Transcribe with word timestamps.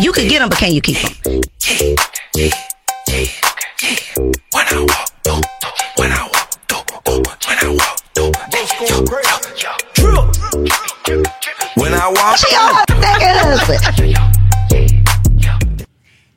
You 0.00 0.12
could 0.12 0.28
get 0.28 0.38
them, 0.38 0.48
but 0.48 0.58
can 0.58 0.72
you 0.72 0.80
keep 0.80 0.96
them? 0.98 1.12
When 4.52 4.66
I 4.68 4.86
walk, 4.86 5.10
do, 5.24 5.40
do, 5.60 5.68
when 5.96 6.12
I 6.12 6.22
walk, 6.22 6.50
do, 6.68 6.76
do, 7.04 7.22
when 7.48 7.58
I 7.58 7.68
walk, 7.74 7.98
do, 8.14 8.30
yo, 8.86 9.02
yo, 9.56 9.72
yo. 11.08 11.22
When 11.74 11.92
I 11.94 12.08
walk, 12.14 12.36
She 12.38 12.54
all 12.54 12.84
niggas. 13.02 13.86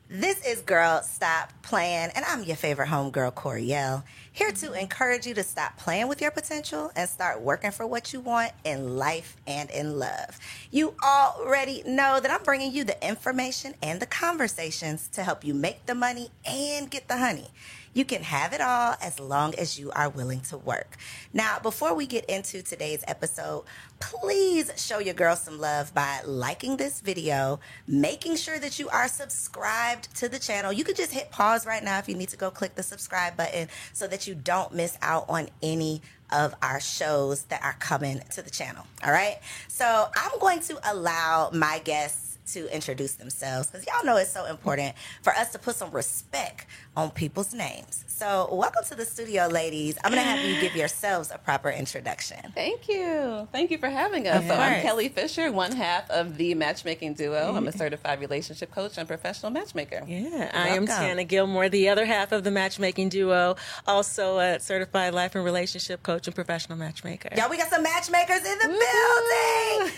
This 0.10 0.44
is 0.48 0.62
Girl 0.62 1.04
Stop 1.04 1.54
Playing, 1.62 2.10
and 2.16 2.26
I'm 2.26 2.44
your 2.44 2.56
favorite 2.56 2.88
homegirl, 2.90 3.34
Coriel. 3.36 4.04
Here 4.34 4.54
to 4.54 4.72
encourage 4.80 5.28
you 5.28 5.34
to 5.34 5.44
stop 5.44 5.78
playing 5.78 6.08
with 6.08 6.22
your 6.22 6.32
potential 6.32 6.90
and 6.96 7.10
start 7.10 7.42
working 7.42 7.72
for 7.72 7.86
what 7.86 8.14
you 8.14 8.22
want 8.22 8.54
in 8.64 8.96
life 8.96 9.36
and 9.46 9.70
in 9.70 10.00
love. 10.00 10.40
You 10.72 10.96
already 11.04 11.84
know 11.86 12.22
that 12.22 12.32
I'm 12.32 12.42
bringing 12.44 12.72
you 12.72 12.86
the 12.86 13.06
information 13.06 13.74
and 13.84 14.00
the 14.00 14.06
conversations 14.06 15.10
to 15.10 15.24
help 15.24 15.44
you 15.44 15.54
make 15.54 15.86
the 15.86 15.96
money 15.96 16.30
and 16.46 16.90
get 16.90 17.10
the 17.10 17.18
honey. 17.18 17.50
You 17.94 18.06
can 18.06 18.24
have 18.24 18.54
it 18.54 18.62
all 18.62 18.96
as 19.02 19.20
long 19.20 19.54
as 19.56 19.78
you 19.78 19.92
are 19.92 20.10
willing 20.10 20.40
to 20.42 20.58
work. 20.58 20.98
Now, 21.34 21.60
before 21.60 21.94
we 21.94 22.06
get 22.06 22.26
into 22.26 22.62
today's 22.62 23.04
episode, 23.08 23.66
please 24.00 24.72
show 24.78 25.00
your 25.00 25.14
girl 25.14 25.36
some 25.36 25.60
love 25.60 25.94
by 25.94 26.22
liking 26.26 26.78
this 26.78 27.02
video, 27.02 27.60
making 27.88 28.38
sure 28.38 28.60
that 28.60 28.80
you 28.80 28.88
are 28.90 29.08
subscribed 29.08 30.16
to 30.16 30.30
the 30.30 30.40
channel. 30.40 30.72
You 30.72 30.84
could 30.84 30.96
just 30.96 31.12
hit 31.12 31.32
pause 31.32 31.66
right 31.66 31.84
now 31.84 32.00
if 32.00 32.08
you 32.08 32.16
need 32.16 32.30
to 32.30 32.38
go 32.38 32.50
click 32.50 32.76
the 32.76 32.84
subscribe 32.84 33.36
button 33.36 33.68
so 33.94 34.08
that 34.08 34.26
you 34.26 34.36
don't 34.36 34.74
miss 34.74 34.98
out 35.02 35.26
on 35.28 35.50
any 35.62 36.02
of 36.32 36.56
our 36.62 36.80
shows 36.80 37.44
that 37.44 37.62
are 37.64 37.76
coming 37.80 38.22
to 38.32 38.42
the 38.42 38.50
channel. 38.50 38.86
All 39.04 39.12
right. 39.12 39.40
So 39.68 40.08
I'm 40.16 40.40
going 40.40 40.62
to 40.62 40.80
allow 40.92 41.50
my 41.54 41.80
guests 41.84 42.31
to 42.48 42.74
introduce 42.74 43.16
themselves 43.16 43.68
because 43.68 43.86
y'all 43.86 44.06
know 44.06 44.18
it's 44.18 44.32
so 44.32 44.46
important 44.46 44.96
for 45.22 45.34
us 45.34 45.52
to 45.52 45.60
put 45.60 45.76
some 45.76 45.92
respect 45.92 46.66
on 46.96 47.12
people's 47.12 47.54
names. 47.54 48.04
So, 48.08 48.48
welcome 48.52 48.84
to 48.86 48.96
the 48.96 49.06
studio, 49.06 49.48
ladies. 49.48 49.98
I'm 50.04 50.12
going 50.12 50.22
to 50.22 50.30
have 50.30 50.46
you 50.46 50.62
give 50.62 50.76
yourselves 50.82 51.32
a 51.34 51.40
proper 51.40 51.72
introduction. 51.72 52.52
Thank 52.54 52.88
you. 52.88 53.48
Thank 53.52 53.72
you 53.72 53.80
for 53.80 53.90
having 53.90 54.28
us. 54.28 54.44
Of 54.44 54.48
So 54.48 54.54
I'm. 54.54 54.82
Kelly 54.84 55.10
Fisher, 55.10 55.52
one 55.52 55.72
half 55.72 56.08
of 56.12 56.38
the 56.38 56.54
matchmaking 56.54 57.16
duo. 57.16 57.50
I'm 57.50 57.56
a 57.66 57.70
mm-hmm. 57.70 57.78
certified 57.78 58.20
relationship 58.20 58.72
coach 58.72 58.98
and 58.98 59.08
professional 59.08 59.52
matchmaker. 59.52 60.04
Yeah, 60.08 60.52
I 60.54 60.70
am 60.70 60.86
Welcome. 60.86 61.06
Tana 61.06 61.24
Gilmore, 61.24 61.70
the 61.70 61.90
other 61.90 62.06
half 62.06 62.32
of 62.32 62.44
the 62.44 62.52
matchmaking 62.52 63.10
duo, 63.10 63.56
also 63.88 64.38
a 64.38 64.60
certified 64.60 65.16
life 65.16 65.34
and 65.34 65.44
relationship 65.44 66.04
coach 66.04 66.28
and 66.28 66.36
professional 66.36 66.78
matchmaker. 66.78 67.30
Y'all, 67.36 67.50
we 67.50 67.58
got 67.58 67.70
some 67.70 67.82
matchmakers 67.82 68.46
in 68.46 68.58
the 68.60 68.60
building. 68.60 68.61
So 68.61 68.61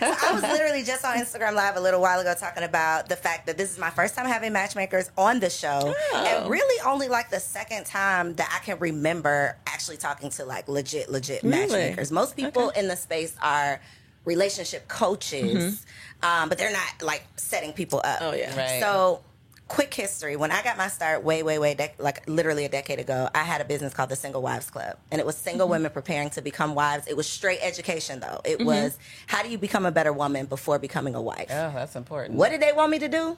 I 0.04 0.32
was 0.34 0.42
literally 0.42 0.84
just 0.84 1.04
on 1.06 1.16
Instagram 1.18 1.54
Live 1.56 1.76
a 1.76 1.80
little 1.82 2.02
while 2.02 2.20
ago 2.20 2.34
talking 2.38 2.64
about 2.64 3.10
the 3.10 3.16
fact 3.16 3.48
that 3.48 3.58
this 3.58 3.72
is 3.72 3.80
my 3.80 3.90
first 3.90 4.16
time 4.16 4.26
having 4.26 4.54
matchmakers 4.54 5.10
on 5.18 5.40
the 5.40 5.50
show, 5.50 5.94
Oh. 6.14 6.26
and 6.42 6.50
really 6.50 6.82
only 6.86 7.08
like 7.08 7.30
the 7.30 7.40
second 7.40 7.86
time 7.86 8.36
that 8.36 8.50
I 8.56 8.64
can 8.64 8.80
remember 8.80 9.58
actually 9.68 9.98
talking 9.98 10.30
to 10.32 10.46
like 10.46 10.68
legit, 10.68 11.10
legit 11.10 11.44
Really? 11.44 11.58
matchmakers. 11.68 12.12
Most 12.12 12.36
people 12.36 12.70
in 12.70 12.88
the 12.88 12.96
space 12.96 13.36
are 13.42 13.82
relationship 14.26 14.88
coaches, 14.88 15.86
um, 16.22 16.50
but 16.50 16.58
they're 16.58 16.72
not 16.72 17.02
like 17.02 17.24
setting 17.36 17.74
people 17.74 18.00
up. 18.04 18.20
Mm-hmm. 18.20 18.24
Oh, 18.26 18.34
yeah. 18.34 18.56
Right. 18.58 18.80
So, 18.82 19.22
quick 19.68 19.94
history. 19.94 20.36
When 20.36 20.52
I 20.52 20.62
got 20.64 20.78
my 20.78 20.88
start 20.88 21.24
way, 21.24 21.42
way, 21.42 21.58
way, 21.58 21.74
dec- 21.76 21.94
like 22.00 22.28
literally 22.28 22.66
a 22.66 22.70
decade 22.70 23.00
ago, 23.00 23.30
I 23.34 23.44
had 23.44 23.62
a 23.62 23.66
business 23.66 23.94
called 23.94 24.10
the 24.10 24.16
Single 24.16 24.42
Wives 24.42 24.70
Club. 24.70 24.98
And 25.12 25.20
it 25.20 25.26
was 25.26 25.36
single 25.36 25.66
Mm-hmm. 25.66 25.72
women 25.72 25.92
preparing 25.92 26.30
to 26.32 26.42
become 26.42 26.76
wives. 26.76 27.08
It 27.08 27.16
was 27.18 27.28
straight 27.28 27.60
education, 27.62 28.20
though. 28.20 28.42
It 28.46 28.58
Mm-hmm. 28.60 28.66
was 28.66 28.98
how 29.28 29.42
do 29.42 29.50
you 29.50 29.58
become 29.58 29.86
a 29.86 29.92
better 29.92 30.14
woman 30.14 30.46
before 30.46 30.80
becoming 30.80 31.16
a 31.16 31.22
wife? 31.22 31.48
Oh, 31.50 31.72
that's 31.74 31.96
important. 31.96 32.38
What 32.38 32.50
did 32.50 32.62
they 32.62 32.72
want 32.74 32.92
me 32.92 33.00
to 33.00 33.08
do? 33.08 33.38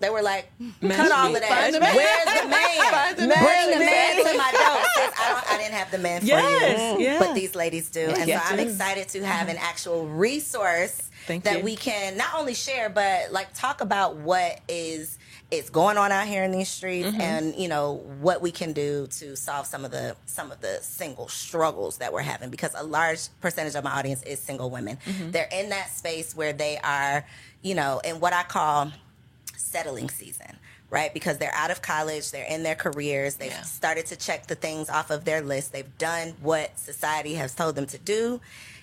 They 0.00 0.10
were 0.10 0.22
like, 0.22 0.48
cut 0.80 1.10
all 1.10 1.34
of 1.34 1.40
that. 1.42 1.72
The 1.72 1.80
man. 1.80 1.96
Where's 1.96 2.40
the 2.42 2.48
man? 2.48 2.64
The 3.16 3.26
Bring 3.26 3.28
man. 3.28 3.70
the 3.70 3.78
man 3.84 4.16
to 4.32 4.38
my 4.38 4.50
door. 4.52 5.12
I, 5.16 5.44
I 5.50 5.56
didn't 5.58 5.74
have 5.74 5.90
the 5.90 5.98
man 5.98 6.20
for 6.20 6.26
Yes, 6.28 6.98
you, 7.00 7.04
yeah. 7.04 7.18
but 7.18 7.34
these 7.34 7.56
ladies 7.56 7.90
do. 7.90 8.02
And 8.16 8.28
Yes, 8.28 8.46
so 8.46 8.54
I'm 8.54 8.60
excited 8.60 9.08
to 9.08 9.24
have 9.26 9.48
an 9.48 9.56
actual 9.58 10.06
resource 10.06 11.10
Thank 11.26 11.42
that 11.44 11.58
you. 11.58 11.64
we 11.64 11.74
can 11.74 12.16
not 12.16 12.28
only 12.38 12.54
share, 12.54 12.88
but 12.90 13.32
like 13.32 13.52
talk 13.54 13.80
about 13.80 14.16
what 14.16 14.60
is 14.68 15.17
is 15.50 15.70
going 15.70 15.96
on 15.96 16.12
out 16.12 16.26
here 16.26 16.44
in 16.44 16.50
these 16.52 16.68
streets 16.68 17.08
Mm-hmm. 17.08 17.20
and 17.20 17.54
you 17.56 17.68
know 17.68 17.94
what 18.20 18.42
we 18.42 18.50
can 18.50 18.72
do 18.74 19.06
to 19.12 19.34
solve 19.36 19.66
some 19.66 19.84
of 19.84 19.90
the 19.90 20.14
some 20.26 20.52
of 20.52 20.60
the 20.60 20.78
single 20.82 21.28
struggles 21.28 21.98
that 21.98 22.12
we're 22.12 22.20
having 22.22 22.50
because 22.50 22.74
a 22.76 22.82
large 22.84 23.28
percentage 23.40 23.74
of 23.74 23.82
my 23.84 23.92
audience 23.92 24.22
is 24.24 24.38
single 24.38 24.68
women 24.70 24.98
Mm-hmm. 25.06 25.30
they're 25.30 25.48
in 25.52 25.70
that 25.70 25.88
space 25.90 26.36
where 26.36 26.52
they 26.52 26.76
are 26.78 27.24
you 27.62 27.74
know 27.74 28.00
in 28.04 28.20
what 28.20 28.32
i 28.34 28.42
call 28.42 28.92
settling 29.56 30.08
season 30.10 30.56
right 30.90 31.12
because 31.14 31.38
they're 31.38 31.54
out 31.54 31.70
of 31.70 31.82
college 31.82 32.30
they're 32.30 32.46
in 32.50 32.62
their 32.62 32.74
careers 32.74 33.36
they've 33.36 33.50
Yeah. 33.50 33.62
started 33.62 34.06
to 34.06 34.16
check 34.16 34.46
the 34.46 34.54
things 34.54 34.88
off 34.90 35.10
of 35.10 35.24
their 35.24 35.40
list 35.40 35.72
they've 35.72 35.98
done 35.98 36.34
what 36.40 36.78
society 36.78 37.34
has 37.34 37.54
told 37.54 37.74
them 37.74 37.86
to 37.86 37.98
do 37.98 38.40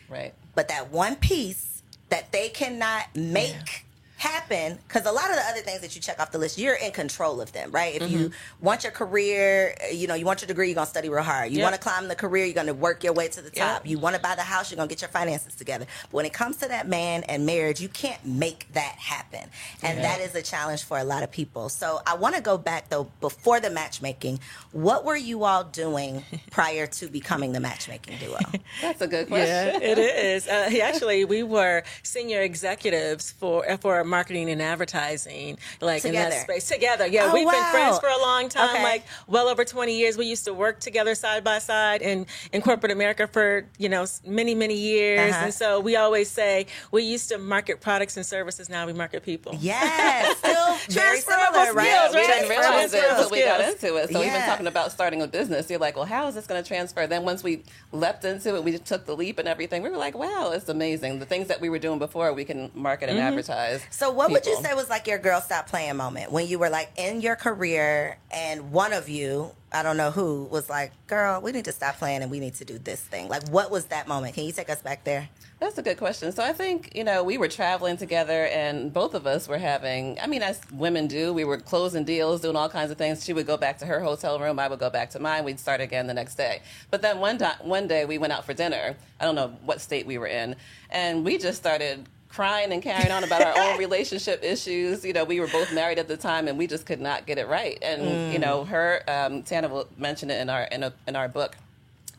Right. 0.09 0.33
but 0.53 0.67
that 0.67 0.91
one 0.91 1.15
piece 1.15 1.81
that 2.09 2.31
they 2.31 2.49
cannot 2.49 3.15
make 3.15 3.84
happen 4.25 4.77
because 4.87 5.05
a 5.05 5.11
lot 5.11 5.29
of 5.29 5.35
the 5.35 5.45
other 5.51 5.61
things 5.61 5.81
that 5.81 5.95
you 5.95 6.01
check 6.01 6.19
off 6.19 6.31
the 6.31 6.37
list 6.37 6.57
you're 6.57 6.75
in 6.75 6.91
control 6.91 7.39
of 7.41 7.51
them 7.53 7.71
right? 7.71 7.93
If 8.01 8.09
you 8.09 8.31
want 8.61 8.83
your 8.83 8.91
career 8.91 9.75
you 9.93 10.07
know 10.07 10.15
you 10.15 10.25
want 10.25 10.41
your 10.41 10.47
degree 10.47 10.67
you're 10.67 10.75
going 10.75 10.85
to 10.85 10.89
study 10.89 11.09
real 11.09 11.23
hard. 11.23 11.51
You 11.51 11.59
Yep. 11.59 11.65
want 11.71 11.75
to 11.75 11.81
climb 11.81 12.07
the 12.07 12.15
career 12.15 12.45
you're 12.45 12.53
going 12.61 12.67
to 12.67 12.73
work 12.73 13.03
your 13.03 13.13
way 13.13 13.27
to 13.27 13.41
the 13.41 13.49
top. 13.49 13.83
Yep. 13.83 13.87
you 13.91 13.97
want 13.99 14.15
to 14.15 14.21
buy 14.21 14.35
the 14.35 14.41
house 14.53 14.65
you're 14.71 14.77
going 14.77 14.89
to 14.89 14.95
get 14.95 15.01
your 15.01 15.09
finances 15.09 15.53
together. 15.55 15.85
But 16.09 16.13
when 16.13 16.25
it 16.25 16.33
comes 16.33 16.57
to 16.57 16.67
that 16.69 16.87
man 16.87 17.23
and 17.23 17.45
marriage 17.45 17.79
you 17.81 17.89
can't 17.89 18.23
make 18.25 18.71
that 18.73 18.95
happen. 18.97 19.49
And 19.83 19.99
that 20.03 20.19
is 20.21 20.33
a 20.35 20.41
challenge 20.41 20.83
for 20.83 20.97
a 20.97 21.03
lot 21.03 21.21
of 21.23 21.31
people. 21.31 21.69
So 21.69 22.01
i 22.07 22.13
want 22.15 22.35
to 22.35 22.41
go 22.41 22.57
back 22.57 22.89
though 22.89 23.07
before 23.21 23.59
the 23.59 23.69
matchmaking 23.69 24.39
what 24.71 25.05
were 25.05 25.15
you 25.15 25.43
all 25.43 25.63
doing 25.63 26.23
prior 26.51 26.87
to 26.87 27.07
becoming 27.07 27.51
the 27.53 27.59
matchmaking 27.59 28.17
duo? 28.19 28.37
That's 28.81 29.01
a 29.01 29.07
good 29.07 29.27
question. 29.27 29.47
Yeah, 29.47 29.79
it 29.91 29.97
is. 29.99 30.47
Uh, 30.47 30.69
actually, 30.83 31.25
we 31.25 31.43
were 31.43 31.83
senior 32.03 32.41
executives 32.41 33.31
for 33.31 33.63
for 33.77 34.03
marketing 34.15 34.49
and 34.49 34.61
advertising, 34.61 35.57
like 35.81 36.05
in 36.05 36.13
that 36.13 36.33
space 36.45 36.67
together. 36.69 37.05
Yeah, 37.05 37.27
Oh, 37.29 37.33
we've 37.33 37.45
wow. 37.45 37.51
been 37.51 37.65
friends 37.75 37.99
for 37.99 38.07
a 38.07 38.17
long 38.29 38.47
time, 38.47 38.75
Okay. 38.75 38.83
like 38.91 39.03
well 39.27 39.47
over 39.49 39.63
twenty 39.65 39.95
years. 39.97 40.17
We 40.17 40.25
used 40.25 40.45
to 40.45 40.53
work 40.53 40.79
together 40.79 41.13
side 41.15 41.43
by 41.43 41.59
side 41.59 42.01
in 42.01 42.25
in 42.53 42.61
corporate 42.61 42.91
America 42.93 43.27
for 43.27 43.65
you 43.77 43.89
know 43.89 44.05
many 44.25 44.53
many 44.55 44.75
years, 44.75 45.33
Uh-huh. 45.33 45.45
and 45.45 45.53
so 45.53 45.67
we 45.81 45.93
always 45.97 46.29
say 46.31 46.67
we 46.91 47.01
used 47.03 47.27
to 47.31 47.37
market 47.37 47.81
products 47.81 48.15
and 48.17 48.25
services. 48.25 48.69
Now 48.69 48.85
we 48.89 48.93
market 48.93 49.21
people. 49.31 49.51
Yes, 49.59 50.37
still 50.43 50.53
very 51.01 51.19
Transferable 51.21 51.53
similar, 51.65 51.73
right? 51.73 51.87
skills, 51.91 52.11
We 52.15 52.21
right? 52.21 52.27
didn't 52.27 52.49
realize 52.49 52.93
it 52.93 53.03
until 53.09 53.29
we 53.29 53.41
got 53.43 53.61
into 53.69 53.89
it. 53.97 54.05
So 54.13 54.19
even 54.21 54.33
Yeah. 54.33 54.45
talking 54.51 54.67
about 54.67 54.91
starting 54.97 55.21
a 55.21 55.27
business, 55.27 55.69
you're 55.69 55.79
like, 55.87 55.95
well, 55.97 56.05
how 56.15 56.27
is 56.29 56.35
this 56.35 56.47
going 56.47 56.61
to 56.63 56.67
transfer? 56.67 57.05
Then 57.07 57.23
once 57.31 57.43
we 57.43 57.63
leapt 57.91 58.23
into 58.23 58.55
it, 58.55 58.63
we 58.63 58.71
just 58.71 58.85
took 58.85 59.05
the 59.05 59.15
leap 59.15 59.39
and 59.39 59.47
everything. 59.47 59.81
We 59.83 59.89
were 59.89 59.97
like, 60.07 60.15
wow, 60.17 60.51
it's 60.55 60.69
amazing. 60.69 61.19
The 61.19 61.25
things 61.25 61.47
that 61.47 61.59
we 61.59 61.67
were 61.69 61.79
doing 61.79 61.99
before, 61.99 62.31
we 62.33 62.45
can 62.45 62.71
market 62.73 63.09
and 63.09 63.19
advertise. 63.19 63.81
So, 63.95 64.11
what 64.11 64.29
would 64.29 64.45
you 64.45 64.57
say 64.57 64.73
was 64.73 64.89
like 64.89 65.07
your 65.07 65.19
girl 65.19 65.39
stop 65.39 65.69
playing 65.69 65.95
moment 65.95 66.29
when 66.29 66.47
you 66.47 66.59
were 66.59 66.69
like 66.69 66.91
in 66.97 67.21
your 67.21 67.37
career 67.37 68.17
and 68.29 68.73
one 68.73 68.91
of 68.91 69.07
you, 69.07 69.51
I 69.71 69.83
don't 69.83 69.95
know 69.95 70.11
who, 70.11 70.49
was 70.51 70.69
like, 70.69 70.91
girl, 71.07 71.39
we 71.39 71.53
need 71.53 71.63
to 71.63 71.71
stop 71.71 71.95
playing 71.95 72.21
and 72.21 72.29
we 72.29 72.41
need 72.41 72.55
to 72.55 72.65
do 72.65 72.77
this 72.77 72.99
thing? 72.99 73.29
Like, 73.29 73.47
what 73.47 73.71
was 73.71 73.85
that 73.85 74.05
moment? 74.09 74.35
Can 74.35 74.43
you 74.43 74.51
take 74.51 74.69
us 74.69 74.81
back 74.81 75.05
there? 75.05 75.29
That's 75.61 75.77
a 75.77 75.81
good 75.81 75.97
question. 75.97 76.33
So 76.33 76.43
I 76.43 76.51
think, 76.51 76.91
you 76.93 77.05
know, 77.05 77.23
we 77.23 77.37
were 77.37 77.47
traveling 77.47 77.95
together 77.95 78.47
and 78.47 78.91
both 78.91 79.13
of 79.13 79.25
us 79.25 79.47
were 79.47 79.57
having, 79.57 80.19
I 80.19 80.27
mean, 80.27 80.41
as 80.41 80.59
women 80.73 81.07
do, 81.07 81.31
we 81.31 81.45
were 81.45 81.57
closing 81.57 82.03
deals, 82.03 82.41
doing 82.41 82.57
all 82.57 82.67
kinds 82.67 82.91
of 82.91 82.97
things. 82.97 83.23
She 83.23 83.31
would 83.31 83.47
go 83.47 83.55
back 83.55 83.77
to 83.77 83.85
her 83.85 84.01
hotel 84.01 84.37
room. 84.39 84.59
I 84.59 84.67
would 84.67 84.79
go 84.79 84.89
back 84.89 85.11
to 85.11 85.19
mine. 85.19 85.45
We'd 85.45 85.59
start 85.61 85.79
again 85.79 86.07
the 86.07 86.13
next 86.13 86.35
day. 86.35 86.61
But 86.91 87.01
then 87.01 87.19
one, 87.19 87.37
di- 87.37 87.55
one 87.61 87.87
day 87.87 88.03
we 88.03 88.17
went 88.17 88.33
out 88.33 88.43
for 88.43 88.53
dinner. 88.53 88.97
I 89.21 89.23
don't 89.23 89.35
know 89.35 89.55
what 89.63 89.79
state 89.79 90.05
we 90.05 90.17
were 90.17 90.27
in. 90.27 90.57
And 90.89 91.23
we 91.23 91.37
just 91.37 91.57
started 91.57 92.05
crying 92.35 92.73
and 92.73 92.83
carrying 92.83 93.11
on 93.11 93.23
about 93.23 93.41
our 93.41 93.57
own 93.57 93.79
relationship 93.79 94.43
issues. 94.43 95.05
You 95.05 95.13
know, 95.13 95.23
we 95.23 95.39
were 95.39 95.47
both 95.47 95.73
married 95.73 95.97
at 95.97 96.09
the 96.09 96.17
time 96.17 96.49
and 96.49 96.57
we 96.57 96.67
just 96.67 96.85
could 96.85 96.99
not 96.99 97.25
get 97.25 97.37
it 97.37 97.47
right. 97.47 97.77
And, 97.81 98.33
you 98.33 98.39
know, 98.39 98.65
her, 98.65 99.01
um, 99.07 99.41
Tana 99.41 99.69
will 99.69 99.87
mention 99.97 100.29
it 100.29 100.41
in 100.41 100.49
our, 100.49 100.63
in, 100.63 100.83
a, 100.83 100.93
in 101.07 101.15
our 101.15 101.29
book 101.29 101.55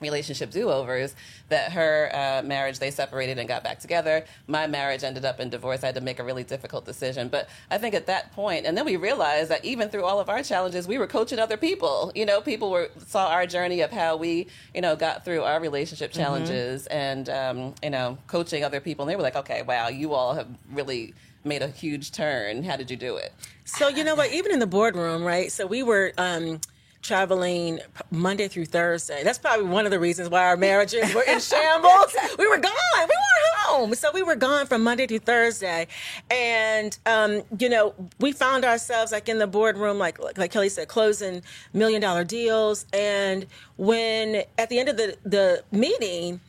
relationship 0.00 0.50
do-overs 0.50 1.14
that 1.48 1.72
her 1.72 2.10
uh, 2.12 2.42
marriage 2.42 2.78
they 2.78 2.90
separated 2.90 3.38
and 3.38 3.48
got 3.48 3.62
back 3.62 3.78
together. 3.78 4.24
My 4.46 4.66
marriage 4.66 5.04
ended 5.04 5.24
up 5.24 5.40
in 5.40 5.50
divorce. 5.50 5.82
I 5.82 5.86
had 5.86 5.94
to 5.94 6.00
make 6.00 6.18
a 6.18 6.24
really 6.24 6.44
difficult 6.44 6.84
decision. 6.84 7.28
But 7.28 7.48
i 7.70 7.78
think 7.78 7.94
at 7.94 8.06
that 8.06 8.32
point 8.32 8.66
and 8.66 8.76
then 8.76 8.84
we 8.84 8.96
realized 8.96 9.50
that 9.50 9.64
even 9.64 9.88
through 9.88 10.04
all 10.04 10.20
of 10.20 10.28
our 10.28 10.42
challenges 10.42 10.86
we 10.86 10.98
were 10.98 11.06
coaching 11.06 11.38
other 11.38 11.56
people. 11.56 12.12
You 12.14 12.26
know 12.26 12.40
people 12.40 12.70
were 12.70 12.90
saw 13.06 13.28
our 13.28 13.46
journey 13.46 13.80
of 13.80 13.90
how 13.90 14.16
we 14.16 14.46
you 14.74 14.80
know 14.80 14.96
got 14.96 15.24
through 15.24 15.42
our 15.42 15.60
relationship 15.60 16.12
challenges 16.12 16.86
and 16.88 17.28
um, 17.28 17.74
you 17.82 17.90
know 17.90 18.18
coaching 18.26 18.64
other 18.64 18.80
people. 18.80 19.04
And 19.04 19.10
they 19.10 19.16
were 19.16 19.22
like 19.22 19.36
okay 19.36 19.62
wow 19.62 19.88
you 19.88 20.14
all 20.14 20.34
have 20.34 20.48
really 20.72 21.14
made 21.46 21.62
a 21.62 21.68
huge 21.68 22.12
turn. 22.12 22.64
How 22.64 22.76
did 22.76 22.90
you 22.90 22.96
do 22.96 23.16
it? 23.16 23.32
So 23.64 23.88
you 23.88 24.04
know 24.04 24.14
what? 24.14 24.32
Even 24.32 24.52
in 24.52 24.58
the 24.58 24.66
boardroom, 24.66 25.22
right? 25.22 25.50
So 25.50 25.66
we 25.66 25.82
were 25.82 26.12
um, 26.18 26.60
traveling 27.02 27.80
Monday 28.10 28.48
through 28.48 28.66
Thursday. 28.66 29.22
That's 29.22 29.38
probably 29.38 29.66
one 29.66 29.84
of 29.84 29.90
the 29.90 30.00
reasons 30.00 30.28
why 30.28 30.46
our 30.46 30.56
marriages 30.56 31.14
were 31.14 31.22
in 31.22 31.40
shambles. 31.40 32.16
we 32.38 32.46
were 32.46 32.58
gone. 32.58 32.72
We 32.96 33.06
weren't 33.06 33.46
home. 33.66 33.94
So 33.94 34.10
we 34.12 34.22
were 34.22 34.36
gone 34.36 34.66
from 34.66 34.82
Monday 34.82 35.06
through 35.06 35.20
Thursday, 35.20 35.86
and 36.30 36.96
um, 37.06 37.42
you 37.58 37.68
know 37.68 37.94
we 38.20 38.32
found 38.32 38.64
ourselves 38.64 39.12
like 39.12 39.28
in 39.28 39.38
the 39.38 39.46
boardroom, 39.46 39.98
like 39.98 40.18
like 40.38 40.50
Kelly 40.50 40.68
said, 40.68 40.88
closing 40.88 41.42
million 41.72 42.00
dollar 42.00 42.24
deals. 42.24 42.86
And 42.92 43.46
when 43.76 44.42
at 44.58 44.68
the 44.68 44.78
end 44.78 44.88
of 44.88 44.96
the 44.96 45.16
the 45.24 45.64
meeting 45.72 46.40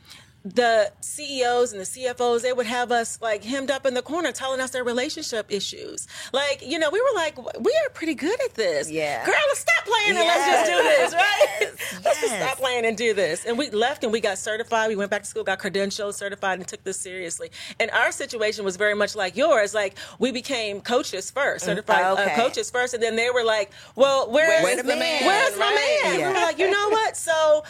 the 0.44 0.90
CEOs 1.00 1.72
and 1.72 1.80
the 1.80 1.84
CFOs, 1.84 2.42
they 2.42 2.52
would 2.52 2.66
have 2.66 2.92
us 2.92 3.20
like 3.20 3.42
hemmed 3.44 3.70
up 3.70 3.84
in 3.84 3.94
the 3.94 4.02
corner 4.02 4.32
telling 4.32 4.60
us 4.60 4.70
their 4.70 4.84
relationship 4.84 5.46
issues. 5.50 6.06
Like, 6.32 6.62
you 6.64 6.78
know, 6.78 6.90
we 6.90 7.00
were 7.00 7.14
like, 7.16 7.36
we 7.60 7.72
are 7.84 7.90
pretty 7.92 8.14
good 8.14 8.40
at 8.44 8.54
this. 8.54 8.90
Yeah. 8.90 9.24
Girl, 9.26 9.34
let's 9.48 9.60
stop 9.60 9.84
playing 9.84 10.16
and 10.16 10.26
let's 10.26 10.46
just 10.46 10.70
do 10.70 10.82
this, 10.82 11.14
right? 11.14 11.46
Yes. 11.60 12.00
let's 12.04 12.20
just 12.20 12.34
stop 12.36 12.58
playing 12.58 12.86
and 12.86 12.96
do 12.96 13.14
this. 13.14 13.44
And 13.44 13.58
we 13.58 13.68
left 13.70 14.04
and 14.04 14.12
we 14.12 14.20
got 14.20 14.38
certified. 14.38 14.88
We 14.88 14.96
went 14.96 15.10
back 15.10 15.22
to 15.22 15.28
school, 15.28 15.44
got 15.44 15.58
credentials, 15.58 16.16
certified, 16.16 16.58
and 16.60 16.68
took 16.68 16.84
this 16.84 16.98
seriously. 17.00 17.50
And 17.80 17.90
our 17.90 18.12
situation 18.12 18.64
was 18.64 18.76
very 18.76 18.94
much 18.94 19.16
like 19.16 19.36
yours. 19.36 19.74
Like, 19.74 19.98
we 20.18 20.30
became 20.30 20.80
coaches 20.80 21.30
first, 21.30 21.64
certified 21.64 22.04
uh, 22.04 22.12
okay. 22.22 22.34
coaches 22.36 22.70
first. 22.70 22.94
And 22.94 23.02
then 23.02 23.16
they 23.16 23.30
were 23.30 23.44
like, 23.44 23.72
well, 23.96 24.30
where's, 24.30 24.62
Where's 24.62 24.82
the 24.82 24.96
man? 24.96 25.24
Where's 25.26 25.58
my 25.58 25.64
Right. 25.66 26.00
man? 26.04 26.12
We 26.12 26.18
Yeah. 26.20 26.28
were 26.28 26.34
like, 26.34 26.58
you 26.58 26.70
know 26.70 26.88
what? 26.90 27.16
So, 27.16 27.64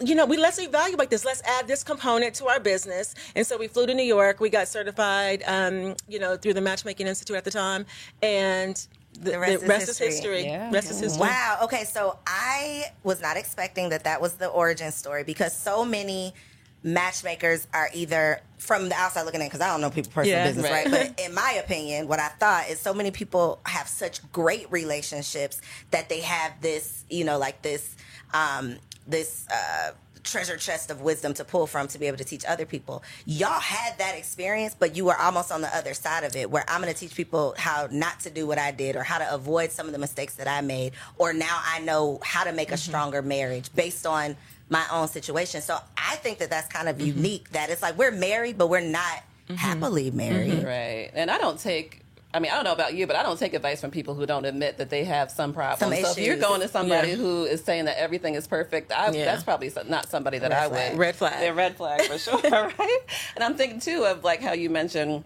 you 0.00 0.14
know, 0.14 0.26
we 0.26 0.36
let's 0.36 0.58
evaluate 0.58 1.10
this. 1.10 1.24
Let's 1.24 1.42
add 1.42 1.68
this 1.68 1.84
component 1.84 2.34
to 2.36 2.46
our 2.46 2.58
business. 2.58 3.14
And 3.36 3.46
so 3.46 3.56
we 3.56 3.68
flew 3.68 3.86
to 3.86 3.94
New 3.94 4.02
York. 4.02 4.40
We 4.40 4.50
got 4.50 4.68
certified, 4.68 5.42
um, 5.46 5.94
you 6.08 6.18
know, 6.18 6.36
through 6.36 6.54
the 6.54 6.60
Matchmaking 6.60 7.06
Institute 7.06 7.36
at 7.36 7.44
the 7.44 7.50
time, 7.50 7.86
and 8.22 8.74
the, 9.20 9.30
the 9.30 9.38
rest, 9.38 9.88
is 9.88 9.98
history. 9.98 10.44
Yeah. 10.44 10.70
Rest 10.72 10.90
is 10.90 10.98
history. 10.98 11.20
Wow. 11.20 11.60
Okay, 11.64 11.84
so 11.84 12.18
I 12.26 12.86
was 13.04 13.20
not 13.22 13.36
expecting 13.36 13.90
that 13.90 14.04
that 14.04 14.20
was 14.20 14.34
the 14.34 14.48
origin 14.48 14.90
story 14.90 15.22
because 15.22 15.56
so 15.56 15.84
many 15.84 16.34
matchmakers 16.82 17.66
are 17.72 17.88
either 17.94 18.40
from 18.58 18.88
the 18.88 18.94
outside 18.94 19.22
looking 19.22 19.40
in 19.40 19.46
because 19.46 19.60
I 19.60 19.68
don't 19.68 19.80
know 19.80 19.90
people 19.90 20.12
personal 20.12 20.38
Yeah, 20.38 20.46
business, 20.46 20.70
right. 20.70 20.90
right? 20.90 21.14
But 21.16 21.24
in 21.24 21.34
my 21.34 21.60
opinion, 21.64 22.08
what 22.08 22.18
I 22.18 22.28
thought 22.28 22.68
is 22.68 22.78
so 22.78 22.92
many 22.92 23.10
people 23.10 23.60
have 23.64 23.88
such 23.88 24.20
great 24.32 24.70
relationships 24.70 25.60
that 25.92 26.08
they 26.08 26.20
have 26.20 26.60
this, 26.60 27.04
you 27.08 27.24
know, 27.24 27.38
like 27.38 27.62
this, 27.62 27.96
um, 28.34 28.76
this. 29.06 29.46
Uh, 29.50 29.92
treasure 30.24 30.56
chest 30.56 30.90
of 30.90 31.02
wisdom 31.02 31.34
to 31.34 31.44
pull 31.44 31.66
from 31.66 31.86
to 31.86 31.98
be 31.98 32.06
able 32.06 32.16
to 32.16 32.24
teach 32.24 32.44
other 32.46 32.66
people. 32.66 33.02
Y'all 33.26 33.60
had 33.60 33.96
that 33.98 34.16
experience, 34.16 34.74
but 34.76 34.96
you 34.96 35.04
were 35.04 35.16
almost 35.16 35.52
on 35.52 35.60
the 35.60 35.76
other 35.76 35.94
side 35.94 36.24
of 36.24 36.34
it 36.34 36.50
where 36.50 36.64
I'm 36.66 36.80
going 36.80 36.92
to 36.92 36.98
teach 36.98 37.14
people 37.14 37.54
how 37.56 37.88
not 37.92 38.20
to 38.20 38.30
do 38.30 38.46
what 38.46 38.58
I 38.58 38.72
did 38.72 38.96
or 38.96 39.02
how 39.02 39.18
to 39.18 39.34
avoid 39.34 39.70
some 39.70 39.86
of 39.86 39.92
the 39.92 39.98
mistakes 39.98 40.34
that 40.36 40.48
I 40.48 40.60
made 40.62 40.94
or 41.18 41.32
now 41.32 41.60
I 41.64 41.80
know 41.80 42.20
how 42.24 42.44
to 42.44 42.52
make 42.52 42.70
a 42.70 42.72
mm-hmm. 42.72 42.90
stronger 42.90 43.22
marriage 43.22 43.72
based 43.74 44.06
on 44.06 44.36
my 44.68 44.84
own 44.90 45.08
situation. 45.08 45.60
So 45.60 45.78
I 45.96 46.16
think 46.16 46.38
that 46.38 46.50
that's 46.50 46.68
kind 46.68 46.88
of 46.88 46.96
mm-hmm. 46.96 47.18
unique 47.18 47.50
that 47.50 47.70
it's 47.70 47.82
like 47.82 47.96
we're 47.98 48.10
married 48.10 48.58
but 48.58 48.68
we're 48.68 48.80
not 48.80 49.22
mm-hmm. 49.48 49.54
happily 49.54 50.10
married. 50.10 50.64
Right. 50.64 51.10
And 51.14 51.30
I 51.30 51.38
don't 51.38 51.60
take 51.60 52.03
I 52.34 52.40
mean, 52.40 52.50
I 52.50 52.56
don't 52.56 52.64
know 52.64 52.72
about 52.72 52.94
you, 52.94 53.06
but 53.06 53.14
I 53.14 53.22
don't 53.22 53.38
take 53.38 53.54
advice 53.54 53.80
from 53.80 53.92
people 53.92 54.14
who 54.14 54.26
don't 54.26 54.44
admit 54.44 54.78
that 54.78 54.90
they 54.90 55.04
have 55.04 55.30
some 55.30 55.52
problems. 55.52 55.78
Some 55.78 55.94
so 56.04 56.20
if 56.20 56.26
you're 56.26 56.36
going 56.36 56.60
to 56.62 56.68
somebody 56.68 57.10
Yeah. 57.10 57.14
who 57.16 57.44
is 57.44 57.62
saying 57.62 57.84
that 57.84 57.96
everything 57.98 58.34
is 58.34 58.48
perfect, 58.48 58.90
I, 58.92 59.10
Yeah. 59.12 59.24
that's 59.24 59.44
probably 59.44 59.70
not 59.86 60.08
somebody 60.08 60.38
that 60.40 60.50
Red 60.50 60.58
I 60.64 60.68
flag. 60.68 60.90
would. 60.92 60.98
Red 60.98 61.14
flag. 61.16 61.36
Yeah, 61.40 61.50
red 61.50 61.76
flag 61.76 62.02
for 62.02 62.18
sure, 62.18 62.40
right? 62.78 62.98
And 63.36 63.44
I'm 63.44 63.54
thinking 63.54 63.78
too 63.78 64.04
of 64.04 64.24
like 64.24 64.40
how 64.42 64.52
you 64.52 64.68
mentioned 64.68 65.22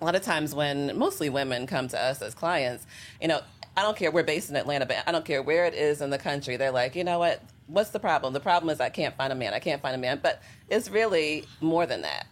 a 0.00 0.04
lot 0.04 0.14
of 0.14 0.22
times 0.22 0.54
when 0.54 0.96
mostly 0.96 1.28
women 1.30 1.66
come 1.66 1.88
to 1.88 2.00
us 2.00 2.22
as 2.22 2.32
clients, 2.34 2.86
you 3.20 3.26
know, 3.28 3.40
I 3.76 3.82
don't 3.82 3.96
care. 3.96 4.10
We're 4.12 4.22
based 4.22 4.48
in 4.50 4.54
Atlanta, 4.56 4.86
but 4.86 4.98
I 5.06 5.10
don't 5.12 5.24
care 5.24 5.42
where 5.42 5.64
it 5.64 5.74
is 5.74 6.00
in 6.00 6.10
the 6.10 6.18
country. 6.18 6.56
They're 6.56 6.70
like, 6.70 6.94
you 6.94 7.02
know 7.04 7.18
what? 7.18 7.42
What's 7.66 7.90
the 7.90 8.00
problem? 8.00 8.34
The 8.34 8.40
problem 8.40 8.70
is 8.70 8.80
I 8.80 8.90
can't 8.90 9.16
find 9.16 9.32
a 9.32 9.36
man. 9.36 9.54
I 9.54 9.58
can't 9.60 9.80
find 9.80 9.94
a 9.94 9.98
man. 9.98 10.20
But 10.22 10.42
it's 10.68 10.90
really 10.90 11.44
more 11.60 11.86
than 11.86 12.02
that. 12.02 12.26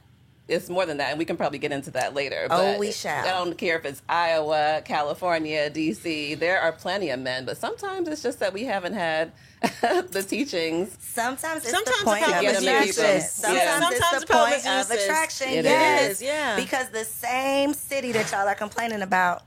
It's 0.50 0.69
more 0.69 0.85
than 0.87 0.97
that, 0.99 1.11
and 1.11 1.19
we 1.19 1.25
can 1.25 1.37
probably 1.37 1.58
get 1.58 1.73
into 1.73 1.91
that 1.93 2.14
later. 2.14 2.47
Oh, 2.50 2.79
we 2.79 2.93
shall. 2.93 3.25
I 3.25 3.31
don't 3.31 3.56
care 3.56 3.76
if 3.79 3.85
it's 3.85 4.02
Iowa, 4.08 4.82
California, 4.85 5.70
DC. 5.70 6.38
There 6.38 6.61
are 6.61 6.73
plenty 6.73 7.11
of 7.11 7.20
men, 7.20 7.44
but 7.44 7.56
sometimes 7.56 8.08
it's 8.08 8.23
just 8.23 8.41
that 8.41 8.52
we 8.52 8.64
haven't 8.64 8.94
had 8.94 9.32
the 9.81 10.25
teachings. 10.26 10.97
Sometimes 11.00 11.62
it's 11.64 11.70
Sometimes 11.70 11.99
the 11.99 12.05
the 12.05 12.11
point 12.11 12.25
problem 12.25 12.47
of 12.47 12.52
is 12.56 12.62
attraction. 12.62 12.87
usage. 12.87 13.23
Sometimes, 13.23 13.62
Yeah. 13.62 13.88
it's 13.93 14.11
the 14.11 14.20
the 14.20 14.26
point 14.32 14.55
of 14.67 14.91
usage. 14.91 15.02
attraction. 15.05 15.49
It 15.50 15.64
yes. 15.64 16.11
is, 16.12 16.23
yeah. 16.23 16.56
Because 16.56 16.88
the 16.91 17.05
same 17.05 17.73
city 17.75 18.12
that 18.12 18.31
y'all 18.32 18.49
are 18.49 18.55
complaining 18.55 19.03
about, 19.03 19.43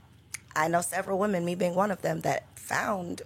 I 0.56 0.67
know 0.67 0.81
several 0.81 1.17
women, 1.19 1.44
me 1.44 1.56
being 1.56 1.75
one 1.75 1.91
of 1.91 2.01
them, 2.01 2.21
that 2.21 2.45
found 2.57 3.23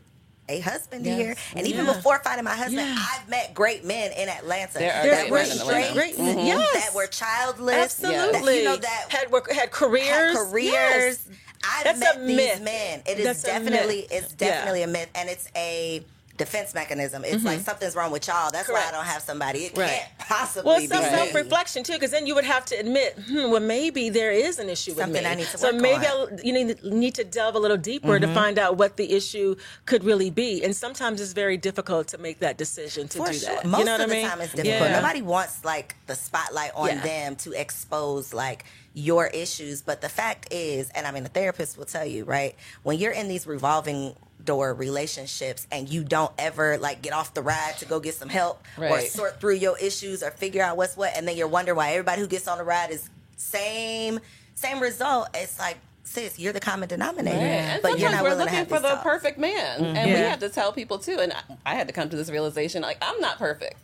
a 0.50 0.60
husband 0.60 1.06
Yes. 1.06 1.18
here. 1.18 1.36
And 1.56 1.68
even 1.68 1.86
Yeah. 1.86 1.94
before 1.94 2.22
finding 2.24 2.44
my 2.46 2.56
husband, 2.56 2.88
Yeah. 2.88 2.96
I've 3.14 3.28
met 3.30 3.54
great 3.54 3.84
men 3.84 4.12
in 4.14 4.30
Atlanta 4.30 4.80
There 4.80 4.94
are 4.94 5.08
that 5.08 5.30
great 5.30 5.32
were 5.32 5.38
men 5.38 5.58
straight, 5.58 5.94
Great 5.94 6.18
men, 6.20 6.46
yes. 6.46 6.74
that 6.86 6.94
were 6.94 7.08
childless, 7.08 7.96
that, 7.96 8.14
Absolutely. 8.14 8.60
you 8.60 8.64
know, 8.66 8.76
that 8.78 9.06
had 9.10 9.32
work, 9.32 9.52
had 9.52 9.72
careers. 9.72 10.08
had 10.08 10.36
careers. 10.36 10.72
Yes. 10.74 11.20
I've 11.64 11.84
That's 11.84 12.00
met 12.00 12.16
a 12.18 12.20
these 12.20 12.36
myth. 12.38 12.62
men. 12.62 13.02
It 13.06 13.20
is 13.20 13.26
That's 13.26 13.44
a 13.44 13.48
definitely 13.48 14.08
it's 14.12 14.32
definitely 14.34 14.84
a 14.84 14.88
myth, 14.88 15.10
and 15.16 15.28
it's 15.28 15.48
a 15.56 16.04
defense 16.38 16.74
mechanism. 16.74 17.24
It's 17.26 17.44
like 17.44 17.60
something's 17.62 17.96
wrong 17.96 18.12
with 18.12 18.28
y'all. 18.28 18.52
That's 18.52 18.70
why 18.70 18.78
Mm-hmm. 18.80 18.90
I 18.90 18.92
don't 18.92 19.06
have 19.06 19.22
somebody. 19.24 19.60
It 19.66 19.78
Right. 19.78 19.90
can't 19.90 20.18
possibly 20.20 20.70
Well, 20.70 20.80
be 20.80 20.88
some 20.88 21.04
self 21.04 21.34
reflection 21.34 21.84
too, 21.84 21.94
because 21.94 22.12
then 22.12 22.28
you 22.28 22.36
would 22.36 22.44
have 22.46 22.64
to 22.66 22.76
admit, 22.76 23.18
hmm, 23.28 23.50
well, 23.52 23.60
maybe 23.60 24.10
there 24.10 24.32
is 24.32 24.60
an 24.60 24.70
issue 24.70 24.92
Something 24.94 25.14
with 25.14 25.24
me. 25.24 25.30
I 25.30 25.36
need 25.36 25.48
to 25.48 25.58
so 25.58 25.72
work 25.74 25.82
maybe 25.82 26.06
on. 26.06 26.28
Mm-hmm. 26.28 26.34
I'll, 26.36 26.46
you 26.46 26.54
need, 26.54 26.84
need 26.84 27.16
to 27.16 27.24
delve 27.24 27.56
a 27.56 27.60
little 27.60 27.78
deeper 27.78 28.20
to 28.20 28.28
find 28.34 28.60
out 28.60 28.78
what 28.78 28.98
the 28.98 29.12
issue 29.14 29.56
could 29.86 30.04
really 30.04 30.30
be. 30.30 30.64
And 30.64 30.76
sometimes 30.76 31.20
it's 31.22 31.34
very 31.34 31.58
difficult 31.58 32.08
to 32.10 32.18
make 32.20 32.40
that 32.40 32.58
decision 32.58 33.08
to 33.10 33.18
For 33.18 33.28
do 33.28 33.34
sure. 33.34 33.56
that. 33.56 33.66
Most 33.66 33.80
you 33.80 33.86
know 33.86 33.96
of 33.96 34.00
what 34.02 34.10
the 34.10 34.16
I 34.16 34.18
mean? 34.20 34.30
time 34.30 34.42
it's 34.42 34.54
difficult. 34.54 34.90
Yeah. 34.92 35.00
Nobody 35.02 35.22
wants 35.24 35.66
like 35.66 35.96
the 36.06 36.16
spotlight 36.16 36.72
on 36.76 36.88
Yeah. 36.90 37.02
them 37.02 37.36
to 37.38 37.54
expose 37.54 38.34
like 38.34 38.66
your 38.94 39.28
issues. 39.28 39.82
But 39.82 40.02
the 40.02 40.10
fact 40.10 40.48
is, 40.52 40.90
and 40.92 41.06
I 41.08 41.12
mean, 41.12 41.26
a 41.26 41.30
therapist 41.30 41.78
will 41.78 41.86
tell 41.86 42.06
you, 42.06 42.26
right? 42.26 42.56
When 42.84 42.98
you're 43.00 43.12
in 43.12 43.28
these 43.28 43.46
revolving 43.48 44.16
door 44.48 44.74
relationships 44.74 45.68
and 45.72 45.88
you 45.88 46.04
don't 46.04 46.32
ever 46.40 46.80
like 46.80 47.04
get 47.04 47.14
off 47.14 47.36
the 47.36 47.42
ride 47.44 47.76
to 47.78 47.86
go 47.86 48.00
get 48.00 48.16
some 48.16 48.30
help 48.30 48.64
or 48.80 49.00
sort 49.02 49.40
through 49.40 49.56
your 49.56 49.78
issues 49.78 50.24
or 50.24 50.32
figure 50.32 50.64
out 50.64 50.76
what's 50.78 50.98
what, 50.98 51.16
and 51.16 51.28
then 51.28 51.38
you're 51.38 51.48
wondering 51.48 51.78
why 51.78 51.92
everybody 51.92 52.20
who 52.22 52.28
gets 52.28 52.48
on 52.48 52.58
the 52.58 52.64
ride 52.64 52.90
is 52.90 53.10
same 53.36 54.20
same 54.56 54.80
result. 54.80 55.28
It's 55.36 55.60
like, 55.60 55.78
sis, 56.04 56.40
you're 56.40 56.54
the 56.54 56.60
common 56.60 56.90
denominator, 56.90 57.38
And 57.38 57.82
but 57.84 58.00
you're 58.00 58.10
not 58.10 58.24
we're 58.24 58.30
willing 58.32 58.48
to 58.48 58.54
looking 58.54 58.66
for 58.68 58.80
the 58.82 58.90
talks. 58.90 59.04
perfect 59.04 59.38
man, 59.38 59.84
and 59.86 60.12
we 60.12 60.18
have 60.18 60.40
to 60.40 60.50
tell 60.50 60.72
people 60.72 60.98
too. 60.98 61.20
And 61.20 61.32
I, 61.34 61.42
I 61.66 61.76
had 61.76 61.88
to 61.88 61.94
come 61.94 62.10
to 62.10 62.16
this 62.18 62.30
realization: 62.32 62.82
like 62.82 62.98
I'm 63.02 63.20
not 63.22 63.38
perfect. 63.38 63.76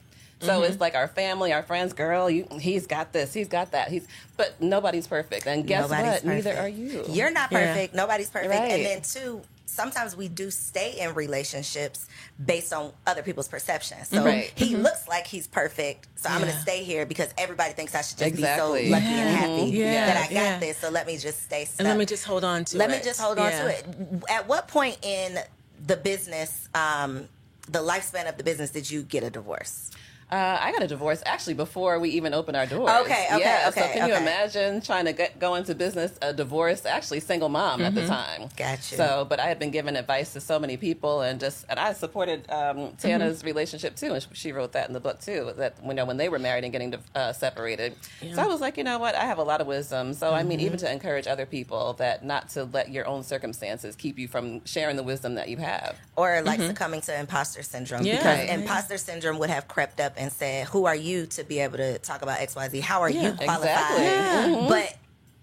So 0.42 0.50
Mm-hmm. 0.60 0.72
it's 0.74 0.82
like 0.82 0.94
our 0.96 1.08
family, 1.08 1.54
our 1.54 1.64
friends, 1.64 1.94
girl. 1.94 2.30
You, 2.30 2.46
he's 2.60 2.86
got 2.86 3.14
this, 3.14 3.34
he's 3.34 3.48
got 3.48 3.72
that. 3.72 3.88
He's, 3.88 4.06
but 4.36 4.60
nobody's 4.60 5.08
perfect. 5.08 5.48
And 5.48 5.66
guess 5.66 5.90
Nobody's 5.90 6.24
what? 6.24 6.26
Neither 6.26 6.58
are 6.58 6.68
you. 6.68 7.06
You're 7.08 7.32
not 7.32 7.50
Yeah. 7.50 7.60
perfect. 7.74 7.94
Nobody's 7.96 8.30
perfect. 8.30 8.52
Right. 8.52 8.72
And 8.72 8.86
then 8.86 9.02
two, 9.04 9.42
sometimes 9.74 10.16
we 10.16 10.28
do 10.28 10.52
stay 10.52 11.00
in 11.00 11.14
relationships 11.16 12.08
based 12.46 12.72
on 12.74 12.92
other 13.08 13.24
people's 13.24 13.48
perceptions. 13.48 14.08
So 14.10 14.24
Right. 14.24 14.52
he 14.56 14.76
looks 14.76 15.08
like 15.08 15.26
he's 15.28 15.48
perfect, 15.48 16.08
so 16.16 16.30
I'm 16.30 16.42
going 16.42 16.54
to 16.54 16.60
stay 16.60 16.84
here 16.84 17.06
because 17.06 17.30
everybody 17.38 17.74
thinks 17.74 17.96
I 17.96 18.02
should 18.02 18.18
just 18.20 18.34
Exactly. 18.34 18.84
be 18.84 18.90
so 18.90 18.92
lucky 18.92 19.20
and 19.22 19.30
happy 19.30 19.64
Yeah. 19.72 20.06
that 20.06 20.18
I 20.18 20.24
got 20.24 20.32
Yeah. 20.34 20.60
this. 20.60 20.78
So 20.78 20.90
let 20.90 21.08
me 21.08 21.18
just 21.18 21.44
stay 21.44 21.66
stuck. 21.66 21.80
And 21.80 21.88
let 21.90 21.98
me 21.98 22.06
just 22.06 22.24
hold 22.26 22.44
on 22.44 22.66
to 22.66 22.78
Let 22.78 22.90
it. 22.92 22.98
me 22.98 23.04
just 23.04 23.20
hold 23.20 23.40
on 23.40 23.52
to 23.52 23.68
it. 23.68 23.86
At 24.30 24.48
what 24.48 24.68
point 24.68 24.98
in 25.02 25.40
the 25.86 25.98
business, 25.98 26.70
um, 26.76 27.28
the 27.70 27.80
lifespan 27.80 28.28
of 28.30 28.38
the 28.38 28.44
business, 28.44 28.70
did 28.72 28.90
you 28.92 29.02
get 29.04 29.24
a 29.24 29.30
divorce? 29.30 29.90
Uh, 30.34 30.58
I 30.60 30.72
got 30.72 30.82
a 30.82 30.88
divorce 30.88 31.22
actually 31.28 31.54
before 31.54 32.00
we 32.00 32.10
even 32.10 32.34
opened 32.34 32.58
our 32.58 32.66
doors. 32.66 32.90
Okay, 33.02 33.28
okay, 33.34 33.40
yeah. 33.40 33.70
so 33.70 33.82
okay, 33.84 33.94
can 33.94 34.10
you 34.10 34.16
imagine 34.16 34.82
trying 34.82 35.06
to 35.06 35.14
get, 35.14 35.38
go 35.40 35.54
into 35.54 35.76
business 35.76 36.18
a 36.24 36.34
divorce? 36.34 36.88
Actually, 36.88 37.20
single 37.20 37.50
mom 37.50 37.84
at 37.84 37.94
the 37.94 38.08
time. 38.08 38.50
Gotcha. 38.58 38.96
So, 38.96 39.28
but 39.30 39.40
I 39.40 39.46
had 39.46 39.60
been 39.60 39.70
giving 39.70 39.96
advice 39.96 40.34
to 40.34 40.42
so 40.42 40.58
many 40.58 40.76
people, 40.76 41.22
and 41.22 41.40
just 41.40 41.66
and 41.70 41.80
I 41.80 41.94
supported 41.94 42.50
um, 42.50 42.94
Tana's 42.98 43.44
relationship 43.44 43.96
too, 43.96 44.14
and 44.14 44.26
she 44.34 44.52
wrote 44.52 44.72
that 44.72 44.88
in 44.88 44.94
the 44.94 45.00
book 45.00 45.22
too. 45.22 45.54
That 45.58 45.76
you 45.86 45.94
know 45.94 46.06
when 46.06 46.18
they 46.18 46.30
were 46.30 46.40
married 46.40 46.64
and 46.64 46.74
getting 46.74 46.96
uh, 47.14 47.32
separated. 47.34 47.94
So 48.34 48.42
I 48.42 48.48
was 48.48 48.60
like, 48.60 48.76
you 48.78 48.84
know 48.84 48.98
what? 48.98 49.14
I 49.14 49.26
have 49.26 49.38
a 49.38 49.44
lot 49.44 49.62
of 49.62 49.68
wisdom. 49.68 50.16
So 50.16 50.34
I 50.34 50.42
mean, 50.42 50.60
even 50.62 50.80
to 50.80 50.92
encourage 50.92 51.28
other 51.28 51.46
people 51.46 51.94
that 52.00 52.26
not 52.26 52.50
to 52.50 52.64
let 52.64 52.90
your 52.90 53.06
own 53.06 53.22
circumstances 53.22 53.96
keep 53.96 54.18
you 54.18 54.28
from 54.28 54.66
sharing 54.66 54.96
the 54.96 55.04
wisdom 55.04 55.36
that 55.36 55.48
you 55.50 55.58
have. 55.58 55.96
or 56.16 56.42
like 56.42 56.60
succumbing 56.60 57.02
to 57.02 57.20
imposter 57.20 57.62
syndrome 57.62 58.04
Yeah. 58.04 58.18
because 58.18 58.38
Right. 58.40 58.50
imposter 58.50 58.98
syndrome 58.98 59.38
would 59.40 59.50
have 59.52 59.68
crept 59.68 60.00
up 60.00 60.18
and 60.24 60.32
said, 60.32 60.68
"Who 60.68 60.86
are 60.86 60.96
you 60.96 61.26
to 61.28 61.44
be 61.44 61.60
able 61.60 61.78
to 61.78 62.00
talk 62.00 62.22
about 62.24 62.40
X, 62.40 62.56
Y, 62.56 62.70
Z? 62.70 62.80
How 62.80 63.02
are 63.02 63.10
Yeah. 63.10 63.22
you 63.22 63.34
qualified?" 63.34 63.60
Exactly. 63.60 64.04
Yeah. 64.06 64.66
But 64.68 64.96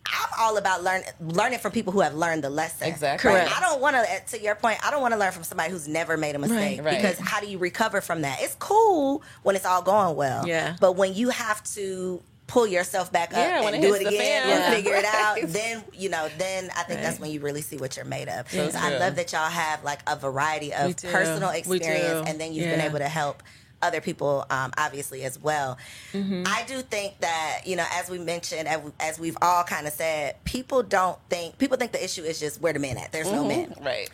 I'm 0.06 0.28
all 0.40 0.56
about 0.56 0.82
learn 0.82 1.02
learning 1.20 1.60
from 1.60 1.70
people 1.72 1.92
who 1.92 2.00
have 2.00 2.14
learned 2.14 2.42
the 2.42 2.50
lesson. 2.50 2.88
Exactly. 2.88 3.30
Like, 3.30 3.42
Correct. 3.46 3.56
I 3.56 3.60
don't 3.60 3.80
want 3.80 3.94
to. 3.96 4.10
Eh, 4.10 4.18
to 4.30 4.42
your 4.42 4.54
point, 4.56 4.84
I 4.84 4.90
don't 4.90 5.02
want 5.02 5.12
to 5.14 5.18
learn 5.20 5.30
from 5.32 5.44
somebody 5.44 5.70
who's 5.70 5.86
never 5.86 6.16
made 6.16 6.34
a 6.34 6.38
mistake 6.38 6.78
Right. 6.78 6.84
right. 6.84 7.02
because 7.02 7.18
how 7.24 7.40
do 7.40 7.46
you 7.46 7.58
recover 7.58 8.00
from 8.00 8.22
that? 8.22 8.38
It's 8.40 8.56
cool 8.58 9.22
when 9.44 9.54
it's 9.54 9.66
all 9.66 9.82
going 9.82 10.16
well. 10.16 10.48
Yeah. 10.48 10.74
But 10.80 10.92
when 10.96 11.14
you 11.14 11.28
have 11.30 11.62
to 11.74 12.20
pull 12.48 12.66
yourself 12.66 13.12
back 13.12 13.30
up 13.32 13.38
Yeah, 13.38 13.62
and 13.64 13.76
it 13.76 13.80
do 13.80 13.92
hits 13.92 14.06
it 14.06 14.08
again 14.08 14.42
fan. 14.42 14.50
and 14.50 14.60
Yeah. 14.60 14.70
figure 14.74 14.94
it 14.96 15.04
out, 15.04 15.38
then 15.44 15.84
you 15.92 16.08
know, 16.08 16.28
then 16.38 16.68
I 16.76 16.82
think 16.82 17.00
that's 17.02 17.20
when 17.20 17.30
you 17.30 17.38
really 17.38 17.62
see 17.62 17.76
what 17.76 17.94
you're 17.94 18.04
made 18.04 18.28
of. 18.28 18.50
So, 18.50 18.68
I 18.76 18.96
love 18.98 19.14
that 19.16 19.30
y'all 19.32 19.48
have 19.48 19.84
like 19.84 20.00
a 20.08 20.16
variety 20.16 20.74
of 20.74 20.96
personal 20.96 21.50
experience, 21.50 22.26
and 22.28 22.40
then 22.40 22.52
you've 22.52 22.68
been 22.70 22.80
able 22.80 22.98
to 22.98 23.08
help 23.08 23.44
other 23.82 24.00
people 24.00 24.44
um, 24.50 24.70
obviously 24.78 25.22
as 25.24 25.38
well 25.40 25.78
Mm-hmm. 26.12 26.42
i 26.46 26.64
do 26.66 26.80
think 26.82 27.18
that 27.20 27.60
you 27.64 27.76
know 27.76 27.84
as 27.92 28.10
we 28.10 28.18
mentioned 28.18 28.68
as, 29.00 29.18
we've 29.18 29.36
all 29.42 29.62
kind 29.64 29.86
of 29.86 29.92
said 29.92 30.42
people 30.44 30.82
don't 30.82 31.18
think 31.28 31.56
people 31.58 31.76
think 31.76 31.92
the 31.92 32.02
issue 32.04 32.22
is 32.22 32.40
just 32.40 32.60
where 32.60 32.72
the 32.72 32.78
men 32.78 32.96
at 32.98 33.12
there's 33.12 33.26
Mm-hmm. 33.28 33.36
no 33.36 33.44
men 33.48 33.74
Right. 33.80 34.10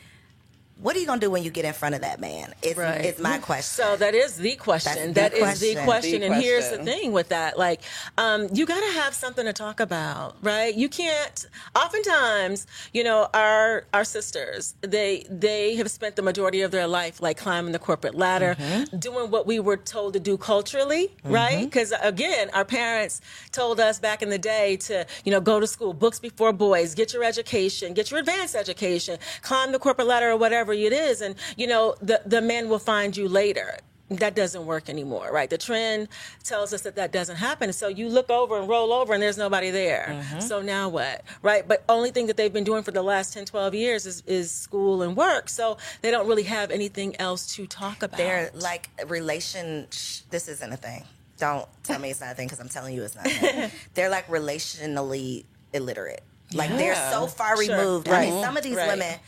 What 0.80 0.94
are 0.94 0.98
you 0.98 1.06
gonna 1.06 1.20
do 1.20 1.30
when 1.30 1.42
you 1.42 1.50
get 1.50 1.64
in 1.64 1.72
front 1.72 1.94
of 1.94 2.02
that 2.02 2.20
man 2.20 2.54
It's, 2.62 2.78
Right. 2.78 3.04
is 3.04 3.18
my 3.18 3.38
question 3.38 3.84
So 3.84 3.96
that 3.96 4.14
is 4.14 4.36
the 4.36 4.56
question. 4.56 5.12
That's 5.12 5.32
That 5.32 5.32
the 5.32 5.38
is 5.52 5.60
the 5.60 5.72
question. 5.74 5.84
question. 5.84 6.20
The 6.20 6.26
And 6.26 6.34
here's 6.36 6.68
the 6.70 6.78
thing 6.84 7.12
with 7.12 7.28
that. 7.30 7.58
Like, 7.58 7.80
um, 8.18 8.48
you 8.52 8.66
got 8.66 8.80
to 8.80 8.92
have 9.00 9.14
something 9.14 9.44
to 9.46 9.52
talk 9.52 9.80
about, 9.80 10.36
right? 10.42 10.74
You 10.74 10.88
can't. 10.88 11.46
Oftentimes, 11.74 12.66
you 12.92 13.02
know, 13.04 13.28
our 13.32 13.84
our 13.94 14.04
sisters, 14.04 14.74
they 14.82 15.24
they 15.30 15.76
have 15.76 15.90
spent 15.90 16.16
the 16.16 16.22
majority 16.22 16.60
of 16.62 16.70
their 16.70 16.86
life 16.86 17.22
like 17.22 17.36
climbing 17.38 17.72
the 17.72 17.78
corporate 17.78 18.14
ladder, 18.14 18.56
Mm-hmm. 18.58 18.98
doing 18.98 19.30
what 19.30 19.46
we 19.46 19.60
were 19.60 19.76
told 19.76 20.12
to 20.14 20.20
do 20.20 20.36
culturally, 20.36 21.14
right? 21.24 21.64
Because 21.64 21.92
again, 22.02 22.50
our 22.52 22.64
parents 22.64 23.20
told 23.52 23.80
us 23.80 23.98
back 23.98 24.22
in 24.22 24.28
the 24.30 24.38
day 24.38 24.76
to, 24.88 25.06
you 25.24 25.32
know, 25.32 25.40
go 25.40 25.58
to 25.60 25.66
school, 25.66 25.92
books 25.94 26.18
before 26.18 26.52
boys, 26.52 26.94
get 26.94 27.12
your 27.14 27.24
education, 27.24 27.94
get 27.94 28.10
your 28.10 28.20
advanced 28.20 28.54
education, 28.54 29.18
climb 29.42 29.72
the 29.72 29.78
corporate 29.78 30.06
ladder 30.06 30.30
or 30.30 30.36
whatever 30.36 30.65
it 30.74 30.92
is, 30.92 31.20
and 31.20 31.34
you 31.56 31.66
know, 31.66 31.94
the 32.00 32.20
the 32.26 32.40
men 32.40 32.68
will 32.68 32.78
find 32.78 33.16
you 33.16 33.28
later 33.28 33.78
that 34.08 34.36
doesn't 34.36 34.66
work 34.66 34.88
anymore, 34.88 35.32
right? 35.32 35.50
The 35.50 35.58
trend 35.58 36.06
tells 36.44 36.72
us 36.72 36.82
that 36.82 36.94
that 36.94 37.10
doesn't 37.10 37.34
happen. 37.34 37.72
So 37.72 37.88
you 37.88 38.08
look 38.08 38.30
over 38.30 38.56
and 38.56 38.68
roll 38.68 38.92
over 38.92 39.12
and 39.14 39.20
there's 39.20 39.36
nobody 39.36 39.72
there. 39.72 40.06
Mm-hmm. 40.10 40.38
So 40.38 40.62
now 40.62 40.88
what, 40.88 41.22
right? 41.42 41.66
But 41.66 41.82
only 41.88 42.12
thing 42.12 42.28
that 42.28 42.36
they've 42.36 42.52
been 42.52 42.62
doing 42.62 42.84
for 42.84 42.92
the 42.92 43.02
last 43.02 43.34
10, 43.34 43.46
12 43.46 43.74
years 43.74 44.06
is, 44.06 44.22
is 44.28 44.52
school 44.52 45.02
and 45.02 45.16
work. 45.16 45.48
So 45.48 45.76
they 46.02 46.12
don't 46.12 46.28
really 46.28 46.44
have 46.44 46.70
anything 46.70 47.16
else 47.18 47.52
to 47.56 47.66
talk 47.66 48.04
about. 48.04 48.16
they're 48.16 48.52
like 48.54 48.90
relation 49.08 49.88
sh- 49.90 50.20
this 50.30 50.46
isn't 50.46 50.72
a 50.72 50.76
thing 50.76 51.02
don't 51.38 51.66
tell 51.82 51.98
me 51.98 52.08
it's 52.10 52.20
not 52.20 52.30
a 52.30 52.34
thing 52.34 52.46
because 52.46 52.60
i'm 52.60 52.68
telling 52.68 52.94
you 52.94 53.02
it's 53.02 53.14
not 53.16 53.26
a 53.26 53.30
thing 53.30 53.70
they're 53.94 54.08
like 54.08 54.26
relationally 54.28 55.44
illiterate 55.72 56.22
like 56.54 56.70
they're 56.70 56.94
so 57.10 57.26
far 57.26 57.56
Sure. 57.62 57.76
removed 57.76 58.08
i 58.08 58.26
mean 58.30 58.42
some 58.42 58.56
of 58.56 58.62
these 58.62 58.76
Right. 58.76 58.88
women 58.88 59.18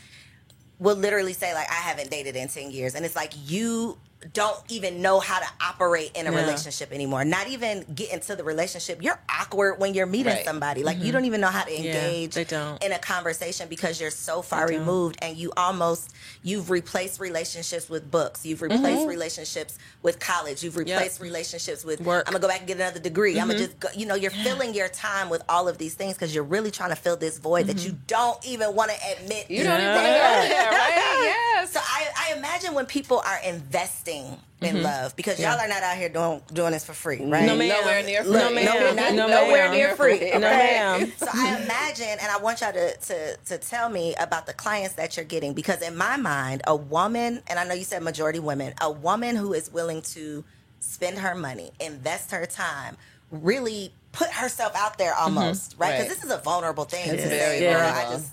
will 0.79 0.95
literally 0.95 1.33
say 1.33 1.53
like 1.53 1.69
I 1.69 1.75
haven't 1.75 2.09
dated 2.09 2.35
in 2.35 2.47
10 2.47 2.71
years. 2.71 2.95
And 2.95 3.05
it's 3.05 3.15
like 3.15 3.33
you 3.45 3.97
don't 4.33 4.59
even 4.69 5.01
know 5.01 5.19
how 5.19 5.39
to 5.39 5.45
operate 5.61 6.11
in 6.15 6.27
a 6.27 6.31
Yeah. 6.31 6.41
relationship 6.41 6.91
anymore 6.91 7.23
not 7.23 7.47
even 7.47 7.85
get 7.95 8.11
into 8.11 8.35
the 8.35 8.43
relationship 8.43 9.01
you're 9.01 9.19
awkward 9.29 9.79
when 9.79 9.93
you're 9.93 10.05
meeting 10.05 10.33
Right. 10.33 10.43
somebody 10.43 10.83
like 10.83 10.97
you 10.97 11.03
mm-hmm. 11.03 11.11
don't 11.13 11.25
even 11.25 11.39
know 11.41 11.47
how 11.47 11.63
to 11.63 11.71
Mm-hmm. 11.71 11.83
Yeah, 11.83 12.05
engage 12.07 12.33
they 12.35 12.43
don't. 12.43 12.83
in 12.83 12.91
a 12.91 12.99
conversation 12.99 13.69
because 13.69 14.01
you're 14.01 14.11
so 14.11 14.41
far 14.41 14.67
don't. 14.67 14.79
removed 14.79 15.17
and 15.21 15.37
you 15.37 15.53
almost 15.55 16.13
you've 16.43 16.69
replaced 16.69 17.19
relationships 17.21 17.89
with 17.89 18.11
books 18.11 18.45
you've 18.45 18.61
replaced 18.61 18.83
mm-hmm. 19.01 19.07
relationships 19.09 19.77
with 20.03 20.19
college 20.19 20.63
you've 20.63 20.75
replaced 20.77 21.21
relationships 21.21 21.85
with 21.85 22.01
Work. 22.01 22.27
i'm 22.27 22.33
gonna 22.33 22.41
go 22.41 22.47
back 22.49 22.59
and 22.59 22.67
get 22.67 22.75
another 22.77 22.99
degree 22.99 23.39
i'm 23.39 23.47
gonna 23.47 23.59
mm-hmm. 23.59 23.65
just 23.67 23.79
go, 23.79 23.87
you 23.95 24.05
know 24.05 24.15
you're 24.15 24.31
filling 24.31 24.73
your 24.73 24.89
time 24.89 25.29
with 25.29 25.43
all 25.47 25.67
of 25.69 25.77
these 25.77 25.93
things 25.93 26.15
because 26.15 26.35
you're 26.35 26.43
really 26.43 26.71
trying 26.71 26.89
to 26.89 26.95
fill 26.97 27.15
this 27.15 27.37
void 27.39 27.67
that 27.67 27.85
you 27.85 27.95
don't 28.07 28.45
even 28.45 28.75
want 28.75 28.91
to 28.91 28.97
admit 29.17 29.49
You 29.49 29.63
don't 29.63 29.79
even 29.79 29.85
Yeah. 29.85 29.95
want 29.95 30.43
to 30.43 30.49
go 30.49 30.55
there, 30.55 30.71
right? 30.71 30.95
Yes. 31.59 31.71
so 31.71 31.79
I, 31.83 32.07
I 32.31 32.37
imagine 32.37 32.73
when 32.73 32.85
people 32.85 33.19
are 33.19 33.39
investing 34.17 34.35
in 34.61 34.83
love 34.83 35.15
because 35.15 35.39
y'all 35.39 35.57
are 35.57 35.67
not 35.69 35.81
out 35.83 35.95
here 35.95 36.09
doing 36.09 36.41
doing 36.51 36.71
this 36.71 36.83
for 36.85 36.93
free 36.93 37.17
right 37.25 37.45
No, 37.45 37.55
ma'am. 37.55 37.69
Nowhere 37.69 38.03
near 38.03 38.23
free. 38.23 38.31
Look, 38.33 38.41
No, 38.43 38.53
ma'am. 38.53 38.65
nowhere, 38.65 38.93
not- 38.95 39.13
No, 39.13 39.27
nowhere 39.27 39.71
near 39.71 39.95
free. 39.95 40.31
No, 40.33 40.39
ma'am. 40.39 41.11
So 41.17 41.27
I 41.33 41.61
imagine, 41.63 42.07
and 42.21 42.29
I 42.29 42.37
want 42.37 42.61
y'all 42.61 42.73
to, 42.73 42.97
to 42.97 43.37
to 43.37 43.57
tell 43.57 43.89
me 43.89 44.15
about 44.19 44.45
the 44.47 44.53
clients 44.53 44.95
that 44.95 45.15
you're 45.15 45.25
getting 45.25 45.53
because 45.53 45.81
in 45.81 45.95
my 45.95 46.17
mind, 46.17 46.61
a 46.67 46.75
woman, 46.75 47.41
and 47.47 47.57
I 47.59 47.63
know 47.65 47.73
you 47.73 47.83
said 47.85 48.03
majority 48.03 48.39
women, 48.39 48.73
a 48.81 48.91
woman 48.91 49.35
who 49.37 49.53
is 49.53 49.71
willing 49.71 50.01
to 50.13 50.43
spend 50.81 51.17
her 51.19 51.35
money, 51.35 51.71
invest 51.79 52.31
her 52.31 52.45
time, 52.45 52.97
really 53.31 53.93
put 54.11 54.29
herself 54.29 54.73
out 54.75 54.97
there 54.97 55.13
almost, 55.13 55.75
right? 55.77 55.91
Because 55.91 56.07
Right. 56.07 56.09
this 56.09 56.23
is 56.25 56.31
a 56.31 56.37
vulnerable 56.39 56.83
thing 56.85 57.09
It's 57.09 57.23
to 57.23 57.29
very 57.29 57.59
say, 57.59 57.71
girl, 57.73 57.81
I 57.81 58.03
just 58.11 58.31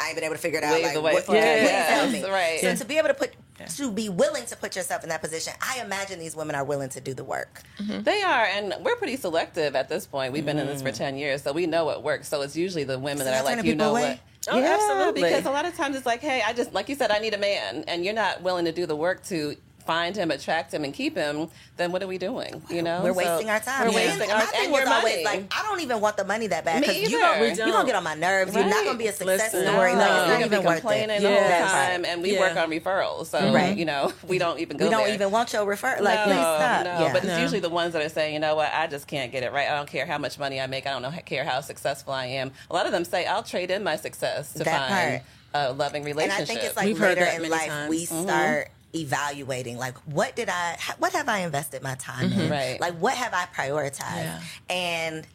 I 0.00 0.06
ain't 0.06 0.16
been 0.16 0.24
able 0.24 0.34
to 0.34 0.40
figure 0.40 0.58
it 0.58 0.64
out. 0.64 0.72
Wave 0.74 0.82
like, 0.84 0.94
the 0.94 1.00
white 1.00 1.14
what, 1.14 1.24
flag. 1.24 1.38
please 1.60 1.70
Yes, 1.70 2.12
me. 2.12 2.28
right. 2.28 2.60
So 2.60 2.66
Yeah. 2.68 2.74
to 2.74 2.84
be 2.84 2.98
able 2.98 3.08
to 3.08 3.14
put 3.14 3.30
to 3.76 3.90
be 3.90 4.08
willing 4.08 4.46
to 4.46 4.56
put 4.56 4.76
yourself 4.76 5.02
in 5.02 5.08
that 5.08 5.22
position, 5.22 5.52
I 5.60 5.80
imagine 5.80 6.18
these 6.18 6.36
women 6.36 6.54
are 6.54 6.64
willing 6.64 6.88
to 6.90 7.00
do 7.00 7.14
the 7.14 7.24
work. 7.24 7.62
Mm-hmm. 7.78 8.02
They 8.02 8.22
are, 8.22 8.44
and 8.44 8.74
we're 8.80 8.96
pretty 8.96 9.16
selective 9.16 9.74
at 9.76 9.88
this 9.88 10.06
point. 10.06 10.32
We've 10.32 10.44
been 10.44 10.58
in 10.58 10.66
this 10.66 10.82
for 10.82 10.90
mm. 10.90 10.96
10 10.96 11.16
years, 11.16 11.42
so 11.42 11.52
we 11.52 11.66
know 11.66 11.84
what 11.84 12.02
works. 12.02 12.28
So 12.28 12.42
it's 12.42 12.56
usually 12.56 12.84
the 12.84 12.98
women 12.98 13.18
So 13.18 13.24
that 13.24 13.40
are 13.40 13.44
like, 13.44 13.64
you 13.64 13.74
know 13.74 13.90
away? 13.90 14.20
what? 14.46 14.54
Oh, 14.54 14.60
absolutely. 14.60 15.22
Because 15.22 15.46
a 15.46 15.50
lot 15.50 15.66
of 15.66 15.76
times 15.76 15.96
it's 15.96 16.06
like, 16.06 16.20
hey, 16.20 16.42
I 16.44 16.52
just, 16.52 16.72
like 16.72 16.88
you 16.88 16.94
said, 16.94 17.10
I 17.10 17.18
need 17.18 17.34
a 17.34 17.38
man, 17.38 17.84
and 17.86 18.04
you're 18.04 18.14
not 18.14 18.42
willing 18.42 18.64
to 18.64 18.72
do 18.72 18.86
the 18.86 18.96
work 18.96 19.22
to 19.24 19.56
find 19.84 20.16
him, 20.16 20.30
attract 20.30 20.72
him, 20.72 20.84
and 20.84 20.92
keep 20.94 21.16
him, 21.16 21.48
then 21.76 21.92
what 21.92 22.02
are 22.02 22.06
we 22.06 22.18
doing? 22.18 22.62
You 22.70 22.82
know? 22.82 23.02
We're 23.02 23.12
So 23.12 23.18
wasting 23.18 23.50
our 23.50 23.60
time. 23.60 23.80
We're 23.80 23.86
And 23.86 23.94
wasting 23.94 24.28
my 24.28 24.34
our 24.34 24.40
thing 24.42 24.60
and 24.64 24.66
is 24.66 24.72
we're 24.72 24.88
always 24.92 25.12
money. 25.12 25.24
like, 25.24 25.54
I 25.56 25.62
don't 25.62 25.80
even 25.80 26.00
want 26.00 26.16
the 26.16 26.24
money 26.24 26.46
that 26.48 26.64
bad 26.64 26.80
because 26.80 26.96
you 26.98 27.06
either. 27.18 27.18
don't, 27.18 27.48
you 27.50 27.56
don't. 27.56 27.70
gonna 27.72 27.86
get 27.86 27.94
on 27.96 28.04
my 28.04 28.14
nerves. 28.14 28.54
You're 28.54 28.64
not 28.64 28.84
gonna 28.84 28.98
be 28.98 29.06
a 29.08 29.12
success 29.12 29.52
Listen, 29.54 29.66
story. 29.72 29.92
no. 29.92 29.98
Like, 29.98 30.08
it's 30.10 30.16
You're 30.16 30.26
not 30.26 30.26
gonna 30.28 30.38
be 30.38 30.44
even 30.56 30.64
worth 30.66 30.76
it. 30.76 30.80
complaining 30.80 31.22
Yeah. 31.22 31.28
the 31.30 31.40
whole 31.40 31.48
That's 31.48 31.72
time, 31.72 32.04
and 32.04 32.22
we 32.22 32.34
Yeah. 32.34 32.40
work 32.40 32.56
on 32.56 32.70
referrals. 32.70 33.26
So, 33.26 33.52
Right. 33.52 33.76
you 33.76 33.84
know, 33.84 34.12
we 34.26 34.38
don't 34.38 34.58
even 34.60 34.76
go 34.76 34.84
We 34.86 34.90
don't 34.90 35.04
there. 35.04 35.14
even 35.14 35.30
want 35.30 35.52
your 35.52 35.64
refer. 35.64 35.98
Like, 36.00 36.18
no, 36.20 36.24
please 36.24 36.34
stop. 36.40 36.84
No, 36.84 36.90
yeah. 37.06 37.12
but 37.12 37.24
it's 37.24 37.26
No. 37.32 37.38
usually 37.38 37.60
the 37.60 37.68
ones 37.70 37.92
that 37.94 38.02
are 38.02 38.08
saying, 38.08 38.34
you 38.34 38.40
know 38.40 38.54
what, 38.54 38.72
I 38.72 38.86
just 38.86 39.06
can't 39.06 39.32
get 39.32 39.42
it 39.42 39.52
right. 39.52 39.68
I 39.68 39.74
don't 39.76 39.88
care 39.88 40.06
how 40.06 40.18
much 40.18 40.38
money 40.38 40.60
I 40.60 40.66
make. 40.66 40.86
I 40.86 40.90
don't 40.90 41.02
know 41.02 41.12
care 41.26 41.44
how 41.44 41.60
successful 41.60 42.12
I 42.12 42.26
am. 42.26 42.52
A 42.70 42.74
lot 42.74 42.86
of 42.86 42.92
them 42.92 43.04
say, 43.04 43.26
I'll 43.26 43.42
trade 43.42 43.70
in 43.70 43.82
my 43.82 43.96
success 43.96 44.52
to 44.54 44.58
That 44.64 44.88
find 44.88 45.22
part. 45.54 45.70
a 45.70 45.72
loving 45.72 46.04
relationship. 46.04 46.40
and. 46.40 46.50
I 46.50 46.54
think 46.54 46.64
it's 46.66 46.76
like 46.76 46.86
We've 46.86 47.00
later 47.00 47.24
in 47.24 47.48
life 47.50 47.68
times. 47.68 47.90
we 47.90 48.04
start 48.06 48.68
evaluating 48.94 49.78
like 49.78 49.96
what 50.00 50.36
did 50.36 50.48
I 50.50 50.76
what 50.98 51.12
have 51.12 51.28
I 51.28 51.40
invested 51.40 51.82
my 51.82 51.94
time 51.94 52.30
mm-hmm. 52.30 52.40
in? 52.40 52.50
Right. 52.50 52.80
like 52.80 52.94
what 52.94 53.14
have 53.14 53.32
I 53.32 53.46
prioritized? 53.54 54.24
Yeah. 54.24 54.40
and 54.68 55.26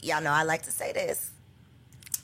y'all 0.00 0.22
know 0.22 0.32
I 0.32 0.42
like 0.42 0.62
to 0.62 0.72
say 0.72 0.92
this 0.92 1.30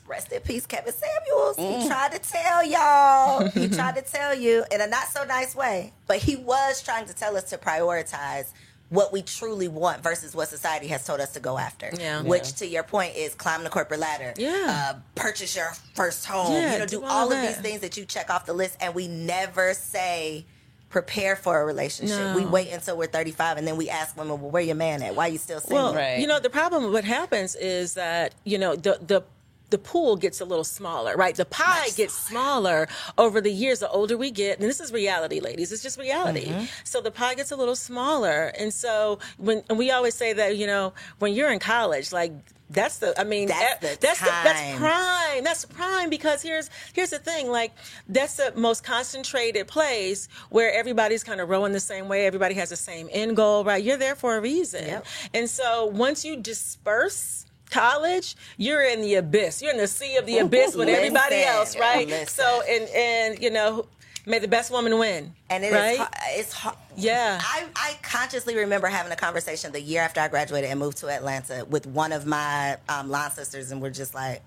rest 0.07 0.31
in 0.31 0.41
peace 0.41 0.65
Kevin 0.65 0.93
Samuels. 0.93 1.55
He 1.55 1.85
mm. 1.85 1.87
tried 1.87 2.11
to 2.11 2.19
tell 2.19 2.65
y'all. 2.65 3.49
He 3.59 3.69
tried 3.69 3.95
to 3.95 4.01
tell 4.01 4.33
you 4.33 4.65
in 4.71 4.81
a 4.81 4.87
not 4.87 5.07
so 5.07 5.23
nice 5.23 5.55
way 5.55 5.93
but 6.07 6.17
he 6.17 6.35
was 6.35 6.81
trying 6.81 7.05
to 7.05 7.13
tell 7.13 7.37
us 7.37 7.43
to 7.51 7.57
prioritize 7.57 8.51
what 8.89 9.13
we 9.13 9.21
truly 9.21 9.67
want 9.67 10.01
versus 10.01 10.35
what 10.35 10.47
society 10.47 10.87
has 10.87 11.05
told 11.05 11.19
us 11.19 11.31
to 11.33 11.39
go 11.39 11.57
after 11.57 11.91
Yeah. 11.97 12.21
which 12.23 12.53
to 12.55 12.65
your 12.67 12.83
point 12.83 13.15
is 13.15 13.35
climb 13.35 13.63
the 13.63 13.69
corporate 13.69 13.99
ladder 13.99 14.33
Yeah. 14.37 14.93
uh, 14.95 14.99
purchase 15.15 15.55
your 15.55 15.71
first 15.93 16.25
home 16.25 16.53
Yeah, 16.53 16.73
you 16.73 16.79
know 16.79 16.85
do 16.85 16.99
do 16.99 17.05
all 17.05 17.11
all 17.11 17.23
of 17.25 17.29
that. 17.31 17.47
these 17.47 17.57
things 17.57 17.81
that 17.81 17.97
you 17.97 18.05
check 18.05 18.29
off 18.29 18.45
the 18.45 18.53
list 18.53 18.77
and 18.81 18.95
we 18.95 19.07
never 19.07 19.73
say 19.75 20.45
prepare 20.89 21.35
for 21.35 21.61
a 21.61 21.65
relationship 21.65 22.17
No. 22.17 22.35
we 22.35 22.45
wait 22.45 22.71
until 22.71 22.97
we're 22.97 23.05
35 23.05 23.57
and 23.57 23.67
then 23.67 23.77
we 23.77 23.89
ask 23.91 24.17
women 24.17 24.41
well 24.41 24.49
where 24.49 24.63
your 24.63 24.75
man 24.75 25.03
at 25.03 25.15
why 25.15 25.27
you 25.27 25.37
still 25.37 25.59
single 25.59 25.77
Well, 25.85 25.93
Right. 25.95 26.17
you 26.19 26.25
know, 26.25 26.39
the 26.39 26.49
problem, 26.49 26.91
what 26.91 27.03
happens 27.03 27.55
is 27.55 27.93
that, 27.93 28.33
you 28.43 28.57
know, 28.57 28.75
the, 28.75 28.97
the, 28.99 29.21
the 29.69 29.77
pool 29.77 30.15
gets 30.15 30.41
a 30.41 30.45
little 30.45 30.63
smaller, 30.63 31.15
right? 31.15 31.35
The 31.35 31.45
pie 31.45 31.89
gets 31.95 32.13
smaller 32.13 32.87
over 33.17 33.41
the 33.41 33.51
years. 33.51 33.79
The 33.79 33.89
older 33.89 34.17
we 34.17 34.31
get, 34.31 34.59
and 34.59 34.67
this 34.67 34.79
is 34.79 34.91
reality, 34.91 35.39
ladies. 35.39 35.71
It's 35.71 35.83
just 35.83 35.99
reality. 35.99 36.47
Mm-hmm. 36.47 36.65
So 36.83 37.01
the 37.01 37.11
pie 37.11 37.35
gets 37.35 37.51
a 37.51 37.55
little 37.55 37.75
smaller, 37.75 38.51
and 38.57 38.73
so 38.73 39.19
when 39.37 39.63
and 39.69 39.77
we 39.77 39.91
always 39.91 40.15
say 40.15 40.33
that, 40.33 40.57
you 40.57 40.67
know, 40.67 40.93
when 41.19 41.33
you're 41.33 41.51
in 41.51 41.59
college, 41.59 42.11
like 42.11 42.33
that's 42.69 42.99
the. 42.99 43.19
I 43.19 43.23
mean, 43.23 43.47
That's 43.47 43.83
eh, 43.83 43.95
the 43.95 43.99
that's 43.99 44.19
that's 44.19 44.77
prime. 44.77 45.43
That's 45.43 45.65
prime 45.65 46.09
because 46.09 46.41
here's 46.41 46.69
here's 46.93 47.09
the 47.09 47.17
thing. 47.17 47.49
Like 47.49 47.71
that's 48.07 48.35
the 48.35 48.53
most 48.55 48.83
concentrated 48.83 49.67
place 49.67 50.27
where 50.49 50.71
everybody's 50.73 51.23
kind 51.23 51.41
of 51.41 51.49
rowing 51.49 51.73
the 51.73 51.79
same 51.79 52.07
way. 52.07 52.27
Everybody 52.27 52.55
has 52.55 52.69
the 52.69 52.75
same 52.75 53.09
end 53.11 53.35
goal, 53.35 53.63
right? 53.63 53.83
You're 53.83 53.97
there 53.97 54.15
for 54.15 54.37
a 54.37 54.41
reason. 54.41 54.85
Yep. 54.85 55.05
And 55.33 55.49
so 55.49 55.87
once 55.87 56.23
you 56.23 56.37
disperse 56.37 57.45
college, 57.69 58.35
you're 58.57 58.83
in 58.83 59.01
the 59.01 59.15
abyss. 59.15 59.61
You're 59.61 59.71
in 59.71 59.77
the 59.77 59.87
sea 59.87 60.17
of 60.17 60.25
the 60.25 60.39
abyss 60.39 60.75
with 60.75 60.89
everybody 60.89 61.41
else, 61.41 61.77
right? 61.77 62.07
listen. 62.07 62.27
So 62.27 62.61
and 62.67 62.89
and 62.89 63.43
you 63.43 63.49
know, 63.49 63.85
may 64.25 64.39
the 64.39 64.47
best 64.47 64.71
woman 64.71 64.97
win. 64.97 65.33
and 65.49 65.63
it 65.63 65.67
is 65.67 65.73
right? 65.73 65.97
hard, 65.97 66.13
it's 66.29 66.53
hard. 66.53 66.75
Yeah. 66.95 67.39
I, 67.41 67.65
I 67.75 67.97
consciously 68.01 68.55
remember 68.55 68.87
having 68.87 69.11
a 69.11 69.15
conversation 69.15 69.71
the 69.71 69.81
year 69.81 70.01
after 70.01 70.19
I 70.21 70.27
graduated 70.27 70.69
and 70.69 70.79
moved 70.79 70.97
to 70.99 71.09
Atlanta 71.09 71.65
with 71.65 71.87
one 71.87 72.11
of 72.11 72.25
my 72.25 72.77
um, 72.87 73.09
line 73.09 73.31
sisters, 73.31 73.71
and 73.71 73.81
we're 73.81 73.89
just 73.89 74.13
like, 74.13 74.41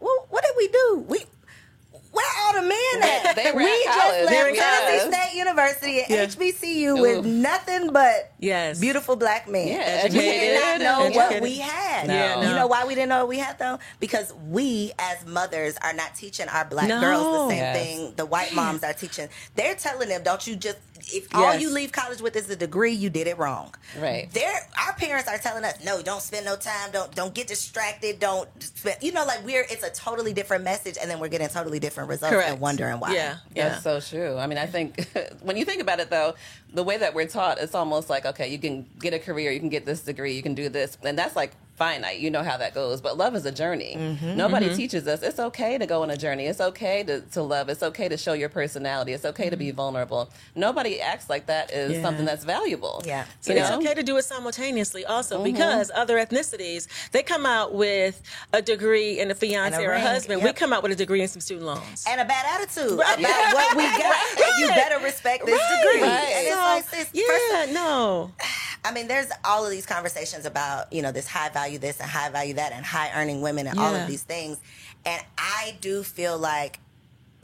well, 0.00 0.26
what 0.30 0.44
did 0.44 0.54
we 0.56 0.68
do? 0.68 1.04
We 1.08 1.24
where 2.12 2.26
all 2.40 2.54
the 2.54 2.62
men 2.62 3.02
at? 3.02 3.34
They 3.38 3.52
were 3.52 3.58
we 3.58 3.64
at 3.70 3.84
just 3.84 3.98
college. 3.98 4.24
left 4.24 4.56
Tennessee 4.56 5.12
State 5.12 5.36
University 5.36 6.00
and 6.00 6.10
Yeah. 6.10 6.24
HBCU 6.26 7.00
with 7.00 7.24
nothing 7.26 7.92
but 7.92 8.32
Yes. 8.38 8.80
beautiful 8.80 9.16
black 9.16 9.48
men. 9.48 9.68
Yeah, 9.68 10.04
we 10.04 10.08
did 10.10 10.54
not 10.54 10.62
educated, 10.64 10.82
know 10.82 11.10
what 11.10 11.40
we 11.42 11.58
had. 11.58 12.08
No. 12.08 12.14
Yeah, 12.14 12.40
You 12.48 12.54
know 12.54 12.66
why 12.66 12.84
we 12.84 12.94
didn't 12.94 13.10
know 13.10 13.18
what 13.18 13.28
we 13.28 13.38
had 13.38 13.58
though? 13.58 13.78
Because 14.00 14.32
we 14.48 14.92
as 14.98 15.24
mothers 15.26 15.76
are 15.82 15.92
not 15.92 16.14
teaching 16.14 16.48
our 16.48 16.64
black 16.64 16.88
No. 16.88 17.00
girls 17.00 17.24
the 17.24 17.48
same 17.50 17.58
Yes. 17.58 17.76
thing 17.76 18.14
the 18.16 18.26
white 18.26 18.52
moms 18.54 18.82
are 18.82 18.92
teaching. 18.94 19.28
They're 19.54 19.74
telling 19.74 20.08
them, 20.08 20.22
don't 20.22 20.44
you 20.46 20.56
just 20.56 20.78
if 21.12 21.34
all 21.34 21.52
Yes. 21.52 21.60
you 21.62 21.70
leave 21.70 21.92
college 21.92 22.20
with 22.20 22.36
is 22.36 22.48
a 22.50 22.56
degree, 22.56 22.92
you 22.92 23.10
did 23.10 23.26
it 23.26 23.38
wrong. 23.38 23.74
Right. 23.98 24.28
They're 24.32 24.68
our 24.86 24.92
parents 24.94 25.28
are 25.28 25.38
telling 25.38 25.64
us, 25.64 25.82
no, 25.84 26.02
don't 26.02 26.22
spend 26.22 26.44
no 26.46 26.56
time, 26.56 26.90
don't 26.92 27.14
don't 27.14 27.34
get 27.34 27.46
distracted, 27.46 28.18
don't 28.20 28.48
spend, 28.62 28.96
you 29.02 29.12
know, 29.12 29.24
like 29.24 29.44
we're 29.44 29.62
it's 29.70 29.82
a 29.82 29.90
totally 29.90 30.32
different 30.32 30.64
message 30.64 30.96
and 31.00 31.10
then 31.10 31.18
we're 31.20 31.28
getting 31.28 31.48
totally 31.48 31.78
different 31.78 32.08
results 32.08 32.32
Correct. 32.34 32.50
and 32.50 32.60
wondering 32.60 33.00
why. 33.00 33.14
Yeah. 33.14 33.36
Yeah. 33.54 33.68
That's 33.70 33.82
so 33.82 34.00
true. 34.00 34.36
I 34.36 34.46
mean, 34.46 34.58
I 34.58 34.66
think 34.66 35.06
when 35.42 35.56
you 35.56 35.64
think 35.64 35.80
about 35.82 36.00
it, 36.00 36.10
though, 36.10 36.34
the 36.72 36.82
way 36.84 36.96
that 36.98 37.14
we're 37.14 37.26
taught, 37.26 37.58
it's 37.58 37.74
almost 37.74 38.10
like, 38.10 38.26
okay, 38.26 38.48
you 38.48 38.58
can 38.58 38.86
get 38.98 39.14
a 39.14 39.18
career, 39.18 39.50
you 39.52 39.60
can 39.60 39.68
get 39.70 39.86
this 39.86 40.02
degree, 40.02 40.34
you 40.34 40.42
can 40.42 40.54
do 40.54 40.68
this. 40.68 40.98
And 41.02 41.18
that's 41.18 41.34
like 41.36 41.52
finite. 41.76 42.18
You 42.18 42.28
know 42.28 42.42
how 42.42 42.56
that 42.56 42.74
goes. 42.74 43.00
But 43.00 43.16
love 43.16 43.36
is 43.36 43.46
a 43.46 43.52
journey. 43.52 43.94
Mm-hmm. 43.96 44.36
Nobody 44.36 44.74
teaches 44.74 45.06
us 45.06 45.22
it's 45.22 45.38
okay 45.38 45.78
to 45.78 45.86
go 45.86 46.02
on 46.02 46.10
a 46.10 46.16
journey. 46.16 46.46
It's 46.46 46.60
okay 46.60 47.04
to, 47.04 47.20
to 47.20 47.40
love. 47.42 47.68
It's 47.68 47.84
okay 47.84 48.08
to 48.08 48.16
show 48.16 48.32
your 48.32 48.48
personality. 48.48 49.12
It's 49.12 49.24
okay 49.24 49.48
to 49.48 49.56
be 49.56 49.70
vulnerable. 49.70 50.28
Nobody 50.56 51.00
acts 51.00 51.30
like 51.30 51.46
that 51.46 51.70
is 51.70 51.78
Mm-hmm. 51.92 51.92
Yeah. 51.94 52.02
something 52.02 52.24
that's 52.24 52.44
valuable. 52.44 53.00
Yeah. 53.06 53.26
So 53.40 53.52
You 53.52 53.60
it's 53.60 53.70
know? 53.70 53.78
okay 53.78 53.94
to 53.94 54.02
do 54.02 54.16
it 54.16 54.24
simultaneously 54.24 55.04
also 55.06 55.36
Mm-hmm. 55.36 55.44
because 55.52 55.92
other 55.94 56.16
ethnicities, 56.18 56.88
they 57.12 57.22
come 57.22 57.46
out 57.46 57.72
with 57.74 58.20
a 58.52 58.60
degree 58.60 59.20
and 59.20 59.30
a 59.30 59.34
fiance 59.36 59.76
And 59.76 59.84
a 59.84 59.88
or 59.88 59.92
a 59.92 59.94
ring, 59.98 60.02
husband. 60.04 60.42
We 60.42 60.52
come 60.54 60.72
out 60.72 60.82
with 60.82 60.90
a 60.90 60.96
degree 60.96 61.20
and 61.20 61.30
some 61.30 61.40
student 61.40 61.66
loans. 61.66 62.04
and 62.08 62.20
a 62.20 62.24
bad 62.24 62.44
attitude 62.60 62.98
Right. 62.98 63.20
about 63.20 63.54
what 63.54 63.76
we 63.76 63.82
got. 64.02 64.16
And 64.36 64.60
you 64.62 64.68
better 64.70 64.98
respect 65.04 65.46
this 65.46 65.60
degree. 65.60 66.02
Right. 66.02 66.32
And 66.34 66.46
it's 66.48 66.56
So, 66.56 66.57
like 66.60 66.90
this. 66.90 67.10
yeah, 67.12 67.24
first- 67.26 67.72
no. 67.72 68.32
I 68.84 68.92
mean, 68.92 69.08
there's 69.08 69.30
all 69.44 69.64
of 69.64 69.70
these 69.70 69.86
conversations 69.86 70.46
about 70.46 70.92
you 70.92 71.02
know 71.02 71.12
this 71.12 71.26
high 71.26 71.48
value 71.50 71.78
this 71.78 72.00
and 72.00 72.08
high 72.08 72.30
value 72.30 72.54
that 72.54 72.72
and 72.72 72.84
high 72.84 73.10
earning 73.14 73.40
women 73.42 73.66
and 73.66 73.78
all 73.78 73.94
of 73.94 74.06
these 74.06 74.22
things, 74.22 74.58
and 75.04 75.22
I 75.36 75.76
do 75.80 76.02
feel 76.02 76.38
like. 76.38 76.78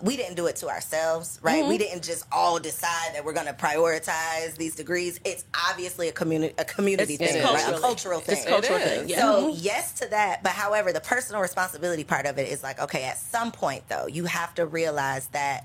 We 0.02 0.16
didn't 0.16 0.35
do 0.35 0.47
it 0.47 0.56
to 0.56 0.68
ourselves, 0.68 1.38
right? 1.40 1.61
Mm-hmm. 1.61 1.68
We 1.68 1.78
didn't 1.78 2.02
just 2.02 2.25
all 2.33 2.59
decide 2.59 3.14
that 3.14 3.25
we're 3.25 3.33
going 3.33 3.47
to 3.47 3.52
prioritize 3.52 4.56
these 4.56 4.75
degrees. 4.75 5.21
It's 5.25 5.44
obviously 5.71 6.09
a 6.09 6.12
community, 6.12 6.52
a 6.59 6.64
community 6.64 7.14
It's- 7.14 7.33
thing, 7.33 7.44
right? 7.44 7.73
A 7.73 7.78
cultural 7.78 8.18
thing. 8.18 8.37
It's 8.38 8.44
a 8.44 8.49
cultural 8.49 8.78
It 8.80 8.83
thing. 8.83 9.09
Yeah. 9.09 9.21
So 9.21 9.49
yes 9.49 9.92
to 10.00 10.09
that, 10.11 10.42
but 10.42 10.50
however, 10.50 10.92
the 10.92 11.00
personal 11.00 11.40
responsibility 11.40 12.02
part 12.02 12.26
of 12.26 12.38
it 12.38 12.49
is 12.49 12.61
like, 12.62 12.80
okay, 12.80 13.04
at 13.04 13.18
some 13.18 13.52
point 13.52 13.88
though, 13.88 14.09
you 14.09 14.25
have 14.25 14.52
to 14.56 14.66
realize 14.66 15.28
that 15.28 15.64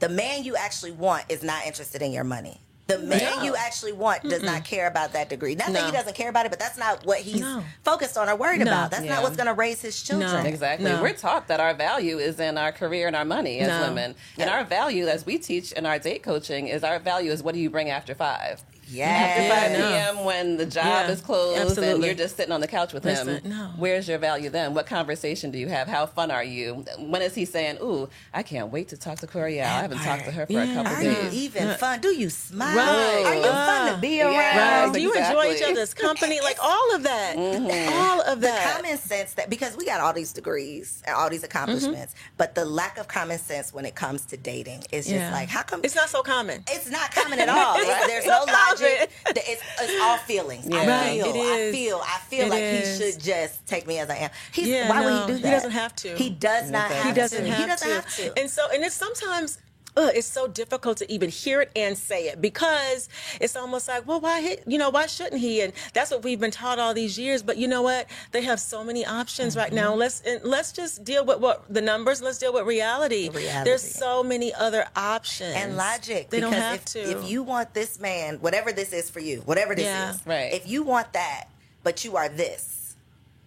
the 0.00 0.10
man 0.10 0.44
you 0.44 0.54
actually 0.54 0.92
want 0.92 1.24
is 1.30 1.42
not 1.42 1.66
interested 1.66 2.02
in 2.02 2.12
your 2.12 2.24
money. 2.24 2.60
The 2.92 3.06
man 3.06 3.36
No. 3.38 3.42
you 3.44 3.56
actually 3.56 3.92
want 3.92 4.22
does 4.22 4.42
not 4.42 4.64
care 4.64 4.86
about 4.86 5.12
that 5.14 5.28
degree. 5.28 5.54
Not 5.54 5.72
that 5.72 5.86
he 5.86 5.92
doesn't 5.92 6.14
care 6.14 6.28
about 6.28 6.46
it, 6.46 6.50
but 6.50 6.58
that's 6.58 6.76
not 6.78 7.04
what 7.06 7.20
he's 7.20 7.40
No. 7.40 7.62
focused 7.84 8.18
on 8.18 8.28
or 8.28 8.36
worried 8.36 8.58
No. 8.60 8.64
about. 8.70 8.90
That's 8.90 9.04
Yeah. 9.04 9.14
not 9.14 9.22
what's 9.22 9.36
going 9.36 9.46
to 9.46 9.54
raise 9.54 9.80
his 9.80 10.00
children. 10.02 10.30
No. 10.44 10.48
Exactly. 10.48 10.90
No. 10.90 11.00
We're 11.02 11.12
taught 11.14 11.48
that 11.48 11.60
our 11.60 11.74
value 11.74 12.18
is 12.18 12.38
in 12.38 12.58
our 12.58 12.72
career 12.72 13.06
and 13.06 13.16
our 13.16 13.24
money 13.24 13.60
as 13.60 13.68
No. 13.68 13.88
women. 13.88 14.14
And 14.38 14.50
our 14.50 14.64
value, 14.64 15.06
as 15.08 15.24
we 15.24 15.38
teach 15.38 15.72
in 15.72 15.86
our 15.86 15.98
date 15.98 16.22
coaching, 16.22 16.68
is 16.68 16.84
our 16.84 16.98
value 16.98 17.30
is 17.32 17.42
what 17.42 17.54
do 17.54 17.60
you 17.60 17.70
bring 17.70 17.88
after 17.90 18.14
five? 18.14 18.62
After 19.00 19.42
Yeah. 19.42 19.68
5 19.68 19.72
no. 19.78 19.88
p.m. 19.88 20.24
when 20.24 20.56
the 20.56 20.66
job 20.66 20.84
Yeah, 20.84 21.08
is 21.10 21.20
closed 21.20 21.78
and 21.78 22.02
you're 22.04 22.14
just 22.14 22.36
sitting 22.36 22.52
on 22.52 22.60
the 22.60 22.66
couch 22.66 22.92
with 22.92 23.04
him. 23.04 23.40
No. 23.44 23.70
Where's 23.76 24.06
your 24.08 24.18
value 24.18 24.50
then? 24.50 24.74
What 24.74 24.86
conversation 24.86 25.50
do 25.50 25.58
you 25.58 25.68
have? 25.68 25.88
How 25.88 26.06
fun 26.06 26.30
are 26.30 26.44
you? 26.44 26.84
When 26.98 27.22
is 27.22 27.34
he 27.34 27.44
saying, 27.44 27.78
"Ooh, 27.82 28.08
I 28.34 28.42
can't 28.42 28.70
wait 28.70 28.88
to 28.88 28.96
talk 28.96 29.18
to 29.20 29.26
Coriel. 29.26 29.62
I 29.64 29.80
haven't 29.82 29.98
talked 29.98 30.24
to 30.26 30.30
her 30.32 30.46
for 30.46 30.52
a 30.60 30.64
Yeah. 30.66 30.74
couple 30.74 30.92
Are 30.92 31.02
days." 31.02 31.34
you 31.34 31.40
even 31.42 31.74
fun? 31.76 32.00
Do 32.00 32.08
you 32.08 32.28
smile? 32.30 32.76
Right. 32.76 33.24
Are 33.26 33.34
you 33.36 33.42
fun 33.42 33.86
to 33.88 33.92
Uh, 33.94 34.00
be 34.00 34.08
yeah. 34.16 34.26
around? 34.26 34.84
Right. 34.86 34.92
Do 34.94 35.00
you 35.00 35.08
Exactly. 35.12 35.50
enjoy 35.50 35.56
each 35.56 35.70
other's 35.70 35.94
company? 35.94 36.40
Like 36.40 36.58
all 36.62 36.94
of 36.94 37.02
that. 37.04 37.36
All 37.36 38.20
of 38.22 38.40
the 38.40 38.46
that. 38.48 38.76
common 38.76 38.98
sense 38.98 39.32
that 39.34 39.48
because 39.50 39.76
we 39.76 39.84
got 39.86 40.00
all 40.00 40.12
these 40.12 40.32
degrees 40.32 41.02
and 41.06 41.14
all 41.16 41.30
these 41.30 41.44
accomplishments, 41.44 42.14
but 42.36 42.54
the 42.54 42.64
lack 42.64 42.98
of 42.98 43.08
common 43.08 43.38
sense 43.38 43.72
when 43.72 43.84
it 43.84 43.94
comes 43.94 44.22
to 44.26 44.36
dating 44.36 44.84
is 44.92 45.06
just 45.06 45.16
Yeah. 45.16 45.32
like 45.32 45.48
how 45.48 45.62
come 45.62 45.80
It's 45.84 45.94
not 45.94 46.08
so 46.10 46.22
common. 46.22 46.64
it's 46.70 46.88
not 46.88 47.14
common 47.14 47.38
at 47.38 47.48
all. 47.48 47.76
It's- 47.82 48.06
there's 48.06 48.24
It's 48.24 48.26
no 48.26 48.44
not 48.44 48.78
It's, 48.84 49.62
it's 49.80 50.02
all 50.02 50.16
feelings. 50.18 50.66
I 50.70 50.86
Right, 50.86 51.22
feel. 51.22 51.32
I 51.42 51.70
feel. 51.72 52.00
I 52.04 52.18
feel 52.28 52.46
It 52.46 52.50
like 52.50 52.62
is. 52.62 52.98
he 52.98 53.12
should 53.12 53.20
just 53.22 53.66
take 53.66 53.86
me 53.86 53.98
as 53.98 54.10
I 54.10 54.16
am. 54.16 54.30
He's, 54.52 54.68
Yeah, 54.68 54.88
why 54.88 55.00
no, 55.02 55.04
would 55.26 55.30
he 55.30 55.36
do 55.36 55.42
that? 55.42 55.48
he 55.48 55.54
doesn't 55.54 55.70
have 55.70 55.96
to. 55.96 56.16
He 56.16 56.30
does 56.30 56.70
not 56.70 56.90
He 56.90 56.96
have 56.96 57.14
doesn't 57.14 57.44
to. 57.44 57.50
have 57.50 57.58
he 57.60 57.66
doesn't 57.66 57.88
to. 57.88 57.94
have 57.94 58.16
to. 58.34 58.40
And 58.40 58.50
so, 58.50 58.68
and 58.72 58.84
it's 58.84 58.94
sometimes. 58.94 59.58
Ugh, 59.96 60.10
it's 60.14 60.26
so 60.26 60.48
difficult 60.48 60.96
to 60.98 61.12
even 61.12 61.28
hear 61.28 61.60
it 61.60 61.70
and 61.76 61.98
say 61.98 62.24
it 62.28 62.40
because 62.40 63.08
it's 63.40 63.54
almost 63.56 63.88
like, 63.88 64.06
well, 64.06 64.20
why, 64.20 64.40
he, 64.40 64.56
you 64.66 64.78
know, 64.78 64.88
why 64.88 65.06
shouldn't 65.06 65.40
he? 65.40 65.60
And 65.60 65.72
that's 65.92 66.10
what 66.10 66.22
we've 66.24 66.40
been 66.40 66.50
taught 66.50 66.78
all 66.78 66.94
these 66.94 67.18
years. 67.18 67.42
But 67.42 67.58
you 67.58 67.68
know 67.68 67.82
what? 67.82 68.06
They 68.30 68.42
have 68.42 68.58
so 68.58 68.82
many 68.84 69.04
options 69.04 69.54
right 69.56 69.66
Mm-hmm. 69.66 69.76
now. 69.76 69.94
Let's 69.94 70.22
and 70.22 70.42
let's 70.44 70.72
just 70.72 71.04
deal 71.04 71.24
with 71.26 71.40
what 71.40 71.64
the 71.72 71.80
numbers. 71.82 72.22
Let's 72.22 72.38
deal 72.38 72.52
with 72.54 72.66
reality. 72.66 73.28
reality. 73.28 73.64
There's 73.68 73.82
so 73.82 74.22
many 74.22 74.52
other 74.54 74.86
options 74.96 75.54
and 75.56 75.76
logic. 75.76 76.30
They 76.30 76.40
don't 76.40 76.52
have 76.52 76.76
if, 76.76 76.84
to. 76.86 76.98
If 77.00 77.30
you 77.30 77.42
want 77.42 77.74
this 77.74 78.00
man, 78.00 78.36
whatever 78.40 78.72
this 78.72 78.92
is 78.92 79.10
for 79.10 79.20
you, 79.20 79.40
whatever 79.42 79.74
this 79.74 79.84
Yeah. 79.84 80.10
is, 80.10 80.20
Right. 80.26 80.52
If 80.54 80.68
you 80.68 80.82
want 80.82 81.12
that, 81.12 81.44
but 81.84 82.04
you 82.04 82.16
are 82.16 82.28
this, 82.28 82.81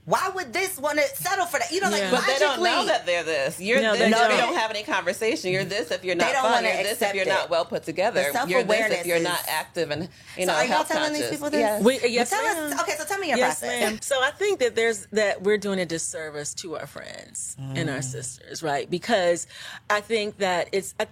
why 0.06 0.30
would 0.36 0.54
this 0.54 0.78
want 0.78 1.00
to 1.00 1.06
settle 1.16 1.48
for 1.48 1.60
that? 1.60 1.72
You 1.72 1.82
know, 1.82 1.90
like 1.90 2.02
Yeah. 2.02 2.12
But 2.12 2.26
they 2.28 2.38
don't 2.38 2.62
know 2.62 2.86
that 2.86 3.06
they're 3.08 3.24
this. 3.24 3.60
You're 3.60 3.82
No, 3.82 3.92
this 3.94 4.02
they 4.02 4.06
if 4.06 4.12
don't. 4.12 4.32
you 4.32 4.38
don't 4.38 4.56
have 4.56 4.70
any 4.70 4.84
conversation. 4.84 5.52
You're 5.52 5.66
this 5.66 5.90
if 5.90 6.04
you're 6.04 6.16
not 6.16 6.28
They 6.28 6.34
don't 6.34 6.44
fun. 6.44 6.52
wanna 6.52 6.68
You're 6.68 6.78
this 6.84 6.86
if 6.88 7.02
accept 7.02 7.16
you're 7.16 7.26
it. 7.26 7.28
not 7.28 7.50
well 7.50 7.66
put 7.66 7.84
together. 7.84 8.22
You're 8.22 8.32
this 8.32 8.40
self-awareness 8.40 9.00
if 9.02 9.06
you're 9.08 9.20
not 9.20 9.40
active 9.48 9.90
and 9.92 10.04
you 10.38 10.46
So 10.46 10.52
know 10.52 10.54
are 10.58 10.64
y'all 10.64 10.68
health 10.76 10.88
telling 10.90 11.14
these 11.14 11.22
conscious. 11.24 11.38
people 11.38 11.50
this? 11.50 11.60
Yes. 11.60 11.82
We- 11.84 12.00
yes, 12.10 12.30
But 12.30 12.36
tell 12.36 12.56
ma'am. 12.56 12.74
us. 12.74 12.82
Okay, 12.82 12.96
so 12.98 13.04
tell 13.06 13.18
me 13.18 13.30
your 13.30 13.38
yes, 13.38 13.60
process. 13.62 13.82
ma'am. 13.82 14.00
So 14.02 14.22
I 14.22 14.32
think 14.32 14.60
that 14.60 14.76
there's 14.76 15.08
that 15.12 15.42
we're 15.42 15.58
doing 15.58 15.80
a 15.80 15.86
disservice 15.86 16.54
to 16.56 16.78
our 16.78 16.86
friends 16.88 17.56
and 17.58 17.90
Mm. 17.90 17.96
our 17.96 18.02
sisters, 18.04 18.62
right? 18.62 18.88
Because 18.90 19.48
I 19.90 20.02
think 20.02 20.38
that 20.38 20.70
it's. 20.72 20.94
I, 21.00 21.08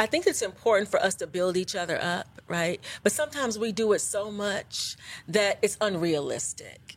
I 0.00 0.06
think 0.06 0.28
it's 0.28 0.42
important 0.42 0.88
for 0.90 1.02
us 1.02 1.16
to 1.16 1.26
build 1.26 1.56
each 1.56 1.74
other 1.74 2.00
up, 2.00 2.40
right? 2.46 2.80
But 3.02 3.10
sometimes 3.10 3.58
we 3.58 3.72
do 3.72 3.92
it 3.94 3.98
so 3.98 4.30
much 4.30 4.96
that 5.26 5.58
it's 5.60 5.76
unrealistic. 5.80 6.94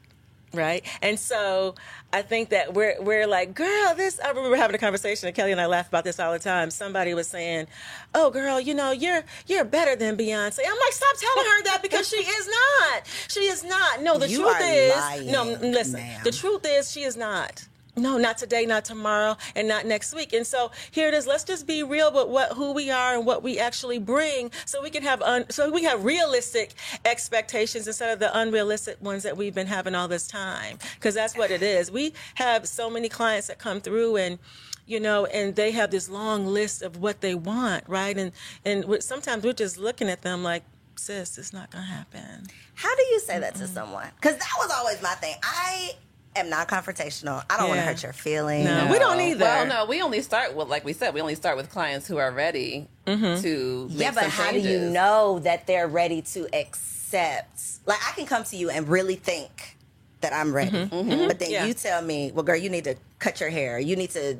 Right, 0.53 0.85
and 1.01 1.17
so 1.17 1.75
I 2.11 2.23
think 2.23 2.49
that 2.49 2.73
we're 2.73 2.95
we're 3.01 3.25
like, 3.25 3.53
girl, 3.53 3.95
this. 3.95 4.19
I 4.19 4.29
remember 4.31 4.57
having 4.57 4.75
a 4.75 4.79
conversation, 4.79 5.27
and 5.27 5.35
Kelly 5.35 5.53
and 5.53 5.61
I 5.61 5.65
laugh 5.65 5.87
about 5.87 6.03
this 6.03 6.19
all 6.19 6.33
the 6.33 6.39
time. 6.39 6.69
Somebody 6.71 7.13
was 7.13 7.27
saying, 7.27 7.67
"Oh, 8.13 8.29
girl, 8.31 8.59
you 8.59 8.73
know, 8.73 8.91
you're 8.91 9.23
you're 9.47 9.63
better 9.63 9.95
than 9.95 10.17
Beyonce." 10.17 10.59
I'm 10.67 10.77
like, 10.77 10.91
stop 10.91 11.15
telling 11.17 11.49
her 11.49 11.63
that 11.63 11.79
because 11.81 12.09
she 12.09 12.17
is 12.17 12.47
not. 12.49 13.07
She 13.29 13.39
is 13.41 13.63
not. 13.63 14.01
No, 14.01 14.17
the 14.17 14.27
You 14.27 14.41
truth 14.41 14.57
is, 14.61 14.95
lying, 14.95 15.31
no. 15.31 15.43
Listen, 15.61 15.93
ma'am. 15.93 16.21
the 16.25 16.31
truth 16.31 16.65
is, 16.65 16.91
she 16.91 17.03
is 17.03 17.15
not. 17.15 17.65
No, 17.97 18.17
not 18.17 18.37
today, 18.37 18.65
not 18.65 18.85
tomorrow, 18.85 19.35
and 19.55 19.67
not 19.67 19.85
next 19.85 20.15
week. 20.15 20.31
And 20.31 20.47
so 20.47 20.71
here 20.91 21.09
it 21.09 21.13
is. 21.13 21.27
Let's 21.27 21.43
just 21.43 21.67
be 21.67 21.83
real 21.83 22.11
with 22.11 22.29
what 22.29 22.53
who 22.53 22.71
we 22.71 22.89
are 22.89 23.15
and 23.15 23.25
what 23.25 23.43
we 23.43 23.59
actually 23.59 23.99
bring, 23.99 24.51
so 24.65 24.81
we 24.81 24.89
can 24.89 25.03
have 25.03 25.21
un, 25.21 25.49
so 25.49 25.69
we 25.69 25.83
have 25.83 26.05
realistic 26.05 26.73
expectations 27.03 27.87
instead 27.87 28.11
of 28.11 28.19
the 28.19 28.37
unrealistic 28.37 29.01
ones 29.01 29.23
that 29.23 29.35
we've 29.35 29.53
been 29.53 29.67
having 29.67 29.93
all 29.93 30.07
this 30.07 30.27
time. 30.27 30.77
Because 30.95 31.15
that's 31.15 31.35
what 31.37 31.51
it 31.51 31.61
is. 31.61 31.91
We 31.91 32.13
have 32.35 32.67
so 32.67 32.89
many 32.89 33.09
clients 33.09 33.47
that 33.47 33.59
come 33.59 33.81
through 33.81 34.15
and 34.17 34.39
you 34.85 34.99
know, 34.99 35.25
and 35.27 35.55
they 35.55 35.71
have 35.71 35.91
this 35.91 36.09
long 36.09 36.45
list 36.45 36.81
of 36.81 36.97
what 36.97 37.21
they 37.21 37.35
want, 37.35 37.83
right? 37.87 38.17
And 38.17 38.31
and 38.65 38.85
sometimes 39.03 39.43
we're 39.43 39.53
just 39.53 39.77
looking 39.77 40.09
at 40.09 40.21
them 40.21 40.43
like, 40.43 40.63
sis, 40.95 41.37
it's 41.37 41.53
not 41.53 41.71
gonna 41.71 41.85
happen. 41.85 42.47
How 42.75 42.95
do 42.95 43.03
you 43.03 43.19
say 43.19 43.39
that 43.39 43.55
to 43.55 43.67
someone? 43.67 44.07
Because 44.15 44.37
that 44.37 44.53
was 44.57 44.71
always 44.71 45.01
my 45.01 45.13
thing. 45.15 45.35
I 45.43 45.91
am 46.35 46.49
not 46.49 46.67
confrontational. 46.67 47.43
I 47.49 47.57
don't 47.57 47.67
want 47.69 47.79
to 47.79 47.85
hurt 47.85 48.03
your 48.03 48.13
feelings. 48.13 48.65
No, 48.65 48.87
we 48.91 48.99
don't 48.99 49.19
either. 49.19 49.43
Well, 49.45 49.65
no, 49.67 49.85
we 49.85 50.01
only 50.01 50.21
start 50.21 50.55
with, 50.55 50.67
like 50.69 50.85
we 50.85 50.93
said, 50.93 51.13
we 51.13 51.21
only 51.21 51.35
start 51.35 51.57
with 51.57 51.69
clients 51.69 52.07
who 52.07 52.17
are 52.17 52.31
ready 52.31 52.87
Mm-hmm. 53.07 53.41
to 53.41 53.87
make 53.89 53.99
Yeah, 53.99 54.11
but 54.11 54.21
some 54.21 54.29
how 54.31 54.51
do 54.51 54.59
you 54.59 54.79
know 54.79 55.39
that 55.39 55.67
they're 55.67 55.87
ready 55.87 56.21
to 56.33 56.47
accept? 56.55 57.61
Like, 57.85 57.99
I 58.07 58.11
can 58.13 58.25
come 58.25 58.43
to 58.45 58.55
you 58.55 58.69
and 58.69 58.87
really 58.87 59.15
think 59.15 59.75
that 60.21 60.33
I'm 60.33 60.53
ready, 60.53 60.71
Mm-hmm. 60.71 61.27
but 61.27 61.39
then 61.39 61.49
Yeah. 61.51 61.65
you 61.65 61.73
tell 61.73 62.01
me, 62.01 62.31
"Well, 62.31 62.43
girl, 62.43 62.55
you 62.55 62.69
need 62.69 62.83
to 62.85 62.95
cut 63.19 63.39
your 63.41 63.49
hair. 63.49 63.79
You 63.79 63.95
need 63.95 64.11
to." 64.11 64.37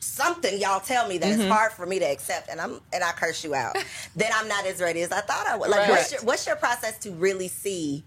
Something 0.00 0.60
y'all 0.60 0.80
tell 0.80 1.06
me 1.08 1.16
that 1.18 1.30
Mm-hmm. 1.30 1.40
it's 1.42 1.50
hard 1.50 1.72
for 1.72 1.86
me 1.86 1.98
to 2.00 2.04
accept, 2.04 2.48
and 2.50 2.60
I'm 2.60 2.80
and 2.92 3.04
I 3.04 3.12
curse 3.12 3.44
you 3.44 3.54
out. 3.54 3.76
then 4.16 4.30
I'm 4.34 4.48
not 4.48 4.66
as 4.66 4.80
ready 4.80 5.02
as 5.02 5.12
I 5.12 5.20
thought 5.20 5.46
I 5.46 5.56
would. 5.56 5.70
Like, 5.70 5.80
Right. 5.80 5.90
what's 5.90 6.10
your 6.12 6.20
what's 6.22 6.46
your 6.46 6.56
process 6.56 6.98
to 7.00 7.12
really 7.12 7.48
see? 7.48 8.02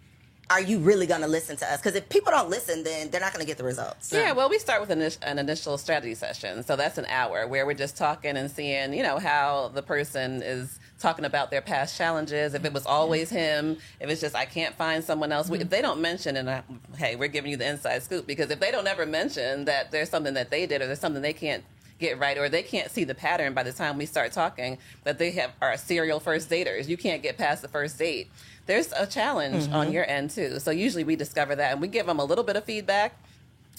Are 0.50 0.62
you 0.62 0.78
really 0.78 1.08
going 1.08 1.22
to 1.22 1.28
listen 1.28 1.58
to 1.58 1.66
us? 1.66 1.80
Because 1.80 1.96
if 1.96 2.08
people 2.10 2.32
don't 2.32 2.50
listen, 2.50 2.84
then 2.84 3.10
they're 3.10 3.22
not 3.22 3.34
going 3.34 3.44
to 3.44 3.48
get 3.48 3.58
the 3.58 3.64
results. 3.64 4.14
Yeah, 4.14 4.32
well, 4.32 4.48
we 4.48 4.60
start 4.60 4.80
with 4.80 4.92
an, 4.92 5.02
an 5.24 5.40
initial 5.40 5.78
strategy 5.78 6.14
session. 6.14 6.64
So 6.64 6.76
that's 6.76 7.00
an 7.00 7.06
hour 7.06 7.48
where 7.48 7.66
we're 7.66 7.74
just 7.74 7.98
talking 7.98 8.38
and 8.38 8.50
seeing, 8.52 8.94
you 8.94 9.02
know, 9.02 9.18
how 9.18 9.72
the 9.74 9.82
person 9.82 10.44
is 10.44 10.80
talking 11.00 11.26
about 11.26 11.50
their 11.50 11.62
past 11.62 11.98
challenges. 11.98 12.54
If 12.54 12.64
it 12.64 12.74
was 12.74 12.86
always 12.86 13.30
him, 13.30 13.78
if 14.00 14.10
it's 14.10 14.22
just, 14.22 14.36
I 14.36 14.46
can't 14.46 14.76
find 14.76 15.04
someone 15.04 15.32
else. 15.32 15.50
Mm-hmm. 15.50 15.62
If 15.62 15.70
they 15.72 15.82
don't 15.82 16.00
mention, 16.00 16.36
and 16.38 16.50
I, 16.50 16.64
hey, 16.98 17.16
we're 17.16 17.28
giving 17.28 17.50
you 17.50 17.58
the 17.58 17.68
inside 17.68 18.04
scoop, 18.04 18.28
because 18.28 18.52
if 18.52 18.60
they 18.60 18.72
don't 18.72 18.88
ever 18.88 19.06
mention 19.06 19.66
that 19.66 19.92
there's 19.92 20.10
something 20.10 20.36
that 20.36 20.52
they 20.52 20.68
did 20.68 20.82
or 20.82 20.86
there's 20.86 21.00
something 21.00 21.24
they 21.24 21.34
can't 21.34 21.64
get 22.00 22.20
right, 22.20 22.38
or 22.38 22.50
they 22.50 22.64
can't 22.64 22.92
see 22.92 23.04
the 23.04 23.16
pattern 23.16 23.54
by 23.54 23.64
the 23.64 23.72
time 23.72 23.98
we 23.98 24.06
start 24.06 24.32
talking 24.32 24.78
that 25.04 25.18
they 25.18 25.32
have 25.32 25.52
are 25.62 25.78
serial 25.78 26.20
first 26.20 26.50
daters. 26.50 26.88
You 26.88 26.98
can't 26.98 27.24
get 27.24 27.38
past 27.38 27.62
the 27.62 27.68
first 27.68 27.98
date. 27.98 28.30
There's 28.66 28.92
a 28.94 29.06
challenge 29.06 29.66
mm-hmm. 29.66 29.76
on 29.76 29.92
your 29.92 30.10
end 30.10 30.32
too. 30.32 30.60
So 30.60 30.72
usually 30.72 31.04
we 31.04 31.16
discover 31.16 31.56
that 31.56 31.72
and 31.72 31.82
we 31.82 31.88
give 31.88 32.06
them 32.06 32.20
a 32.20 32.26
little 32.26 32.44
bit 32.44 32.56
of 32.56 32.64
feedback. 32.64 33.18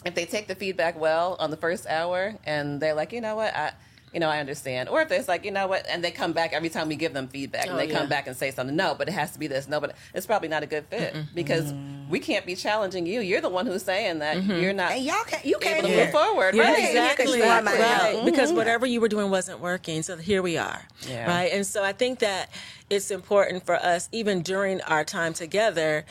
If 0.05 0.15
they 0.15 0.25
take 0.27 0.47
the 0.47 0.55
feedback 0.55 0.99
well 0.99 1.37
on 1.41 1.51
the 1.51 1.57
first 1.57 1.87
hour 1.87 2.37
and 2.45 2.81
they're 2.81 2.95
like, 2.95 3.13
you 3.13 3.21
know 3.21 3.37
what, 3.37 3.55
I 3.55 3.73
you 4.17 4.21
know, 4.21 4.31
I 4.31 4.39
understand. 4.41 4.89
Or 4.89 5.03
if 5.03 5.13
it's 5.13 5.29
like, 5.29 5.45
you 5.45 5.51
know 5.51 5.67
what, 5.67 5.85
and 5.91 6.03
they 6.03 6.11
come 6.11 6.33
back 6.33 6.55
every 6.55 6.71
time 6.71 6.89
we 6.89 6.97
give 6.97 7.13
them 7.13 7.29
feedback 7.29 7.65
and 7.67 7.75
Oh, 7.75 7.77
they 7.77 7.87
yeah. 7.87 7.99
come 7.99 8.09
back 8.09 8.27
and 8.27 8.35
say 8.35 8.51
something, 8.51 8.75
no, 8.75 8.95
but 8.95 9.09
it 9.09 9.13
has 9.13 9.33
to 9.33 9.39
be 9.39 9.47
this, 9.47 9.69
no, 9.69 9.79
but 9.79 9.95
it's 10.15 10.25
probably 10.25 10.49
not 10.49 10.63
a 10.63 10.67
good 10.67 10.87
fit 10.87 11.15
because 11.35 11.75
we 12.09 12.19
can't 12.19 12.47
be 12.47 12.57
challenging 12.57 13.05
you. 13.05 13.21
You're 13.21 13.43
the 13.43 13.51
one 13.51 13.67
who's 13.67 13.83
saying 13.83 14.21
that 14.21 14.43
you're 14.43 14.73
not 14.73 14.93
And 14.93 15.05
y'all 15.05 15.23
can 15.27 15.41
you 15.45 15.57
able 15.57 15.61
came 15.61 15.83
to 15.83 15.89
move 15.89 16.11
forward, 16.13 16.55
Yeah, 16.55 16.63
right? 16.63 16.79
exactly. 16.79 17.43
Right. 17.43 17.63
Mm-hmm. 17.63 18.25
Because 18.25 18.55
whatever 18.55 18.87
you 18.87 19.03
were 19.03 19.09
doing 19.09 19.29
wasn't 19.29 19.61
working. 19.61 20.01
So 20.01 20.17
here 20.17 20.41
we 20.41 20.57
are. 20.57 20.81
Yeah. 21.07 21.29
Right. 21.29 21.53
And 21.53 21.67
so 21.67 21.85
I 21.85 21.93
think 21.93 22.21
that 22.21 22.49
it's 22.89 23.11
important 23.11 23.67
for 23.67 23.75
us, 23.75 24.09
even 24.13 24.41
during 24.41 24.81
our 24.81 25.05
time 25.05 25.35
together, 25.35 26.07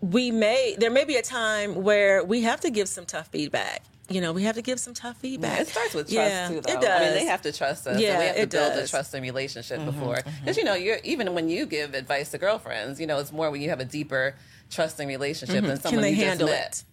we 0.00 0.30
may, 0.30 0.76
there 0.78 0.90
may 0.90 1.04
be 1.04 1.16
a 1.16 1.22
time 1.22 1.82
where 1.82 2.24
we 2.24 2.40
have 2.44 2.60
to 2.60 2.70
give 2.70 2.88
some 2.88 3.04
tough 3.04 3.26
feedback. 3.28 3.82
You 4.10 4.20
know, 4.20 4.32
we 4.32 4.42
have 4.42 4.56
to 4.56 4.62
give 4.62 4.78
some 4.78 4.92
tough 4.92 5.16
feedback. 5.16 5.60
It 5.60 5.68
starts 5.68 5.94
with 5.94 6.10
trust 6.12 6.12
Yeah, 6.30 6.48
too, 6.48 6.60
though. 6.60 6.72
It 6.74 6.80
does. 6.80 7.00
I 7.00 7.04
mean, 7.04 7.14
they 7.14 7.24
have 7.24 7.40
to 7.42 7.52
trust 7.52 7.86
us. 7.86 7.98
Yeah, 7.98 8.10
and 8.10 8.18
we 8.18 8.24
have 8.26 8.34
to 8.36 8.42
it 8.42 8.50
build 8.50 8.72
a 8.72 8.74
does. 8.76 8.88
Mm-hmm, 8.88 8.96
trusting 8.96 9.22
relationship 9.22 9.84
before. 9.84 10.18
Because 10.40 10.56
you 10.58 10.64
know, 10.64 10.74
you're 10.74 10.98
even 11.04 11.32
when 11.34 11.48
you 11.48 11.64
give 11.64 11.94
advice 11.94 12.30
to 12.32 12.38
girlfriends, 12.38 13.00
you 13.00 13.06
know, 13.06 13.18
it's 13.18 13.32
more 13.32 13.50
when 13.50 13.62
you 13.62 13.70
have 13.70 13.80
a 13.80 13.84
deeper 13.84 14.36
trusting 14.70 15.08
relationship 15.08 15.64
than 15.64 15.78
Can 15.78 16.00
they 16.02 16.10
you 16.10 16.16
just 16.16 16.26
handle 16.26 16.48
met. 16.48 16.66
it? 16.66 16.84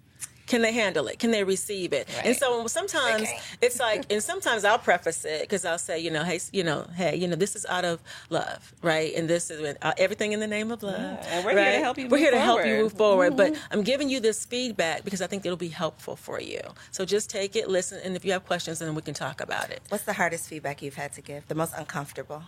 Can 0.51 0.61
they 0.61 0.73
handle 0.73 1.07
it? 1.07 1.17
Can 1.17 1.31
they 1.31 1.45
receive 1.45 1.93
it? 1.93 2.09
And 2.25 2.35
so 2.35 2.67
sometimes 2.67 3.21
Okay. 3.29 3.39
it's 3.61 3.79
like, 3.79 4.01
and 4.11 4.21
sometimes 4.21 4.65
I'll 4.65 4.77
preface 4.79 5.23
it 5.23 5.41
because 5.43 5.63
I'll 5.63 5.77
say, 5.77 5.97
you 5.99 6.11
know, 6.11 6.23
hey, 6.25 6.39
you 6.51 6.63
know, 6.63 6.85
hey, 6.93 7.15
you 7.15 7.27
know, 7.29 7.37
this 7.37 7.55
is 7.55 7.65
out 7.67 7.85
of 7.85 8.01
love, 8.29 8.73
right? 8.81 9.13
And 9.15 9.29
this 9.29 9.49
is 9.49 9.75
uh, 9.81 9.93
everything 9.97 10.33
in 10.33 10.41
the 10.41 10.47
name 10.47 10.69
of 10.71 10.83
love. 10.83 11.19
and 11.29 11.45
we're 11.45 11.57
here 11.57 11.71
to 11.71 11.79
help 11.79 11.97
you 11.97 12.05
We're 12.05 12.17
move 12.17 12.19
here 12.19 12.31
to 12.31 12.39
help 12.41 12.65
you 12.65 12.89
forward. 12.89 13.31
move 13.31 13.37
forward. 13.37 13.37
But 13.37 13.55
I'm 13.71 13.83
giving 13.83 14.09
you 14.09 14.19
this 14.19 14.45
feedback 14.45 15.05
because 15.05 15.21
I 15.21 15.27
think 15.27 15.45
it'll 15.45 15.55
be 15.55 15.69
helpful 15.69 16.17
for 16.17 16.41
you. 16.41 16.59
So 16.91 17.05
just 17.05 17.29
take 17.29 17.55
it, 17.55 17.69
listen, 17.69 17.99
and 18.03 18.17
if 18.17 18.25
you 18.25 18.33
have 18.33 18.45
questions, 18.45 18.79
then 18.79 18.93
we 18.93 19.01
can 19.01 19.13
talk 19.13 19.39
about 19.39 19.69
it. 19.69 19.81
What's 19.87 20.03
the 20.03 20.13
hardest 20.13 20.49
feedback 20.49 20.81
you've 20.81 20.95
had 20.95 21.13
to 21.13 21.21
give? 21.21 21.47
The 21.47 21.55
most 21.55 21.73
uncomfortable? 21.77 22.43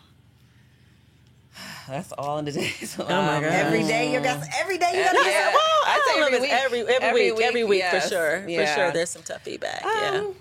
That's 1.88 2.12
all 2.14 2.40
in 2.40 2.46
the 2.46 2.52
days. 2.52 2.96
Oh 3.00 3.04
my 3.06 3.10
God. 3.42 3.44
Every 3.44 3.84
day 3.84 4.12
you 4.14 4.20
got 4.20 4.42
every 4.60 4.78
day 4.78 4.92
you 4.98 5.04
got 5.04 5.12
to 5.12 5.18
Yeah. 5.30 5.52
say, 5.52 5.58
I'd 5.86 6.02
say 6.06 6.12
I 6.14 6.20
don't 6.20 6.20
know 6.20 6.26
every 6.26 6.28
if 6.28 6.34
it's 6.34 6.42
week. 6.42 6.52
every 6.52 6.80
every, 6.82 6.94
Every 7.08 7.32
week, 7.32 7.42
every 7.44 7.64
week, 7.64 7.70
week 7.70 7.80
yes. 7.80 8.04
for 8.04 8.10
sure, 8.10 8.42
for 8.42 8.66
sure. 8.76 8.92
There's 8.92 9.10
some 9.10 9.22
tough 9.24 9.42
feedback. 9.42 9.82
yeah. 9.84 10.20
Um, 10.22 10.36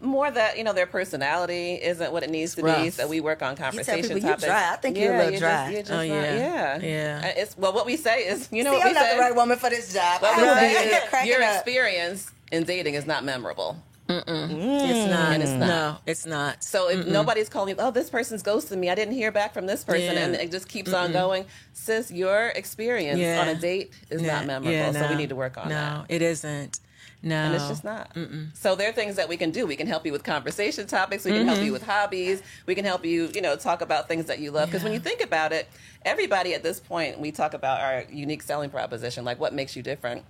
more 0.00 0.28
that 0.32 0.58
you 0.58 0.64
know 0.64 0.72
their 0.72 0.86
personality 0.86 1.74
isn't 1.74 2.12
what 2.12 2.24
it 2.24 2.30
needs 2.30 2.56
to 2.56 2.62
be, 2.64 2.90
so 2.90 3.06
we 3.06 3.20
work 3.20 3.40
on 3.40 3.54
conversation 3.54 4.02
people, 4.02 4.16
you 4.16 4.22
topics. 4.22 4.44
dry. 4.44 4.72
I 4.72 4.76
think 4.76 4.98
you're 4.98 5.14
a 5.14 5.16
little 5.16 5.30
you're 5.30 5.38
dry. 5.40 5.62
Just, 5.62 5.72
you're 5.72 5.82
just 5.82 5.92
Oh, 5.92 5.96
not- 5.98 6.04
yeah. 6.08 6.34
yeah, 6.34 7.20
Yeah. 7.22 7.28
Uh, 7.28 7.40
It's 7.40 7.56
well, 7.56 7.72
what 7.72 7.86
we 7.86 7.96
say 7.96 8.26
is, 8.26 8.48
you 8.50 8.64
know, 8.64 8.72
See, 8.72 8.78
what 8.78 8.84
we 8.84 8.90
I'm 8.90 8.94
not 8.94 9.04
say. 9.04 9.14
the 9.14 9.20
right 9.20 9.34
woman 9.36 9.58
for 9.58 9.70
this 9.70 9.92
job. 9.92 10.20
What 10.22 10.36
we 10.36 10.42
I'm 10.48 10.56
say 10.58 10.86
is 11.22 11.26
your 11.28 11.40
experience 11.42 12.32
in 12.50 12.64
dating 12.64 12.94
is 12.94 13.06
not 13.06 13.22
memorable. 13.24 13.76
It's 14.08 15.10
not. 15.10 15.40
It's 15.40 15.50
not. 15.50 15.66
No, 15.66 15.96
it's 16.06 16.26
not. 16.26 16.62
So 16.64 16.88
if 16.90 17.06
nobody's 17.06 17.48
calling 17.48 17.70
you, 17.70 17.76
oh, 17.78 17.90
this 17.90 18.10
person's 18.10 18.42
ghosted 18.42 18.78
me. 18.78 18.90
I 18.90 18.94
didn't 18.94 19.14
hear 19.14 19.30
back 19.32 19.54
from 19.54 19.66
this 19.66 19.84
person, 19.84 20.14
Yeah. 20.14 20.24
and 20.24 20.34
it 20.34 20.50
just 20.50 20.68
keeps 20.68 20.92
on 20.92 21.12
going. 21.12 21.46
Sis, 21.72 22.10
your 22.10 22.48
experience 22.48 23.18
Yeah. 23.18 23.40
on 23.40 23.48
a 23.48 23.54
date 23.54 23.92
is 24.10 24.22
not 24.22 24.46
memorable. 24.46 24.92
so 24.92 25.08
we 25.08 25.14
need 25.16 25.28
to 25.30 25.36
work 25.36 25.56
on 25.56 25.68
no, 25.68 25.74
that. 25.74 25.96
No, 25.98 26.04
it 26.08 26.22
isn't. 26.22 26.80
No, 27.24 27.36
And 27.36 27.54
it's 27.54 27.68
just 27.68 27.84
not. 27.84 28.16
So 28.54 28.74
there 28.74 28.88
are 28.88 28.92
things 28.92 29.14
that 29.14 29.28
we 29.28 29.36
can 29.36 29.52
do. 29.52 29.64
We 29.64 29.76
can 29.76 29.86
help 29.86 30.04
you 30.04 30.10
with 30.10 30.24
conversation 30.24 30.88
topics. 30.88 31.24
We 31.24 31.30
can 31.30 31.46
help 31.46 31.58
Mm-hmm. 31.58 31.66
you 31.66 31.72
with 31.72 31.84
hobbies. 31.86 32.42
We 32.66 32.74
can 32.74 32.84
help 32.84 33.04
you, 33.04 33.30
you 33.32 33.40
know, 33.40 33.54
talk 33.54 33.80
about 33.80 34.08
things 34.08 34.24
that 34.26 34.40
you 34.40 34.50
love. 34.50 34.68
Because 34.68 34.82
when 34.82 34.92
you 34.92 34.98
think 34.98 35.20
about 35.22 35.52
it, 35.52 35.68
everybody 36.04 36.52
at 36.52 36.64
this 36.64 36.80
point, 36.80 37.20
we 37.20 37.30
talk 37.30 37.54
about 37.54 37.80
our 37.80 38.04
unique 38.10 38.42
selling 38.42 38.70
proposition, 38.70 39.24
like 39.24 39.38
what 39.38 39.52
makes 39.54 39.76
you 39.76 39.82
different. 39.84 40.24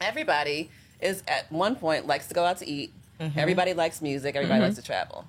Everybody 0.00 0.68
is 1.00 1.22
at 1.28 1.50
one 1.52 1.76
point 1.76 2.08
likes 2.08 2.26
to 2.26 2.34
go 2.34 2.44
out 2.44 2.58
to 2.58 2.68
eat. 2.68 2.92
Mm-hmm. 3.22 3.38
Everybody 3.38 3.72
likes 3.74 4.02
music. 4.02 4.34
Everybody 4.34 4.60
likes 4.60 4.76
to 4.76 4.82
travel. 4.82 5.24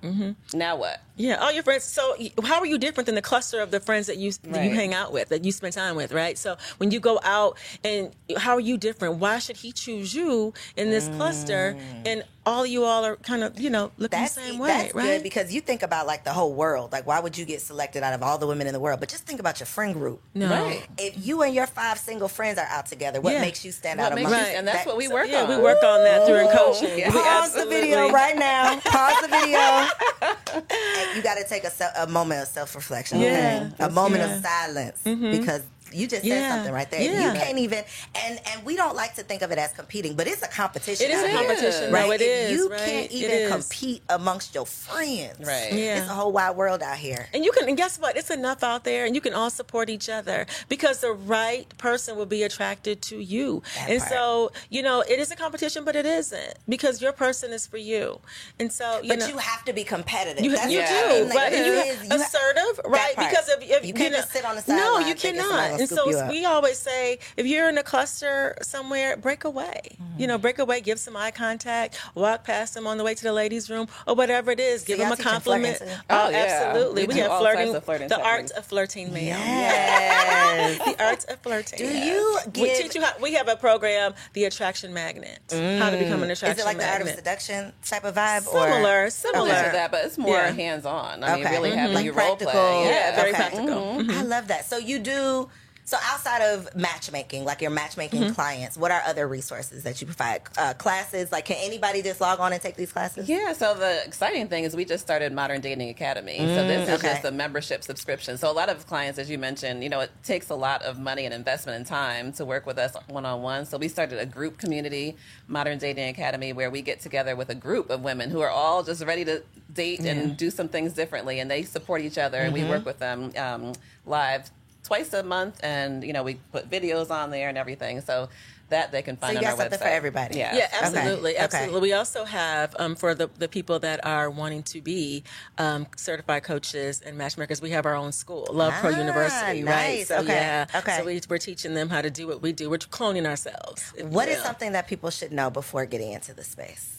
Now 0.53 0.75
what? 0.77 1.01
Yeah, 1.15 1.36
all 1.36 1.52
your 1.52 1.63
friends. 1.63 1.84
So, 1.84 2.15
how 2.43 2.60
are 2.60 2.65
you 2.65 2.78
different 2.78 3.06
than 3.06 3.15
the 3.15 3.21
cluster 3.21 3.60
of 3.62 3.69
the 3.71 3.80
friends 3.80 4.08
that 4.08 4.17
you 4.17 4.32
that 4.45 4.63
you 4.65 4.71
hang 4.71 4.93
out 4.93 5.13
with, 5.13 5.30
that 5.30 5.45
you 5.45 5.52
spend 5.52 5.73
time 5.73 5.95
with, 5.95 6.12
right? 6.12 6.38
So, 6.38 6.58
when 6.78 6.89
you 6.91 6.99
go 6.99 7.19
out, 7.23 7.58
and 7.84 8.12
how 8.38 8.54
are 8.54 8.60
you 8.60 8.78
different? 8.78 9.15
Why 9.17 9.39
should 9.39 9.58
he 9.58 9.71
choose 9.71 10.13
you 10.15 10.54
in 10.76 10.89
this 10.89 11.08
cluster? 11.10 11.76
Mm. 11.78 12.08
And 12.08 12.23
all 12.45 12.65
you 12.65 12.84
all 12.84 13.06
are 13.06 13.15
kind 13.17 13.41
of, 13.41 13.58
you 13.58 13.69
know, 13.69 13.89
looking 13.97 14.19
That's, 14.19 14.36
the 14.36 14.41
same 14.41 14.60
way, 14.60 14.67
that's 14.67 14.93
right? 14.93 15.04
good 15.06 15.23
because 15.23 15.54
you 15.54 15.62
think 15.62 15.82
about 15.82 16.08
like 16.08 16.26
the 16.26 16.34
whole 16.34 16.54
world. 16.54 16.91
Like, 16.91 17.08
why 17.08 17.19
would 17.21 17.38
you 17.38 17.45
get 17.45 17.62
selected 17.62 18.04
out 18.04 18.12
of 18.13 18.21
all 18.21 18.38
the 18.38 18.47
women 18.47 18.67
in 18.67 18.73
the 18.73 18.82
world? 18.82 18.99
But 18.99 19.08
just 19.08 19.26
think 19.26 19.39
about 19.39 19.62
your 19.62 19.67
friend 19.67 19.93
group. 19.93 20.21
no, 20.34 20.49
Right. 20.49 20.86
If 20.97 21.26
you 21.26 21.41
and 21.43 21.56
your 21.56 21.67
five 21.67 21.99
single 21.99 22.28
friends 22.28 22.58
are 22.60 22.65
out 22.67 22.88
together, 22.88 23.21
what 23.21 23.32
Yeah. 23.34 23.39
makes 23.41 23.63
you 23.63 23.71
stand 23.71 23.99
What 24.02 24.12
out 24.12 24.15
makes 24.15 24.28
amongst 24.30 24.52
you, 24.52 24.58
and 24.58 24.67
that's 24.67 24.80
that- 24.80 24.88
what 24.88 24.97
we 24.97 25.06
so- 25.08 25.13
work 25.13 25.28
yeah, 25.30 25.43
on. 25.43 25.49
we 25.49 25.58
work 25.58 25.82
on 25.84 26.04
that 26.04 26.28
during 26.28 26.49
coaching. 26.49 26.97
Yeah. 26.99 27.12
Pause 27.12 27.54
the 27.54 27.65
video 27.65 28.10
right 28.12 28.36
now. 28.36 28.78
Pause 28.82 29.21
the 29.21 29.28
video. 29.30 30.63
And 31.07 31.15
you 31.17 31.21
got 31.23 31.35
to 31.35 31.43
take 31.47 31.63
a, 31.63 31.69
se- 31.71 31.91
a 31.97 32.07
moment 32.07 32.41
of 32.43 32.47
self 32.47 32.75
reflection. 32.75 33.19
Yeah. 33.19 33.69
Okay? 33.73 33.83
A 33.85 33.89
moment 33.89 34.21
Yeah. 34.21 34.27
Mm-hmm. 34.27 34.37
of 34.37 34.43
silence 34.45 35.37
because 35.37 35.61
you 35.93 36.08
just 36.08 36.23
said 36.25 36.49
something 36.49 36.73
right 36.73 36.89
there. 36.89 37.01
Yeah. 37.01 37.34
You 37.34 37.39
can't 37.39 37.58
even, 37.58 37.84
and 38.25 38.39
and 38.51 38.65
we 38.65 38.75
don't 38.75 38.95
like 38.95 39.15
to 39.15 39.23
think 39.23 39.41
of 39.41 39.51
it 39.51 39.58
as 39.58 39.71
competing, 39.73 40.15
but 40.15 40.27
it's 40.27 40.41
a 40.43 40.47
competition. 40.47 41.06
It 41.08 41.13
is 41.13 41.23
a 41.23 41.27
here, 41.27 41.38
competition. 41.38 41.93
right? 41.93 42.06
No, 42.08 42.12
it 42.12 42.21
If 42.21 42.27
is. 42.27 42.51
You 42.51 42.69
right? 42.69 42.79
can't 42.79 43.12
even 43.12 43.49
compete 43.51 44.01
amongst 44.10 44.56
your 44.56 44.65
friends. 44.65 45.39
Right. 45.45 45.71
Yeah. 45.73 45.99
It's 46.01 46.10
a 46.10 46.13
whole 46.13 46.32
wide 46.32 46.56
world 46.56 46.82
out 46.82 46.97
here. 46.97 47.27
And 47.34 47.43
you 47.45 47.51
can, 47.51 47.67
and 47.67 47.77
guess 47.77 47.99
what? 47.99 48.17
It's 48.17 48.29
enough 48.29 48.63
out 48.63 48.84
there, 48.84 49.06
and 49.06 49.15
you 49.15 49.21
can 49.21 49.34
all 49.34 49.49
support 49.49 49.89
each 49.89 50.10
other 50.10 50.45
because 50.69 50.99
the 50.99 51.12
right 51.12 51.67
person 51.77 52.15
will 52.17 52.25
be 52.25 52.43
attracted 52.43 53.01
to 53.03 53.19
you. 53.19 53.62
That 53.75 53.89
and 53.89 53.99
part. 53.99 54.12
so, 54.12 54.51
you 54.69 54.82
know, 54.84 55.01
it 55.01 55.19
is 55.19 55.32
a 55.32 55.36
competition, 55.36 55.84
but 55.86 55.95
it 55.95 56.06
isn't 56.06 56.53
because 56.67 57.01
your 57.01 57.12
person 57.12 57.51
is 57.51 57.65
for 57.67 57.77
you. 57.77 58.19
And 58.60 58.71
so, 58.71 58.99
you 59.01 59.10
But 59.10 59.19
know, 59.19 59.27
you 59.27 59.38
have 59.38 59.63
to 59.65 59.73
be 59.73 59.84
competitive. 59.84 60.43
You, 60.43 60.51
That's 60.51 60.71
you 60.71 60.79
the 60.79 60.84
Yeah. 60.86 61.03
do, 61.03 61.10
thing, 61.10 61.27
like, 61.29 61.38
right? 61.38 61.53
And 61.53 61.65
you 61.65 61.71
is- 61.73 61.95
have 61.95 62.03
you 62.03 62.10
ha- 62.10 62.15
assertive, 62.15 62.79
right? 62.86 63.15
Because 63.17 63.49
if, 63.49 63.62
if 63.69 63.86
You 63.86 63.93
can't 63.93 64.12
know- 64.13 64.19
just 64.19 64.32
sit 64.32 64.45
on 64.45 64.56
the 64.56 64.62
side, 64.62 64.75
No, 64.77 64.99
you 64.99 65.15
cannot. 65.15 65.79
Gonna 65.89 66.02
And 66.02 66.12
scoop 66.12 66.13
so 66.13 66.19
you 66.19 66.26
up. 66.26 66.32
we 66.32 66.46
always 66.46 66.78
say, 66.80 67.19
if 67.38 67.46
you're 67.46 67.69
in 67.69 67.78
a 67.78 67.84
cluster 67.84 68.56
somewhere, 68.62 69.17
break 69.17 69.43
away. 69.43 69.82
You 70.17 70.28
know, 70.28 70.36
mm-hmm. 70.36 70.41
break 70.41 70.60
away, 70.60 70.82
give 70.82 71.00
some 71.00 71.15
eye 71.17 71.32
contact, 71.32 72.00
walk 72.15 72.43
past 72.43 72.74
them 72.76 72.86
on 72.88 72.98
the 72.98 73.04
way 73.04 73.15
to 73.15 73.24
the 73.24 73.34
ladies' 73.34 73.69
room, 73.69 73.88
or 74.08 74.15
whatever 74.15 74.52
it 74.52 74.60
is. 74.60 74.84
Give 74.84 75.00
y'all 75.00 75.10
them 75.10 75.19
a 75.19 75.24
compliment. 75.24 75.80
Oh, 75.82 75.98
Oh, 76.10 76.30
yeah. 76.30 76.38
absolutely. 76.67 77.08
We 77.08 77.13
We, 77.15 77.19
have 77.22 77.38
flirting, 77.39 77.82
flirting 77.82 78.08
the 78.10 78.22
art 78.22 78.52
of 78.52 78.65
flirting, 78.65 79.12
man. 79.13 79.24
Yes. 79.26 80.78
The 80.98 81.04
art 81.04 81.26
of 81.30 81.39
flirting. 81.39 81.80
Do 81.80 81.86
you 81.86 82.39
we 82.46 82.52
give- 82.52 82.78
teach 82.78 82.96
you 82.96 83.02
how? 83.02 83.13
We 83.22 83.34
have 83.34 83.48
a 83.48 83.56
program, 83.56 84.13
the 84.34 84.46
Attraction 84.46 84.93
Magnet. 84.93 85.39
How 85.52 85.89
to 85.89 85.98
become 85.98 86.24
an 86.24 86.32
attraction 86.32 86.58
Is 86.60 86.63
it 86.63 86.65
like 86.65 86.78
the 86.78 86.88
art 86.88 87.02
of 87.02 87.08
seduction 87.10 87.74
type 87.86 88.04
of 88.04 88.15
vibe? 88.15 88.48
or 88.48 88.52
Similar, 88.67 89.10
Similar 89.10 89.10
similar 89.10 89.48
to 89.65 89.72
that, 89.74 89.91
but 89.91 90.06
it's 90.06 90.17
more 90.17 90.36
Yeah. 90.38 90.52
hands-on. 90.52 91.24
I 91.24 91.36
mean, 91.36 91.46
Okay. 91.46 91.56
really 91.56 91.72
Mhm. 91.72 91.76
having 91.78 91.96
Like 91.96 92.06
you 92.06 92.12
role 92.13 92.36
practical. 92.36 92.52
play. 92.52 92.86
Yeah, 92.86 93.15
very 93.15 93.30
Okay. 93.30 93.38
practical. 93.38 93.65
Mm-hmm. 93.67 94.12
I 94.12 94.22
love 94.24 94.48
that. 94.48 94.65
So 94.69 94.78
you 94.78 95.00
do. 95.00 95.50
So 95.86 95.98
outside 96.04 96.41
of 96.41 96.74
matchmaking, 96.76 97.43
like 97.46 97.62
your 97.62 97.72
matchmaking 97.72 98.22
Mm-hmm. 98.22 98.34
clients, 98.34 98.78
what 98.78 98.91
are 98.91 99.02
other 99.06 99.28
resources 99.28 99.84
that 99.84 100.00
you 100.00 100.08
provide? 100.08 100.41
Uh, 100.58 100.74
classes? 100.74 101.32
Like, 101.32 101.46
can 101.46 101.58
anybody 101.60 102.02
just 102.02 102.22
log 102.22 102.39
on 102.39 102.54
and 102.54 102.62
take 102.62 102.76
these 102.76 102.91
classes? 102.91 103.28
Yeah, 103.28 103.54
so 103.54 103.74
the 103.74 104.04
exciting 104.06 104.48
thing 104.48 104.63
is 104.63 104.76
we 104.76 104.86
just 104.86 105.04
started 105.04 105.34
Modern 105.34 105.62
Dating 105.62 105.89
Academy. 105.89 106.38
so 106.38 106.65
this 106.65 106.84
is 106.84 106.89
Mm, 106.89 106.93
okay. 106.96 107.08
just 107.13 107.26
a 107.26 107.32
membership 107.32 107.84
subscription. 107.84 108.38
So 108.38 108.50
a 108.50 108.54
lot 108.54 108.69
of 108.69 108.86
clients, 108.88 109.19
as 109.19 109.30
you 109.30 109.38
mentioned, 109.38 109.84
you 109.84 109.89
know, 109.89 110.00
it 110.00 110.12
takes 110.24 110.50
a 110.50 110.56
lot 110.56 110.84
of 110.84 111.00
money 111.00 111.26
and 111.26 111.34
investment 111.34 111.76
and 111.78 111.86
time 111.86 112.32
to 112.34 112.46
work 112.46 112.65
with 112.65 112.78
us 112.78 112.96
one 113.08 113.26
on 113.26 113.41
one. 113.41 113.65
So 113.65 113.78
we 113.78 113.88
started 113.89 114.19
a 114.19 114.26
group 114.26 114.58
community, 114.58 115.15
Modern 115.48 115.78
Dating 115.80 116.08
Academy, 116.10 116.54
where 116.54 116.69
we 116.72 116.82
get 116.82 117.02
together 117.02 117.36
with 117.36 117.50
a 117.50 117.56
group 117.56 117.89
of 117.89 118.02
women 118.04 118.30
who 118.30 118.41
are 118.41 118.50
all 118.50 118.84
just 118.84 119.04
ready 119.04 119.26
to 119.26 119.43
date 119.74 120.00
and 120.02 120.38
do 120.38 120.50
some 120.52 120.69
things 120.69 120.93
differently, 120.93 121.39
and 121.39 121.50
they 121.52 121.63
support 121.63 122.02
each 122.02 122.17
other, 122.17 122.39
and 122.41 122.54
Mm-hmm. 122.56 122.63
we 122.63 122.69
work 122.69 122.86
with 122.86 123.00
them 123.00 123.32
um, 123.38 123.74
live 124.06 124.50
twice 124.84 125.13
a 125.13 125.24
month, 125.24 125.60
and 125.63 126.04
you 126.04 126.13
know 126.13 126.24
we 126.24 126.36
put 126.52 126.69
videos 126.69 127.10
on 127.12 127.32
there 127.32 127.50
and 127.50 127.58
everything. 127.58 128.02
So 128.02 128.30
that 128.69 128.91
they 128.91 129.02
can 129.04 129.17
find 129.17 129.34
you 129.34 129.38
on 129.39 129.43
got 129.43 129.52
our 129.52 129.58
something 129.58 129.78
website 129.80 129.82
for 129.84 129.88
everybody. 129.89 130.38
Yeah, 130.39 130.56
Yeah, 130.56 130.65
Okay, 130.65 130.78
absolutely, 130.98 131.32
okay. 131.34 131.43
absolutely. 131.43 131.82
We 131.82 131.93
also 131.93 132.26
have 132.26 132.76
um, 132.80 132.96
for 132.96 133.13
the 133.13 133.30
the 133.38 133.48
people 133.48 133.80
that 133.80 134.04
are 134.06 134.30
wanting 134.30 134.63
to 134.63 134.82
be 134.82 135.24
um, 135.58 135.86
certified 135.96 136.43
coaches 136.43 137.02
and 137.06 137.17
matchmakers. 137.17 137.62
We 137.62 137.69
have 137.72 137.86
our 137.86 137.96
own 137.96 138.12
school, 138.12 138.48
Love 138.52 138.74
Pro 138.76 138.91
Ah, 138.91 138.98
University, 138.98 139.63
right? 139.63 140.08
So 140.08 140.19
Okay, 140.19 140.34
yeah, 140.34 140.65
okay. 140.76 140.98
So 141.00 141.06
we, 141.06 141.22
we're 141.30 141.38
teaching 141.38 141.74
them 141.76 141.89
how 141.89 142.02
to 142.02 142.10
do 142.10 142.26
what 142.28 142.41
we 142.41 142.52
do. 142.52 142.69
We're 142.69 142.78
cloning 142.80 143.26
ourselves. 143.28 143.91
What 143.96 144.00
is 144.08 144.12
What 144.15 144.26
you 144.28 144.32
is 144.34 144.38
will. 144.39 144.46
something 144.46 144.72
that 144.72 144.88
people 144.88 145.10
should 145.12 145.32
know 145.32 145.50
before 145.50 145.86
getting 145.86 146.13
into 146.13 146.34
the 146.34 146.43
space? 146.43 146.92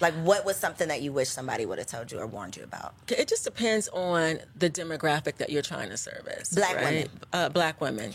Like, 0.00 0.14
what 0.14 0.44
was 0.44 0.56
something 0.56 0.88
that 0.88 1.02
you 1.02 1.12
wish 1.12 1.28
somebody 1.28 1.66
would 1.66 1.78
have 1.78 1.88
told 1.88 2.12
you 2.12 2.18
or 2.18 2.26
warned 2.26 2.56
you 2.56 2.64
about? 2.64 2.94
It 3.08 3.28
just 3.28 3.44
depends 3.44 3.88
on 3.88 4.38
the 4.56 4.70
demographic 4.70 5.36
that 5.36 5.50
you're 5.50 5.62
trying 5.62 5.90
to 5.90 5.96
service. 5.96 6.50
Black 6.50 6.76
right? 6.76 6.84
women. 6.84 7.08
Uh, 7.32 7.48
black 7.48 7.80
women. 7.80 8.12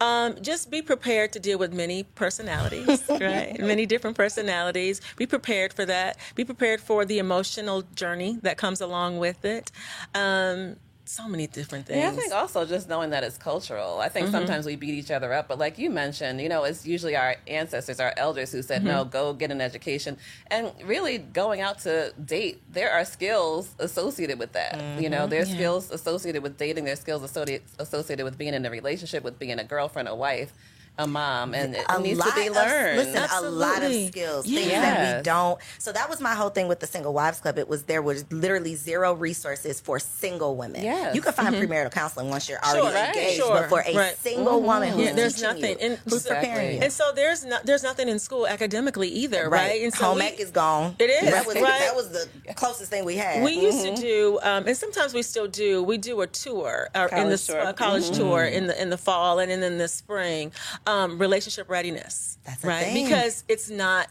Um, 0.00 0.36
just 0.42 0.70
be 0.70 0.82
prepared 0.82 1.32
to 1.32 1.40
deal 1.40 1.58
with 1.58 1.72
many 1.72 2.02
personalities, 2.02 3.02
right? 3.08 3.58
Many 3.58 3.86
different 3.86 4.16
personalities. 4.16 5.00
Be 5.16 5.26
prepared 5.26 5.72
for 5.72 5.84
that. 5.86 6.18
Be 6.34 6.44
prepared 6.44 6.80
for 6.80 7.04
the 7.04 7.18
emotional 7.18 7.82
journey 7.94 8.38
that 8.42 8.56
comes 8.58 8.80
along 8.80 9.18
with 9.18 9.44
it. 9.44 9.70
Um, 10.14 10.76
so 11.08 11.28
many 11.28 11.46
different 11.46 11.86
things. 11.86 11.98
Yeah, 11.98 12.08
I 12.08 12.12
think 12.12 12.32
also 12.32 12.64
just 12.64 12.88
knowing 12.88 13.10
that 13.10 13.24
it's 13.24 13.38
cultural. 13.38 14.00
I 14.00 14.08
think 14.08 14.26
mm-hmm. 14.26 14.36
sometimes 14.36 14.66
we 14.66 14.76
beat 14.76 14.94
each 14.94 15.10
other 15.10 15.32
up, 15.32 15.48
but 15.48 15.58
like 15.58 15.78
you 15.78 15.90
mentioned, 15.90 16.40
you 16.40 16.48
know, 16.48 16.64
it's 16.64 16.86
usually 16.86 17.16
our 17.16 17.36
ancestors, 17.46 18.00
our 18.00 18.12
elders 18.16 18.52
who 18.52 18.62
said, 18.62 18.84
no, 18.84 19.02
mm-hmm. 19.02 19.10
go 19.10 19.32
get 19.32 19.50
an 19.50 19.60
education. 19.60 20.16
And 20.48 20.72
really 20.84 21.18
going 21.18 21.60
out 21.60 21.80
to 21.80 22.12
date, 22.24 22.62
there 22.70 22.90
are 22.92 23.04
skills 23.04 23.74
associated 23.78 24.38
with 24.38 24.52
that. 24.52 25.00
You 25.00 25.08
know, 25.08 25.20
mm-hmm. 25.20 25.30
there's 25.30 25.50
skills 25.50 25.90
associated 25.90 26.42
with 26.42 26.56
dating, 26.56 26.84
there's 26.84 27.00
skills 27.00 27.22
associated, 27.22 27.66
associated 27.78 28.24
with 28.24 28.38
being 28.38 28.54
in 28.54 28.64
a 28.64 28.70
relationship, 28.70 29.22
with 29.22 29.38
being 29.38 29.58
a 29.58 29.64
girlfriend, 29.64 30.08
a 30.08 30.14
wife, 30.14 30.52
a 30.98 31.06
mom, 31.06 31.54
and 31.54 31.74
it 31.76 31.84
a 31.88 32.00
needs 32.00 32.18
lot 32.18 32.30
to 32.30 32.40
be 32.40 32.46
of- 32.48 32.54
learned. 32.54 32.96
listen, 32.98 33.16
a 33.16 33.40
lot 33.50 33.78
of 33.78 33.82
Absolutely. 33.84 34.08
skills, 34.08 34.46
things 34.46 34.70
that 34.70 35.16
we 35.18 35.22
don't. 35.22 35.58
So 35.78 35.92
that 35.92 36.08
was 36.08 36.20
my 36.20 36.34
whole 36.34 36.48
thing 36.48 36.68
with 36.68 36.80
the 36.80 36.86
Single 36.86 37.12
Wives 37.12 37.38
Club. 37.40 37.58
It 37.58 37.68
was 37.68 37.82
there 37.84 38.02
was 38.02 38.24
literally 38.32 38.74
zero 38.76 39.12
resources 39.14 39.80
for 39.80 39.98
single 39.98 40.56
women. 40.56 40.82
Yes. 40.82 41.14
You 41.14 41.20
can 41.20 41.32
find 41.32 41.54
premarital 41.54 41.92
counseling 41.92 42.30
once 42.30 42.48
you're 42.48 42.58
already 42.60 42.80
Sure, 42.86 42.92
right, 42.94 43.08
engaged, 43.16 43.36
sure, 43.36 43.60
but 43.60 43.68
for 43.68 43.80
a 43.86 43.94
right. 43.94 44.16
single 44.18 44.62
woman 44.62 44.90
who's 44.92 45.06
Yeah, 45.06 45.12
there's 45.12 45.34
teaching 45.34 45.48
nothing. 45.48 45.78
you, 45.80 45.86
And- 45.86 45.98
who's 46.04 46.24
Exactly. 46.26 46.48
preparing 46.48 46.76
you. 46.76 46.82
And 46.82 46.92
so 46.92 47.12
there's 47.14 47.44
not 47.44 47.66
there's 47.66 47.82
nothing 47.82 48.08
in 48.08 48.18
school 48.18 48.46
academically 48.46 49.08
either, 49.08 49.48
right? 49.50 49.82
And 49.82 49.92
so 49.92 50.06
home 50.06 50.18
we- 50.18 50.26
ec 50.26 50.40
is 50.40 50.50
gone. 50.50 50.96
It 50.98 51.10
is, 51.10 51.30
That 51.30 51.46
was, 51.46 51.54
right? 51.56 51.80
that 51.80 51.94
was 51.94 52.08
the 52.08 52.26
closest 52.54 52.90
thing 52.90 53.04
we 53.04 53.16
had. 53.16 53.42
We 53.44 53.52
used 53.52 53.84
to 53.84 53.94
do, 53.96 54.38
um, 54.42 54.66
and 54.66 54.76
sometimes 54.76 55.12
we 55.12 55.22
still 55.22 55.46
do. 55.46 55.82
We 55.82 55.98
do 55.98 56.20
a 56.22 56.26
tour 56.26 56.88
uh, 56.94 57.08
in 57.12 57.28
the 57.28 57.36
College 57.36 57.46
tour. 57.46 57.60
uh, 57.60 57.72
college 57.74 58.10
tour 58.16 58.44
in 58.44 58.66
the 58.68 58.80
in 58.80 58.90
the 58.90 58.96
fall 58.98 59.38
and 59.40 59.50
then 59.50 59.62
in 59.62 59.78
the 59.78 59.88
spring. 59.88 60.52
Um, 60.86 61.18
relationship 61.18 61.68
readiness, 61.68 62.38
That's 62.44 62.64
right? 62.64 62.84
thing. 62.84 63.04
Because 63.06 63.44
it's 63.48 63.70
not. 63.70 64.08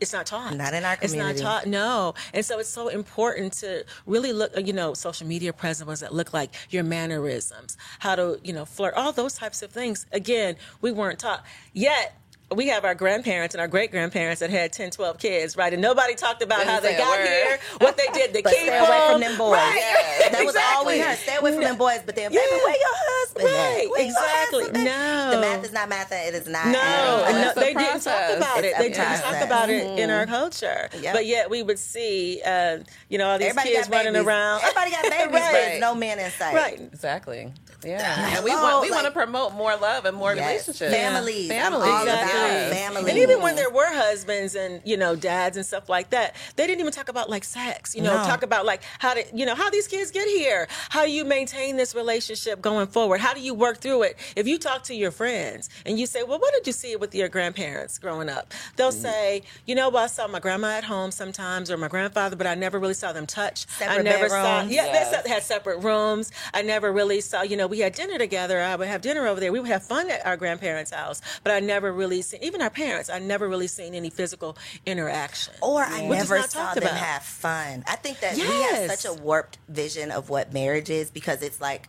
It's 0.00 0.12
not 0.12 0.26
taught. 0.26 0.54
Not 0.54 0.74
in 0.74 0.84
our 0.84 0.96
community. 0.96 1.30
It's 1.32 1.40
not 1.40 1.62
taught. 1.62 1.66
No, 1.66 2.14
and 2.34 2.44
so 2.44 2.58
it's 2.58 2.68
so 2.68 2.88
important 2.88 3.54
to 3.54 3.86
really 4.04 4.34
look. 4.34 4.52
You 4.62 4.74
know, 4.74 4.92
social 4.92 5.26
media 5.26 5.52
presence 5.54 5.86
what 5.86 5.94
does 5.94 6.00
that 6.00 6.12
look 6.12 6.34
like? 6.34 6.54
Your 6.68 6.84
mannerisms, 6.84 7.78
how 7.98 8.14
to 8.16 8.38
you 8.44 8.52
know 8.52 8.66
flirt, 8.66 8.92
all 8.94 9.12
those 9.12 9.32
types 9.32 9.62
of 9.62 9.72
things. 9.72 10.04
Again, 10.12 10.56
we 10.82 10.92
weren't 10.92 11.18
taught 11.18 11.44
yet. 11.72 12.21
We 12.54 12.68
have 12.68 12.84
our 12.84 12.94
grandparents 12.94 13.54
and 13.54 13.60
our 13.60 13.68
great 13.68 13.90
grandparents 13.90 14.40
that 14.40 14.50
had 14.50 14.72
10, 14.72 14.90
12 14.90 15.18
kids, 15.18 15.56
right? 15.56 15.72
And 15.72 15.80
nobody 15.82 16.14
talked 16.14 16.42
about 16.42 16.64
how 16.66 16.80
they 16.80 16.96
got 16.96 17.18
word. 17.18 17.26
here, 17.26 17.58
what 17.78 17.96
they 17.96 18.06
did 18.12 18.32
to 18.34 18.42
but 18.42 18.52
keep 18.52 18.62
stay 18.66 18.78
away 18.78 19.06
from 19.10 19.20
them. 19.20 19.30
them 19.30 19.38
boys. 19.38 19.52
Right. 19.58 20.28
That 20.32 20.44
was 20.44 20.56
all 20.56 20.86
we 20.86 20.98
heard. 20.98 21.16
Stay 21.18 21.36
away 21.36 21.52
from 21.52 21.62
them 21.62 21.76
boys. 21.78 22.00
But 22.04 22.14
then, 22.16 22.30
baby, 22.30 22.42
Yeah. 22.50 22.56
where 22.58 22.70
your 22.76 22.94
husband 22.94 23.48
at? 23.48 23.52
Right, 23.52 23.90
Where 23.90 24.02
exactly. 24.04 24.62
husband? 24.64 24.84
No. 24.84 25.30
The 25.34 25.40
math 25.40 25.64
is 25.64 25.72
not 25.72 25.88
math. 25.88 26.12
It 26.12 26.34
is 26.34 26.46
not. 26.48 26.66
No, 26.68 27.24
and 27.26 27.36
no, 27.40 27.48
It's 27.48 27.56
a 27.56 27.60
they 27.60 27.66
didn't 27.74 27.82
talk 27.84 28.02
process. 28.02 28.36
about 28.38 28.58
it. 28.64 28.74
They 28.78 28.86
a 28.86 28.90
didn't 28.94 29.20
talk 29.22 29.42
about 29.44 29.70
it 29.70 29.98
in 29.98 30.10
our 30.10 30.26
culture. 30.26 30.88
Yep. 31.00 31.14
But 31.14 31.26
yet 31.26 31.50
we 31.50 31.62
would 31.62 31.78
see, 31.78 32.42
uh, 32.44 32.78
you 33.08 33.18
know, 33.18 33.28
all 33.30 33.38
these 33.38 33.48
Everybody 33.48 33.74
kids 33.74 33.88
running 33.88 34.16
around. 34.16 34.60
Everybody 34.62 34.90
got 34.90 35.02
babies, 35.10 35.32
Right. 35.34 35.70
but 35.74 35.80
no 35.80 35.94
men 35.94 36.18
in 36.18 36.30
sight. 36.32 36.54
Right. 36.54 36.80
Exactly. 36.80 37.52
Yeah, 37.84 38.36
and 38.36 38.44
we 38.44 38.50
want 38.50 38.82
we 38.82 38.90
like- 38.90 39.02
want 39.02 39.06
to 39.06 39.10
promote 39.12 39.52
more 39.54 39.76
love 39.76 40.04
and 40.04 40.16
more 40.16 40.34
Yes. 40.34 40.46
relationships. 40.68 40.94
Families. 40.94 41.50
I'm 41.50 41.56
families, 41.56 41.88
all 41.88 42.02
about 42.02 42.22
Exactly. 42.22 42.76
families. 42.76 43.08
And 43.08 43.18
even 43.18 43.42
when 43.42 43.56
there 43.56 43.70
were 43.70 43.86
husbands 43.92 44.54
and 44.54 44.80
you 44.84 44.96
know 44.96 45.16
dads 45.16 45.56
and 45.56 45.64
stuff 45.66 45.88
like 45.88 46.10
that, 46.10 46.34
they 46.56 46.66
didn't 46.66 46.80
even 46.80 46.92
talk 46.92 47.08
about 47.08 47.28
like 47.30 47.44
sex. 47.44 47.94
You 47.94 48.02
know, 48.02 48.16
No. 48.18 48.24
talk 48.24 48.42
about 48.42 48.64
like 48.66 48.82
how 48.98 49.14
to 49.14 49.24
you 49.34 49.46
know 49.46 49.54
how 49.54 49.70
these 49.70 49.88
kids 49.88 50.10
get 50.10 50.28
here, 50.28 50.68
how 50.90 51.04
you 51.04 51.24
maintain 51.24 51.76
this 51.76 51.94
relationship 51.94 52.60
going 52.60 52.86
forward, 52.86 53.20
how 53.20 53.34
do 53.34 53.40
you 53.40 53.54
work 53.54 53.80
through 53.80 54.02
it. 54.02 54.16
If 54.36 54.46
you 54.46 54.58
talk 54.58 54.84
to 54.84 54.94
your 54.94 55.10
friends 55.10 55.68
and 55.86 55.98
you 55.98 56.06
say, 56.06 56.22
"Well, 56.22 56.38
what 56.38 56.52
did 56.54 56.66
you 56.66 56.72
see 56.72 56.96
with 56.96 57.14
your 57.14 57.28
grandparents 57.28 57.98
growing 57.98 58.28
up?" 58.28 58.52
They'll 58.76 58.92
Mm. 58.92 59.02
say, 59.02 59.42
"You 59.66 59.74
know, 59.74 59.88
well, 59.88 60.04
I 60.04 60.06
saw 60.06 60.26
my 60.28 60.38
grandma 60.40 60.68
at 60.68 60.84
home 60.84 61.10
sometimes 61.10 61.70
or 61.70 61.76
my 61.76 61.88
grandfather, 61.88 62.36
but 62.36 62.46
I 62.46 62.54
never 62.54 62.78
really 62.78 62.94
saw 62.94 63.12
them 63.12 63.26
touch. 63.26 63.66
I 63.80 63.84
Separate 63.84 64.02
never 64.04 64.28
saw 64.28 64.42
bedrooms. 64.42 64.72
yeah, 64.74 64.84
Yes. 64.86 65.22
they 65.24 65.28
had 65.30 65.42
separate 65.42 65.78
rooms. 65.78 66.30
I 66.54 66.62
never 66.62 66.92
really 66.92 67.20
saw. 67.20 67.42
You 67.42 67.56
know, 67.56 67.66
we 67.72 67.78
had 67.78 67.94
dinner 67.94 68.18
together. 68.18 68.60
I 68.60 68.76
would 68.76 68.86
have 68.86 69.00
dinner 69.00 69.26
over 69.26 69.40
there. 69.40 69.50
We 69.50 69.58
would 69.58 69.70
have 69.70 69.82
fun 69.82 70.10
at 70.10 70.26
our 70.26 70.36
grandparents' 70.36 70.90
house, 70.90 71.22
but 71.42 71.54
I 71.54 71.60
never 71.60 71.90
really 71.90 72.20
seen 72.20 72.42
even 72.42 72.60
our 72.60 72.68
parents. 72.68 73.08
I 73.08 73.18
never 73.18 73.48
really 73.48 73.66
seen 73.66 73.94
any 73.94 74.10
physical 74.10 74.58
interaction. 74.84 75.54
Or 75.62 75.80
I 75.80 76.06
Which 76.06 76.18
never 76.18 76.42
saw 76.42 76.74
them 76.74 76.82
about. 76.82 76.96
have 76.98 77.22
fun. 77.22 77.82
I 77.86 77.96
think 77.96 78.20
that 78.20 78.34
we 78.34 78.42
have 78.42 78.90
such 78.90 79.06
a 79.06 79.14
warped 79.14 79.56
vision 79.70 80.10
of 80.10 80.28
what 80.28 80.52
marriage 80.52 80.90
is 80.90 81.10
because 81.10 81.40
it's 81.40 81.62
like 81.62 81.88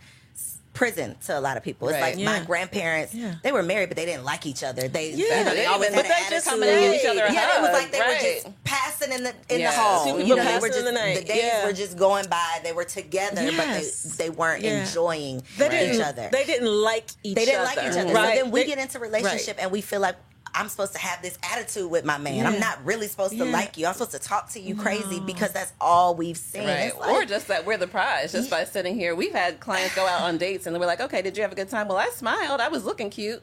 prison 0.73 1.15
to 1.25 1.37
a 1.37 1.41
lot 1.41 1.55
of 1.55 1.63
people. 1.63 1.87
It's 1.89 1.99
Right. 2.01 2.15
like 2.17 2.25
my 2.25 2.39
grandparents, 2.45 3.13
Yeah. 3.13 3.35
they 3.43 3.51
were 3.51 3.61
married, 3.63 3.89
but 3.89 3.95
they 3.95 4.05
didn't 4.05 4.25
like 4.25 4.45
each 4.45 4.63
other. 4.63 4.87
They, 4.87 5.11
Yeah, 5.11 5.15
you 5.39 5.45
know, 5.45 5.49
they 5.51 5.55
they 5.57 5.65
always 5.65 5.89
had 5.89 5.97
but 5.97 6.05
an 6.05 6.11
they 6.23 6.29
just 6.35 6.47
coming 6.47 6.67
to 6.69 6.95
each 6.95 7.05
other 7.05 7.31
yeah, 7.31 7.57
it 7.57 7.61
was 7.61 7.71
like 7.71 7.91
they 7.91 7.99
were 7.99 8.19
just 8.43 8.63
passing 8.63 9.11
in 9.11 9.23
the 9.23 9.33
in 9.49 9.59
Yeah. 9.61 9.71
the 9.71 9.77
hall. 9.77 10.19
You 10.19 10.35
know, 10.35 10.35
they 10.35 10.41
passing 10.41 10.61
were 10.61 10.67
in 10.67 10.73
just 10.73 10.85
the 10.85 10.91
night. 10.91 11.15
the 11.19 11.23
days 11.25 11.43
Yeah. 11.43 11.65
were 11.65 11.73
just 11.73 11.97
going 11.97 12.25
by. 12.27 12.59
They 12.63 12.71
were 12.73 12.85
together, 12.85 13.43
Yes. 13.43 14.01
but 14.03 14.17
they 14.17 14.23
they 14.23 14.29
weren't 14.31 14.63
Yeah. 14.63 14.81
enjoying 14.85 15.43
They 15.57 15.91
each 15.95 16.01
other. 16.01 16.29
They 16.31 16.43
didn't 16.45 16.67
like 16.81 17.05
each. 17.23 17.31
other. 17.31 17.35
They 17.35 17.45
didn't 17.45 17.63
like 17.65 17.77
each 17.77 17.97
other. 17.97 18.13
Right. 18.13 18.37
So 18.39 18.43
then 18.43 18.51
we 18.51 18.63
get 18.65 18.77
into 18.79 18.99
relationship 18.99 19.57
and 19.59 19.71
we 19.71 19.81
feel 19.81 19.99
like 19.99 20.15
I'm 20.55 20.69
supposed 20.69 20.93
to 20.93 20.99
have 20.99 21.21
this 21.21 21.37
attitude 21.51 21.89
with 21.89 22.05
my 22.05 22.17
man. 22.17 22.45
I'm 22.45 22.59
not 22.59 22.83
really 22.85 23.07
supposed 23.07 23.35
to 23.37 23.45
like 23.45 23.77
you. 23.77 23.87
I'm 23.87 23.93
supposed 23.93 24.11
to 24.11 24.19
talk 24.19 24.49
to 24.51 24.59
you 24.59 24.75
crazy 24.75 25.19
because 25.19 25.51
that's 25.51 25.73
all 25.81 26.13
we've 26.15 26.37
seen. 26.37 26.67
Right. 26.67 26.87
It's 26.87 26.97
like- 26.97 27.09
or 27.09 27.25
just 27.25 27.47
that 27.47 27.65
we're 27.65 27.77
the 27.77 27.87
prize 27.87 28.31
just 28.31 28.49
by 28.49 28.63
sitting 28.65 28.95
here. 28.95 29.15
We've 29.15 29.33
had 29.33 29.59
clients 29.59 29.95
go 29.95 30.05
out 30.05 30.21
on 30.21 30.37
dates 30.37 30.67
and 30.67 30.79
we're 30.79 30.85
like, 30.85 31.01
okay, 31.01 31.21
did 31.21 31.35
you 31.37 31.43
have 31.43 31.51
a 31.51 31.55
good 31.55 31.69
time? 31.69 31.87
Well, 31.87 31.97
I 31.97 32.09
smiled. 32.09 32.61
I 32.61 32.67
was 32.69 32.85
looking 32.85 33.09
cute. 33.09 33.41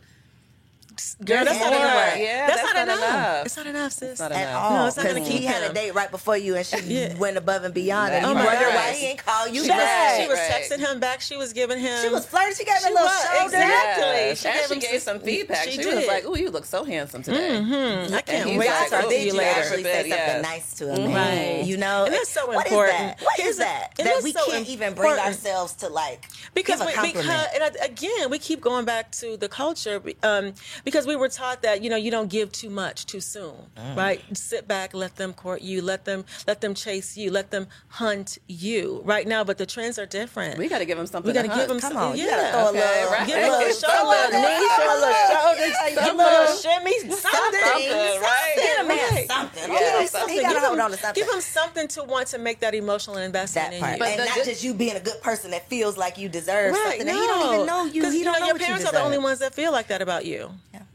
Girl, 1.24 1.44
that's 1.44 1.58
not 1.60 1.72
enough. 1.72 2.18
Yeah, 2.18 2.46
that's, 2.46 2.62
that's 2.62 2.74
not, 2.74 2.86
not 2.86 2.98
enough. 2.98 3.08
enough. 3.10 3.46
It's 3.46 3.56
not 3.56 3.66
enough, 3.66 3.92
sis. 3.92 4.18
not 4.18 4.32
at 4.32 4.48
enough. 4.48 4.62
all. 4.62 4.70
No, 4.76 4.86
it's 4.86 4.96
not 4.96 5.06
gonna 5.06 5.14
Because 5.16 5.28
he 5.32 5.38
keep 5.40 5.48
had 5.48 5.70
a 5.70 5.74
date 5.74 5.94
right 5.94 6.10
before 6.10 6.36
you 6.36 6.56
and 6.56 6.66
she 6.66 6.76
Yeah. 6.80 7.14
went 7.16 7.36
above 7.36 7.64
and 7.64 7.74
beyond 7.74 8.12
and 8.14 8.24
That's 8.24 8.28
you 8.28 8.34
my 8.34 8.44
wonder 8.46 8.66
God. 8.66 8.74
why 8.74 8.92
he 8.92 9.06
ain't 9.06 9.24
call 9.24 9.48
you 9.48 9.62
She 9.62 9.68
back. 9.68 10.18
was, 10.18 10.22
she 10.24 10.28
was 10.28 10.38
Right. 10.38 10.50
texting 10.50 10.78
him 10.78 11.00
back. 11.00 11.20
She 11.20 11.36
was 11.36 11.52
giving 11.52 11.78
him. 11.78 12.02
She 12.02 12.08
was 12.08 12.26
flirting. 12.26 12.54
She 12.56 12.64
gave 12.64 12.74
him 12.74 12.80
She 12.82 12.88
a 12.88 12.92
little 12.92 13.06
was, 13.06 13.22
shoulder. 13.24 13.44
exactly. 13.44 14.04
Yes. 14.04 14.40
She 14.40 14.48
and 14.48 14.54
gave 14.56 14.66
she 14.68 14.74
him 14.74 14.80
gave 14.80 15.02
some- 15.02 15.16
some 15.18 15.24
feedback. 15.26 15.64
she 15.64 15.70
She, 15.72 15.76
did. 15.82 15.94
was 15.96 16.06
like, 16.06 16.24
"Ooh, 16.26 16.38
you 16.38 16.50
look 16.50 16.64
so 16.64 16.84
handsome 16.84 17.22
today." 17.22 17.50
Mm-hmm. 17.50 18.14
I 18.14 18.20
can't 18.20 18.48
he's 18.48 18.58
wait 18.58 18.66
to 18.66 18.90
talk 18.90 19.04
"Oh, 19.04 19.08
to 19.08 19.14
you 19.18 19.26
you 19.26 19.32
later. 19.34 19.60
actually 19.60 19.82
say 19.84 20.08
Yeah. 20.08 20.26
something 20.26 20.42
nice 20.42 20.74
to 20.74 20.94
him? 20.94 21.12
Right. 21.14 21.62
You 21.64 21.76
know, 21.76 22.04
And 22.04 22.14
that's 22.14 22.28
so 22.30 22.50
important. 22.50 22.96
that? 22.98 23.20
What 23.20 23.36
Here's 23.36 23.50
is 23.50 23.58
that? 23.58 23.92
that 23.96 24.22
we 24.22 24.32
can't 24.32 24.68
even 24.68 24.94
bring 24.94 25.18
ourselves 25.18 25.72
to 25.74 25.88
like 25.88 26.26
because 26.54 26.78
give 26.80 26.88
a 26.88 26.92
compliment. 26.92 27.26
because 27.26 27.46
and 27.54 27.76
again 27.90 28.30
we 28.30 28.38
keep 28.38 28.60
going 28.60 28.84
back 28.84 29.10
to 29.12 29.36
the 29.36 29.48
culture 29.48 30.00
um, 30.22 30.54
because 30.84 30.89
we 31.06 31.16
were 31.16 31.28
taught 31.28 31.62
that 31.62 31.82
you 31.82 31.90
know 31.90 31.96
you 31.96 32.10
don't 32.10 32.28
give 32.30 32.50
too 32.52 32.70
much 32.70 33.06
too 33.06 33.20
soon 33.20 33.54
Mm. 33.76 33.96
right 33.96 34.20
sit 34.36 34.66
back 34.68 34.92
let 34.94 35.16
them 35.16 35.32
court 35.32 35.62
you 35.62 35.80
let 35.82 36.04
them 36.04 36.24
let 36.46 36.60
them 36.60 36.74
chase 36.74 37.16
you 37.16 37.30
let 37.30 37.50
them 37.50 37.66
hunt 37.88 38.38
you 38.48 39.00
right 39.04 39.26
now 39.26 39.42
but 39.44 39.56
the 39.58 39.66
trends 39.66 39.98
are 39.98 40.06
different 40.06 40.58
We 40.58 40.68
got 40.68 40.78
to 40.78 40.84
give 40.84 40.98
them 40.98 41.06
something. 41.06 41.28
we 41.30 41.34
got 41.34 41.42
to 41.42 41.48
to 41.48 41.54
give 41.54 41.66
hunt. 41.68 41.68
them 41.68 41.80
Come 41.80 41.92
some 41.92 42.02
on, 42.12 42.16
you 42.18 42.24
yeah 42.26 42.30
gotta 42.30 42.50
throw 42.52 42.60
a 42.60 42.68
Okay, 42.70 42.78
little, 42.80 43.12
right. 43.12 43.26
Give 43.26 43.36
a 43.36 43.40
little 43.40 43.58
little 43.58 43.80
show, 43.80 43.88
a 43.88 44.04
little 44.10 44.22
something. 44.22 44.42
knee, 44.42 44.68
show 44.76 44.90
a 44.90 44.98
little 45.00 45.26
shoulder, 45.30 45.66
Yeah, 45.70 46.04
give 46.04 46.14
a 46.14 46.16
little 46.16 46.56
shimmy, 46.56 46.98
something, 47.00 47.60
Something, 47.60 48.20
right? 48.20 48.52
Get 48.56 48.84
a 48.84 48.88
man 48.88 49.26
something. 49.28 49.66
Give 49.70 50.00
him 50.00 50.06
something. 50.06 50.34
He 50.36 50.42
got 50.42 50.48
to 50.48 50.54
Give 50.54 50.62
hold 50.64 50.78
him- 50.80 50.98
something. 50.98 51.14
Give 51.22 51.30
them 51.32 51.40
something 51.40 51.88
to 51.88 52.04
want 52.04 52.26
to 52.28 52.38
make 52.38 52.60
that 52.60 52.74
emotional 52.74 53.16
investment 53.18 53.70
that 53.70 53.76
in 53.76 53.92
you. 53.94 53.98
But 53.98 54.08
and 54.08 54.20
the 54.20 54.24
not 54.26 54.34
good- 54.36 54.44
just 54.46 54.64
you 54.64 54.74
being 54.74 54.96
a 54.96 55.00
good 55.00 55.20
person 55.22 55.50
that 55.52 55.68
feels 55.68 55.96
like 55.96 56.18
you 56.18 56.28
deserve 56.28 56.72
Right, 56.72 56.98
something. 57.00 57.06
no. 57.06 57.12
And 57.12 57.20
he 57.20 57.26
don't 57.26 57.54
even 57.54 57.66
know 57.66 57.84
you. 57.84 58.02
'Cause, 58.02 58.12
He 58.12 58.24
don't 58.24 58.32
know, 58.34 58.38
know 58.40 58.46
your 58.46 58.54
what 58.54 58.60
you 58.60 58.66
parents 58.66 58.86
are 58.86 58.92
the 58.92 59.02
only 59.02 59.18
ones 59.18 59.38
that 59.40 59.54
feel 59.54 59.72
like 59.72 59.88
that 59.88 60.02
about 60.02 60.24
you. 60.24 60.50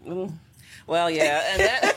Mm. 0.06 0.32
Well, 0.88 1.10
yeah, 1.10 1.42
and 1.52 1.62
that, 1.62 1.82